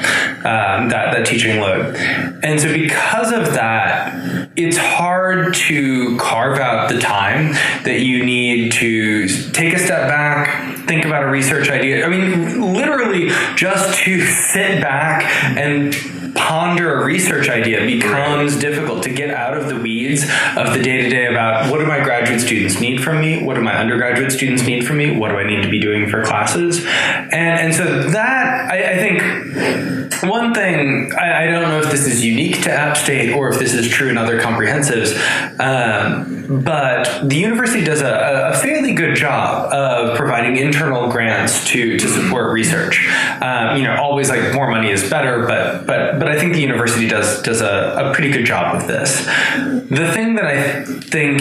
um, 0.46 0.90
that 0.90 1.12
that 1.12 1.26
teaching 1.26 1.60
load. 1.60 1.96
And 2.44 2.60
so, 2.60 2.72
because 2.72 3.32
of 3.32 3.54
that, 3.54 4.50
it's 4.56 4.78
hard 4.78 5.54
to 5.56 6.18
carve 6.18 6.60
out 6.60 6.90
the 6.90 7.00
time 7.00 7.54
that 7.84 8.02
you 8.02 8.24
need 8.24 8.72
to 8.74 9.28
take 9.52 9.74
a 9.74 9.80
step 9.80 10.08
back, 10.08 10.88
think 10.88 11.04
about 11.04 11.24
a 11.24 11.28
research 11.28 11.70
idea. 11.70 12.06
I 12.06 12.10
mean, 12.10 12.74
literally, 12.74 13.30
just 13.56 14.00
to 14.04 14.22
sit 14.54 14.82
back 14.82 15.24
and 15.58 15.94
ponder 16.36 17.02
a 17.02 17.06
research 17.06 17.50
idea 17.50 17.86
becomes 17.86 18.60
difficult 18.60 19.04
to 19.04 19.10
get 19.10 19.32
out 19.32 19.58
of 19.58 19.68
the 19.68 19.76
weeds 19.76 20.24
of 20.56 20.74
the 20.74 20.82
day 20.82 21.02
to 21.02 21.10
day 21.10 21.26
about 21.26 21.72
what 21.72 21.80
do 21.80 21.86
my 21.86 22.04
graduate 22.04 22.42
students 22.42 22.80
need 22.80 23.02
from 23.04 23.22
me? 23.22 23.44
What 23.44 23.56
do 23.56 23.62
my 23.62 23.76
undergraduate 23.76 24.32
students 24.32 24.64
need 24.64 24.86
from 24.86 24.98
me? 24.98 25.18
What 25.18 25.30
do 25.30 25.38
I 25.38 25.48
need 25.48 25.64
to 25.64 25.70
be 25.70 25.80
doing 25.80 26.10
for 26.10 26.24
classes? 26.24 26.86
And, 26.86 27.34
and 27.34 27.74
so 27.74 28.10
that, 28.10 28.72
I, 28.72 28.94
I 28.94 28.98
think, 28.98 30.16
one 30.24 30.54
thing, 30.54 31.12
I, 31.14 31.44
I, 31.44 31.48
don't 31.48 31.70
know 31.70 31.80
if 31.80 31.92
this 31.92 32.08
is 32.08 32.24
unique 32.24 32.64
to 32.64 32.72
App 32.72 32.98
State 32.98 33.34
or 33.34 33.50
if 33.50 33.60
this 33.60 33.74
is 33.74 33.90
true 33.90 34.10
in 34.10 34.18
other 34.18 34.40
comprehensives, 34.40 35.14
um, 35.60 36.64
but 36.64 37.28
the 37.28 37.36
university 37.36 37.84
does 37.84 38.02
a, 38.02 38.52
a, 38.54 38.58
fairly 38.58 38.94
good 38.94 39.16
job 39.16 39.72
of 39.74 40.18
providing 40.18 40.58
internal 40.58 41.10
grants 41.12 41.68
to, 41.68 41.98
to 41.98 42.08
support 42.08 42.52
research. 42.52 43.08
Um, 43.42 43.78
you 43.78 43.84
know, 43.84 43.96
always 43.96 44.30
like 44.30 44.54
more 44.54 44.70
money 44.70 44.90
is 44.90 45.10
better, 45.10 45.46
but, 45.46 45.86
but, 45.86 46.20
but 46.20 46.25
but 46.26 46.36
I 46.36 46.40
think 46.40 46.54
the 46.54 46.60
university 46.60 47.08
does 47.08 47.44
does 47.44 47.62
a, 47.62 48.10
a 48.10 48.14
pretty 48.16 48.32
good 48.32 48.48
job 48.48 48.76
of 48.76 48.88
this. 48.88 49.24
The 49.26 50.12
thing 50.12 50.34
that 50.34 50.46
I 50.46 50.84
think 50.84 51.40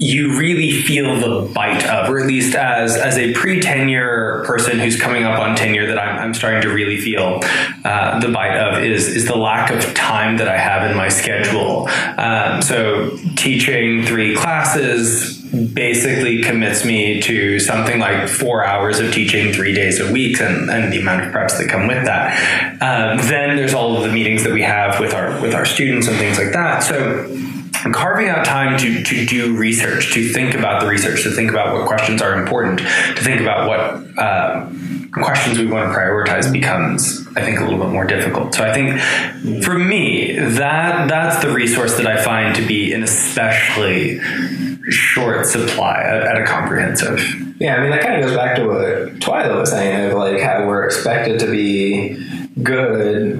you 0.00 0.38
really 0.38 0.72
feel 0.80 1.16
the 1.16 1.52
bite 1.52 1.84
of, 1.84 2.08
or 2.08 2.18
at 2.20 2.26
least 2.26 2.54
as 2.54 2.96
as 2.96 3.18
a 3.18 3.34
pre 3.34 3.60
tenure 3.60 4.44
person 4.46 4.78
who's 4.78 4.98
coming 4.98 5.24
up 5.24 5.38
on 5.38 5.56
tenure, 5.56 5.86
that 5.88 5.98
I'm, 5.98 6.18
I'm 6.18 6.32
starting 6.32 6.62
to 6.62 6.70
really 6.70 6.96
feel 6.96 7.40
uh, 7.84 8.18
the 8.20 8.28
bite 8.28 8.56
of 8.56 8.82
is 8.82 9.06
is 9.08 9.26
the 9.26 9.36
lack 9.36 9.70
of 9.70 9.92
time 9.92 10.38
that 10.38 10.48
I 10.48 10.56
have 10.56 10.90
in 10.90 10.96
my 10.96 11.10
schedule. 11.10 11.86
Um, 12.16 12.62
so 12.62 13.14
teaching 13.36 14.06
three 14.06 14.34
classes 14.36 15.39
basically 15.50 16.42
commits 16.42 16.84
me 16.84 17.20
to 17.22 17.58
something 17.58 17.98
like 17.98 18.28
four 18.28 18.64
hours 18.64 19.00
of 19.00 19.12
teaching 19.12 19.52
three 19.52 19.74
days 19.74 20.00
a 20.00 20.12
week 20.12 20.40
and, 20.40 20.70
and 20.70 20.92
the 20.92 21.00
amount 21.00 21.24
of 21.24 21.32
preps 21.32 21.58
that 21.58 21.68
come 21.68 21.86
with 21.86 22.04
that. 22.04 22.32
Um, 22.80 23.18
then 23.28 23.56
there's 23.56 23.74
all 23.74 23.96
of 23.96 24.02
the 24.04 24.12
meetings 24.12 24.44
that 24.44 24.52
we 24.52 24.62
have 24.62 25.00
with 25.00 25.12
our 25.12 25.40
with 25.40 25.54
our 25.54 25.64
students 25.64 26.06
and 26.06 26.16
things 26.16 26.38
like 26.38 26.52
that. 26.52 26.82
So 26.82 27.26
carving 27.92 28.28
out 28.28 28.44
time 28.44 28.78
to, 28.78 29.02
to 29.02 29.26
do 29.26 29.56
research, 29.56 30.12
to 30.12 30.28
think 30.28 30.54
about 30.54 30.80
the 30.80 30.86
research, 30.86 31.22
to 31.22 31.30
think 31.30 31.50
about 31.50 31.74
what 31.74 31.86
questions 31.86 32.20
are 32.20 32.40
important, 32.40 32.78
to 32.80 33.22
think 33.22 33.40
about 33.40 33.66
what 33.68 34.18
uh, 34.18 34.68
questions 35.12 35.58
we 35.58 35.66
want 35.66 35.90
to 35.90 35.98
prioritize 35.98 36.52
becomes, 36.52 37.26
I 37.36 37.40
think, 37.40 37.58
a 37.58 37.64
little 37.64 37.78
bit 37.78 37.88
more 37.88 38.06
difficult. 38.06 38.54
So 38.54 38.64
I 38.64 38.72
think 38.72 39.64
for 39.64 39.78
me, 39.78 40.38
that 40.38 41.08
that's 41.08 41.42
the 41.42 41.52
resource 41.52 41.96
that 41.96 42.06
I 42.06 42.22
find 42.22 42.54
to 42.56 42.66
be 42.66 42.92
an 42.92 43.02
especially 43.02 44.20
short 44.90 45.46
supply 45.46 46.00
at, 46.02 46.22
at 46.22 46.40
a 46.40 46.44
comprehensive. 46.44 47.20
Yeah, 47.60 47.76
I 47.76 47.80
mean 47.82 47.90
that 47.90 48.00
kind 48.00 48.16
of 48.16 48.22
goes 48.22 48.36
back 48.36 48.56
to 48.56 48.66
what 48.66 48.76
Twyla 49.20 49.60
was 49.60 49.70
saying 49.70 50.10
of 50.10 50.18
like 50.18 50.40
how 50.40 50.66
we're 50.66 50.84
expected 50.84 51.38
to 51.40 51.50
be 51.50 52.16
good, 52.62 53.38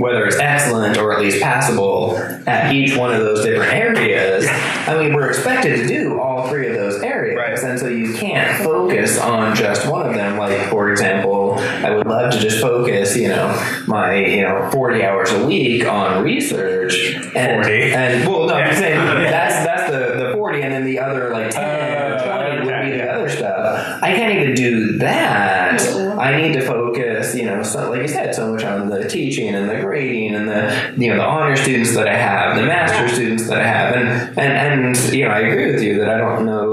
whether 0.00 0.26
it's 0.26 0.36
excellent 0.36 0.96
or 0.96 1.12
at 1.12 1.20
least 1.20 1.42
passable 1.42 2.16
at 2.46 2.74
each 2.74 2.96
one 2.96 3.12
of 3.12 3.20
those 3.20 3.44
different 3.44 3.72
areas. 3.72 4.46
I 4.48 4.96
mean, 4.96 5.14
we're 5.14 5.28
expected 5.28 5.76
to 5.76 5.86
do 5.86 6.20
all 6.20 6.48
three 6.48 6.68
of 6.68 6.74
those 6.74 7.02
areas, 7.02 7.36
right. 7.36 7.70
and 7.70 7.78
so 7.78 7.88
you 7.88 8.14
can't 8.14 8.64
focus 8.64 9.20
on 9.20 9.54
just 9.54 9.88
one 9.88 10.06
of 10.06 10.14
them. 10.14 10.38
Like, 10.38 10.70
for 10.70 10.90
example, 10.90 11.54
I 11.58 11.90
would 11.90 12.06
love 12.06 12.32
to 12.32 12.38
just 12.38 12.60
focus, 12.60 13.16
you 13.16 13.28
know, 13.28 13.48
my 13.86 14.14
you 14.16 14.42
know 14.42 14.68
forty 14.72 15.04
hours 15.04 15.30
a 15.32 15.46
week 15.46 15.86
on 15.86 16.22
research 16.22 17.14
and 17.34 17.64
40. 17.64 17.92
and 17.92 18.28
well, 18.28 18.46
no, 18.46 18.54
I'm 18.54 18.74
saying 18.74 18.96
that's 19.30 19.54
that's 19.64 19.90
the 19.90 20.11
the 20.52 20.58
forty, 20.58 20.62
and 20.62 20.72
then 20.72 20.84
the 20.84 20.98
other 20.98 21.32
like 21.32 21.50
ten 21.50 22.12
uh, 22.12 22.14
or 22.14 22.26
twenty 22.26 22.66
would 22.66 22.84
be 22.84 22.96
the 22.96 23.10
other 23.10 23.28
stuff. 23.28 24.02
I 24.02 24.14
can't 24.14 24.38
even 24.38 24.54
do 24.54 24.98
that. 24.98 25.80
I 26.18 26.40
need 26.40 26.52
to 26.54 26.60
focus, 26.60 27.34
you 27.34 27.44
know, 27.44 27.62
so, 27.62 27.90
like 27.90 28.02
you 28.02 28.08
said, 28.08 28.34
so 28.34 28.52
much 28.52 28.64
on 28.64 28.88
the 28.88 29.08
teaching 29.08 29.54
and 29.54 29.68
the 29.68 29.80
grading 29.80 30.34
and 30.34 30.48
the 30.48 30.94
you 30.96 31.08
know 31.08 31.16
the 31.16 31.24
honor 31.24 31.56
students 31.56 31.94
that 31.94 32.08
I 32.08 32.16
have, 32.16 32.56
the 32.56 32.62
master 32.62 33.08
students 33.14 33.48
that 33.48 33.60
I 33.60 33.66
have, 33.66 33.94
and 33.96 34.38
and 34.38 34.96
and 34.96 35.12
you 35.12 35.24
know 35.24 35.30
I 35.30 35.40
agree 35.40 35.72
with 35.72 35.82
you 35.82 35.98
that 35.98 36.08
I 36.08 36.18
don't 36.18 36.44
know 36.44 36.71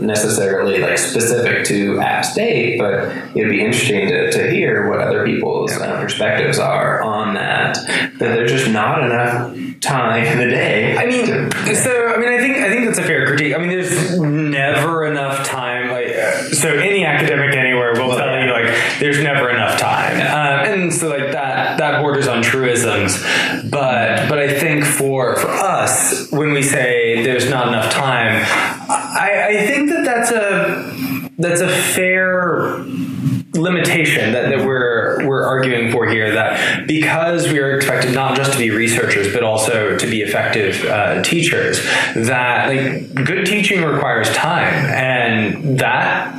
necessarily 0.00 0.78
like 0.78 0.98
specific 0.98 1.64
to 1.66 2.00
App 2.00 2.24
State, 2.24 2.78
but 2.78 3.08
it'd 3.36 3.50
be 3.50 3.60
interesting 3.60 4.08
to, 4.08 4.30
to 4.32 4.50
hear 4.50 4.88
what 4.88 5.00
other 5.00 5.24
people's 5.24 5.72
uh, 5.72 6.00
perspectives 6.00 6.58
are 6.58 7.02
on 7.02 7.34
that. 7.34 7.74
That 8.18 8.18
there's 8.18 8.52
just 8.52 8.70
not 8.70 9.02
enough 9.02 9.56
time 9.80 10.24
in 10.24 10.38
the 10.38 10.46
day. 10.46 10.96
I 10.96 11.06
mean, 11.06 11.26
to, 11.26 11.76
so 11.76 12.08
I 12.08 12.18
mean, 12.18 12.28
I 12.28 12.38
think 12.38 12.56
I 12.58 12.70
think 12.70 12.86
that's 12.86 12.98
a 12.98 13.02
fair 13.02 13.26
critique. 13.26 13.54
I 13.54 13.58
mean, 13.58 13.68
there's 13.68 14.18
never 14.20 15.06
enough 15.06 15.46
time. 15.46 15.90
Like, 15.90 16.08
uh, 16.08 16.50
so 16.50 16.70
any 16.70 17.04
academic 17.04 17.54
anywhere 17.56 17.92
will 17.92 18.08
well, 18.08 18.18
tell 18.18 18.40
you 18.40 18.52
like 18.52 18.98
there's 18.98 19.22
never 19.22 19.50
enough 19.50 19.78
time, 19.78 20.14
um, 20.16 20.72
and 20.72 20.92
so 20.92 21.08
like 21.08 21.32
that 21.32 21.78
that 21.78 22.00
borders 22.00 22.28
on 22.28 22.42
truisms. 22.42 23.22
But 23.70 24.28
but 24.28 24.38
I 24.38 24.58
think 24.58 24.84
for 24.84 25.36
for 25.36 25.48
us 25.48 26.30
when 26.30 26.52
we 26.52 26.62
say 26.62 27.22
there's 27.22 27.48
not 27.48 27.68
enough 27.68 27.92
time, 27.92 28.44
I, 28.88 29.30
I, 29.30 29.48
I 29.48 29.66
think 29.66 29.90
that 29.90 30.04
that's 30.04 30.30
a 30.30 31.25
that's 31.38 31.60
a 31.60 31.68
fair 31.68 32.84
limitation 33.52 34.32
that, 34.32 34.50
that 34.50 34.66
we're 34.66 35.26
we're 35.26 35.44
arguing 35.44 35.90
for 35.90 36.08
here 36.08 36.32
that 36.34 36.86
because 36.86 37.50
we 37.50 37.58
are 37.58 37.74
expected 37.74 38.14
not 38.14 38.36
just 38.36 38.52
to 38.52 38.58
be 38.58 38.70
researchers 38.70 39.32
but 39.32 39.42
also 39.42 39.96
to 39.96 40.06
be 40.06 40.20
effective 40.20 40.84
uh, 40.84 41.22
teachers 41.22 41.82
that 42.14 42.68
like 42.68 43.14
good 43.14 43.46
teaching 43.46 43.82
requires 43.82 44.30
time 44.34 44.74
and 44.94 45.78
that 45.78 46.34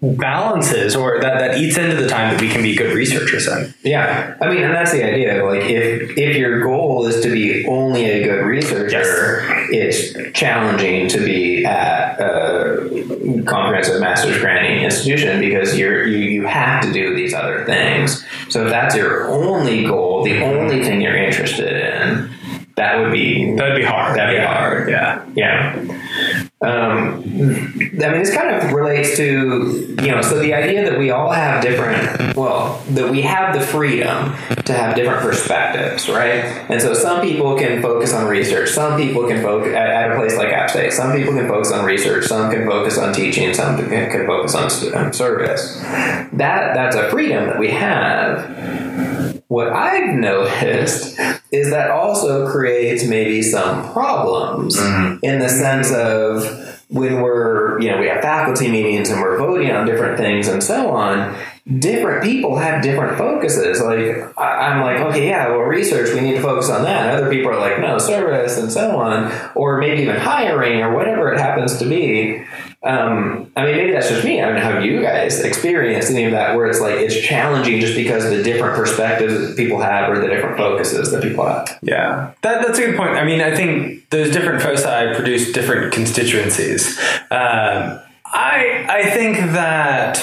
balances 0.00 0.94
or 0.94 1.20
that, 1.20 1.38
that 1.38 1.58
eats 1.58 1.76
into 1.76 1.96
the 1.96 2.08
time 2.08 2.32
that 2.32 2.40
we 2.40 2.48
can 2.48 2.62
be 2.62 2.76
good 2.76 2.94
researchers 2.94 3.48
in 3.48 3.74
Yeah, 3.82 4.36
I 4.40 4.48
mean, 4.48 4.62
and 4.62 4.74
that's 4.74 4.92
the 4.92 5.02
idea. 5.04 5.44
Like, 5.44 5.62
if 5.64 6.16
if 6.16 6.36
your 6.36 6.62
goal 6.62 7.06
is 7.06 7.20
to 7.22 7.30
be 7.30 7.66
only 7.66 8.04
a 8.04 8.22
good 8.22 8.44
researcher, 8.44 9.42
it's 9.70 10.38
challenging 10.38 11.08
to 11.08 11.18
be 11.18 11.64
at 11.64 12.20
a 12.20 13.42
comprehensive 13.46 14.00
master's 14.00 14.38
granting 14.38 14.84
institution 14.84 15.40
because 15.40 15.76
you're 15.76 16.06
you 16.06 16.18
you 16.18 16.46
have 16.46 16.82
to 16.82 16.92
do 16.92 17.14
these 17.16 17.34
other 17.34 17.64
things. 17.64 18.24
So 18.48 18.64
if 18.64 18.70
that's 18.70 18.94
your 18.94 19.28
only 19.28 19.84
goal, 19.84 20.24
the 20.24 20.30
mm-hmm. 20.30 20.58
only 20.58 20.82
thing 20.84 21.00
you're 21.00 21.16
interested 21.16 21.72
in, 21.72 22.30
that 22.76 22.98
would 22.98 23.12
be 23.12 23.54
that'd 23.56 23.76
be 23.76 23.84
hard 23.84 24.16
That'd 24.16 24.36
be 24.36 24.40
Yeah. 24.40 24.54
hard. 24.54 24.88
yeah 24.88 25.24
yeah. 25.34 26.47
Um, 26.60 27.22
I 27.22 27.22
mean, 27.22 27.96
this 27.96 28.34
kind 28.34 28.52
of 28.52 28.72
relates 28.72 29.16
to, 29.16 29.94
you 30.02 30.10
know, 30.10 30.20
so 30.22 30.40
the 30.40 30.54
idea 30.54 30.90
that 30.90 30.98
we 30.98 31.10
all 31.12 31.30
have 31.30 31.62
different, 31.62 32.36
well, 32.36 32.82
that 32.90 33.08
we 33.08 33.22
have 33.22 33.54
the 33.54 33.60
freedom 33.60 34.34
to 34.64 34.72
have 34.72 34.96
different 34.96 35.20
perspectives, 35.20 36.08
right? 36.08 36.42
And 36.68 36.82
so 36.82 36.94
some 36.94 37.20
people 37.20 37.56
can 37.56 37.80
focus 37.80 38.12
on 38.12 38.26
research, 38.26 38.70
some 38.70 38.96
people 38.96 39.28
can 39.28 39.40
focus 39.40 39.72
at, 39.72 39.88
at 39.88 40.10
a 40.10 40.16
place 40.16 40.36
like 40.36 40.48
App 40.48 40.68
State, 40.68 40.92
some 40.92 41.16
people 41.16 41.32
can 41.32 41.46
focus 41.46 41.70
on 41.70 41.84
research, 41.84 42.24
some 42.24 42.50
can 42.50 42.66
focus 42.66 42.98
on 42.98 43.14
teaching, 43.14 43.54
some 43.54 43.76
can, 43.76 44.10
can 44.10 44.26
focus 44.26 44.56
on, 44.56 44.94
on 44.96 45.12
service. 45.12 45.78
That 45.80 46.74
That's 46.74 46.96
a 46.96 47.08
freedom 47.08 47.46
that 47.46 47.60
we 47.60 47.70
have. 47.70 49.07
What 49.48 49.72
I've 49.72 50.14
noticed 50.14 51.18
is 51.50 51.70
that 51.70 51.90
also 51.90 52.50
creates 52.50 53.04
maybe 53.06 53.42
some 53.42 53.92
problems 53.92 54.76
mm-hmm. 54.76 55.24
in 55.24 55.38
the 55.38 55.48
sense 55.48 55.90
of 55.90 56.78
when 56.90 57.22
we're, 57.22 57.80
you 57.80 57.90
know, 57.90 57.98
we 57.98 58.08
have 58.08 58.20
faculty 58.20 58.70
meetings 58.70 59.08
and 59.08 59.20
we're 59.22 59.38
voting 59.38 59.70
on 59.70 59.86
different 59.86 60.18
things 60.18 60.48
and 60.48 60.62
so 60.62 60.90
on. 60.90 61.34
Different 61.78 62.24
people 62.24 62.56
have 62.56 62.82
different 62.82 63.16
focuses. 63.16 63.80
Like 63.80 64.38
I'm 64.38 64.82
like, 64.82 65.00
okay, 65.00 65.28
yeah, 65.28 65.48
well, 65.48 65.60
research, 65.60 66.14
we 66.14 66.20
need 66.20 66.34
to 66.34 66.42
focus 66.42 66.68
on 66.68 66.82
that. 66.84 67.08
And 67.08 67.16
other 67.16 67.30
people 67.30 67.50
are 67.50 67.58
like, 67.58 67.78
no, 67.80 67.98
service 67.98 68.58
and 68.58 68.70
so 68.70 68.98
on, 68.98 69.32
or 69.54 69.78
maybe 69.78 70.02
even 70.02 70.16
hiring 70.16 70.80
or 70.80 70.94
whatever 70.94 71.32
it 71.32 71.38
happens 71.38 71.78
to 71.78 71.88
be. 71.88 72.44
Um, 72.82 73.50
I 73.56 73.64
mean, 73.64 73.76
maybe 73.76 73.92
that's 73.92 74.08
just 74.08 74.24
me. 74.24 74.40
I 74.40 74.46
don't 74.46 74.54
know 74.54 74.60
how 74.60 74.78
you 74.78 75.02
guys 75.02 75.40
experience 75.40 76.10
any 76.10 76.24
of 76.24 76.32
that, 76.32 76.54
where 76.54 76.66
it's 76.66 76.80
like 76.80 76.94
it's 76.94 77.18
challenging 77.20 77.80
just 77.80 77.96
because 77.96 78.24
of 78.24 78.30
the 78.30 78.42
different 78.42 78.76
perspectives 78.76 79.34
that 79.34 79.56
people 79.56 79.80
have 79.80 80.08
or 80.10 80.20
the 80.20 80.28
different 80.28 80.56
focuses 80.56 81.10
that 81.10 81.22
people 81.22 81.44
have. 81.44 81.76
Yeah, 81.82 82.34
that, 82.42 82.62
that's 82.64 82.78
a 82.78 82.86
good 82.86 82.96
point. 82.96 83.10
I 83.10 83.24
mean, 83.24 83.40
I 83.40 83.54
think 83.54 84.08
those 84.10 84.30
different 84.30 84.62
foci 84.62 85.14
produce 85.16 85.52
different 85.52 85.92
constituencies. 85.92 86.98
Um, 87.32 88.00
I 88.24 88.86
I 88.88 89.10
think 89.10 89.38
that 89.52 90.16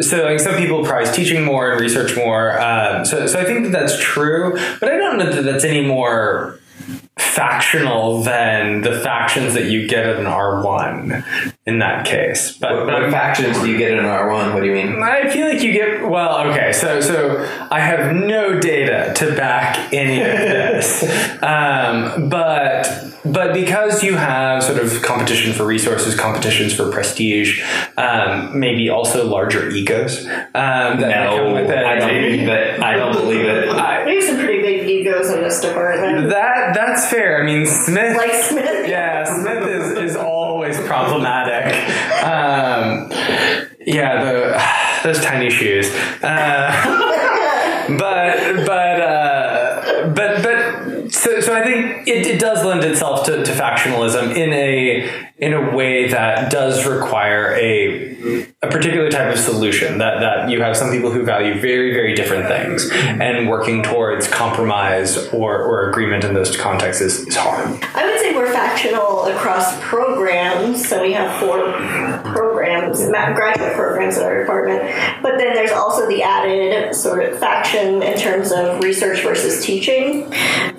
so 0.00 0.24
like 0.24 0.40
some 0.40 0.56
people 0.56 0.84
prize 0.84 1.14
teaching 1.14 1.44
more 1.44 1.72
and 1.72 1.80
research 1.80 2.16
more. 2.16 2.60
Um, 2.60 3.04
so 3.04 3.26
so 3.26 3.40
I 3.40 3.44
think 3.44 3.64
that 3.64 3.72
that's 3.72 4.00
true, 4.00 4.54
but 4.80 4.88
I 4.88 4.96
don't 4.96 5.18
know 5.18 5.30
that 5.30 5.42
that's 5.42 5.64
any 5.64 5.86
more 5.86 6.59
factional 7.18 8.22
than 8.22 8.80
the 8.82 9.00
factions 9.00 9.54
that 9.54 9.66
you 9.66 9.86
get 9.86 10.06
in 10.06 10.16
an 10.18 10.26
R 10.26 10.62
one 10.64 11.24
in 11.66 11.78
that 11.78 12.04
case. 12.04 12.56
But, 12.56 12.72
What, 12.76 12.86
what 12.86 12.94
I'm- 13.02 13.10
factions 13.12 13.58
do 13.60 13.70
you 13.70 13.78
get 13.78 13.92
in 13.92 13.98
an 13.98 14.04
R1? 14.04 14.52
What 14.54 14.60
do 14.60 14.66
you 14.66 14.72
mean? 14.74 15.02
I 15.02 15.28
feel 15.30 15.48
like 15.48 15.62
you 15.62 15.72
get 15.72 16.08
well. 16.08 16.38
Okay, 16.48 16.72
so 16.72 17.00
so 17.00 17.38
I 17.70 17.80
have 17.80 18.14
no 18.14 18.58
data 18.58 19.12
to 19.16 19.34
back 19.36 19.92
any 19.92 20.20
of 20.20 20.26
this, 20.26 21.02
um, 21.42 22.28
but 22.28 22.88
but 23.24 23.52
because 23.52 24.02
you 24.02 24.16
have 24.16 24.62
sort 24.62 24.78
of 24.78 25.02
competition 25.02 25.52
for 25.52 25.64
resources, 25.66 26.14
competitions 26.18 26.74
for 26.74 26.90
prestige, 26.90 27.62
um, 27.96 28.58
maybe 28.58 28.88
also 28.88 29.26
larger 29.28 29.68
egos 29.70 30.24
um, 30.26 30.30
that 30.54 30.98
that 31.00 31.28
come 31.36 31.52
with 31.52 31.70
it. 31.70 31.78
I 31.78 31.96
don't 31.96 32.08
believe 32.08 32.48
it. 32.48 32.80
I 32.82 32.96
don't 32.96 33.12
believe 33.12 33.44
it. 33.44 33.68
I- 33.68 34.04
We 34.06 34.14
have 34.16 34.24
some 34.24 34.36
pretty 34.38 34.59
in 35.16 35.42
this 35.42 35.60
department. 35.60 36.30
that 36.30 36.74
that's 36.74 37.08
fair. 37.08 37.42
I 37.42 37.46
mean, 37.46 37.66
Smith. 37.66 38.16
Like 38.16 38.32
Smith. 38.32 38.88
yeah, 38.88 39.24
Smith 39.24 39.66
is, 39.66 40.10
is 40.10 40.16
always 40.16 40.78
problematic. 40.80 41.74
Um, 42.24 43.10
yeah, 43.86 44.24
the 44.24 45.02
those 45.08 45.22
tiny 45.24 45.50
shoes. 45.50 45.92
Uh, 46.22 47.86
but 47.98 48.66
but 48.66 49.00
uh, 49.00 50.12
but 50.14 50.42
but 50.42 51.12
so 51.12 51.40
so 51.40 51.54
I 51.54 51.62
think 51.64 52.06
it, 52.08 52.26
it 52.26 52.40
does 52.40 52.64
lend 52.64 52.84
itself 52.84 53.26
to, 53.26 53.44
to 53.44 53.52
factionalism 53.52 54.34
in 54.36 54.52
a 54.52 55.28
in 55.38 55.52
a 55.52 55.74
way 55.74 56.08
that 56.08 56.50
does 56.50 56.86
require 56.86 57.54
a 57.54 58.49
a 58.62 58.68
particular 58.68 59.10
type 59.10 59.32
of 59.32 59.38
solution 59.38 59.96
that 59.96 60.20
that 60.20 60.50
you 60.50 60.60
have 60.60 60.76
some 60.76 60.90
people 60.90 61.10
who 61.10 61.22
value 61.22 61.58
very 61.58 61.94
very 61.94 62.14
different 62.14 62.46
things 62.46 62.90
and 62.92 63.48
working 63.48 63.82
towards 63.82 64.28
compromise 64.28 65.16
or, 65.28 65.62
or 65.62 65.88
agreement 65.88 66.24
in 66.24 66.34
those 66.34 66.54
contexts 66.58 67.00
is, 67.00 67.26
is 67.26 67.36
hard. 67.36 67.82
I 67.94 68.04
would 68.04 68.20
say 68.20 68.34
we're 68.34 68.52
factional 68.52 69.24
across 69.24 69.78
programs. 69.80 70.86
So 70.86 71.02
we 71.02 71.12
have 71.12 71.40
four 71.40 71.72
programs, 72.32 72.98
graduate 72.98 73.74
programs 73.74 74.18
in 74.18 74.24
our 74.24 74.40
department. 74.40 74.82
But 75.22 75.38
then 75.38 75.54
there's 75.54 75.72
also 75.72 76.06
the 76.06 76.22
added 76.22 76.94
sort 76.94 77.24
of 77.24 77.38
faction 77.38 78.02
in 78.02 78.18
terms 78.18 78.52
of 78.52 78.82
research 78.82 79.22
versus 79.22 79.64
teaching 79.64 80.30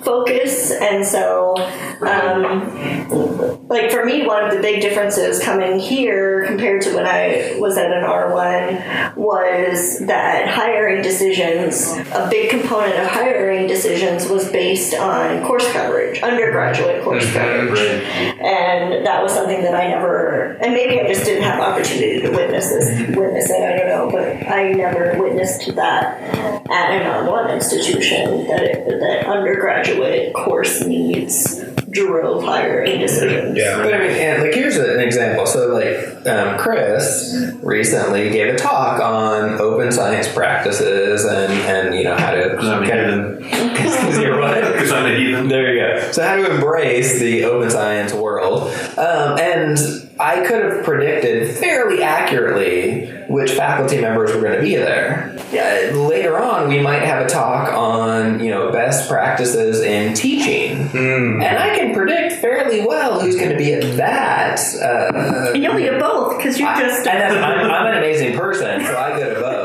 focus. 0.02 0.70
And 0.72 1.04
so, 1.04 1.56
um, 2.00 3.68
like 3.68 3.90
for 3.90 4.04
me, 4.04 4.26
one 4.26 4.44
of 4.44 4.54
the 4.54 4.60
big 4.60 4.82
differences 4.82 5.42
coming 5.42 5.78
here 5.78 6.46
compared 6.46 6.82
to 6.82 6.94
when 6.94 7.06
I 7.06 7.56
was 7.58 7.71
at 7.76 7.90
an 7.90 8.04
R1 8.04 9.16
was 9.16 10.00
that 10.06 10.48
hiring 10.48 11.02
decisions, 11.02 11.92
a 12.12 12.28
big 12.30 12.50
component 12.50 12.98
of 12.98 13.06
hiring 13.06 13.66
decisions 13.66 14.28
was 14.28 14.50
based 14.50 14.94
on 14.94 15.44
course 15.44 15.70
coverage, 15.72 16.20
undergraduate 16.22 17.02
course 17.02 17.24
mm-hmm. 17.24 17.68
coverage. 17.68 18.02
And 18.40 19.06
that 19.06 19.22
was 19.22 19.32
something 19.32 19.62
that 19.62 19.74
I 19.74 19.88
never, 19.88 20.58
and 20.60 20.72
maybe 20.72 21.00
I 21.00 21.08
just 21.08 21.24
didn't 21.24 21.44
have 21.44 21.60
opportunity 21.60 22.20
to 22.22 22.30
witness 22.30 22.68
this, 22.68 23.16
witness 23.16 23.50
it, 23.50 23.62
I 23.62 23.76
don't 23.76 23.88
know, 23.88 24.10
but 24.10 24.48
I 24.48 24.72
never 24.72 25.20
witnessed 25.22 25.74
that 25.76 26.20
at 26.22 26.90
an 26.90 27.26
R1 27.26 27.54
institution, 27.54 28.46
that, 28.48 28.62
it, 28.62 29.00
that 29.00 29.26
undergraduate 29.26 30.34
course 30.34 30.84
needs 30.84 31.62
drove 31.92 32.42
hiring 32.42 32.98
decisions. 32.98 33.58
But 33.58 33.94
I 33.94 33.98
mean, 33.98 34.10
and 34.10 34.42
like 34.42 34.54
here's 34.54 34.76
an 34.76 35.00
example. 35.00 35.46
So 35.46 35.68
like 35.68 36.26
um, 36.26 36.58
Chris 36.58 37.52
recently 37.62 38.30
gave 38.30 38.54
a 38.54 38.58
talk 38.58 39.00
on 39.00 39.60
open 39.60 39.92
science 39.92 40.32
practices 40.32 41.24
and 41.24 41.52
and 41.52 41.94
you 41.94 42.04
know 42.04 42.16
how 42.16 42.32
to 42.32 42.56
I'm 42.56 42.82
a 42.82 42.88
kind 42.88 43.00
of 43.00 43.38
because 43.38 44.18
you're 44.22 44.40
what? 44.40 44.62
Because 44.72 44.92
I'm 44.92 45.06
a 45.06 45.16
heathen. 45.16 45.48
There 45.48 45.74
you 45.74 45.80
go. 45.80 46.12
So 46.12 46.24
how 46.26 46.36
to 46.36 46.54
embrace 46.54 47.20
the 47.20 47.44
open 47.44 47.70
science 47.70 48.12
world, 48.12 48.62
um, 48.98 49.38
and 49.38 49.78
I 50.22 50.46
could 50.46 50.62
have 50.64 50.84
predicted 50.84 51.56
fairly 51.56 52.02
accurately 52.02 53.06
which 53.28 53.52
faculty 53.52 54.00
members 54.00 54.34
were 54.34 54.40
going 54.42 54.56
to 54.56 54.60
be 54.62 54.76
there. 54.76 55.34
Yeah, 55.52 55.92
later 55.94 56.38
on, 56.38 56.68
we 56.68 56.80
might 56.80 57.02
have 57.02 57.24
a 57.26 57.28
talk 57.28 57.72
on 57.72 58.42
you 58.42 58.50
know 58.50 58.70
best 58.72 59.08
practices 59.08 59.80
in 59.80 60.14
teaching, 60.14 60.88
and 61.42 61.58
I 61.58 61.76
can 61.76 61.94
predict 61.94 62.34
fairly 62.40 62.86
well 62.86 63.20
who's 63.20 63.36
going 63.36 63.50
to 63.50 63.56
be 63.56 63.72
at 63.74 63.96
that. 63.96 64.58
Uh, 64.80 65.52
And 65.54 65.62
you'll 65.62 65.76
be 65.76 65.88
at 65.88 65.98
both 66.00 66.36
because 66.36 66.58
you're 66.58 66.74
just. 66.74 67.06
and 67.06 67.22
I'm, 67.44 67.70
I'm 67.70 67.86
an 67.92 67.98
amazing 67.98 68.36
person, 68.36 68.84
so 68.84 68.96
I 68.96 69.18
go 69.18 69.34
to 69.34 69.40
both. 69.40 69.61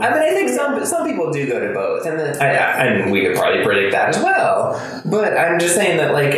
But 0.00 0.12
I 0.12 0.14
mean, 0.14 0.22
I 0.22 0.34
think 0.34 0.50
some 0.50 0.84
some 0.84 1.06
people 1.06 1.30
do 1.32 1.46
go 1.46 1.60
to 1.66 1.72
both, 1.74 2.06
and 2.06 2.18
then 2.18 2.40
I, 2.42 2.48
I- 2.56 2.84
and 2.86 3.10
we 3.12 3.22
could 3.24 3.36
probably 3.36 3.62
predict 3.64 3.92
that 3.92 4.10
as 4.16 4.22
well. 4.22 5.02
But 5.04 5.36
I'm 5.36 5.58
just 5.58 5.74
saying 5.74 5.96
that 5.98 6.12
like 6.12 6.32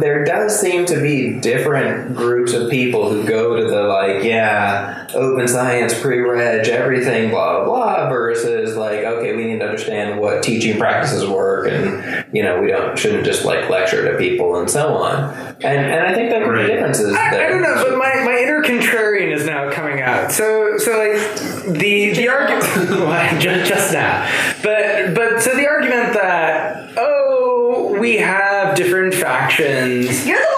there 0.00 0.24
does 0.24 0.58
seem 0.60 0.86
to 0.86 1.00
be 1.00 1.38
different 1.40 2.16
groups 2.16 2.52
of 2.52 2.70
people 2.70 3.10
who 3.10 3.24
go 3.26 3.56
to 3.56 3.64
the 3.64 3.82
like 3.84 4.24
yeah 4.24 5.06
open 5.14 5.46
science 5.46 5.98
pre-reg 6.00 6.66
everything 6.68 7.30
blah 7.30 7.64
blah 7.64 7.64
blah 7.64 8.08
versus 8.08 8.76
like 8.76 9.00
okay 9.00 9.34
we 9.36 9.44
need 9.44 9.58
to 9.58 9.64
understand 9.64 10.18
what 10.18 10.42
teaching 10.42 10.78
practices 10.78 11.28
work 11.28 11.68
and 11.70 12.24
you 12.34 12.42
know 12.42 12.60
we 12.62 12.68
don't 12.68 12.98
shouldn't 12.98 13.24
just 13.24 13.44
like 13.44 13.68
lecture 13.68 14.10
to 14.10 14.16
people 14.18 14.56
and 14.58 14.70
so 14.70 14.94
on 14.94 15.24
and 15.62 15.64
and 15.64 16.06
I 16.06 16.14
think 16.14 16.30
there 16.30 16.42
could 16.44 16.50
Right. 16.52 16.66
be 16.66 16.72
differences 16.72 17.14
I, 17.14 17.30
there. 17.30 17.46
I 17.46 17.50
don't 17.50 17.62
know, 17.62 17.74
but 17.88 17.96
my, 17.98 18.24
my 18.24 18.38
inner 18.38 18.62
contrarian 18.62 19.11
is 19.32 19.46
now 19.46 19.70
coming 19.72 20.00
out. 20.00 20.24
Uh, 20.24 20.28
so 20.28 20.78
so 20.78 20.90
like 20.98 21.74
the 21.78 22.12
the 22.14 22.28
argument 22.28 22.62
just, 23.40 23.68
just 23.68 23.92
now, 23.92 24.28
but 24.62 25.14
but 25.14 25.40
so 25.40 25.54
the 25.56 25.66
argument 25.66 26.12
that 26.14 26.92
oh 26.96 27.96
we 27.98 28.18
have 28.18 28.76
different 28.76 29.14
factions. 29.14 30.26
You're 30.26 30.38
the 30.38 30.51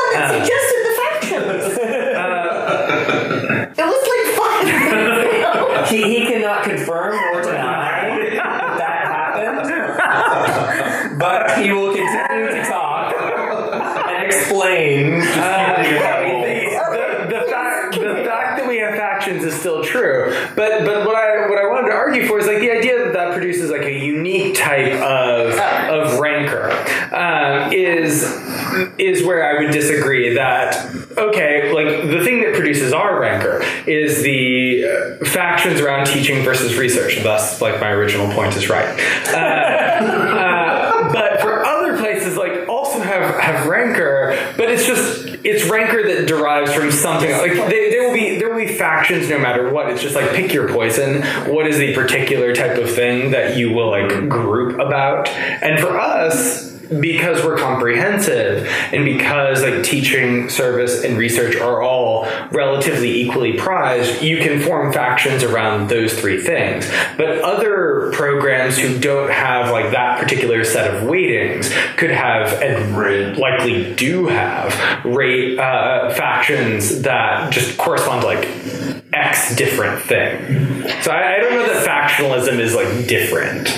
is 28.99 29.25
where 29.25 29.45
I 29.45 29.63
would 29.63 29.73
disagree. 29.73 30.35
That 30.35 30.77
okay, 31.17 31.73
like 31.73 32.09
the 32.11 32.25
thing 32.25 32.43
that 32.43 32.55
produces 32.55 32.93
our 32.93 33.21
rancor 33.21 33.63
is 33.89 34.23
the 34.23 34.85
uh, 34.85 35.25
factions 35.25 35.81
around 35.81 36.07
teaching 36.07 36.43
versus 36.45 36.77
research. 36.77 37.23
Thus, 37.23 37.61
like 37.61 37.81
my 37.81 37.91
original 37.91 38.33
point 38.33 38.55
is 38.57 38.69
right. 38.69 38.89
Uh, 39.29 39.37
uh, 39.37 41.13
but 41.13 41.41
for 41.41 41.65
other 41.65 41.97
places, 41.99 42.37
like 42.37 42.69
also 42.69 43.01
have 43.01 43.39
have 43.41 43.67
rancor, 43.67 44.37
but 44.57 44.71
it's 44.71 44.87
just 44.87 45.25
it's 45.45 45.69
rancor 45.69 46.03
that 46.03 46.27
derives 46.27 46.73
from 46.73 46.91
something 46.91 47.31
like 47.31 47.53
they, 47.53 47.91
there 47.91 48.07
will 48.07 48.15
be 48.15 48.39
there 48.39 48.51
will 48.51 48.67
be 48.67 48.73
factions 48.73 49.29
no 49.29 49.39
matter 49.39 49.71
what. 49.71 49.91
It's 49.91 50.03
just 50.03 50.15
like 50.15 50.31
pick 50.33 50.53
your 50.53 50.69
poison. 50.69 51.23
What 51.53 51.67
is 51.67 51.79
the 51.79 51.95
particular 51.95 52.55
type 52.55 52.79
of 52.79 52.91
thing 52.91 53.31
that 53.33 53.57
you 53.57 53.73
will 53.73 53.91
like 53.91 54.29
group 54.29 54.79
about? 54.79 55.29
And 55.29 55.81
for 55.81 55.99
us, 55.99 56.74
because 57.01 57.45
we're 57.45 57.57
comprehensive 57.57 58.67
and 58.93 59.05
because 59.05 59.63
like 59.63 59.83
teaching 59.83 60.49
service 60.49 61.05
and 61.05 61.17
research 61.17 61.57
are 61.57 61.83
all 61.83 62.27
relatively 62.51 63.21
equally 63.21 63.55
prized 63.55 64.23
you 64.23 64.39
can 64.39 64.61
form 64.61 64.93
factions 64.93 65.43
around 65.43 65.89
those 65.89 66.19
three 66.19 66.41
things. 66.41 66.91
But 67.17 67.41
other 67.41 68.11
programs 68.13 68.79
who 68.79 68.99
don't 68.99 69.31
have 69.31 69.71
like 69.71 69.93
that 69.93 70.21
particular 70.21 70.65
set 70.65 70.93
of 70.93 71.09
weightings 71.09 71.71
could 71.97 72.11
have 72.11 72.61
and 72.63 73.37
likely 73.37 73.95
do 73.95 74.27
have 74.27 75.05
rate 75.05 75.59
uh, 75.59 76.13
factions 76.15 77.03
that 77.03 77.53
just 77.53 77.77
correspond 77.79 78.23
to 78.23 78.27
like 78.27 79.05
x 79.13 79.55
different 79.57 80.03
thing. 80.03 80.83
So 81.03 81.11
I, 81.11 81.37
I 81.37 81.39
don't 81.39 81.53
know 81.53 81.67
that 81.67 81.87
factionalism 81.87 82.59
is 82.59 82.75
like 82.75 83.07
different 83.07 83.69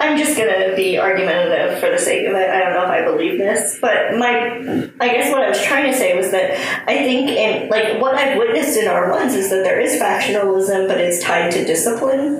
I'm 0.00 0.16
just 0.16 0.36
gonna 0.36 0.74
be 0.74 0.98
argumentative 0.98 1.78
for 1.78 1.90
the 1.90 1.98
sake 1.98 2.26
of 2.26 2.34
it. 2.34 2.48
I 2.48 2.58
don't 2.60 2.72
know 2.72 2.84
if 2.84 2.90
I 2.90 3.04
believe 3.04 3.38
this, 3.38 3.78
but 3.80 4.16
my, 4.16 4.88
I 4.98 5.08
guess 5.08 5.30
what 5.30 5.42
I 5.42 5.48
was 5.50 5.62
trying 5.62 5.90
to 5.92 5.96
say 5.96 6.16
was 6.16 6.30
that 6.30 6.52
I 6.88 6.96
think 7.04 7.28
in 7.30 7.68
like 7.68 8.00
what 8.00 8.14
I've 8.14 8.38
witnessed 8.38 8.78
in 8.78 8.86
R1s 8.86 9.34
is 9.34 9.50
that 9.50 9.62
there 9.62 9.78
is 9.78 10.00
factionalism, 10.00 10.88
but 10.88 10.98
it's 10.98 11.22
tied 11.22 11.52
to 11.52 11.64
discipline. 11.64 12.38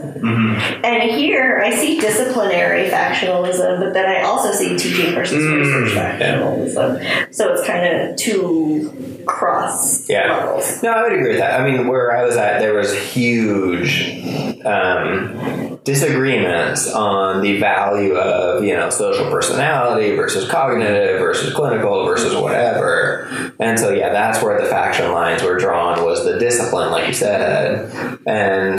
And 0.83 1.03
here 1.11 1.61
I 1.65 1.75
see 1.75 2.01
disciplinary 2.01 2.89
factionalism, 2.89 3.81
but 3.81 3.93
then 3.93 4.07
I 4.07 4.23
also 4.23 4.53
see 4.53 4.77
teaching 4.79 5.15
versus 5.15 5.45
research 5.45 5.91
factionalism. 5.93 7.35
So 7.35 7.53
it's 7.53 7.67
kind 7.67 7.87
of 8.11 8.17
two 8.17 9.23
cross 9.27 10.09
Yeah. 10.09 10.35
levels. 10.37 10.83
No, 10.83 10.93
I 10.93 11.03
would 11.03 11.13
agree 11.13 11.29
with 11.29 11.39
that. 11.39 11.61
I 11.61 11.71
mean, 11.71 11.89
where 11.89 12.17
I 12.17 12.25
was 12.25 12.37
at, 12.37 12.61
there 12.61 12.75
was 12.75 12.95
huge 12.95 14.25
um, 14.65 15.80
disagreements 15.91 16.89
on 16.93 17.43
the 17.43 17.59
value 17.59 18.15
of 18.15 18.63
you 18.63 18.75
know 18.75 18.91
social 18.91 19.29
personality 19.29 20.15
versus 20.15 20.49
cognitive 20.49 21.19
versus 21.19 21.53
clinical 21.53 22.05
versus 22.05 22.35
whatever. 22.37 23.55
And 23.59 23.79
so, 23.79 23.91
yeah, 23.93 24.11
that's 24.11 24.41
where 24.43 24.61
the 24.61 24.69
faction 24.69 25.11
lines 25.13 25.43
were 25.43 25.59
drawn 25.59 26.05
was 26.05 26.25
the 26.25 26.39
discipline, 26.39 26.93
like 26.93 27.09
you 27.09 27.15
said. 27.15 28.21
And 28.27 28.79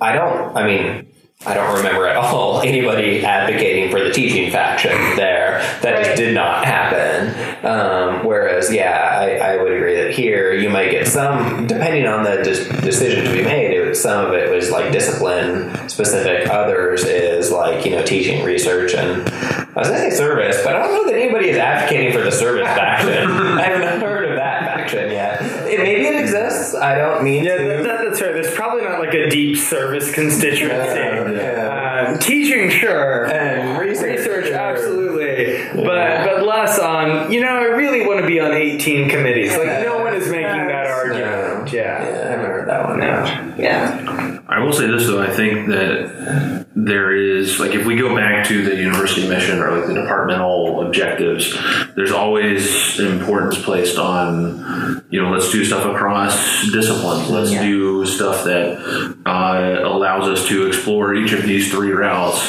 I 0.00 0.12
don't. 0.14 0.56
I 0.56 0.66
mean. 0.66 1.12
I 1.46 1.54
don't 1.54 1.76
remember 1.76 2.06
at 2.08 2.16
all 2.34 2.60
anybody 2.62 3.24
advocating 3.24 3.92
for 3.92 4.00
the 4.02 4.10
teaching 4.10 4.50
faction 4.50 4.90
there. 5.16 5.60
That 5.82 5.94
Right. 5.94 6.04
just 6.04 6.16
did 6.16 6.34
not 6.34 6.64
happen. 6.64 7.64
Um, 7.64 8.24
whereas, 8.26 8.72
yeah, 8.72 9.16
I, 9.20 9.52
I 9.54 9.62
would 9.62 9.72
agree 9.72 9.94
that 10.02 10.10
here 10.12 10.52
you 10.52 10.68
might 10.68 10.90
get 10.90 11.06
some, 11.06 11.66
depending 11.68 12.06
on 12.06 12.24
the 12.24 12.36
decision 12.82 13.24
to 13.24 13.32
be 13.32 13.42
made. 13.42 13.70
It 13.76 13.96
some 13.96 14.26
of 14.26 14.32
it 14.34 14.50
was 14.50 14.70
like 14.70 14.92
discipline 14.92 15.88
specific. 15.88 16.48
Others 16.48 17.04
is 17.04 17.50
like 17.52 17.84
you 17.84 17.92
know 17.92 18.02
teaching, 18.04 18.44
research, 18.44 18.94
and 18.94 19.22
I 19.28 19.72
was 19.80 19.88
going 19.88 20.02
to 20.02 20.10
say 20.10 20.16
service, 20.16 20.60
but 20.64 20.74
I 20.76 20.80
don't 20.80 20.92
know 20.92 21.10
that 21.12 21.18
anybody 21.18 21.48
is 21.50 21.56
advocating 21.56 22.12
for 22.12 22.22
the 22.22 22.32
service 22.32 22.66
faction. 22.66 23.08
I 23.30 23.62
haven't 23.62 24.00
heard 24.00 24.28
of 24.28 24.36
that 24.36 24.64
faction 24.64 25.10
yet. 25.10 25.40
It, 25.68 25.78
maybe 25.80 26.06
it 26.06 26.20
exists. 26.20 26.67
I 26.78 26.94
don't 26.96 27.22
mean 27.24 27.44
Yeah, 27.44 27.56
to. 27.58 27.64
that, 27.68 27.82
that- 27.84 28.04
that's 28.08 28.20
right. 28.22 28.32
There's 28.32 28.54
probably 28.54 28.82
not 28.84 29.00
like 29.00 29.14
a 29.14 29.28
deep 29.28 29.56
service 29.58 30.10
constituency. 30.12 30.66
Yeah, 30.98 31.30
yeah. 31.30 32.08
Um, 32.08 32.18
teaching, 32.18 32.70
sure, 32.70 33.24
And 33.26 33.78
research, 33.78 34.22
sure. 34.24 34.54
absolutely, 34.54 35.58
but 35.74 36.24
but 36.24 36.44
less 36.46 36.78
on. 36.78 37.30
You 37.32 37.40
know, 37.42 37.48
I 37.58 37.64
really 37.64 38.06
want 38.06 38.20
to 38.20 38.26
be 38.26 38.40
on 38.40 38.52
18 38.52 39.10
committees. 39.10 39.56
Like 39.56 39.82
no 39.82 39.98
one 39.98 40.14
is 40.14 40.28
making 40.28 40.68
that 40.68 40.86
argument. 40.86 41.72
Yeah, 41.72 42.02
Yeah. 42.02 42.06
I 42.08 42.30
haven't 42.30 42.66
that 42.66 42.84
one. 42.88 43.00
No. 43.00 43.54
Yeah. 43.58 44.38
I 44.48 44.60
will 44.60 44.72
say 44.72 44.86
this 44.86 45.06
though, 45.06 45.20
I 45.20 45.30
think 45.30 45.68
that 45.68 46.66
there 46.74 47.12
is 47.14 47.58
like 47.60 47.74
if 47.74 47.84
we 47.84 47.96
go 47.96 48.14
back 48.16 48.46
to 48.46 48.64
the 48.64 48.76
university 48.76 49.28
mission 49.28 49.58
or 49.58 49.76
like 49.76 49.86
the 49.88 49.94
departmental 49.94 50.86
objectives, 50.86 51.52
there's 51.98 52.12
always 52.12 53.00
importance 53.00 53.60
placed 53.60 53.98
on 53.98 55.02
you 55.10 55.20
know 55.20 55.30
let's 55.30 55.50
do 55.50 55.64
stuff 55.64 55.84
across 55.84 56.70
disciplines. 56.70 57.28
Let's 57.28 57.50
Yeah. 57.52 57.62
do 57.62 58.06
stuff 58.06 58.44
that 58.44 58.78
uh, 59.26 59.80
allows 59.84 60.28
us 60.28 60.46
to 60.48 60.66
explore 60.68 61.14
each 61.14 61.32
of 61.32 61.42
these 61.42 61.72
three 61.72 61.90
routes. 61.90 62.40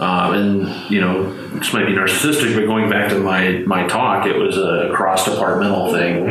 Um, 0.00 0.34
and 0.34 0.90
you 0.90 1.00
know 1.02 1.30
this 1.58 1.72
might 1.74 1.86
be 1.86 1.92
narcissistic, 1.92 2.54
but 2.56 2.64
going 2.66 2.88
back 2.88 3.10
to 3.10 3.18
my 3.18 3.62
my 3.66 3.86
talk, 3.86 4.26
it 4.26 4.36
was 4.38 4.56
a 4.56 4.90
cross 4.94 5.26
departmental 5.26 5.92
thing, 5.92 6.28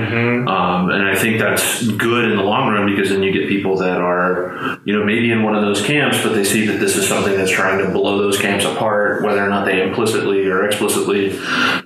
um, 0.48 0.90
and 0.90 1.04
I 1.08 1.16
think 1.16 1.40
that's 1.40 1.86
good 1.88 2.32
in 2.32 2.38
the 2.38 2.44
long 2.44 2.72
run 2.74 2.86
because 2.88 3.10
then 3.10 3.22
you 3.22 3.32
get 3.32 3.48
people 3.48 3.78
that 3.78 4.00
are 4.02 4.80
you 4.86 4.98
know 4.98 5.04
maybe 5.06 5.32
in 5.32 5.44
one 5.44 5.56
of 5.56 5.62
those 5.62 5.82
camps, 5.86 6.22
but 6.24 6.34
they 6.34 6.44
see 6.44 6.66
that 6.68 6.80
this 6.80 6.96
is 6.96 7.08
something 7.08 7.36
that's 7.36 7.52
trying 7.52 7.78
to 7.86 7.92
blow 7.92 8.18
those 8.18 8.40
camps 8.40 8.66
apart, 8.66 9.24
whether 9.24 9.44
or 9.46 9.50
not 9.50 9.66
they 9.66 9.82
implicitly 9.84 10.48
or 10.48 10.66
explicitly 10.66 11.38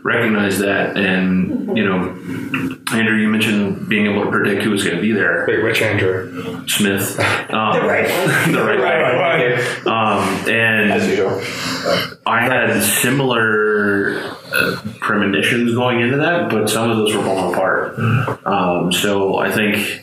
recognize 0.03 0.59
that. 0.59 0.68
And 0.69 1.77
you 1.77 1.85
know, 1.85 2.09
Andrew, 2.91 3.15
you 3.17 3.27
mentioned 3.29 3.87
being 3.89 4.05
able 4.07 4.23
to 4.25 4.31
predict 4.31 4.63
who 4.63 4.71
was 4.71 4.83
going 4.83 4.95
to 4.95 5.01
be 5.01 5.11
there. 5.11 5.45
Wait, 5.47 5.63
which 5.63 5.81
Andrew? 5.81 6.67
Smith, 6.67 7.19
um, 7.49 7.73
The 7.79 7.85
right 7.87 8.09
one. 8.09 8.51
the 8.51 8.63
right, 8.63 8.79
Right, 8.79 9.85
one. 9.85 9.93
Um, 9.93 10.49
and 10.49 10.91
As 10.91 11.07
usual. 11.07 11.41
I 12.25 12.41
had 12.41 12.81
similar 12.83 14.19
uh, 14.51 14.81
premonitions 14.99 15.73
going 15.73 16.01
into 16.01 16.17
that, 16.17 16.49
but 16.49 16.69
some 16.69 16.89
of 16.89 16.97
those 16.97 17.15
were 17.15 17.23
falling 17.23 17.53
apart. 17.53 17.97
Um, 18.45 18.91
so 18.91 19.37
I 19.37 19.51
think 19.51 20.01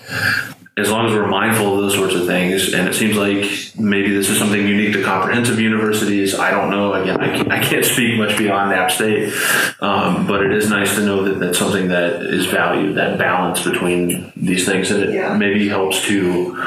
as 0.79 0.91
long 0.91 1.07
as 1.07 1.13
we're 1.15 1.27
mindful 1.27 1.75
of 1.75 1.81
those 1.81 1.95
sorts 1.95 2.15
of 2.15 2.27
things, 2.27 2.75
and 2.75 2.87
it 2.87 2.93
seems 2.95 3.17
like 3.17 3.43
maybe 3.79 4.13
this 4.13 4.29
is 4.29 4.39
something 4.39 4.69
unique 4.69 4.93
to 4.93 5.03
comprehensive 5.03 5.59
universities. 5.59 6.35
I 6.35 6.51
don't 6.51 6.71
know. 6.71 6.93
Again, 6.93 7.19
I 7.19 7.35
can't, 7.35 7.51
I 7.51 7.63
can't 7.63 7.85
speak 7.85 8.19
much 8.19 8.37
beyond 8.37 8.75
App 8.75 8.91
State, 8.91 9.33
um, 9.81 10.27
but 10.27 10.43
it 10.45 10.53
is 10.53 10.69
nice 10.69 10.95
to 10.97 11.05
know 11.07 11.25
that 11.25 11.39
that's 11.41 11.59
something 11.59 11.89
that 11.89 12.21
is 12.23 12.45
valued, 12.47 12.97
that 12.97 13.17
balance 13.19 13.65
between 13.65 14.31
these 14.37 14.67
things, 14.67 14.91
and 14.91 15.03
it 15.05 15.15
Yeah. 15.15 15.35
maybe 15.35 15.67
helps 15.67 16.05
to 16.09 16.63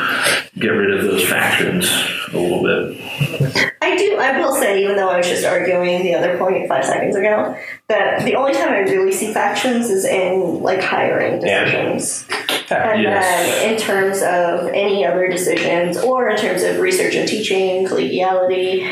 get 0.57 0.69
rid 0.69 0.97
of 0.97 1.05
those 1.05 1.23
factions 1.29 1.87
a 2.33 2.37
little 2.37 2.63
bit. 2.63 3.73
I 3.81 3.95
do. 3.97 4.17
I 4.17 4.39
will 4.39 4.53
say, 4.55 4.83
even 4.83 4.95
though 4.95 5.09
I 5.09 5.17
was 5.17 5.27
just 5.27 5.45
arguing 5.45 6.03
the 6.03 6.13
other 6.15 6.37
point 6.37 6.67
five 6.67 6.85
seconds 6.85 7.15
ago, 7.15 7.55
that 7.87 8.23
the 8.25 8.35
only 8.35 8.53
time 8.53 8.69
I 8.69 8.79
really 8.79 9.11
see 9.11 9.33
factions 9.33 9.89
is 9.89 10.05
in 10.05 10.61
like 10.61 10.81
hiring 10.81 11.39
decisions, 11.39 12.25
Yeah. 12.29 12.35
decisions, 12.37 12.71
and 12.71 13.01
Yes. 13.03 13.25
then 13.61 13.71
in 13.73 13.77
terms 13.79 14.21
of 14.21 14.69
any 14.73 15.05
other 15.05 15.27
decisions, 15.27 15.97
or 16.03 16.29
in 16.29 16.37
terms 16.37 16.61
of 16.63 16.79
research 16.79 17.15
and 17.15 17.27
teaching, 17.27 17.87
collegiality. 17.87 18.87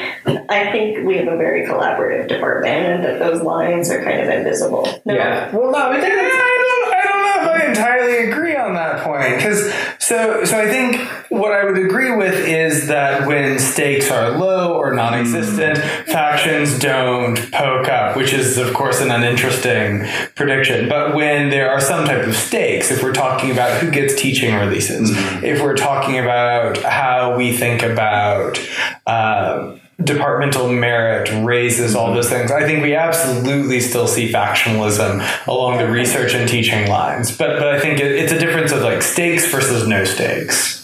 I 0.49 0.71
think 0.71 1.05
we 1.05 1.17
have 1.17 1.27
a 1.27 1.37
very 1.37 1.65
collaborative 1.67 2.27
department, 2.27 2.85
and 2.87 3.03
that 3.03 3.19
those 3.19 3.41
lines 3.43 3.91
are 3.91 4.01
kind 4.03 4.19
of 4.21 4.29
invisible. 4.29 4.87
No? 5.05 5.13
Yeah. 5.13 5.49
Well, 5.55 5.71
no, 5.71 5.77
I 5.91 5.99
think 6.01 6.13
I 6.13 6.15
that's 6.15 6.33
don't, 6.35 6.93
I 6.93 7.03
don't 7.03 7.21
know 7.21 7.53
if 7.53 7.61
I 7.66 7.66
entirely 7.77 8.29
agree 8.29 8.55
on 8.55 8.73
that 8.73 9.03
point 9.03 9.35
because 9.35 9.71
so 9.99 10.43
so 10.43 10.59
I 10.59 10.67
think 10.67 10.97
what 11.29 11.51
I 11.51 11.65
would 11.65 11.77
agree 11.77 12.15
with 12.15 12.33
is 12.33 12.87
that 12.87 13.27
when 13.27 13.59
stakes 13.59 14.09
are 14.09 14.31
low 14.31 14.73
or 14.75 14.93
non-existent, 14.93 15.77
factions 16.07 16.79
don't 16.79 17.35
poke 17.51 17.87
up, 17.87 18.15
which 18.15 18.33
is 18.33 18.57
of 18.57 18.73
course 18.73 19.01
an 19.01 19.11
uninteresting 19.11 20.05
prediction. 20.35 20.89
But 20.89 21.15
when 21.15 21.49
there 21.49 21.69
are 21.69 21.79
some 21.79 22.05
type 22.05 22.25
of 22.25 22.35
stakes, 22.35 22.91
if 22.91 23.03
we're 23.03 23.13
talking 23.13 23.51
about 23.51 23.81
who 23.81 23.91
gets 23.91 24.19
teaching 24.19 24.55
releases, 24.55 25.11
if 25.43 25.61
we're 25.61 25.75
talking 25.75 26.19
about 26.19 26.77
how 26.83 27.37
we 27.37 27.55
think 27.55 27.83
about 27.83 28.59
um, 29.05 29.79
departmental 30.03 30.71
merit 30.71 31.29
raises 31.43 31.95
all 31.95 32.13
those 32.13 32.29
things. 32.29 32.51
I 32.51 32.65
think 32.65 32.83
we 32.83 32.95
absolutely 32.95 33.79
still 33.79 34.07
see 34.07 34.31
factionalism 34.31 35.25
along 35.47 35.79
the 35.79 35.89
research 35.89 36.33
and 36.33 36.47
teaching 36.47 36.87
lines, 36.87 37.35
but 37.35 37.59
but 37.59 37.67
I 37.67 37.79
think 37.79 37.99
it, 37.99 38.11
it's 38.11 38.31
a 38.31 38.39
difference 38.39 38.71
of 38.71 38.81
like 38.83 39.01
stakes 39.01 39.45
versus 39.47 39.87
no 39.87 40.05
stakes. 40.05 40.77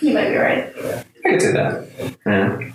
You 0.00 0.14
might 0.14 0.30
be 0.30 0.36
right. 0.36 0.74
I 1.24 1.30
could 1.30 1.42
see 1.42 1.52
that. 1.52 1.88
Yeah. 2.26 2.70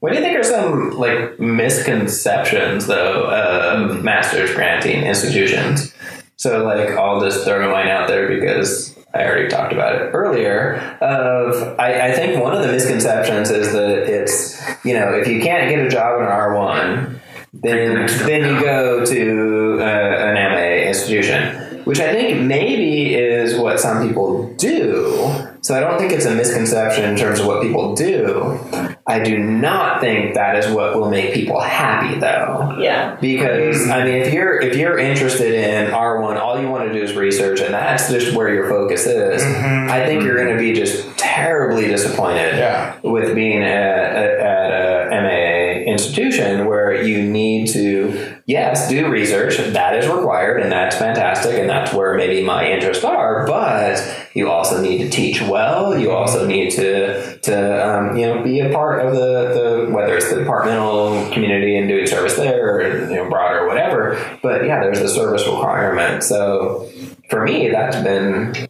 What 0.00 0.10
do 0.10 0.18
you 0.18 0.22
think 0.22 0.38
are 0.38 0.44
some 0.44 0.90
like 0.98 1.38
misconceptions 1.40 2.86
though 2.86 3.24
of 3.30 4.02
masters 4.04 4.52
granting 4.54 5.04
institutions? 5.04 5.94
So 6.36 6.64
like 6.64 6.90
I'll 6.90 7.20
just 7.20 7.44
throw 7.44 7.70
mine 7.70 7.88
out 7.88 8.08
there 8.08 8.28
because 8.28 8.94
I 9.14 9.24
already 9.24 9.48
talked 9.48 9.72
about 9.72 9.94
it 9.94 10.10
earlier. 10.12 10.74
Of 11.00 11.78
I, 11.78 12.08
I 12.08 12.12
think 12.12 12.42
one 12.42 12.56
of 12.56 12.62
the 12.62 12.72
misconceptions 12.72 13.50
is 13.50 13.72
that 13.72 14.08
it's 14.12 14.60
you 14.84 14.94
know 14.94 15.12
if 15.14 15.28
you 15.28 15.40
can't 15.40 15.70
get 15.70 15.86
a 15.86 15.88
job 15.88 16.20
in 16.20 16.26
R 16.26 16.58
one, 16.58 17.20
then 17.52 18.06
then 18.26 18.54
you 18.54 18.60
go 18.60 19.06
to 19.06 19.78
uh, 19.80 19.84
an 19.84 20.34
MA 20.34 20.88
institution, 20.88 21.84
which 21.84 22.00
I 22.00 22.12
think 22.12 22.42
maybe 22.42 23.14
is 23.14 23.56
what 23.56 23.78
some 23.78 24.06
people 24.06 24.52
do. 24.54 25.48
So 25.60 25.74
I 25.76 25.80
don't 25.80 25.98
think 25.98 26.12
it's 26.12 26.26
a 26.26 26.34
misconception 26.34 27.04
in 27.04 27.16
terms 27.16 27.38
of 27.38 27.46
what 27.46 27.62
people 27.62 27.94
do. 27.94 28.93
I 29.06 29.18
do 29.22 29.38
not 29.38 30.00
think 30.00 30.34
that 30.34 30.56
is 30.56 30.72
what 30.74 30.96
will 30.96 31.10
make 31.10 31.34
people 31.34 31.60
happy 31.60 32.18
though 32.18 32.78
Yeah. 32.78 33.16
because 33.20 33.90
I 33.90 34.02
mean, 34.04 34.14
if 34.22 34.32
you're 34.32 34.58
if 34.60 34.76
you're 34.76 34.98
interested 34.98 35.52
in 35.52 35.92
R 35.92 36.22
one, 36.22 36.38
all 36.38 36.58
you 36.60 36.68
want 36.70 36.88
to 36.88 36.92
do 36.92 37.02
is 37.02 37.14
research, 37.14 37.60
and 37.60 37.74
that's 37.74 38.08
just 38.10 38.34
where 38.34 38.52
your 38.52 38.68
focus 38.68 39.06
is. 39.06 39.42
Mm-hmm. 39.42 39.90
I 39.90 40.06
think 40.06 40.22
you're 40.22 40.36
mm-hmm. 40.36 40.46
going 40.46 40.56
to 40.56 40.62
be 40.62 40.72
just 40.72 41.18
terribly 41.18 41.86
disappointed 41.86 42.56
Yeah. 42.56 42.96
with 43.02 43.34
being 43.34 43.62
at, 43.62 44.16
at, 44.16 44.40
at 44.40 45.12
a 45.12 45.22
MAA 45.22 45.90
institution 45.90 46.66
where 46.66 47.04
you 47.04 47.22
need 47.22 47.68
to 47.68 48.33
yes 48.46 48.88
do 48.88 49.08
research 49.08 49.56
that 49.56 49.94
is 49.94 50.06
required 50.06 50.60
and 50.60 50.70
that's 50.70 50.96
fantastic 50.96 51.58
and 51.58 51.68
that's 51.68 51.92
where 51.94 52.14
maybe 52.14 52.42
my 52.42 52.68
interests 52.68 53.04
are, 53.04 53.46
but 53.46 54.28
you 54.34 54.50
also 54.50 54.80
need 54.82 54.98
to 54.98 55.08
teach 55.08 55.40
well. 55.42 55.98
You 55.98 56.10
also 56.10 56.46
need 56.46 56.70
to 56.72 57.38
to 57.38 57.86
um, 57.86 58.16
you 58.16 58.26
know 58.26 58.42
be 58.42 58.60
a 58.60 58.70
part 58.70 59.04
of 59.04 59.14
the, 59.14 59.86
the 59.86 59.92
whether 59.92 60.16
it's 60.16 60.28
the 60.30 60.40
departmental 60.40 61.30
community 61.32 61.76
and 61.78 61.88
doing 61.88 62.06
service 62.06 62.36
there 62.36 62.76
or 62.76 63.10
you 63.10 63.16
know 63.16 63.28
broader 63.28 63.66
whatever. 63.66 64.38
But 64.42 64.64
yeah, 64.66 64.80
there's 64.80 65.00
the 65.00 65.08
service 65.08 65.46
requirement. 65.46 66.22
So 66.24 66.90
for 67.30 67.44
me, 67.44 67.70
that's 67.70 67.96
been 67.96 68.68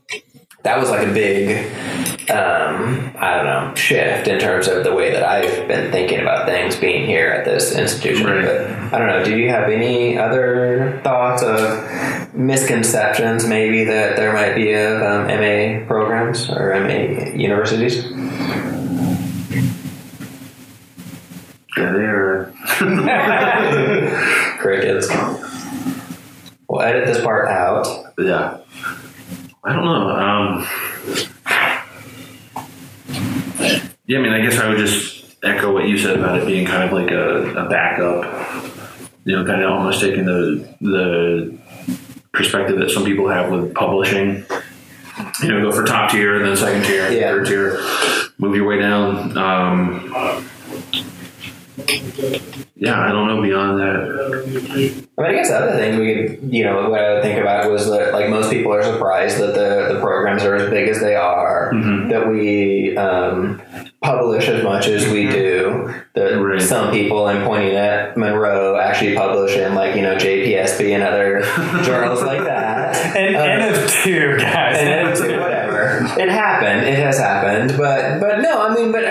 that 0.65 0.79
was 0.79 0.91
like 0.91 1.07
a 1.07 1.13
big 1.13 1.71
um, 2.31 3.15
I 3.19 3.37
don't 3.37 3.45
know 3.45 3.75
shift 3.75 4.29
in 4.29 4.41
terms 4.41 4.67
of 4.67 4.83
the 4.83 4.95
way 4.95 5.13
that 5.13 5.23
I've 5.23 5.69
been 5.69 5.93
thinking 5.93 6.21
about 6.21 6.47
things 6.47 6.75
being 6.75 7.07
here 7.07 7.29
at 7.29 7.45
this 7.45 7.77
institution. 7.77 8.27
Right. 8.27 8.45
But 8.45 8.95
I 8.95 8.99
don't 8.99 9.09
know. 9.09 9.23
Do 9.23 9.37
you 9.37 9.51
have 9.51 9.69
any 9.69 10.19
other 10.19 11.01
thoughts 11.05 11.43
of 11.43 12.35
misconceptions 12.35 13.47
maybe 13.47 13.85
that 13.85 14.17
there 14.17 14.33
might 14.33 14.55
be 14.55 14.73
of 14.73 15.03
um, 15.03 15.27
MA 15.27 15.87
programs 15.87 16.49
or 16.49 16.81
MA 16.81 17.35
universities? 17.35 18.07
Yeah, 21.77 21.93
they 21.93 22.05
are. 22.05 22.55
Crickets. 24.59 25.09
We'll 26.69 26.81
edit 26.81 27.07
this 27.07 27.23
part 27.23 27.49
out. 27.49 28.15
Yeah. 28.17 28.61
I 29.67 29.73
don't 29.73 29.85
know. 29.85 30.11
Um, 30.11 30.67
yeah, 34.07 34.19
I 34.19 34.23
mean, 34.23 34.33
I 34.33 34.41
guess 34.43 34.59
I 34.59 34.69
would 34.69 34.79
just 34.79 35.37
echo 35.43 35.73
what 35.73 35.87
you 35.89 35.99
said 35.99 36.19
about 36.19 36.39
it 36.39 36.47
being 36.47 36.67
kind 36.67 36.83
of 36.83 36.93
like 36.93 37.11
a, 37.11 37.55
a 37.65 37.69
backup. 37.69 38.25
You 39.25 39.37
know, 39.37 39.45
kind 39.47 39.63
of 39.63 39.71
almost 39.71 40.01
taking 40.01 40.27
the 40.27 40.69
the 40.81 41.59
perspective 42.33 42.79
that 42.79 42.91
some 42.91 43.05
people 43.05 43.29
have 43.29 43.51
with 43.51 43.75
publishing. 43.75 44.45
You 45.43 45.49
know, 45.49 45.63
go 45.63 45.73
for 45.73 45.85
top 45.85 46.11
tier 46.11 46.37
and 46.37 46.45
then 46.45 46.57
second 46.57 46.85
tier, 46.85 47.09
Yeah. 47.11 47.31
third 47.31 47.47
tier, 47.47 47.79
move 48.39 48.57
your 48.57 48.67
way 48.67 48.79
down. 48.79 49.39
Um, 49.39 50.11
yeah, 52.77 53.01
I 53.01 53.11
don't 53.13 53.27
know 53.29 53.43
beyond 53.43 53.81
that. 53.81 54.45
I 55.17 55.23
mean, 55.23 55.31
I 55.31 55.33
guess 55.33 55.49
the 55.49 55.57
other 55.59 55.73
thing 55.73 55.99
we 55.99 56.15
could, 56.29 56.53
you 56.55 56.65
know, 56.65 56.89
what 56.91 57.01
I 57.01 57.15
would 57.15 57.23
think 57.23 57.41
about 57.41 57.71
was 57.71 57.87
that, 57.91 58.13
like, 58.13 58.29
most 58.31 58.51
people 58.51 58.73
are 58.73 58.83
surprised 58.83 59.39
that 59.39 59.55
the, 59.55 59.95
the 59.95 60.01
programs 60.01 60.43
are 60.45 60.55
as 60.55 60.71
big 60.71 60.89
as 60.89 61.01
they 61.01 61.15
are, 61.17 61.71
that 62.11 62.29
we 62.29 62.97
um, 62.97 63.61
publish 64.03 64.49
as 64.49 64.63
much 64.63 64.87
as 64.87 65.07
we 65.09 65.29
do. 65.29 65.93
That 66.15 66.35
Right. 66.41 66.61
some 66.63 66.93
people, 66.93 67.27
I'm 67.27 67.45
pointing 67.45 67.75
at 67.75 68.17
Monroe, 68.17 68.79
actually 68.79 69.15
publish 69.17 69.57
in, 69.57 69.75
like, 69.75 69.97
you 69.97 70.03
know, 70.03 70.15
JPSP 70.17 70.95
and 70.95 71.03
other 71.03 71.41
journals 71.85 72.23
like 72.23 72.45
that. 72.45 72.95
And 73.17 73.35
Uh, 73.37 73.41
N 73.41 73.75
of 73.75 73.91
two, 73.91 74.37
guys. 74.39 74.77
and 74.79 75.09
it's 75.09 75.21
whatever. 75.21 76.05
It 76.21 76.29
happened. 76.29 76.87
It 76.89 76.99
has 76.99 77.19
happened. 77.19 77.75
But 77.77 78.21
but 78.21 78.41
no, 78.41 78.63
I 78.69 78.75
mean, 78.75 78.93
but 78.93 79.05
uh, 79.05 79.09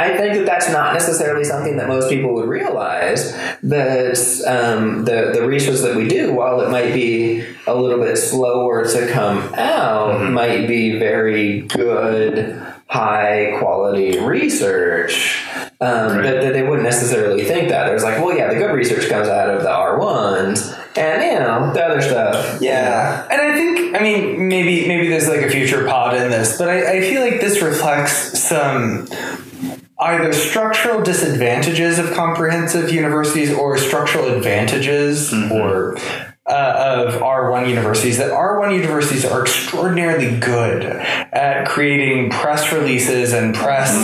I 0.00 0.16
think 0.16 0.34
that 0.34 0.46
that's 0.46 0.70
not 0.70 0.92
necessarily 0.94 1.44
something 1.44 1.76
that 1.78 1.88
most 1.88 2.08
people 2.10 2.34
would 2.34 2.48
realize. 2.48 3.32
That 3.62 4.16
um, 4.46 5.04
the 5.04 5.32
the 5.34 5.46
research 5.46 5.80
that 5.80 5.96
we 5.96 6.08
do, 6.08 6.32
while 6.32 6.60
it 6.60 6.70
might 6.70 6.92
be 6.94 7.44
a 7.66 7.74
little 7.74 7.98
bit 8.02 8.16
slower 8.16 8.84
to 8.86 9.10
come 9.12 9.52
out, 9.54 10.30
might 10.30 10.66
be 10.68 10.98
very 10.98 11.62
good. 11.62 12.64
High 12.90 13.54
quality 13.58 14.18
research 14.18 15.44
um, 15.78 16.16
Right. 16.16 16.22
that, 16.22 16.40
that 16.42 16.52
they 16.54 16.62
wouldn't 16.62 16.84
necessarily 16.84 17.44
think 17.44 17.68
that. 17.68 17.84
There's 17.86 18.02
like, 18.02 18.16
well, 18.16 18.34
yeah, 18.34 18.48
the 18.48 18.54
good 18.58 18.72
research 18.74 19.10
comes 19.10 19.28
out 19.28 19.50
of 19.50 19.60
the 19.62 19.68
R1s, 19.68 20.96
and 20.96 21.22
you 21.22 21.38
know, 21.38 21.70
the 21.74 21.84
other 21.84 22.00
stuff. 22.00 22.62
Yeah, 22.62 23.28
and 23.30 23.42
I 23.42 23.52
think 23.54 23.94
I 23.94 24.02
mean 24.02 24.48
maybe 24.48 24.88
maybe 24.88 25.08
there's 25.08 25.28
like 25.28 25.42
a 25.42 25.50
future 25.50 25.86
pod 25.86 26.14
in 26.16 26.30
this, 26.30 26.56
but 26.56 26.70
I, 26.70 26.96
I 26.96 27.00
feel 27.02 27.20
like 27.20 27.42
this 27.42 27.60
reflects 27.60 28.40
some 28.42 29.06
either 30.00 30.32
structural 30.32 31.02
disadvantages 31.02 31.98
of 31.98 32.12
comprehensive 32.12 32.90
universities 32.92 33.52
or 33.52 33.76
structural 33.76 34.28
advantages 34.28 35.32
or 35.32 35.96
uh, 36.46 37.04
of 37.06 37.20
R1 37.20 37.68
universities 37.68 38.16
that 38.18 38.30
R1 38.30 38.74
universities 38.74 39.24
are 39.24 39.42
extraordinarily 39.42 40.38
good 40.38 40.84
at 40.84 41.68
creating 41.68 42.30
press 42.30 42.72
releases 42.72 43.32
and 43.32 43.54
press 43.54 43.94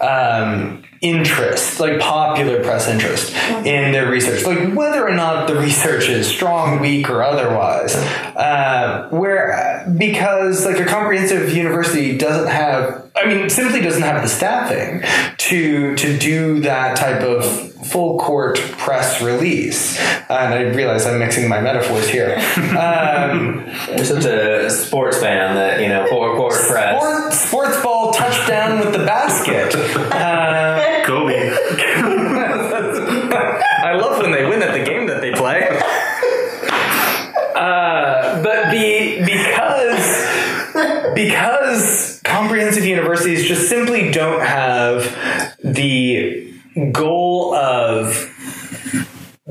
um, 0.00 0.84
interest, 1.04 1.78
like 1.80 2.00
popular 2.00 2.64
press 2.64 2.88
interest 2.88 3.34
in 3.66 3.92
their 3.92 4.10
research, 4.10 4.44
like 4.46 4.72
whether 4.74 5.06
or 5.06 5.14
not 5.14 5.46
the 5.46 5.54
research 5.54 6.08
is 6.08 6.26
strong, 6.26 6.80
weak, 6.80 7.10
or 7.10 7.22
otherwise. 7.22 7.94
Uh, 7.94 9.08
where 9.10 9.86
because 9.98 10.64
like 10.64 10.80
a 10.80 10.86
comprehensive 10.86 11.54
university 11.54 12.16
doesn't 12.16 12.48
have, 12.48 13.10
I 13.14 13.26
mean, 13.26 13.50
simply 13.50 13.82
doesn't 13.82 14.02
have 14.02 14.22
the 14.22 14.28
staffing 14.28 15.02
to 15.36 15.94
to 15.96 16.18
do 16.18 16.60
that 16.60 16.96
type 16.96 17.20
of 17.20 17.44
full 17.84 18.18
court 18.18 18.58
press 18.78 19.20
release. 19.20 20.00
And 20.30 20.54
I 20.54 20.62
realize 20.62 21.04
I'm 21.06 21.18
mixing 21.18 21.48
my 21.48 21.60
metaphors 21.60 22.08
here. 22.08 22.40
Um, 22.74 23.64
You're 23.88 24.04
such 24.04 24.24
a 24.24 24.68
sports 24.68 25.18
fan 25.20 25.54
that 25.54 25.80
you 25.80 25.88
know 25.88 26.06
four 26.08 26.34
court 26.36 26.54
press. 26.54 27.00
Sport, 27.00 27.32
sports 27.32 27.82
ball 27.82 28.12
touchdown 28.12 28.80
with 28.80 28.92
the 28.92 29.04
basket. 29.04 29.74
Uh, 29.74 30.90
Kobe. 31.04 31.50
I 33.84 33.96
love 34.00 34.22
when 34.22 34.32
they 34.32 34.44
win 34.46 34.62
at 34.62 34.72
the 34.72 34.84
game 34.84 35.06
that 35.06 35.20
they 35.20 35.32
play. 35.32 35.68
Uh, 37.54 38.42
but 38.42 38.70
be, 38.70 39.20
because 39.24 40.24
because 41.14 42.20
comprehensive 42.24 42.84
universities 42.84 43.46
just 43.46 43.68
simply 43.68 44.10
don't 44.10 44.40
have 44.44 45.04
the 45.62 46.52
goal 46.90 47.54
of 47.54 48.33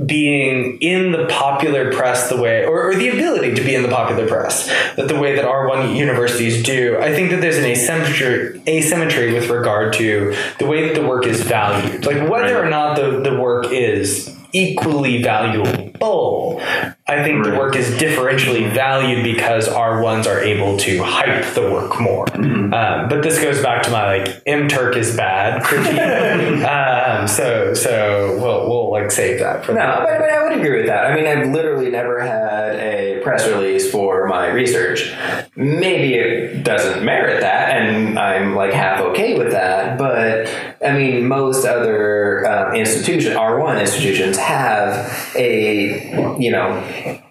being 0.06 0.80
in 0.82 1.11
the 1.11 1.28
popular 1.28 1.94
press 1.94 2.28
the 2.28 2.41
way, 2.41 2.65
or, 2.65 2.90
or 2.90 2.95
the 2.95 3.10
ability 3.10 3.53
to 3.53 3.61
be 3.61 3.76
in 3.76 3.84
the 3.84 3.90
popular 3.90 4.28
press, 4.28 4.68
that 4.95 5.07
the 5.07 5.20
way 5.20 5.36
that 5.36 5.45
R1 5.45 5.95
universities 5.95 6.64
do, 6.64 6.98
I 6.99 7.14
think 7.14 7.30
that 7.30 7.41
there's 7.41 7.57
an 7.57 7.65
asymmetry, 7.65 8.61
asymmetry 8.68 9.34
with 9.34 9.49
regard 9.49 9.94
to 9.94 10.36
the 10.57 10.65
way 10.65 10.88
that 10.88 10.99
the 10.99 11.07
work 11.07 11.28
is 11.28 11.44
valued. 11.44 12.06
Like 12.06 12.28
whether 12.28 12.64
or 12.64 12.70
not 12.70 12.95
the, 12.95 13.20
the 13.20 13.40
work 13.40 13.72
is 13.72 14.36
equally 14.52 15.22
valuable, 15.22 16.60
I 17.05 17.21
think 17.21 17.43
the 17.43 17.51
work 17.51 17.75
is 17.75 17.89
differentially 17.99 18.71
valued 18.71 19.25
because 19.25 19.67
R1s 19.67 20.25
are 20.25 20.39
able 20.39 20.77
to 20.77 21.03
hype 21.03 21.53
the 21.53 21.61
work 21.63 21.99
more. 21.99 22.25
Mm-hmm. 22.27 22.73
Um, 22.73 23.09
but 23.09 23.21
this 23.21 23.41
goes 23.41 23.61
back 23.61 23.84
to 23.84 23.91
my 23.91 24.19
like 24.19 24.45
MTurk 24.45 24.95
is 24.95 25.15
bad 25.17 25.63
critique. 25.63 25.99
um, 26.65 27.27
so 27.27 27.73
so 27.73 28.38
we'll 28.41 28.69
we'll 28.69 28.89
like 28.89 29.11
save 29.11 29.39
that 29.39 29.65
for 29.65 29.73
No, 29.73 29.97
but, 29.99 30.17
but 30.17 30.30
I 30.30 30.43
would 30.43 30.57
agree 30.57 30.77
with 30.77 30.85
that. 30.85 31.05
I 31.05 31.15
mean, 31.15 31.27
I've 31.27 31.49
literally 31.49 31.91
never 31.91 32.21
had 32.21 32.75
a 32.75 33.19
press 33.21 33.45
release 33.49 33.91
for 33.91 34.25
my 34.27 34.47
research. 34.47 35.13
Maybe 35.57 36.13
it 36.13 36.63
doesn't 36.63 37.03
merit 37.03 37.41
that, 37.41 37.81
and 37.81 38.17
I'm 38.17 38.55
like 38.55 38.71
half 38.71 39.01
okay 39.01 39.38
with 39.38 39.51
that. 39.51 39.97
But 39.97 40.47
I 40.81 40.97
mean, 40.97 41.27
most 41.27 41.65
other 41.65 42.47
um, 42.47 42.75
institutions, 42.75 43.35
R1 43.35 43.81
institutions, 43.81 44.38
have 44.38 45.35
a 45.35 46.38
you 46.39 46.49
know 46.49 46.81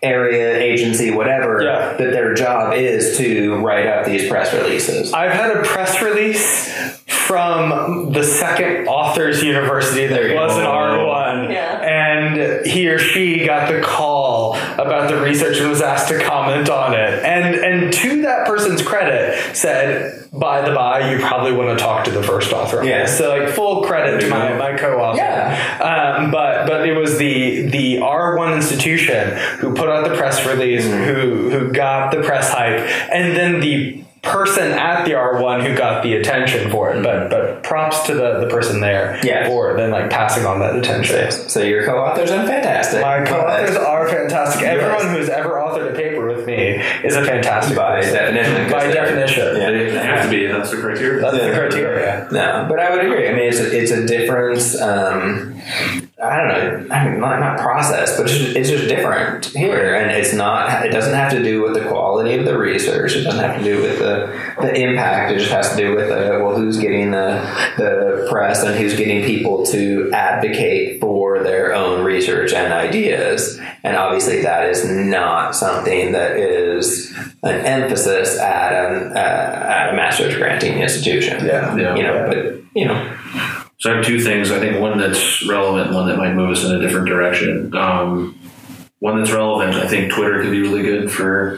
area 0.03 0.57
agency, 0.59 1.11
whatever, 1.11 1.63
Yeah. 1.63 1.95
that 1.99 2.13
their 2.13 2.35
job 2.35 2.75
is 2.75 3.17
to 3.19 3.57
write 3.57 3.87
up 3.87 4.05
these 4.05 4.29
press 4.29 4.53
releases. 4.53 5.13
I've 5.13 5.33
had 5.33 5.51
a 5.57 5.63
press 5.63 6.01
release 6.03 6.73
from 7.07 8.13
the 8.13 8.23
second 8.25 8.89
authors 8.89 9.43
university 9.43 10.07
There 10.07 10.29
that 10.29 10.35
was 10.35 10.57
an. 10.59 10.65
R1 10.65 11.51
Yeah. 11.53 11.81
and 11.81 12.67
he 12.67 12.89
or 12.89 12.99
she 12.99 13.47
got 13.47 13.71
the 13.73 13.81
call 13.81 14.12
about 14.55 15.09
the 15.11 15.21
research 15.21 15.59
and 15.59 15.69
was 15.71 15.81
asked 15.83 16.09
to 16.09 16.19
comment 16.23 16.69
on 16.69 16.95
it. 16.95 17.25
And 17.25 17.55
and 17.55 17.93
to 17.93 18.23
that 18.23 18.47
person's 18.47 18.83
credit, 18.83 19.57
said, 19.57 20.29
by 20.33 20.63
the 20.69 20.75
by, 20.75 21.11
you 21.13 21.19
probably 21.19 21.53
want 21.53 21.79
to 21.79 21.83
talk 21.85 22.05
to 22.05 22.11
the 22.11 22.23
first 22.23 22.53
author. 22.53 22.83
Yeah. 22.83 23.03
this." 23.03 23.19
So 23.19 23.29
like 23.29 23.49
full 23.51 23.83
credit 23.83 24.21
to 24.23 24.29
my, 24.29 24.55
my 24.55 24.77
co-author. 24.77 25.19
Yeah. 25.19 26.17
Um, 26.19 26.31
but 26.31 26.67
but 26.67 26.87
it 26.89 26.97
was 26.97 27.19
the 27.19 27.67
the 27.67 27.97
R1 27.97 28.55
institution 28.57 29.37
who 29.59 29.75
put 29.75 29.89
out 29.89 30.09
the 30.09 30.17
press 30.17 30.45
release, 30.47 30.85
Mm-hmm. 30.85 31.05
who 31.05 31.51
who 31.51 31.73
got 31.73 32.11
the 32.13 32.23
press 32.23 32.51
hype, 32.51 32.81
and 33.13 33.37
then 33.37 33.61
the 33.61 34.05
person 34.23 34.71
at 34.71 35.05
the 35.05 35.13
R1 35.13 35.67
who 35.67 35.77
got 35.77 36.03
the 36.05 36.15
attention 36.15 36.71
for 36.71 36.93
it. 36.95 37.03
But 37.03 37.29
but 37.29 37.63
props 37.65 38.07
to 38.07 38.15
the 38.15 38.39
the 38.41 38.47
person 38.47 38.81
there 38.81 39.19
Yeah. 39.25 39.49
for 39.49 39.77
then 39.77 39.91
like 39.91 40.11
passing 40.11 40.47
on 40.47 40.61
that 40.61 40.77
attention. 40.77 41.31
So 41.33 41.61
your 41.61 41.85
co-authors 41.85 42.31
are 42.31 42.47
fantastic. 42.47 43.03
My 43.03 43.25
co-authors 43.25 43.75
But 43.77 43.85
are 43.85 44.09
fantastic. 44.09 44.63
Everyone 44.65 45.09
who 45.09 45.17
has 45.19 45.29
ever 45.29 45.51
authored 45.57 45.91
a 45.93 45.95
paper 45.95 46.32
with 46.43 46.47
me 46.49 46.83
is 47.07 47.17
a 47.17 47.25
fantastic 47.25 47.77
by 47.77 48.01
person. 48.01 48.15
definition. 48.15 48.71
By 48.71 48.87
definition. 48.93 49.57
Yeah. 49.57 49.71
They 49.71 49.91
have 49.97 50.25
to 50.25 50.31
be. 50.31 50.47
That's 50.47 50.71
the 50.71 50.77
criteria. 50.79 51.21
That's 51.23 51.37
the 51.37 51.47
Yeah. 51.49 51.59
criteria. 51.59 52.29
No, 52.31 52.67
but 52.69 52.79
I 52.81 52.91
would 52.91 53.05
agree. 53.05 53.29
I 53.29 53.33
mean, 53.33 53.49
it's 53.49 53.61
a, 53.61 53.77
it's 53.77 53.91
a 53.91 54.07
different. 54.07 54.75
Um, 54.81 55.61
I 56.23 56.37
don't 56.37 56.49
know. 56.49 56.95
I 56.95 57.09
mean, 57.09 57.21
not, 57.21 57.41
not 57.41 57.59
process, 57.59 58.17
but 58.17 58.27
it's 58.27 58.39
just, 58.39 58.57
it's 58.57 58.69
just 58.71 58.89
different 58.89 59.47
here, 59.47 59.95
and 59.97 60.11
it's 60.13 60.33
not. 60.33 60.85
It 60.87 60.91
doesn't 60.91 61.15
have 61.15 61.33
to 61.33 61.43
do 61.43 61.63
with 61.63 61.75
the 61.75 61.89
quality 61.89 62.37
of 62.37 62.45
the 62.45 62.57
research. 62.57 63.17
It 63.17 63.25
doesn't 63.25 63.41
have 63.43 63.59
to 63.59 63.65
do 63.65 63.83
with 63.83 63.99
the 63.99 64.33
the 64.61 64.73
impact. 64.75 65.33
It 65.33 65.39
just 65.39 65.51
has 65.51 65.71
to 65.71 65.77
do 65.77 65.97
with 65.97 66.11
uh, 66.11 66.39
well, 66.43 66.55
who's 66.57 66.79
getting 66.79 67.11
the 67.11 67.43
the 67.77 68.29
press 68.31 68.63
and 68.63 68.77
who's 68.77 68.95
getting 68.97 69.25
people 69.25 69.67
to 69.67 70.11
advocate 70.13 71.01
for 71.01 71.43
their 71.43 71.75
own 71.75 72.05
research 72.05 72.53
and 72.53 72.73
ideas. 72.73 73.61
And 73.83 73.97
obviously, 73.97 74.43
that 74.43 74.69
is 74.69 74.89
not 74.89 75.57
something 75.57 76.13
that 76.13 76.32
is 76.37 77.13
an 77.43 77.65
emphasis 77.65 78.39
at 78.39 78.73
an 78.73 79.17
uh, 79.17 79.67
at 79.69 79.91
a 79.91 79.97
master's 79.97 80.37
granting 80.37 80.79
institution. 80.79 81.45
Yeah. 81.45 81.77
Yeah. 81.77 81.97
you 81.97 82.03
know, 82.03 82.27
but 82.27 82.63
you 82.75 82.87
know, 82.87 83.17
So 83.79 83.93
I 83.93 83.97
have 83.97 84.07
two 84.07 84.21
things. 84.21 84.51
I 84.51 84.61
think 84.61 84.81
one 84.81 84.99
that's 84.99 85.45
relevant, 85.47 85.93
one 85.93 86.07
that 86.09 86.17
might 86.17 86.35
move 86.35 86.51
us 86.51 86.65
in 86.65 86.75
a 86.75 86.81
different 86.81 87.07
direction. 87.09 87.75
Um, 87.77 88.39
one 89.01 89.19
that's 89.19 89.33
relevant, 89.33 89.75
I 89.75 89.89
think 89.89 90.13
Twitter 90.13 90.41
could 90.41 90.53
be 90.53 90.63
really 90.63 90.83
good 90.83 91.11
for 91.11 91.57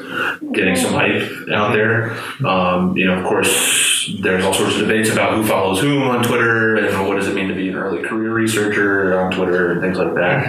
getting 0.55 0.75
some 0.77 0.95
hype 0.95 1.31
out 1.53 1.75
there. 1.75 2.13
Um, 2.43 2.97
you 2.97 3.05
know, 3.05 3.19
of 3.19 3.27
course, 3.27 4.04
there's 4.07 4.45
all 4.45 4.55
sorts 4.55 4.75
of 4.75 4.81
debates 4.83 5.11
about 5.11 5.35
who 5.35 5.45
follows 5.45 5.81
whom 5.81 6.03
on 6.03 6.23
Twitter 6.23 6.77
and 6.77 7.09
what 7.09 7.17
does 7.17 7.29
it 7.29 7.35
mean 7.35 7.49
to 7.49 7.55
be 7.55 7.69
an 7.69 7.75
early 7.75 8.07
career 8.07 8.33
researcher 8.33 9.19
on 9.19 9.31
Twitter 9.31 9.73
and 9.73 9.81
things 9.81 9.99
like 9.99 10.15
that. 10.15 10.49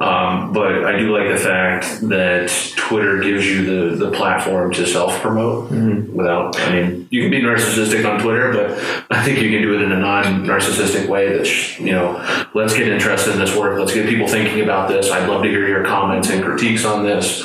Um, 0.00 0.52
but 0.52 0.84
I 0.84 0.98
do 0.98 1.16
like 1.16 1.30
the 1.30 1.38
fact 1.38 2.00
that 2.08 2.50
Twitter 2.76 3.20
gives 3.20 3.46
you 3.46 3.96
the, 3.96 4.06
the 4.06 4.10
platform 4.10 4.72
to 4.74 4.86
self 4.86 5.20
promote 5.20 5.70
without, 5.70 6.58
I 6.58 6.72
mean, 6.72 7.08
you 7.10 7.22
can 7.22 7.30
be 7.30 7.40
narcissistic 7.40 8.08
on 8.08 8.20
Twitter, 8.20 8.52
but 8.52 8.70
I 9.10 9.24
think 9.24 9.40
you 9.40 9.50
can 9.50 9.62
do 9.62 9.74
it 9.74 9.82
in 9.82 9.92
a 9.92 9.98
non 9.98 10.44
narcissistic 10.44 11.08
way 11.08 11.36
that's, 11.36 11.78
you 11.78 11.92
know, 11.92 12.46
let's 12.54 12.74
get 12.74 12.88
interested 12.88 13.32
in 13.32 13.38
this 13.38 13.54
work. 13.56 13.78
Let's 13.78 13.94
get 13.94 14.08
people 14.08 14.28
thinking 14.28 14.62
about 14.62 14.88
this. 14.88 15.10
I'd 15.10 15.28
love 15.28 15.42
to 15.42 15.48
hear 15.48 15.66
your 15.66 15.84
comments 15.84 16.30
and 16.30 16.44
critiques 16.44 16.84
on 16.84 17.04
this. 17.04 17.44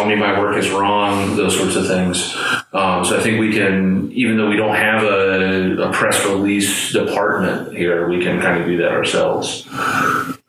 Tell 0.00 0.08
me 0.08 0.14
my 0.16 0.40
work 0.40 0.56
is 0.56 0.70
wrong, 0.70 1.36
those 1.36 1.58
sorts 1.58 1.76
of 1.76 1.86
things. 1.86 2.34
Um, 2.72 3.04
so 3.04 3.18
I 3.18 3.22
think 3.22 3.38
we 3.38 3.52
can, 3.52 4.10
even 4.12 4.38
though 4.38 4.48
we 4.48 4.56
don't 4.56 4.74
have 4.74 5.02
a, 5.02 5.76
a 5.76 5.92
press 5.92 6.24
release 6.24 6.90
department 6.90 7.76
here, 7.76 8.08
we 8.08 8.24
can 8.24 8.40
kind 8.40 8.62
of 8.62 8.66
do 8.66 8.78
that 8.78 8.92
ourselves. 8.92 9.68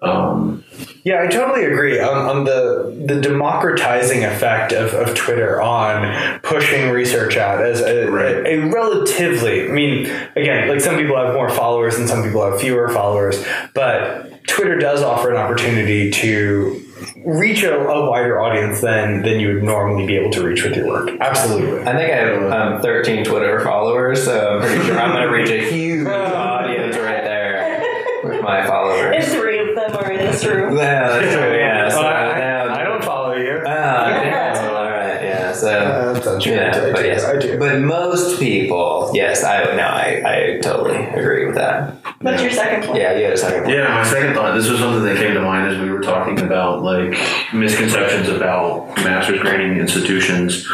Um, 0.02 0.64
Yeah, 1.04 1.22
I 1.22 1.28
totally 1.28 1.66
agree 1.66 2.00
on, 2.00 2.18
on 2.18 2.46
the 2.46 3.04
the 3.06 3.20
democratizing 3.20 4.24
effect 4.24 4.72
of, 4.72 4.94
of 4.94 5.16
Twitter 5.16 5.62
on 5.62 6.40
pushing 6.40 6.90
research 6.92 7.36
out 7.36 7.62
as 7.62 7.82
a, 7.82 8.10
Right. 8.10 8.48
a, 8.48 8.58
relatively. 8.70 9.68
I 9.68 9.72
mean, 9.74 10.06
again, 10.38 10.70
like 10.70 10.80
some 10.80 10.96
people 10.96 11.18
have 11.18 11.34
more 11.34 11.50
followers 11.50 11.98
and 11.98 12.08
some 12.08 12.24
people 12.24 12.50
have 12.50 12.62
fewer 12.62 12.88
followers, 12.88 13.44
but 13.74 14.46
Twitter 14.48 14.78
does 14.78 15.02
offer 15.04 15.30
an 15.30 15.36
opportunity 15.38 16.10
to 16.12 16.88
reach 17.26 17.64
a, 17.64 17.78
a 17.80 18.10
wider 18.10 18.42
audience 18.42 18.82
than 18.82 19.22
than 19.24 19.40
you 19.40 19.56
would 19.56 19.64
normally 19.64 20.06
be 20.06 20.16
able 20.18 20.32
to 20.32 20.44
reach 20.44 20.64
with 20.64 20.76
your 20.76 20.88
work. 20.88 21.10
Absolutely. 21.20 21.82
I 21.82 21.96
think 21.96 22.12
I 22.12 22.16
have 22.16 22.52
um, 22.76 22.82
13 22.82 23.24
Twitter 23.26 23.60
followers, 23.62 24.24
so 24.24 24.58
I'm 24.60 24.62
pretty 24.62 24.86
sure 24.86 25.00
I'm 25.00 25.12
going 25.12 25.28
to 25.28 25.34
reach 25.34 25.50
a 25.50 25.72
huge 25.72 26.08
audience 26.08 26.96
right 26.98 27.24
there 27.24 27.82
with 28.24 28.42
my 28.42 28.60
And 28.60 28.68
followers. 28.68 29.34
three 29.34 29.60
of 29.70 29.76
them 29.76 29.96
are 29.96 30.12
in 30.12 30.18
this 30.20 30.46
room. 30.46 30.78
Yeah, 30.78 31.08
that's 31.10 31.34
true. 31.36 31.56
Yeah, 31.58 31.90
so 31.90 31.98
Well, 31.98 32.08
I, 32.08 32.40
now- 32.40 32.74
I 32.76 32.84
don't 32.84 33.04
follow 33.04 33.36
you. 33.36 33.62
Ah, 33.66 34.10
yeah, 34.22 34.70
all 34.70 34.90
right, 34.90 35.24
yeah. 35.24 35.52
So 35.54 35.68
that's 36.14 36.26
untrue. 36.28 36.54
yeah, 36.54 36.72
I 36.76 36.92
but 36.92 37.02
do, 37.02 37.06
yes, 37.08 37.24
I 37.26 37.38
do. 37.40 37.60
but 37.60 37.80
most 37.80 38.40
people, 38.40 39.12
yes, 39.14 39.44
I 39.44 39.64
no, 39.76 39.84
I, 39.84 40.22
I 40.56 40.60
totally 40.62 40.98
agree 40.98 41.46
with 41.46 41.56
that. 41.56 42.01
What's 42.22 42.42
your 42.42 42.52
second 42.52 42.88
point? 42.88 43.02
Yeah, 43.02 43.16
you 43.16 43.24
had 43.26 43.34
a 43.34 43.38
second 43.38 43.64
point. 43.64 43.76
Yeah, 43.76 43.88
my 43.90 44.04
second 44.04 44.34
thought. 44.36 44.56
This 44.56 44.70
was 44.70 44.80
something 44.80 45.04
that 45.04 45.18
came 45.18 45.34
to 45.34 45.42
mind 45.42 45.74
as 45.74 45.82
we 45.82 45.90
were 45.90 46.02
talking 46.02 46.40
about 46.40 46.84
like 46.84 47.18
misconceptions 47.54 48.30
about 48.30 48.96
master's 48.98 49.40
granting 49.42 49.78
institutions. 49.78 50.66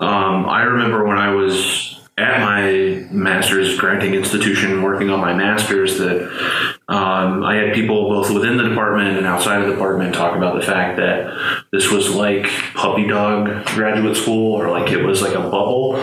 Um, 0.00 0.48
I 0.48 0.62
remember 0.62 1.04
when 1.04 1.18
I 1.18 1.30
was 1.30 2.00
at 2.18 2.40
my 2.40 3.06
master's 3.10 3.78
granting 3.78 4.14
institution 4.14 4.82
working 4.82 5.10
on 5.10 5.20
my 5.20 5.34
master's 5.34 5.98
that 5.98 6.22
um, 6.88 7.44
I 7.44 7.56
had 7.56 7.74
people 7.74 8.08
both 8.08 8.30
within 8.30 8.56
the 8.56 8.66
department 8.66 9.18
and 9.18 9.26
outside 9.26 9.60
of 9.60 9.66
the 9.66 9.74
department 9.74 10.14
talk 10.14 10.34
about 10.34 10.58
the 10.58 10.64
fact 10.64 10.96
that 10.96 11.62
this 11.72 11.90
was 11.90 12.14
like 12.14 12.46
puppy 12.74 13.06
dog 13.06 13.66
graduate 13.66 14.16
school 14.16 14.54
or 14.54 14.70
like 14.70 14.90
it 14.92 15.04
was 15.04 15.20
like 15.20 15.34
a 15.34 15.40
bubble 15.40 15.96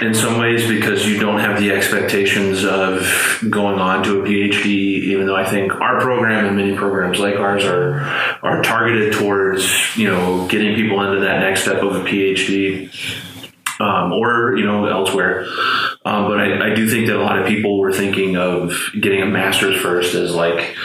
in 0.00 0.14
some 0.14 0.38
ways 0.38 0.66
because 0.66 1.06
you 1.06 1.18
don't 1.18 1.40
have 1.40 1.60
the 1.60 1.70
expectations 1.70 2.64
of 2.64 3.06
going 3.48 3.78
on 3.78 4.02
to 4.04 4.22
a 4.22 4.24
PhD, 4.26 4.66
even 4.66 5.26
though 5.26 5.36
I 5.36 5.44
think 5.44 5.72
our 5.74 6.00
program 6.00 6.46
and 6.46 6.56
many 6.56 6.76
programs 6.76 7.18
like 7.18 7.36
ours 7.36 7.64
are 7.64 8.00
are 8.42 8.62
targeted 8.62 9.12
towards, 9.12 9.96
you 9.96 10.08
know, 10.08 10.46
getting 10.48 10.74
people 10.74 11.02
into 11.02 11.20
that 11.20 11.40
next 11.40 11.62
step 11.62 11.82
of 11.82 11.96
a 11.96 12.00
PhD 12.00 12.90
um, 13.80 14.12
or 14.12 14.56
you 14.56 14.64
know 14.64 14.86
elsewhere. 14.86 15.46
Um, 16.04 16.28
but 16.28 16.38
I, 16.40 16.70
I 16.70 16.74
do 16.74 16.88
think 16.88 17.06
that 17.06 17.16
a 17.16 17.22
lot 17.22 17.38
of 17.38 17.46
people 17.46 17.78
were 17.78 17.92
thinking 17.92 18.36
of 18.36 18.74
getting 19.00 19.22
a 19.22 19.26
master's 19.26 19.80
first 19.80 20.14
as 20.14 20.34
like 20.34 20.76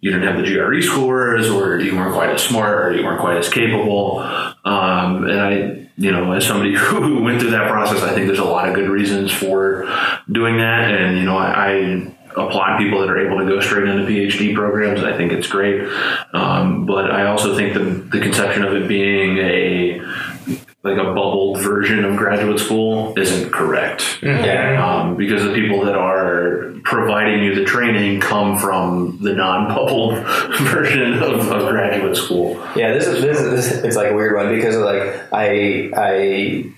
you 0.00 0.10
didn't 0.10 0.26
have 0.26 0.44
the 0.44 0.52
GRE 0.52 0.82
scores, 0.82 1.48
or 1.48 1.78
you 1.78 1.96
weren't 1.96 2.14
quite 2.14 2.30
as 2.30 2.42
smart, 2.42 2.86
or 2.86 2.96
you 2.96 3.04
weren't 3.04 3.20
quite 3.20 3.36
as 3.36 3.48
capable. 3.48 4.18
Um, 4.18 5.28
and 5.28 5.40
I, 5.40 5.81
you 5.96 6.10
know, 6.10 6.32
as 6.32 6.46
somebody 6.46 6.74
who 6.76 7.22
went 7.22 7.40
through 7.40 7.50
that 7.50 7.70
process, 7.70 8.02
I 8.02 8.12
think 8.14 8.26
there's 8.26 8.38
a 8.38 8.44
lot 8.44 8.68
of 8.68 8.74
good 8.74 8.88
reasons 8.88 9.32
for 9.32 9.84
doing 10.30 10.58
that. 10.58 10.90
And 10.90 11.18
you 11.18 11.24
know, 11.24 11.36
I. 11.36 11.52
I 11.52 12.16
applaud 12.34 12.78
people 12.78 12.98
that 13.00 13.10
are 13.10 13.18
able 13.18 13.38
to 13.38 13.44
go 13.44 13.60
straight 13.60 13.86
into 13.86 14.04
PhD 14.06 14.54
programs. 14.54 15.02
I 15.02 15.14
think 15.14 15.32
it's 15.32 15.46
great. 15.46 15.86
Um, 16.32 16.86
but 16.86 17.10
I 17.10 17.26
also 17.26 17.54
think 17.54 17.74
the, 17.74 17.80
the 17.80 18.20
conception 18.20 18.64
of 18.64 18.72
it 18.72 18.88
being 18.88 19.36
a 19.36 20.00
like 20.82 20.98
a 20.98 21.04
bubbled 21.04 21.60
version 21.60 22.04
of 22.04 22.16
graduate 22.16 22.58
school 22.58 23.16
isn't 23.16 23.52
correct. 23.52 24.18
Yeah. 24.20 24.84
Um, 24.84 25.16
because 25.16 25.44
the 25.44 25.54
people 25.54 25.84
that 25.84 25.94
are 25.94 26.74
providing 26.82 27.44
you 27.44 27.54
the 27.54 27.64
training 27.64 28.20
come 28.20 28.58
from 28.58 29.18
the 29.20 29.32
non-bubbled 29.32 30.14
version 30.62 31.22
of, 31.22 31.48
of 31.48 31.68
graduate 31.68 32.16
school. 32.16 32.54
Yeah, 32.74 32.92
this 32.92 33.06
is 33.06 33.22
this 33.22 33.40
is 33.40 33.84
it's 33.84 33.96
like 33.96 34.10
a 34.10 34.14
weird 34.14 34.34
one 34.34 34.54
because 34.54 34.76
like 34.76 35.32
I 35.32 35.90
I 35.96 36.72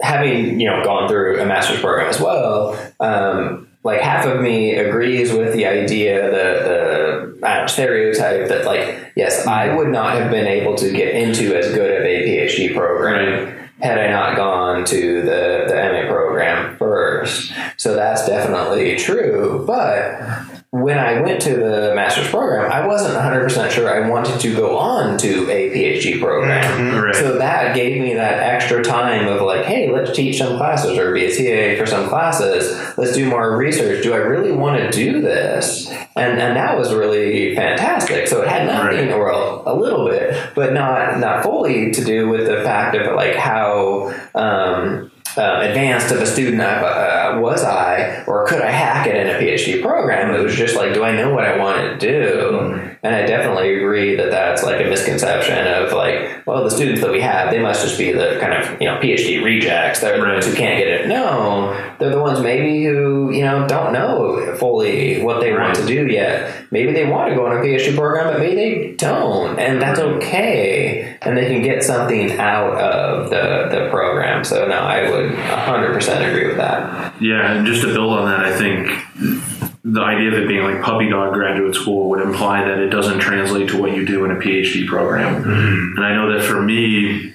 having 0.00 0.60
you 0.60 0.68
know 0.68 0.82
gone 0.82 1.08
through 1.08 1.40
a 1.40 1.46
master's 1.46 1.80
program 1.80 2.08
as 2.08 2.20
well. 2.20 2.76
Um, 2.98 3.68
like 3.84 4.00
half 4.00 4.24
of 4.24 4.40
me 4.40 4.74
agrees 4.74 5.30
with 5.32 5.52
the 5.52 5.66
idea, 5.66 6.22
the 6.22 7.38
the 7.38 7.46
know, 7.46 7.66
stereotype 7.66 8.48
that 8.48 8.64
like 8.64 9.12
yes, 9.14 9.46
I 9.46 9.74
would 9.74 9.88
not 9.88 10.14
have 10.14 10.30
been 10.30 10.46
able 10.46 10.74
to 10.76 10.90
get 10.90 11.14
into 11.14 11.54
as 11.54 11.72
good 11.74 12.00
of 12.00 12.03
a 12.03 12.03
PhD 12.24 12.74
program 12.74 13.70
had 13.80 13.98
I 13.98 14.10
not 14.10 14.36
gone 14.36 14.84
to 14.86 15.22
the 15.22 15.64
the 15.68 15.74
MA 15.74 16.08
program 16.08 16.76
first. 16.78 17.52
So 17.76 17.94
that's 17.94 18.26
definitely 18.26 18.96
true, 18.96 19.64
but 19.66 20.53
when 20.74 20.98
I 20.98 21.20
went 21.20 21.40
to 21.42 21.54
the 21.54 21.92
master's 21.94 22.28
program, 22.30 22.68
I 22.72 22.84
wasn't 22.84 23.14
100% 23.14 23.70
sure 23.70 23.88
I 23.88 24.08
wanted 24.10 24.40
to 24.40 24.56
go 24.56 24.76
on 24.76 25.16
to 25.18 25.48
a 25.48 25.70
PhD 25.70 26.20
program. 26.20 27.00
Right. 27.00 27.14
So 27.14 27.38
that 27.38 27.76
gave 27.76 28.02
me 28.02 28.14
that 28.14 28.40
extra 28.40 28.82
time 28.82 29.28
of 29.28 29.40
like, 29.42 29.64
hey, 29.66 29.92
let's 29.92 30.10
teach 30.16 30.38
some 30.38 30.56
classes 30.56 30.98
or 30.98 31.14
be 31.14 31.26
a 31.26 31.30
TA 31.76 31.80
for 31.80 31.86
some 31.88 32.08
classes. 32.08 32.76
Let's 32.98 33.12
do 33.12 33.28
more 33.30 33.56
research. 33.56 34.02
Do 34.02 34.14
I 34.14 34.16
really 34.16 34.50
want 34.50 34.80
to 34.82 34.90
do 34.90 35.20
this? 35.20 35.88
And 36.16 36.40
and 36.40 36.56
that 36.56 36.76
was 36.76 36.92
really 36.92 37.54
fantastic. 37.54 38.26
So 38.26 38.42
it 38.42 38.48
had 38.48 38.66
nothing, 38.66 39.10
Right. 39.10 39.12
or 39.14 39.28
a, 39.28 39.72
a 39.72 39.74
little 39.76 40.08
bit, 40.08 40.36
but 40.56 40.72
not 40.72 41.20
not 41.20 41.44
fully 41.44 41.92
to 41.92 42.04
do 42.04 42.28
with 42.28 42.46
the 42.48 42.62
fact 42.64 42.96
of 42.96 43.14
like 43.14 43.36
how. 43.36 44.12
Um, 44.34 45.12
uh, 45.36 45.60
advanced 45.62 46.12
of 46.12 46.20
a 46.20 46.26
student 46.26 46.62
I, 46.62 47.34
uh, 47.34 47.40
was 47.40 47.64
I, 47.64 48.24
or 48.24 48.46
could 48.46 48.60
I 48.60 48.70
hack 48.70 49.06
it 49.06 49.16
in 49.16 49.28
a 49.28 49.38
PhD 49.38 49.82
program? 49.82 50.34
It 50.34 50.42
was 50.42 50.54
just 50.54 50.76
like, 50.76 50.94
do 50.94 51.02
I 51.04 51.16
know 51.16 51.34
what 51.34 51.44
I 51.44 51.58
want 51.58 51.78
to 51.78 51.98
do? 51.98 52.93
And 53.04 53.14
I 53.14 53.26
definitely 53.26 53.76
agree 53.76 54.16
that 54.16 54.30
that's 54.30 54.62
like 54.62 54.80
a 54.80 54.88
misconception 54.88 55.66
of 55.66 55.92
like, 55.92 56.46
well, 56.46 56.64
the 56.64 56.70
students 56.70 57.02
that 57.02 57.12
we 57.12 57.20
have, 57.20 57.50
they 57.50 57.60
must 57.60 57.84
just 57.84 57.98
be 57.98 58.12
the 58.12 58.38
kind 58.40 58.54
of, 58.54 58.80
you 58.80 58.88
know, 58.88 58.98
PhD 58.98 59.44
rejects. 59.44 60.00
They're 60.00 60.18
the 60.18 60.26
ones 60.26 60.46
who 60.46 60.54
can't 60.54 60.78
get 60.78 60.88
it. 60.88 61.06
No, 61.06 61.74
they're 61.98 62.08
the 62.08 62.18
ones 62.18 62.40
maybe 62.40 62.82
who, 62.86 63.30
you 63.30 63.44
know, 63.44 63.68
don't 63.68 63.92
know 63.92 64.56
fully 64.58 65.22
what 65.22 65.40
they 65.40 65.52
want 65.52 65.74
to 65.74 65.84
do 65.84 66.06
yet. 66.06 66.64
Maybe 66.70 66.92
they 66.92 67.04
want 67.04 67.28
to 67.28 67.36
go 67.36 67.44
on 67.46 67.54
a 67.54 67.60
PhD 67.60 67.94
program, 67.94 68.32
but 68.32 68.38
maybe 68.38 68.54
they 68.54 68.92
don't. 68.94 69.58
And 69.58 69.82
that's 69.82 70.00
okay. 70.00 71.18
And 71.20 71.36
they 71.36 71.46
can 71.46 71.62
get 71.62 71.84
something 71.84 72.32
out 72.38 72.74
of 72.78 73.28
the, 73.28 73.68
the 73.70 73.90
program. 73.90 74.44
So, 74.44 74.66
no, 74.66 74.78
I 74.78 75.10
would 75.10 75.30
100% 75.32 76.30
agree 76.30 76.48
with 76.48 76.56
that. 76.56 77.20
Yeah, 77.20 77.52
and 77.52 77.66
just 77.66 77.82
to 77.82 77.88
build 77.88 78.14
on 78.14 78.24
that, 78.24 78.46
I 78.46 78.56
think 78.56 79.53
the 79.84 80.00
idea 80.00 80.28
of 80.28 80.34
it 80.34 80.48
being 80.48 80.64
like 80.64 80.82
puppy 80.82 81.10
dog 81.10 81.34
graduate 81.34 81.74
school 81.74 82.08
would 82.08 82.22
imply 82.22 82.64
that 82.64 82.78
it 82.78 82.88
doesn't 82.88 83.18
translate 83.20 83.68
to 83.68 83.80
what 83.80 83.94
you 83.94 84.06
do 84.06 84.24
in 84.24 84.30
a 84.30 84.36
PhD 84.36 84.86
program. 84.86 85.44
And 85.44 86.04
I 86.04 86.14
know 86.14 86.32
that 86.32 86.42
for 86.42 86.62
me, 86.62 87.34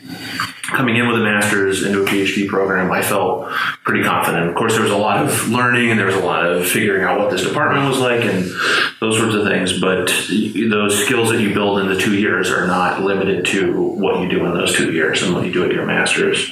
coming 0.63 0.95
in 0.95 1.07
with 1.07 1.19
a 1.19 1.23
master's 1.23 1.84
into 1.84 2.01
a 2.01 2.05
PhD 2.05 2.47
program, 2.47 2.91
I 2.91 3.03
felt 3.03 3.51
pretty 3.84 4.03
confident. 4.03 4.49
Of 4.49 4.55
course, 4.55 4.73
there 4.73 4.81
was 4.81 4.91
a 4.91 4.97
lot 4.97 5.23
of 5.23 5.49
learning 5.49 5.91
and 5.91 5.99
there 5.99 6.07
was 6.07 6.15
a 6.15 6.23
lot 6.26 6.43
of 6.43 6.67
figuring 6.67 7.03
out 7.03 7.19
what 7.19 7.30
this 7.30 7.43
department 7.43 7.88
was 7.88 7.99
like 7.99 8.26
and 8.26 8.43
those 8.99 9.17
sorts 9.17 9.35
of 9.35 9.47
things. 9.47 9.80
But 9.80 10.07
those 10.07 11.05
skills 11.05 11.30
that 11.30 11.41
you 11.41 11.53
build 11.53 11.80
in 11.80 11.88
the 11.88 11.99
two 11.99 12.17
years 12.17 12.49
are 12.49 12.65
not 12.65 13.01
limited 13.01 13.45
to 13.47 13.80
what 13.80 14.21
you 14.21 14.27
do 14.30 14.45
in 14.47 14.53
those 14.53 14.76
two 14.76 14.91
years 14.91 15.21
and 15.21 15.35
what 15.35 15.45
you 15.45 15.53
do 15.53 15.65
at 15.65 15.71
your 15.71 15.85
master's. 15.85 16.51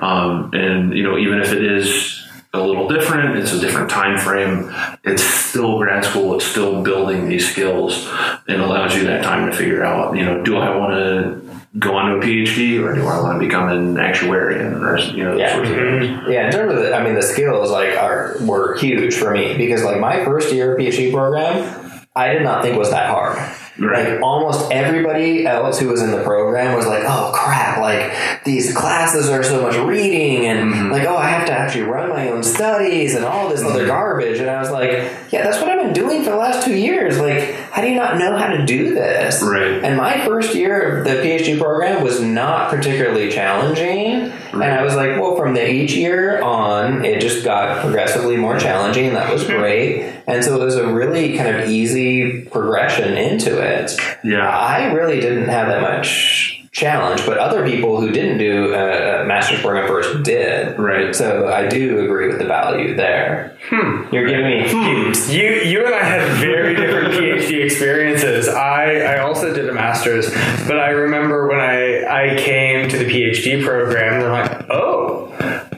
Um, 0.00 0.50
and, 0.54 0.96
you 0.96 1.02
know, 1.02 1.18
even 1.18 1.38
if 1.40 1.52
it 1.52 1.62
is 1.62 2.24
a 2.54 2.62
little 2.62 2.88
different. 2.88 3.36
It's 3.36 3.52
a 3.52 3.60
different 3.60 3.90
time 3.90 4.18
frame. 4.18 4.72
It's 5.02 5.22
still 5.22 5.78
grad 5.78 6.04
school. 6.04 6.36
It's 6.36 6.46
still 6.46 6.82
building 6.82 7.28
these 7.28 7.50
skills 7.50 8.08
and 8.48 8.62
allows 8.62 8.94
you 8.94 9.04
that 9.04 9.24
time 9.24 9.50
to 9.50 9.56
figure 9.56 9.84
out, 9.84 10.16
you 10.16 10.24
know, 10.24 10.42
do 10.42 10.56
I 10.56 10.74
want 10.74 10.92
to 10.94 11.44
go 11.78 11.96
on 11.96 12.12
to 12.12 12.16
a 12.18 12.20
PhD 12.20 12.80
or 12.80 12.94
do 12.94 13.06
I 13.06 13.20
want 13.20 13.40
to 13.40 13.46
become 13.46 13.68
an 13.68 13.96
actuarian 13.96 14.80
or, 14.80 14.98
you 14.98 15.24
know, 15.24 15.32
those 15.32 15.40
Yeah. 15.40 15.54
sorts 15.54 15.70
of 15.70 15.76
mm-hmm. 15.76 16.16
things. 16.22 16.32
Yeah, 16.32 16.46
in 16.46 16.52
terms 16.52 16.72
of 16.72 16.78
the, 16.78 16.94
I 16.94 17.02
mean, 17.02 17.14
the 17.14 17.22
skills 17.22 17.70
like 17.70 17.96
are 17.96 18.36
were 18.42 18.76
huge 18.76 19.14
for 19.14 19.32
me 19.32 19.56
because 19.56 19.82
like 19.82 19.98
my 19.98 20.24
first 20.24 20.52
year 20.52 20.76
PhD 20.78 21.12
program, 21.12 22.06
I 22.14 22.32
did 22.32 22.42
not 22.42 22.62
think 22.62 22.78
was 22.78 22.90
that 22.90 23.10
hard. 23.10 23.36
Right. 23.76 24.14
Like 24.14 24.22
almost 24.22 24.70
everybody 24.70 25.46
else 25.46 25.80
who 25.80 25.88
was 25.88 26.00
in 26.00 26.12
the 26.12 26.22
program 26.22 26.76
was 26.76 26.86
like, 26.86 27.02
"Oh 27.04 27.32
crap! 27.34 27.78
Like 27.78 28.44
these 28.44 28.72
classes 28.72 29.28
are 29.28 29.42
so 29.42 29.62
much 29.62 29.74
reading, 29.76 30.46
and 30.46 30.72
mm-hmm. 30.72 30.92
like 30.92 31.02
oh, 31.04 31.16
I 31.16 31.28
have 31.28 31.44
to 31.46 31.52
actually 31.52 31.82
run 31.82 32.08
my 32.08 32.28
own 32.28 32.44
studies 32.44 33.16
and 33.16 33.24
all 33.24 33.48
this 33.48 33.64
other 33.64 33.80
mm-hmm. 33.80 33.88
garbage." 33.88 34.38
And 34.38 34.48
I 34.48 34.60
was 34.60 34.70
like, 34.70 34.90
"Yeah, 35.32 35.42
that's 35.42 35.60
what 35.60 35.70
I've 35.70 35.80
been 35.80 35.92
doing 35.92 36.22
for 36.22 36.30
the 36.30 36.36
last 36.36 36.64
two 36.64 36.76
years. 36.76 37.18
Like, 37.18 37.63
how 37.74 37.82
do 37.82 37.88
you 37.88 37.96
not 37.96 38.18
know 38.18 38.36
how 38.36 38.46
to 38.46 38.64
do 38.64 38.94
this?" 38.94 39.42
Right. 39.42 39.82
And 39.82 39.96
my 39.96 40.24
first 40.24 40.54
year 40.54 40.98
of 40.98 41.04
the 41.04 41.14
PhD 41.14 41.58
program 41.58 42.04
was 42.04 42.20
not 42.20 42.70
particularly 42.70 43.30
challenging. 43.30 44.32
And 44.52 44.62
I 44.62 44.82
was 44.82 44.94
like, 44.94 45.20
well, 45.20 45.36
from 45.36 45.54
the 45.54 45.68
each 45.68 45.94
year 45.94 46.40
on, 46.40 47.04
it 47.04 47.20
just 47.20 47.44
got 47.44 47.82
progressively 47.82 48.36
more 48.36 48.58
challenging. 48.58 49.14
That 49.14 49.32
was 49.32 49.42
hmm. 49.42 49.56
great. 49.56 50.12
And 50.26 50.44
so 50.44 50.60
it 50.60 50.64
was 50.64 50.76
a 50.76 50.86
really 50.86 51.36
kind 51.36 51.56
of 51.56 51.68
easy 51.68 52.42
progression 52.42 53.16
into 53.16 53.60
it. 53.60 53.92
Yeah. 54.22 54.48
I 54.48 54.92
really 54.92 55.20
didn't 55.20 55.48
have 55.48 55.68
that 55.68 55.82
much 55.82 56.53
challenge, 56.74 57.24
but 57.24 57.38
other 57.38 57.64
people 57.64 58.00
who 58.00 58.10
didn't 58.10 58.38
do 58.38 58.74
a 58.74 59.14
a 59.14 59.24
master's 59.24 59.60
program 59.60 59.86
first 59.86 60.22
did. 60.22 60.78
Right. 60.78 61.14
So 61.14 61.48
I 61.48 61.66
do 61.66 62.04
agree 62.04 62.28
with 62.28 62.38
the 62.38 62.44
value 62.44 62.94
there. 62.94 63.56
Hmm. 63.68 64.12
You're 64.12 64.26
giving 64.26 64.46
me 64.46 64.68
hmm. 64.68 65.30
You 65.30 65.50
you 65.60 65.86
and 65.86 65.94
I 65.94 66.02
had 66.02 66.28
very 66.38 66.74
different 66.74 67.14
PhD 67.14 67.64
experiences. 67.64 68.48
I, 68.48 68.96
I 68.96 69.18
also 69.20 69.54
did 69.54 69.68
a 69.68 69.72
master's, 69.72 70.30
but 70.66 70.78
I 70.78 70.90
remember 70.90 71.48
when 71.48 71.60
I, 71.60 72.32
I 72.32 72.36
came 72.36 72.88
to 72.90 72.98
the 72.98 73.04
PhD 73.04 73.64
program, 73.64 74.20
they're 74.20 74.32
like, 74.32 74.66
oh, 74.70 75.28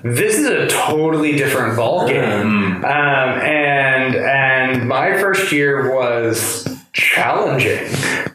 this 0.03 0.37
is 0.39 0.47
a 0.47 0.67
totally 0.69 1.37
different 1.37 1.79
ballgame. 1.79 2.43
Hmm. 2.43 2.85
Um, 2.85 3.41
and 3.41 4.15
and 4.17 4.89
my 4.89 5.19
first 5.19 5.53
year 5.53 5.95
was 5.95 6.67
challenging. 6.93 7.87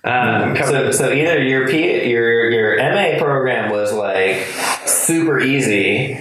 Um, 0.03 0.55
So, 0.57 0.91
so 0.91 1.11
either 1.11 1.41
your 1.43 1.67
P, 1.67 2.09
your 2.09 2.49
your 2.49 2.77
MA 2.77 3.19
program 3.19 3.71
was 3.71 3.93
like 3.93 4.47
super 4.87 5.39
easy, 5.39 6.17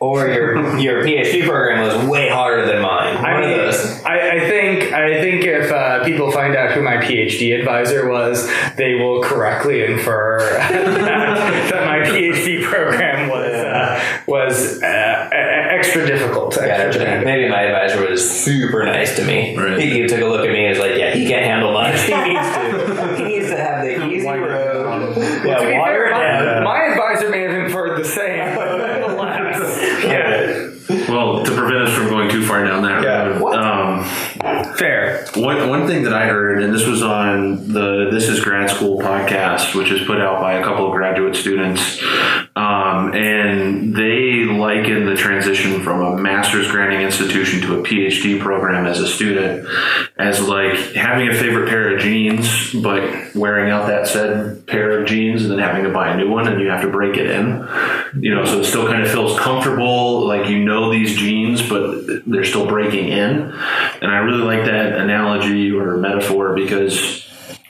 or 0.00 0.28
your 0.28 0.78
your 0.78 1.02
PhD 1.02 1.46
program 1.48 1.80
was 1.86 2.08
way 2.10 2.28
harder 2.28 2.66
than 2.66 2.82
mine. 2.82 3.14
One 3.14 3.24
I 3.24 3.40
of 3.40 3.48
mean, 3.48 3.58
those. 3.58 4.02
I, 4.04 4.30
I 4.36 4.40
think 4.40 4.92
I 4.92 5.20
think 5.22 5.44
if 5.44 5.72
uh, 5.72 6.04
people 6.04 6.30
find 6.30 6.54
out 6.56 6.72
who 6.72 6.82
my 6.82 6.96
PhD 6.98 7.58
advisor 7.58 8.06
was, 8.10 8.46
they 8.76 8.94
will 8.96 9.22
correctly 9.22 9.82
infer 9.84 10.38
that, 10.58 11.70
that 11.70 11.86
my 11.86 12.00
PhD 12.10 12.62
program 12.64 13.30
was 13.30 13.54
uh, 13.54 14.22
was 14.26 14.82
uh, 14.82 15.28
extra 15.32 16.06
difficult. 16.06 16.58
Extra 16.58 16.68
maybe- 16.68 16.98
difficult. 16.98 17.24
maybe 17.24 17.48
my 17.48 17.62
advisor 17.62 18.06
was 18.10 18.20
super 18.44 18.84
nice 18.84 19.16
to 19.16 19.24
me. 19.24 19.56
Right. 19.56 19.78
He, 19.80 20.02
he 20.02 20.06
took 20.06 20.20
a 20.20 20.26
look 20.26 20.44
at 20.44 20.52
me 20.52 20.66
and 20.66 20.70
was 20.70 20.78
like, 20.86 20.98
"Yeah, 20.98 21.14
he 21.14 21.26
can't 21.26 21.44
handle 21.46 21.72
much. 21.72 21.92
He 22.12 22.14
needs 22.14 22.48
to. 22.56 23.16
he 23.16 23.24
needs 23.24 23.48
to 23.50 23.56
have 23.56 23.84
the 23.84 24.06
easy 24.08 24.26
road. 24.26 25.14
To 25.14 25.61
be 25.72 25.78
water 25.78 26.08
fair, 26.08 26.10
my, 26.12 26.44
down. 26.44 26.64
my 26.64 26.82
advisor 26.84 27.28
may 27.30 27.40
have 27.42 27.54
inferred 27.64 27.98
the 27.98 28.04
same, 28.08 28.38
Yeah. 30.02 30.68
Well, 31.08 31.44
to 31.44 31.50
prevent 31.52 31.88
us 31.88 31.94
from 31.96 32.08
going 32.08 32.28
too 32.30 32.44
far 32.44 32.64
down 32.64 32.82
that 32.82 33.02
Yeah. 33.02 33.26
road, 33.28 33.40
What? 33.40 33.58
um, 33.58 34.04
fair. 34.76 35.24
One, 35.36 35.68
one 35.68 35.86
thing 35.86 36.02
that 36.04 36.12
I 36.12 36.26
heard, 36.26 36.62
and 36.62 36.74
this 36.74 36.86
was 36.86 37.02
on 37.02 37.72
the 37.72 38.10
This 38.10 38.28
is 38.28 38.40
Grad 38.40 38.68
School 38.70 38.98
podcast, 39.00 39.74
which 39.74 39.90
is 39.90 40.06
put 40.06 40.20
out 40.20 40.40
by 40.40 40.54
a 40.54 40.62
couple 40.64 40.86
of 40.86 40.92
graduate 40.92 41.36
students, 41.36 42.02
um, 42.54 43.14
and 43.14 43.96
they 43.96 44.44
liken 44.44 45.06
the 45.06 45.16
transition 45.16 45.80
from 45.80 46.02
a 46.02 46.18
master's 46.18 46.70
granting 46.70 47.00
institution 47.00 47.62
to 47.62 47.80
a 47.80 47.82
PhD 47.82 48.38
program 48.38 48.86
as 48.86 49.00
a 49.00 49.08
student 49.08 49.66
as 50.18 50.46
like 50.46 50.74
having 50.92 51.28
a 51.28 51.34
favorite 51.34 51.70
pair 51.70 51.94
of 51.94 52.02
jeans, 52.02 52.74
but 52.74 53.34
wearing 53.34 53.70
out 53.70 53.86
that 53.86 54.06
said 54.06 54.66
pair 54.66 55.00
of 55.00 55.08
jeans 55.08 55.42
and 55.42 55.50
then 55.50 55.60
having 55.60 55.84
to 55.84 55.90
buy 55.90 56.12
a 56.12 56.16
new 56.16 56.30
one 56.30 56.46
and 56.46 56.60
you 56.60 56.68
have 56.68 56.82
to 56.82 56.90
break 56.90 57.16
it 57.16 57.30
in. 57.30 57.66
You 58.22 58.34
know, 58.34 58.44
so 58.44 58.60
it 58.60 58.64
still 58.64 58.86
kind 58.86 59.02
of 59.02 59.10
feels 59.10 59.38
comfortable, 59.40 60.26
like 60.26 60.50
you 60.50 60.62
know 60.62 60.92
these 60.92 61.16
jeans, 61.16 61.66
but 61.66 62.04
they're 62.26 62.44
still 62.44 62.66
breaking 62.66 63.08
in. 63.08 63.50
And 64.02 64.10
I 64.10 64.18
really 64.18 64.44
like 64.44 64.66
that 64.66 64.98
analogy 64.98 65.72
or 65.72 65.96
metaphor 65.96 66.54
because 66.54 67.22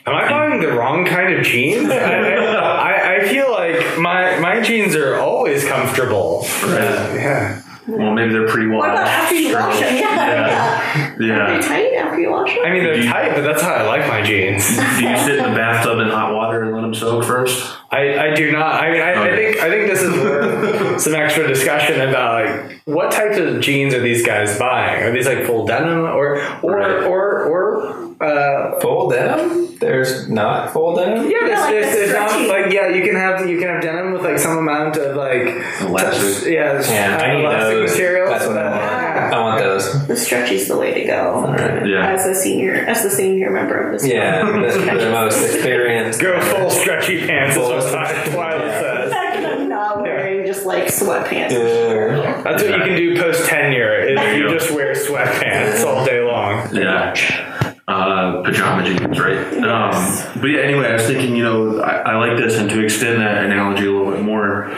Am 0.05 0.13
I 0.13 0.29
buying 0.29 0.59
the 0.59 0.73
wrong 0.73 1.05
kind 1.05 1.33
of 1.33 1.45
jeans? 1.45 1.89
I, 1.89 1.95
I, 1.95 3.15
I 3.15 3.27
feel 3.29 3.49
like 3.93 3.99
my 3.99 4.39
my 4.39 4.61
jeans 4.61 4.95
are 4.95 5.15
always 5.15 5.65
comfortable. 5.65 6.45
Right. 6.63 7.15
yeah. 7.15 7.61
well 7.87 8.13
maybe 8.13 8.31
they're 8.31 8.47
pretty 8.47 8.67
What 8.67 8.89
about 8.89 9.07
after 9.07 9.35
you 9.35 9.53
wash 9.53 9.79
them? 9.79 9.95
Yeah, 9.95 10.15
yeah. 10.15 11.15
Yeah. 11.19 11.33
Are 11.33 11.61
they 11.61 11.67
tight 11.67 11.93
after 11.93 12.19
you 12.19 12.31
wash 12.31 12.53
them? 12.55 12.65
I 12.65 12.71
mean, 12.71 12.83
they're 12.83 13.03
tight, 13.03 13.35
but 13.35 13.41
that's 13.41 13.61
how 13.61 13.73
I 13.73 13.83
like 13.83 14.07
my 14.07 14.21
jeans. 14.21 14.67
Do 14.77 15.07
you 15.07 15.17
sit 15.17 15.37
in 15.37 15.43
the 15.43 15.57
bathtub 15.57 15.99
in 15.99 16.09
hot 16.09 16.33
water 16.33 16.63
and 16.63 16.73
let 16.73 16.81
them 16.81 16.93
soak 16.93 17.23
first? 17.25 17.75
I, 17.91 18.31
I 18.31 18.33
do 18.33 18.51
not. 18.51 18.81
I 18.81 18.91
mean, 18.91 19.01
I, 19.01 19.11
I 19.11 19.35
think 19.35 19.57
I 19.59 19.69
think 19.69 19.87
this 19.87 20.01
is 20.01 20.11
worth 20.11 21.01
some 21.01 21.13
extra 21.13 21.47
discussion 21.47 22.01
about 22.01 22.43
like 22.43 22.82
what 22.85 23.11
types 23.11 23.37
of 23.37 23.61
jeans 23.61 23.93
are 23.93 24.01
these 24.01 24.25
guys 24.25 24.57
buying? 24.59 25.03
Are 25.03 25.11
these 25.11 25.25
like 25.27 25.45
full 25.45 25.65
denim 25.65 25.99
or 26.05 26.35
or 26.61 26.75
Right. 26.77 27.03
or 27.03 27.43
or 27.43 28.13
uh, 28.21 28.79
Full 28.79 29.09
denim? 29.09 29.77
There's 29.79 30.29
not 30.29 30.71
full 30.71 30.95
denim. 30.95 31.29
yeah, 31.29 31.45
Yeah, 31.45 31.59
like 31.59 31.69
there's, 31.71 31.85
the 31.91 31.97
there's, 31.97 32.11
there's 32.11 32.13
not 32.13 32.47
like 32.47 32.71
yeah, 32.73 32.87
you 32.89 33.03
can 33.03 33.15
have 33.15 33.49
you 33.49 33.57
can 33.59 33.67
have 33.67 33.81
denim 33.81 34.13
with 34.13 34.21
like 34.23 34.39
some 34.39 34.57
amount 34.57 34.95
of 34.97 35.15
like 35.17 35.47
Elastic. 35.81 36.53
yeah, 36.53 36.81
Yeah, 36.89 37.17
I 37.21 37.31
uh, 37.31 37.37
need 37.37 37.59
those. 37.81 37.91
materials. 37.91 38.29
That's 38.29 38.47
what 38.47 38.57
I 38.57 38.69
want. 38.69 38.81
Yeah. 38.81 39.29
I 39.33 39.39
want 39.41 39.59
those. 39.59 40.07
The 40.07 40.15
stretchy's 40.15 40.67
the 40.67 40.77
way 40.77 40.93
to 40.93 41.05
go. 41.05 41.33
Alright. 41.47 41.87
Yeah. 41.87 42.11
As 42.13 42.25
a 42.25 42.33
senior, 42.35 42.75
as 42.75 43.03
the 43.03 43.09
senior 43.09 43.49
member 43.49 43.77
of 43.89 43.93
this. 43.93 44.09
Yeah, 44.09 44.43
the, 44.45 44.95
the 44.97 45.09
most 45.11 45.43
experienced. 45.43 46.21
Go 46.21 46.39
full 46.41 46.69
stretchy 46.69 47.25
pants 47.25 47.55
is 47.57 47.61
what 47.61 47.81
Twyla 47.83 48.69
says. 48.79 49.11
Back 49.11 49.35
and 49.35 49.45
I'm 49.47 49.69
not 49.69 50.01
wearing 50.01 50.45
just 50.63 50.65
like 50.65 50.85
sweatpants. 50.85 51.51
Yeah. 51.51 52.41
That's 52.43 52.63
what 52.63 52.71
you 52.71 52.83
can 52.83 52.95
do 52.95 53.21
post 53.21 53.47
tenure. 53.47 53.99
Is 53.99 54.37
you 54.37 54.49
just 54.49 54.71
wear 54.71 54.93
sweatpants 54.93 55.85
all 55.85 56.05
day 56.05 56.23
long. 56.23 56.75
Yeah. 56.75 57.79
Uh, 57.85 58.41
pajama 58.43 58.83
jeans, 58.85 59.19
right? 59.19 59.53
Um, 59.57 60.41
but 60.41 60.47
yeah, 60.47 60.61
anyway, 60.61 60.87
I 60.87 60.93
was 60.93 61.05
thinking, 61.05 61.35
you 61.35 61.43
know, 61.43 61.81
I, 61.81 62.13
I 62.13 62.15
like 62.15 62.37
this, 62.37 62.57
and 62.57 62.69
to 62.69 62.81
extend 62.81 63.21
that 63.21 63.43
analogy 63.43 63.85
a 63.85 63.91
little 63.91 64.11
bit 64.11 64.21
more, 64.21 64.71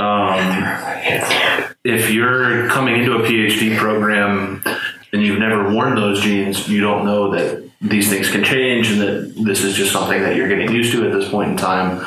um, 0.00 0.38
if 1.82 2.10
you're 2.10 2.68
coming 2.68 2.98
into 2.98 3.14
a 3.14 3.28
PhD 3.28 3.76
program 3.76 4.62
and 5.12 5.22
you've 5.22 5.40
never 5.40 5.74
worn 5.74 5.96
those 5.96 6.22
jeans, 6.22 6.68
you 6.68 6.80
don't 6.80 7.04
know 7.04 7.32
that 7.32 7.68
these 7.80 8.08
things 8.08 8.30
can 8.30 8.44
change 8.44 8.92
and 8.92 9.00
that 9.00 9.34
this 9.44 9.64
is 9.64 9.74
just 9.74 9.90
something 9.90 10.22
that 10.22 10.36
you're 10.36 10.48
getting 10.48 10.70
used 10.70 10.92
to 10.92 11.04
at 11.04 11.12
this 11.12 11.28
point 11.28 11.50
in 11.50 11.56
time. 11.56 11.98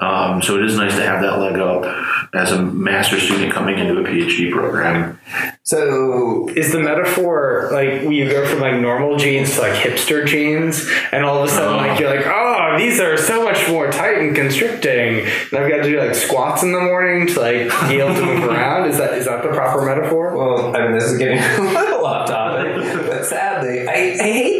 Um, 0.00 0.40
so 0.40 0.56
it 0.56 0.64
is 0.64 0.78
nice 0.78 0.96
to 0.96 1.02
have 1.02 1.20
that 1.20 1.38
leg 1.38 1.58
up 1.58 1.84
as 2.32 2.52
a 2.52 2.62
master 2.62 3.18
student 3.18 3.52
coming 3.52 3.78
into 3.78 3.98
a 3.98 4.04
PhD 4.04 4.52
program. 4.52 5.18
So 5.64 6.48
Is 6.48 6.72
the 6.72 6.80
metaphor 6.80 7.68
like 7.72 8.02
you 8.02 8.28
go 8.28 8.46
from 8.46 8.60
like 8.60 8.80
normal 8.80 9.16
jeans 9.16 9.54
to 9.54 9.62
like 9.62 9.74
hipster 9.74 10.26
jeans, 10.26 10.88
and 11.12 11.24
all 11.24 11.42
of 11.42 11.48
a 11.48 11.52
sudden 11.52 11.76
like 11.76 11.98
you're 12.00 12.14
like, 12.14 12.26
oh, 12.26 12.76
these 12.78 12.98
are 13.00 13.16
so 13.16 13.44
much 13.44 13.68
more 13.68 13.90
tight 13.90 14.18
and 14.18 14.34
constricting, 14.34 15.20
and 15.20 15.54
I've 15.54 15.70
got 15.70 15.78
to 15.78 15.82
do 15.82 15.98
like 16.00 16.14
squats 16.14 16.62
in 16.62 16.72
the 16.72 16.80
morning 16.80 17.26
to 17.28 17.40
like 17.40 17.88
be 17.88 18.00
able 18.00 18.14
to 18.14 18.24
move 18.24 18.44
around. 18.44 18.88
Is 18.88 18.98
that 18.98 19.14
is 19.14 19.26
that 19.26 19.42
the 19.42 19.50
proper 19.50 19.84
metaphor? 19.84 20.36
Well, 20.36 20.74
I 20.76 20.84
mean, 20.84 20.98
this 20.98 21.04
is 21.04 21.18
getting 21.18 21.38
a 21.42 21.60
little 21.62 22.04
off 22.04 22.28
topic, 22.28 22.76
but 23.06 23.24
sadly, 23.24 23.86
I, 23.86 24.16
I 24.20 24.32
hate 24.32 24.59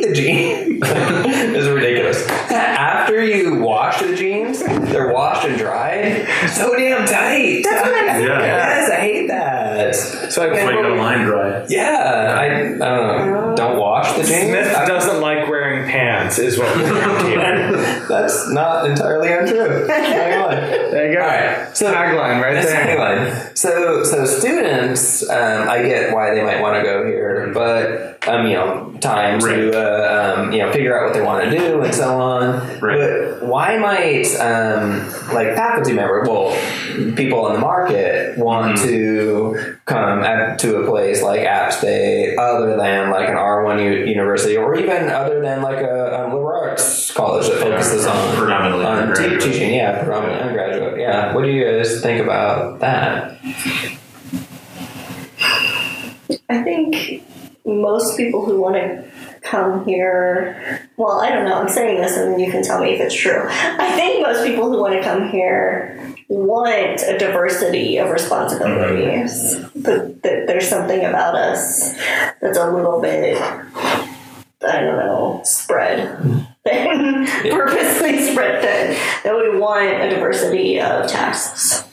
So 6.54 6.74
damn 6.76 7.06
tight. 7.06 7.62
That's 7.64 7.82
what 7.82 8.10
I'm 8.10 8.22
Yeah. 8.22 8.40
Yes, 8.40 8.90
I 8.90 8.94
hate 8.96 9.28
that. 9.28 9.94
So 10.32 10.42
like, 10.42 10.52
It's 10.52 10.64
like 10.64 10.84
a 10.84 10.88
line 10.88 11.26
dry. 11.26 11.64
Yeah, 11.68 12.36
I, 12.38 12.44
I 12.44 12.78
don't 12.78 13.54
know. 13.56 13.80
Wash 13.80 14.12
the 14.12 14.22
jeans. 14.22 14.48
Smith 14.48 14.72
doesn't 14.86 15.20
like 15.20 15.38
wearing 15.38 15.49
pants, 16.20 16.38
is 16.38 16.58
what 16.58 16.74
we're 16.76 16.86
hearing 16.86 17.26
here. 17.26 18.04
That's 18.08 18.48
not 18.50 18.88
entirely 18.88 19.32
untrue. 19.32 19.86
There 20.90 21.08
you 21.10 21.16
go. 21.16 21.22
All 21.22 21.28
right, 21.28 21.76
so 21.76 21.92
tagline 21.94 22.42
right 22.42 22.60
there. 22.62 22.96
tagline. 22.96 23.56
So, 23.56 24.02
so 24.02 24.24
students, 24.26 25.28
um, 25.30 25.68
I 25.68 25.82
get 25.82 26.12
why 26.12 26.34
they 26.34 26.42
might 26.42 26.60
want 26.60 26.76
to 26.76 26.82
go 26.82 27.06
here, 27.06 27.50
but 27.54 28.26
um, 28.28 28.46
you 28.46 28.54
know, 28.54 28.92
time 29.00 29.38
Right. 29.38 29.54
to 29.54 29.72
uh, 29.78 30.34
um, 30.42 30.52
you 30.52 30.58
know 30.58 30.72
figure 30.72 30.98
out 30.98 31.04
what 31.06 31.14
they 31.14 31.22
want 31.22 31.44
to 31.44 31.50
do 31.56 31.80
and 31.82 31.94
so 31.94 32.20
on. 32.20 32.80
Right. 32.80 32.98
But 33.40 33.46
why 33.46 33.78
might 33.78 34.26
um, 34.40 35.06
like 35.32 35.54
faculty 35.54 35.92
member, 35.92 36.22
well, 36.26 36.50
people 37.14 37.46
in 37.48 37.54
the 37.54 37.60
market 37.60 38.36
want 38.36 38.60
Mm-hmm. 38.60 38.88
to 38.88 39.76
come 39.86 40.22
at, 40.22 40.58
to 40.60 40.76
a 40.82 40.86
place 40.86 41.22
like 41.22 41.40
App 41.40 41.72
State 41.72 42.36
other 42.36 42.76
than 42.76 43.10
like 43.10 43.28
an 43.28 43.36
R 43.36 43.64
one 43.64 43.78
university, 43.78 44.56
or 44.56 44.74
even 44.74 45.08
other 45.08 45.40
than 45.40 45.62
like 45.62 45.78
a 45.78 46.09
um, 46.12 46.32
liberal 46.32 46.60
arts 46.60 47.10
college 47.12 47.46
that 47.48 47.60
focuses 47.60 48.06
on 48.06 48.36
Predominantly 48.36 48.86
on 48.86 49.14
te- 49.14 49.38
teaching? 49.38 49.74
Yeah, 49.74 50.02
predominantly 50.02 50.40
undergraduate. 50.42 51.00
Yeah. 51.00 51.34
What 51.34 51.42
do 51.44 51.50
you 51.50 51.64
guys 51.64 52.00
think 52.00 52.22
about 52.22 52.80
that? 52.80 53.38
I 56.48 56.62
think 56.62 57.24
most 57.64 58.16
people 58.16 58.44
who 58.44 58.60
want 58.60 58.76
to 58.76 59.04
come 59.42 59.84
here, 59.84 60.88
well, 60.96 61.20
I 61.20 61.30
don't 61.30 61.44
know, 61.44 61.54
I'm 61.54 61.68
saying 61.68 62.00
this 62.00 62.16
and 62.16 62.40
you 62.40 62.50
can 62.50 62.62
tell 62.62 62.80
me 62.80 62.94
if 62.94 63.00
it's 63.00 63.14
true. 63.14 63.46
I 63.48 63.92
think 63.96 64.22
most 64.22 64.46
people 64.46 64.70
who 64.70 64.80
want 64.80 64.94
to 64.94 65.02
come 65.02 65.28
here 65.30 66.14
want 66.28 67.02
a 67.02 67.18
diversity 67.18 67.96
of 67.98 68.10
responsibilities. 68.10 69.56
But 69.74 70.22
th- 70.22 70.46
there's 70.46 70.68
something 70.68 71.04
about 71.04 71.34
us 71.34 71.94
that's 72.40 72.58
a 72.58 72.70
little 72.70 73.00
bit, 73.00 73.36
I 74.66 74.80
don't 74.80 74.96
know, 74.96 75.40
spread. 75.44 76.18
thin, 76.64 77.26
purposely 77.50 78.20
spread 78.30 78.62
thin. 78.62 78.96
That 79.24 79.36
we 79.36 79.58
want 79.58 80.02
a 80.02 80.10
diversity 80.10 80.80
of 80.80 81.08
tasks 81.08 81.84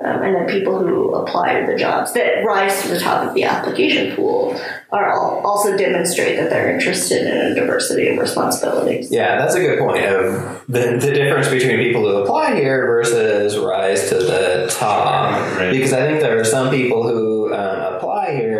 um, 0.00 0.22
and 0.22 0.36
then 0.36 0.46
people 0.46 0.78
who 0.78 1.12
apply 1.14 1.60
to 1.60 1.66
the 1.66 1.76
jobs 1.76 2.12
that 2.12 2.44
rise 2.44 2.82
to 2.82 2.88
the 2.88 3.00
top 3.00 3.26
of 3.26 3.34
the 3.34 3.42
application 3.42 4.14
pool 4.14 4.58
are 4.92 5.10
all, 5.10 5.44
also 5.44 5.76
demonstrate 5.76 6.36
that 6.36 6.50
they're 6.50 6.72
interested 6.72 7.26
in 7.26 7.52
a 7.52 7.54
diversity 7.54 8.06
of 8.08 8.16
responsibilities. 8.16 9.10
Yeah, 9.10 9.36
that's 9.38 9.56
a 9.56 9.60
good 9.60 9.80
point 9.80 10.04
of 10.04 10.64
the, 10.68 10.98
the 11.00 11.12
difference 11.12 11.48
between 11.48 11.78
people 11.78 12.02
who 12.02 12.22
apply 12.22 12.54
here 12.54 12.86
versus 12.86 13.58
rise 13.58 14.08
to 14.10 14.14
the 14.14 14.72
top. 14.78 15.32
Right. 15.56 15.72
Because 15.72 15.92
I 15.92 16.06
think 16.06 16.20
there 16.20 16.38
are 16.38 16.44
some 16.44 16.70
people 16.70 17.02
who 17.02 17.52
um, 17.52 17.94
apply 17.94 18.36
here 18.36 18.57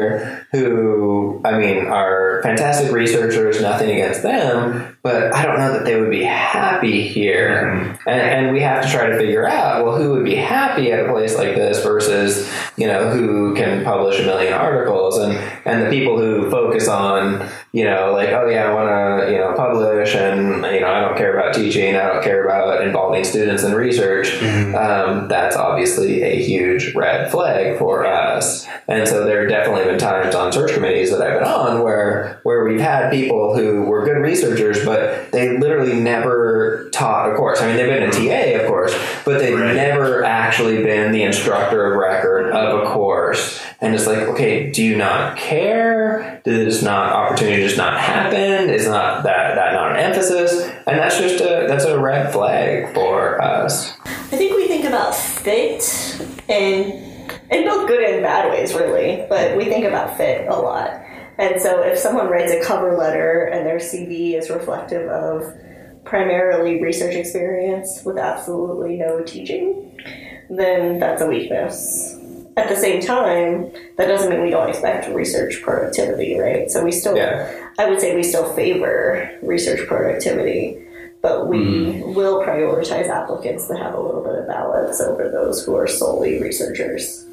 who, 0.52 1.40
I 1.44 1.58
mean, 1.58 1.86
are 1.86 2.40
fantastic 2.42 2.92
researchers, 2.92 3.60
nothing 3.60 3.90
against 3.90 4.22
them, 4.22 4.96
but 5.02 5.34
I 5.34 5.44
don't 5.44 5.58
know 5.58 5.72
that 5.72 5.84
they 5.84 6.00
would 6.00 6.10
be 6.10 6.24
happy 6.24 7.06
here. 7.06 7.98
And, 8.06 8.20
and 8.20 8.52
we 8.52 8.60
have 8.60 8.84
to 8.84 8.90
try 8.90 9.06
to 9.06 9.16
figure 9.18 9.46
out, 9.46 9.84
well, 9.84 9.96
who 9.96 10.12
would 10.12 10.24
be 10.24 10.34
happy 10.34 10.92
at 10.92 11.04
a 11.04 11.10
place 11.10 11.36
like 11.36 11.54
this 11.54 11.82
versus, 11.82 12.50
you 12.76 12.86
know, 12.86 13.10
who 13.10 13.54
can 13.54 13.84
publish 13.84 14.20
a 14.20 14.24
million 14.24 14.52
articles 14.52 15.18
and, 15.18 15.32
and 15.64 15.86
the 15.86 15.90
people 15.90 16.18
who 16.18 16.50
focus 16.50 16.88
on, 16.88 17.48
you 17.72 17.84
know, 17.84 18.12
like, 18.12 18.30
oh 18.30 18.48
yeah, 18.48 18.70
I 18.70 18.74
want 18.74 18.88
to, 18.88 19.32
you 19.32 19.38
know, 19.38 19.52
publish 19.54 20.14
and, 20.14 20.64
you 20.74 20.80
know, 20.80 20.90
I 20.90 21.00
don't 21.00 21.16
care 21.16 21.38
about 21.38 21.54
teaching. 21.54 21.94
I 21.96 22.08
don't 22.08 22.22
care 22.22 22.44
about 22.44 22.82
involving 22.82 23.24
students 23.24 23.62
in 23.62 23.74
research. 23.74 24.42
Um, 24.74 25.28
that's 25.28 25.56
obviously 25.56 26.22
a 26.22 26.42
huge 26.42 26.94
red 26.94 27.30
flag 27.30 27.78
for 27.78 28.06
us. 28.06 28.66
And 28.88 29.06
so 29.06 29.24
there 29.24 29.40
have 29.40 29.50
definitely 29.50 29.84
been 29.84 29.98
times 29.98 30.07
on 30.14 30.52
search 30.52 30.72
committees 30.72 31.10
that 31.10 31.20
I've 31.20 31.40
been 31.40 31.48
on 31.48 31.82
where, 31.82 32.40
where 32.42 32.64
we've 32.64 32.80
had 32.80 33.10
people 33.10 33.56
who 33.56 33.82
were 33.82 34.04
good 34.04 34.18
researchers, 34.18 34.84
but 34.84 35.30
they 35.32 35.58
literally 35.58 35.94
never 35.94 36.88
taught 36.92 37.30
a 37.30 37.34
course. 37.34 37.60
I 37.60 37.66
mean, 37.66 37.76
they've 37.76 37.86
been 37.86 38.10
mm-hmm. 38.10 38.26
a 38.26 38.56
TA, 38.58 38.62
of 38.62 38.68
course, 38.68 38.94
but 39.24 39.38
they've 39.38 39.58
Right. 39.58 39.74
never 39.74 40.24
actually 40.24 40.82
been 40.82 41.12
the 41.12 41.22
instructor 41.22 41.92
of 41.92 41.98
record 41.98 42.50
of 42.52 42.82
a 42.82 42.86
course. 42.86 43.60
And 43.80 43.94
it's 43.94 44.06
like, 44.06 44.18
okay, 44.18 44.70
do 44.70 44.82
you 44.82 44.96
not 44.96 45.36
care? 45.36 46.40
Did 46.44 46.66
this 46.66 46.82
not 46.82 47.12
opportunity 47.12 47.62
just 47.62 47.76
not 47.76 47.98
happen? 47.98 48.70
Is 48.70 48.86
not 48.86 49.22
that 49.24 49.54
that 49.54 49.72
not 49.72 49.92
an 49.92 49.96
emphasis? 49.98 50.68
And 50.86 50.98
that's 50.98 51.18
just 51.18 51.40
a 51.40 51.66
that's 51.68 51.84
a 51.84 51.98
red 51.98 52.32
flag 52.32 52.94
for 52.94 53.40
us. 53.42 53.92
I 54.04 54.36
think 54.36 54.56
we 54.56 54.66
think 54.68 54.84
about 54.84 55.14
fit 55.14 56.20
and 56.48 57.07
in 57.50 57.64
both 57.64 57.88
good 57.88 58.02
and 58.02 58.22
bad 58.22 58.50
ways, 58.50 58.74
really, 58.74 59.24
but 59.28 59.56
we 59.56 59.64
think 59.64 59.84
about 59.84 60.16
fit 60.16 60.46
a 60.48 60.56
lot. 60.56 61.02
And 61.38 61.60
so 61.60 61.82
if 61.82 61.96
someone 61.96 62.28
writes 62.28 62.52
a 62.52 62.62
cover 62.62 62.96
letter 62.96 63.44
and 63.44 63.64
their 63.64 63.78
CV 63.78 64.34
is 64.34 64.50
reflective 64.50 65.08
of 65.08 65.54
primarily 66.04 66.82
research 66.82 67.14
experience 67.14 68.02
with 68.04 68.18
absolutely 68.18 68.96
no 68.96 69.22
teaching, 69.22 69.96
then 70.50 70.98
that's 70.98 71.22
a 71.22 71.26
weakness. 71.26 72.16
At 72.56 72.68
the 72.68 72.76
same 72.76 73.00
time, 73.00 73.70
that 73.96 74.06
doesn't 74.06 74.30
mean 74.30 74.42
we 74.42 74.50
don't 74.50 74.68
expect 74.68 75.08
research 75.14 75.62
productivity, 75.62 76.36
right? 76.38 76.68
So 76.68 76.82
we 76.82 76.90
still, 76.90 77.16
Yeah. 77.16 77.48
I 77.78 77.88
would 77.88 78.00
say 78.00 78.16
we 78.16 78.24
still 78.24 78.52
favor 78.54 79.30
research 79.42 79.86
productivity, 79.86 80.82
but 81.22 81.46
we 81.46 82.00
hmm. 82.00 82.14
will 82.14 82.42
prioritize 82.42 83.08
applicants 83.08 83.68
that 83.68 83.78
have 83.78 83.94
a 83.94 84.00
little 84.00 84.22
bit 84.22 84.34
of 84.34 84.48
balance 84.48 85.00
over 85.00 85.28
those 85.28 85.64
who 85.64 85.76
are 85.76 85.86
solely 85.86 86.42
researchers. 86.42 87.27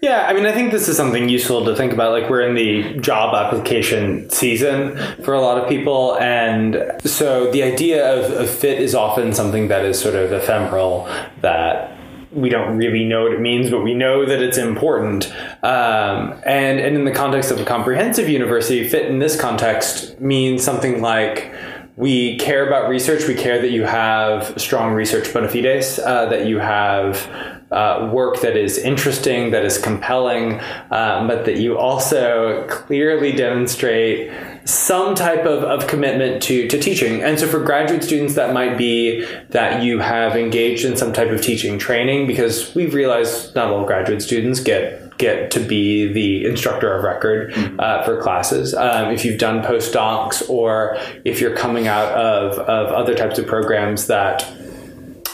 Yeah, 0.00 0.26
I 0.28 0.32
mean, 0.32 0.46
I 0.46 0.52
think 0.52 0.70
this 0.70 0.88
is 0.88 0.96
something 0.96 1.28
useful 1.28 1.64
to 1.64 1.74
think 1.74 1.92
about. 1.92 2.12
Like, 2.12 2.30
we're 2.30 2.42
in 2.42 2.54
the 2.54 3.00
job 3.00 3.34
application 3.34 4.30
season 4.30 4.96
for 5.24 5.34
a 5.34 5.40
lot 5.40 5.58
of 5.58 5.68
people. 5.68 6.16
And 6.18 6.92
so 7.04 7.50
the 7.50 7.64
idea 7.64 8.14
of, 8.14 8.30
of 8.30 8.48
fit 8.48 8.80
is 8.80 8.94
often 8.94 9.32
something 9.32 9.68
that 9.68 9.84
is 9.84 10.00
sort 10.00 10.14
of 10.14 10.32
ephemeral, 10.32 11.08
that 11.40 11.98
we 12.30 12.48
don't 12.48 12.76
really 12.76 13.04
know 13.04 13.24
what 13.24 13.32
it 13.32 13.40
means, 13.40 13.70
but 13.70 13.82
we 13.82 13.92
know 13.92 14.24
that 14.24 14.40
it's 14.40 14.58
important. 14.58 15.32
Um, 15.64 16.40
and, 16.46 16.78
and 16.78 16.94
in 16.94 17.04
the 17.04 17.10
context 17.10 17.50
of 17.50 17.58
a 17.58 17.64
comprehensive 17.64 18.28
university, 18.28 18.86
fit 18.88 19.06
in 19.06 19.18
this 19.18 19.40
context 19.40 20.20
means 20.20 20.62
something 20.62 21.00
like 21.00 21.52
we 21.96 22.38
care 22.38 22.64
about 22.64 22.88
research. 22.88 23.26
We 23.26 23.34
care 23.34 23.60
that 23.60 23.72
you 23.72 23.82
have 23.82 24.60
strong 24.60 24.92
research 24.92 25.32
bona 25.32 25.48
fides, 25.48 25.98
uh, 25.98 26.26
that 26.26 26.46
you 26.46 26.58
have 26.60 27.57
uh, 27.70 28.10
work 28.12 28.40
that 28.40 28.56
is 28.56 28.78
interesting, 28.78 29.50
that 29.50 29.64
is 29.64 29.78
compelling, 29.78 30.60
um, 30.90 31.28
but 31.28 31.44
that 31.44 31.58
you 31.58 31.78
also 31.78 32.66
clearly 32.68 33.32
demonstrate 33.32 34.32
some 34.64 35.14
type 35.14 35.44
of, 35.46 35.62
of 35.64 35.86
commitment 35.86 36.42
to, 36.42 36.68
to 36.68 36.78
teaching. 36.78 37.22
And 37.22 37.38
so 37.38 37.46
for 37.46 37.60
graduate 37.60 38.04
students, 38.04 38.34
that 38.34 38.52
might 38.52 38.76
be 38.76 39.24
that 39.50 39.82
you 39.82 39.98
have 39.98 40.36
engaged 40.36 40.84
in 40.84 40.96
some 40.96 41.12
type 41.12 41.30
of 41.30 41.42
teaching 41.42 41.78
training 41.78 42.26
because 42.26 42.74
we've 42.74 42.94
realized 42.94 43.54
not 43.54 43.70
all 43.70 43.84
graduate 43.84 44.22
students 44.22 44.60
get 44.60 45.04
get 45.18 45.50
to 45.50 45.58
be 45.58 46.12
the 46.12 46.44
instructor 46.44 46.94
of 46.94 47.02
record 47.02 47.52
uh, 47.80 48.04
for 48.04 48.22
classes. 48.22 48.72
Um, 48.72 49.12
if 49.12 49.24
you've 49.24 49.40
done 49.40 49.64
postdocs 49.64 50.48
or 50.48 50.96
if 51.24 51.40
you're 51.40 51.56
coming 51.56 51.88
out 51.88 52.12
of, 52.12 52.56
of 52.60 52.92
other 52.92 53.16
types 53.16 53.36
of 53.36 53.46
programs 53.46 54.06
that 54.06 54.48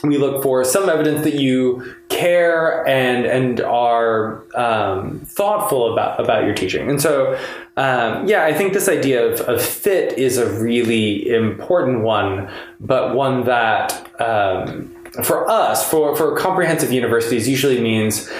we 0.03 0.19
look 0.19 0.43
for 0.43 0.65
some 0.65 0.89
evidence 0.89 1.23
that 1.23 1.35
you 1.35 1.97
care 2.15 2.87
and 2.87 3.27
and 3.27 3.61
are 3.61 4.45
um, 4.57 5.21
thoughtful 5.21 5.93
about 5.93 6.21
about 6.21 6.45
your 6.45 6.55
teaching. 6.55 6.89
And 6.89 7.01
so, 7.01 7.35
um, 7.77 8.27
yeah, 8.27 8.45
I 8.45 8.55
think 8.55 8.73
this 8.73 8.89
idea 8.89 9.27
of, 9.27 9.41
of 9.43 9.63
fit 9.63 10.17
is 10.19 10.39
a 10.39 10.47
really 10.61 11.29
important 11.29 12.03
one, 12.03 12.49
but 12.81 13.15
one 13.15 13.45
that 13.45 14.11
um, 14.21 14.95
for 15.23 15.49
us, 15.51 15.89
for 15.91 16.17
for 16.17 16.37
comprehensive 16.37 16.93
universities, 16.93 17.49
usually 17.49 17.81
means 17.81 18.31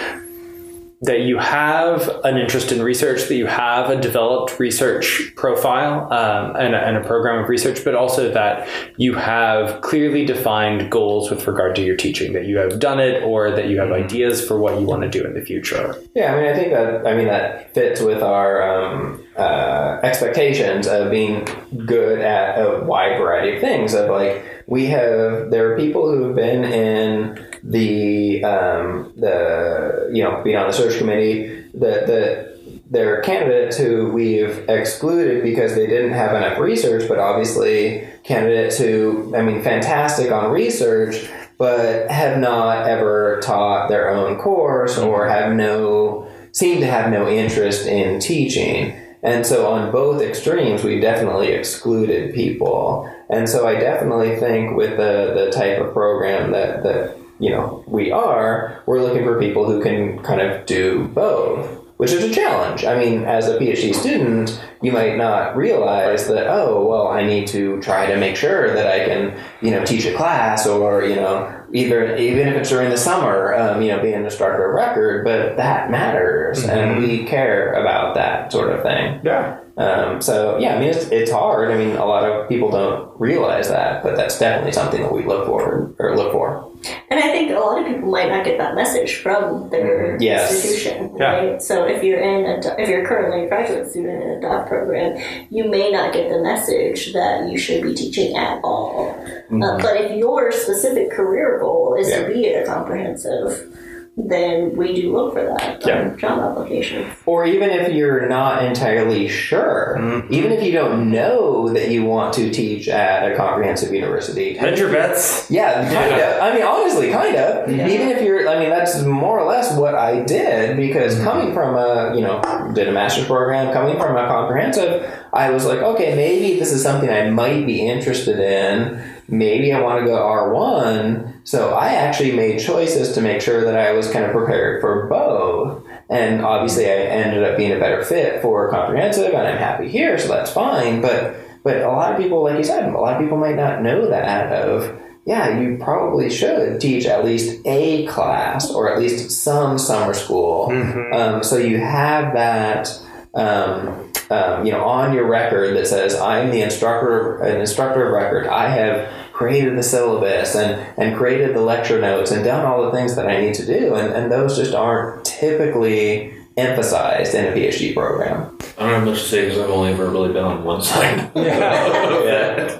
that 1.01 1.21
you 1.21 1.37
have 1.37 2.07
an 2.23 2.37
interest 2.37 2.71
in 2.71 2.81
research, 2.81 3.27
that 3.27 3.35
you 3.35 3.47
have 3.47 3.89
a 3.89 3.99
developed 3.99 4.59
research 4.59 5.33
profile 5.35 6.11
um, 6.11 6.55
and, 6.55 6.73
a, 6.73 6.77
and, 6.77 6.97
a, 6.97 7.03
program 7.05 7.43
of 7.43 7.49
research, 7.49 7.83
but 7.83 7.93
also 7.93 8.31
that 8.31 8.67
you 8.97 9.13
have 9.13 9.81
clearly 9.81 10.25
defined 10.25 10.89
goals 10.89 11.29
with 11.29 11.45
regard 11.47 11.75
to 11.75 11.83
your 11.83 11.97
teaching, 11.97 12.33
that 12.33 12.45
you 12.45 12.57
have 12.57 12.79
done 12.79 12.99
it 12.99 13.21
or 13.23 13.51
that 13.51 13.67
you 13.67 13.77
have 13.77 13.89
mm-hmm. 13.89 14.05
ideas 14.05 14.45
for 14.45 14.57
what 14.57 14.79
you 14.79 14.85
want 14.85 15.01
to 15.01 15.09
do 15.09 15.23
in 15.25 15.33
the 15.33 15.41
future. 15.41 15.95
Yeah, 16.15 16.33
I 16.33 16.41
mean, 16.41 16.51
I 16.51 16.55
think 16.55 16.71
that 16.71 17.05
I 17.05 17.15
mean 17.15 17.27
that 17.27 17.73
fits 17.73 17.99
with 17.99 18.23
our 18.23 18.61
um, 18.63 19.23
uh, 19.35 19.99
expectations 20.01 20.87
of 20.87 21.11
being 21.11 21.45
good 21.85 22.19
at 22.19 22.57
a 22.57 22.83
wide 22.83 23.17
variety 23.17 23.55
of 23.55 23.61
things. 23.61 23.93
Of 23.93 24.09
like, 24.09 24.43
we 24.65 24.87
have 24.87 25.51
there 25.51 25.73
are 25.73 25.77
people 25.77 26.09
who 26.09 26.23
have 26.23 26.35
been 26.35 26.63
in 26.63 27.45
the 27.65 28.43
um, 28.43 29.13
the 29.17 30.09
you 30.13 30.23
know 30.23 30.41
being 30.43 30.55
on 30.55 30.67
the 30.67 30.73
search 30.73 30.97
committee 30.97 31.63
that 31.73 32.07
the 32.07 32.55
there 32.89 33.17
are 33.17 33.21
candidates 33.21 33.77
who 33.77 34.11
we've 34.11 34.69
excluded 34.69 35.43
because 35.43 35.73
they 35.73 35.87
didn't 35.87 36.13
have 36.13 36.35
enough 36.35 36.59
research, 36.59 37.07
but 37.09 37.17
obviously 37.17 38.07
candidates 38.23 38.77
who 38.77 39.35
I 39.35 39.41
mean 39.41 39.63
fantastic 39.63 40.31
on 40.31 40.51
research 40.51 41.27
but 41.57 42.09
have 42.11 42.37
not 42.37 42.87
ever 42.87 43.39
taught 43.41 43.87
their 43.87 44.09
own 44.09 44.37
course 44.37 44.97
or 44.97 45.27
have 45.27 45.53
no 45.53 46.29
seem 46.51 46.79
to 46.79 46.87
have 46.87 47.11
no 47.11 47.27
interest 47.27 47.85
in 47.85 48.19
teaching. 48.19 48.93
And 49.23 49.45
so 49.45 49.71
on 49.71 49.91
both 49.91 50.21
extremes, 50.21 50.83
we 50.83 50.99
definitely 50.99 51.47
excluded 51.47 52.33
people. 52.33 53.11
And 53.29 53.49
so 53.49 53.67
I 53.67 53.79
definitely 53.79 54.37
think 54.37 54.77
with 54.77 54.97
the, 54.97 55.33
the 55.33 55.51
type 55.51 55.81
of 55.81 55.93
program 55.93 56.51
that, 56.51 56.83
that 56.83 57.17
you 57.39 57.49
know 57.49 57.83
we 57.87 58.11
are, 58.11 58.81
we're 58.85 59.01
looking 59.01 59.23
for 59.23 59.39
people 59.39 59.65
who 59.65 59.81
can 59.81 60.21
kind 60.23 60.41
of 60.41 60.65
do 60.65 61.07
both, 61.09 61.83
which 61.97 62.11
is 62.11 62.23
a 62.23 62.33
challenge. 62.33 62.85
I 62.85 62.97
mean, 62.97 63.23
as 63.23 63.47
a 63.47 63.57
PhD 63.57 63.93
student, 63.93 64.61
you 64.81 64.91
might 64.91 65.17
not 65.17 65.55
realize 65.55 66.27
that 66.27 66.47
oh 66.47 66.85
well, 66.85 67.07
I 67.07 67.25
need 67.25 67.47
to 67.47 67.81
try 67.81 68.05
to 68.07 68.17
make 68.17 68.35
sure 68.35 68.73
that 68.73 68.87
I 68.87 69.05
can 69.05 69.39
you 69.61 69.71
know 69.71 69.83
teach 69.85 70.05
a 70.05 70.15
class 70.15 70.67
or 70.67 71.03
you 71.03 71.15
know 71.15 71.65
either 71.73 72.15
even 72.15 72.47
if 72.47 72.55
it's 72.55 72.69
during 72.69 72.89
the 72.89 72.97
summer, 72.97 73.53
um, 73.53 73.81
you 73.81 73.89
know, 73.89 74.01
being 74.01 74.15
an 74.15 74.25
instructor 74.25 74.69
of 74.69 74.75
record, 74.75 75.25
but 75.25 75.57
that 75.57 75.91
matters, 75.91 76.63
mm-hmm. 76.63 76.69
and 76.69 77.03
we 77.03 77.25
care 77.25 77.73
about 77.73 78.15
that 78.15 78.51
sort 78.51 78.71
of 78.71 78.81
thing. 78.81 79.19
Yeah. 79.23 79.59
Um, 79.77 80.21
so 80.21 80.57
yeah, 80.57 80.75
I 80.75 80.79
mean, 80.79 80.89
it's, 80.89 81.05
it's 81.07 81.31
hard. 81.31 81.69
I 81.69 81.77
mean, 81.77 81.97
a 81.97 82.05
lot 82.05 82.23
of 82.23 82.47
people 82.47 82.71
don't 82.71 83.11
realize 83.19 83.69
that, 83.69 84.03
but 84.03 84.15
that's 84.15 84.39
definitely 84.39 84.71
something 84.71 85.01
that 85.01 85.11
we 85.11 85.25
look 85.25 85.45
for 85.45 85.93
or 85.99 86.15
look 86.15 86.31
for. 86.31 86.71
And 87.09 87.19
I 87.19 87.31
think 87.31 87.51
a 87.51 87.59
lot 87.59 87.79
of 87.79 87.87
people 87.87 88.09
might 88.09 88.29
not 88.29 88.45
get 88.45 88.57
that 88.57 88.75
message 88.75 89.17
from 89.17 89.69
their 89.71 90.17
yes. 90.21 90.51
institution, 90.51 91.13
right? 91.13 91.51
Yeah. 91.53 91.57
So 91.57 91.85
if 91.85 92.03
you're 92.03 92.19
in 92.19 92.45
a, 92.45 92.81
if 92.81 92.87
you're 92.87 93.05
currently 93.05 93.45
a 93.45 93.49
graduate 93.49 93.89
student 93.89 94.23
in 94.23 94.29
a 94.29 94.41
DOF 94.41 94.67
program, 94.67 95.47
you 95.49 95.69
may 95.69 95.91
not 95.91 96.13
get 96.13 96.29
the 96.29 96.41
message 96.41 97.13
that 97.13 97.49
you 97.49 97.57
should 97.57 97.83
be 97.83 97.93
teaching 97.93 98.37
at 98.37 98.61
all. 98.63 99.13
Mm-hmm. 99.15 99.63
Uh, 99.63 99.77
but 99.77 99.99
if 99.99 100.17
your 100.17 100.51
specific 100.51 101.11
career 101.11 101.59
goal 101.59 101.95
is 101.99 102.09
yeah. 102.09 102.21
to 102.21 102.33
be 102.33 102.47
a 102.47 102.65
comprehensive 102.65 103.75
then 104.17 104.75
we 104.77 104.93
do 104.93 105.11
look 105.11 105.33
for 105.33 105.43
that 105.43 105.85
yeah. 105.85 106.15
job 106.15 106.39
application. 106.39 107.11
Or 107.25 107.45
even 107.45 107.69
if 107.69 107.93
you're 107.93 108.29
not 108.29 108.63
entirely 108.63 109.27
sure, 109.27 109.97
mm-hmm. 109.99 110.33
even 110.33 110.53
if 110.53 110.63
you 110.63 110.71
don't 110.71 111.11
know 111.11 111.73
that 111.73 111.89
you 111.89 112.05
want 112.05 112.33
to 112.35 112.49
teach 112.49 112.87
at 112.87 113.29
a 113.29 113.35
comprehensive 113.35 113.93
university, 113.93 114.55
hedge 114.55 114.79
your 114.79 114.91
bets. 114.91 115.51
Yeah, 115.51 115.73
kind 115.73 116.11
yeah. 116.11 116.37
of. 116.37 116.41
I 116.43 116.53
mean, 116.53 116.63
honestly, 116.63 117.11
kind 117.11 117.35
of. 117.35 117.69
Yeah. 117.69 117.87
Even 117.87 118.07
if 118.09 118.21
you're, 118.21 118.47
I 118.47 118.57
mean, 118.59 118.69
that's 118.69 119.03
more 119.03 119.37
or 119.37 119.45
less 119.45 119.77
what 119.77 119.95
I 119.95 120.23
did 120.23 120.77
because 120.77 121.15
mm-hmm. 121.15 121.23
coming 121.25 121.53
from 121.53 121.75
a, 121.75 122.15
you 122.15 122.21
know, 122.21 122.41
did 122.73 122.87
a 122.87 122.93
master's 122.93 123.25
program, 123.25 123.73
coming 123.73 123.97
from 123.97 124.15
a 124.15 124.27
comprehensive, 124.27 125.13
I 125.33 125.49
was 125.49 125.65
like, 125.65 125.79
okay, 125.79 126.15
maybe 126.15 126.57
this 126.57 126.71
is 126.71 126.81
something 126.81 127.09
I 127.09 127.29
might 127.29 127.65
be 127.65 127.85
interested 127.85 128.39
in. 128.39 129.14
Maybe 129.27 129.73
I 129.73 129.81
want 129.81 129.99
to 129.99 130.05
go 130.05 130.17
R1 130.17 131.35
so 131.45 131.75
I 131.75 131.89
actually 131.89 132.31
made 132.31 132.59
choices 132.59 133.13
to 133.13 133.21
make 133.21 133.39
sure 133.39 133.63
that 133.65 133.77
I 133.77 133.91
was 133.91 134.09
kind 134.09 134.25
of 134.25 134.31
prepared 134.31 134.81
for 134.81 135.05
both. 135.05 135.85
And 136.09 136.43
obviously, 136.43 136.87
I 136.87 136.95
ended 136.95 137.43
up 137.43 137.55
being 137.55 137.71
a 137.71 137.79
better 137.79 138.03
fit 138.03 138.41
for 138.41 138.69
comprehensive, 138.71 139.27
and 139.27 139.47
I'm 139.47 139.57
happy 139.57 139.87
here, 139.87 140.17
so 140.17 140.27
that's 140.27 140.51
fine. 140.51 141.01
But 141.01 141.37
but 141.63 141.77
a 141.77 141.87
lot 141.87 142.13
of 142.13 142.17
people, 142.17 142.43
like 142.43 142.57
you 142.57 142.63
said, 142.63 142.91
a 142.91 142.97
lot 142.97 143.15
of 143.15 143.21
people 143.21 143.37
might 143.37 143.55
not 143.55 143.83
know 143.83 144.09
that 144.09 144.51
of 144.51 144.99
yeah, 145.25 145.59
you 145.59 145.77
probably 145.79 146.31
should 146.31 146.81
teach 146.81 147.05
at 147.05 147.23
least 147.23 147.61
a 147.65 148.07
class 148.07 148.71
or 148.71 148.91
at 148.91 148.99
least 148.99 149.29
some 149.29 149.77
summer 149.77 150.15
school. 150.15 150.69
Mm-hmm. 150.69 151.13
Um, 151.13 151.43
so 151.43 151.57
you 151.57 151.77
have 151.79 152.33
that. 152.33 152.89
Um, 153.35 154.04
um, 154.29 154.65
you 154.65 154.71
know, 154.71 154.83
on 154.83 155.13
your 155.13 155.27
record 155.27 155.75
that 155.77 155.87
says, 155.87 156.15
"I'm 156.15 156.51
the 156.51 156.61
instructor, 156.61 157.37
an 157.41 157.59
instructor 157.59 158.07
of 158.07 158.13
record. 158.13 158.47
I 158.47 158.69
have 158.69 159.09
created 159.35 159.77
the 159.77 159.83
syllabus 159.83 160.55
and, 160.55 160.79
and 160.97 161.17
created 161.17 161.53
the 161.53 161.61
lecture 161.61 161.99
notes 161.99 162.31
and 162.31 162.43
done 162.45 162.65
all 162.65 162.85
the 162.85 162.91
things 162.91 163.17
that 163.17 163.27
I 163.27 163.41
need 163.41 163.53
to 163.55 163.65
do. 163.65 163.93
And, 163.93 164.13
and 164.13 164.31
those 164.31 164.55
just 164.55 164.73
aren't 164.73 165.25
typically 165.25 166.33
emphasized 166.55 167.35
in 167.35 167.45
a 167.45 167.51
PhD 167.51 167.93
program. 167.93 168.57
I 168.77 168.83
don't 168.83 168.93
have 168.93 169.03
much 169.05 169.23
to 169.23 169.25
say 169.25 169.45
because 169.45 169.59
I've 169.59 169.69
only 169.69 169.91
ever 169.91 170.09
really 170.09 170.31
been 170.31 170.45
on 170.45 170.63
one 170.63 170.81
side. 170.81 171.31
yeah. 171.35 172.23
yeah. 172.23 172.77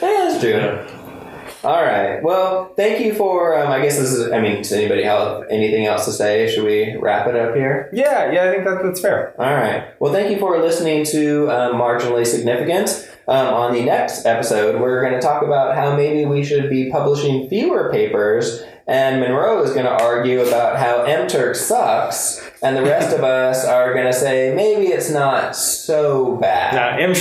That's 0.00 0.40
true. 0.40 0.86
All 1.62 1.82
right. 1.82 2.22
Well, 2.22 2.72
thank 2.74 3.04
you 3.04 3.14
for. 3.14 3.58
Um, 3.58 3.70
I 3.70 3.82
guess 3.82 3.98
this 3.98 4.12
is. 4.12 4.32
I 4.32 4.40
mean, 4.40 4.58
does 4.58 4.72
anybody 4.72 5.02
have 5.04 5.44
anything 5.50 5.86
else 5.86 6.06
to 6.06 6.12
say? 6.12 6.50
Should 6.50 6.64
we 6.64 6.96
wrap 6.96 7.26
it 7.26 7.36
up 7.36 7.54
here? 7.54 7.90
Yeah. 7.92 8.32
Yeah. 8.32 8.48
I 8.48 8.52
think 8.52 8.64
that, 8.64 8.82
that's 8.82 9.00
fair. 9.00 9.34
All 9.38 9.52
right. 9.52 9.92
Well, 10.00 10.12
thank 10.12 10.30
you 10.30 10.38
for 10.38 10.58
listening 10.60 11.04
to 11.06 11.50
um, 11.50 11.74
Marginally 11.74 12.26
Significant. 12.26 13.08
Um, 13.28 13.46
on 13.54 13.72
the 13.74 13.82
next 13.84 14.26
episode, 14.26 14.80
we're 14.80 15.02
going 15.02 15.12
to 15.12 15.20
talk 15.20 15.42
about 15.44 15.76
how 15.76 15.94
maybe 15.94 16.24
we 16.24 16.42
should 16.42 16.68
be 16.68 16.90
publishing 16.90 17.48
fewer 17.48 17.88
papers, 17.92 18.62
and 18.88 19.20
Monroe 19.20 19.62
is 19.62 19.70
going 19.72 19.84
to 19.84 20.02
argue 20.02 20.40
about 20.40 20.78
how 20.78 21.04
MTurk 21.06 21.54
sucks, 21.54 22.44
and 22.60 22.76
the 22.76 22.82
rest 22.82 23.14
of 23.16 23.22
us 23.24 23.64
are 23.64 23.92
going 23.94 24.06
to 24.06 24.12
say 24.12 24.52
maybe 24.56 24.88
it's 24.88 25.10
not 25.10 25.54
so 25.54 26.38
bad. 26.38 26.74
No, 26.74 27.04
M- 27.04 27.12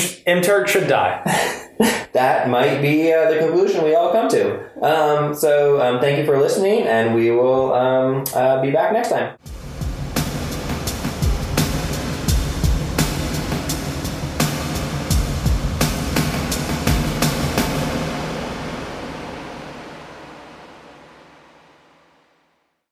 MTurk 0.42 0.68
should 0.68 0.88
die. 0.88 1.66
that 2.12 2.50
might 2.50 2.82
be 2.82 3.14
uh, 3.14 3.32
the 3.32 3.40
conclusion 3.40 3.84
we 3.84 3.96
all 3.96 4.12
come 4.12 4.28
to. 4.30 4.84
Um, 4.84 5.34
so 5.34 5.82
um, 5.82 6.00
thank 6.02 6.18
you 6.18 6.26
for 6.26 6.38
listening, 6.38 6.84
and 6.84 7.16
we 7.16 7.32
will 7.32 7.74
um, 7.74 8.26
uh, 8.36 8.62
be 8.62 8.72
back 8.72 8.92
next 8.92 9.10
time. 9.10 9.38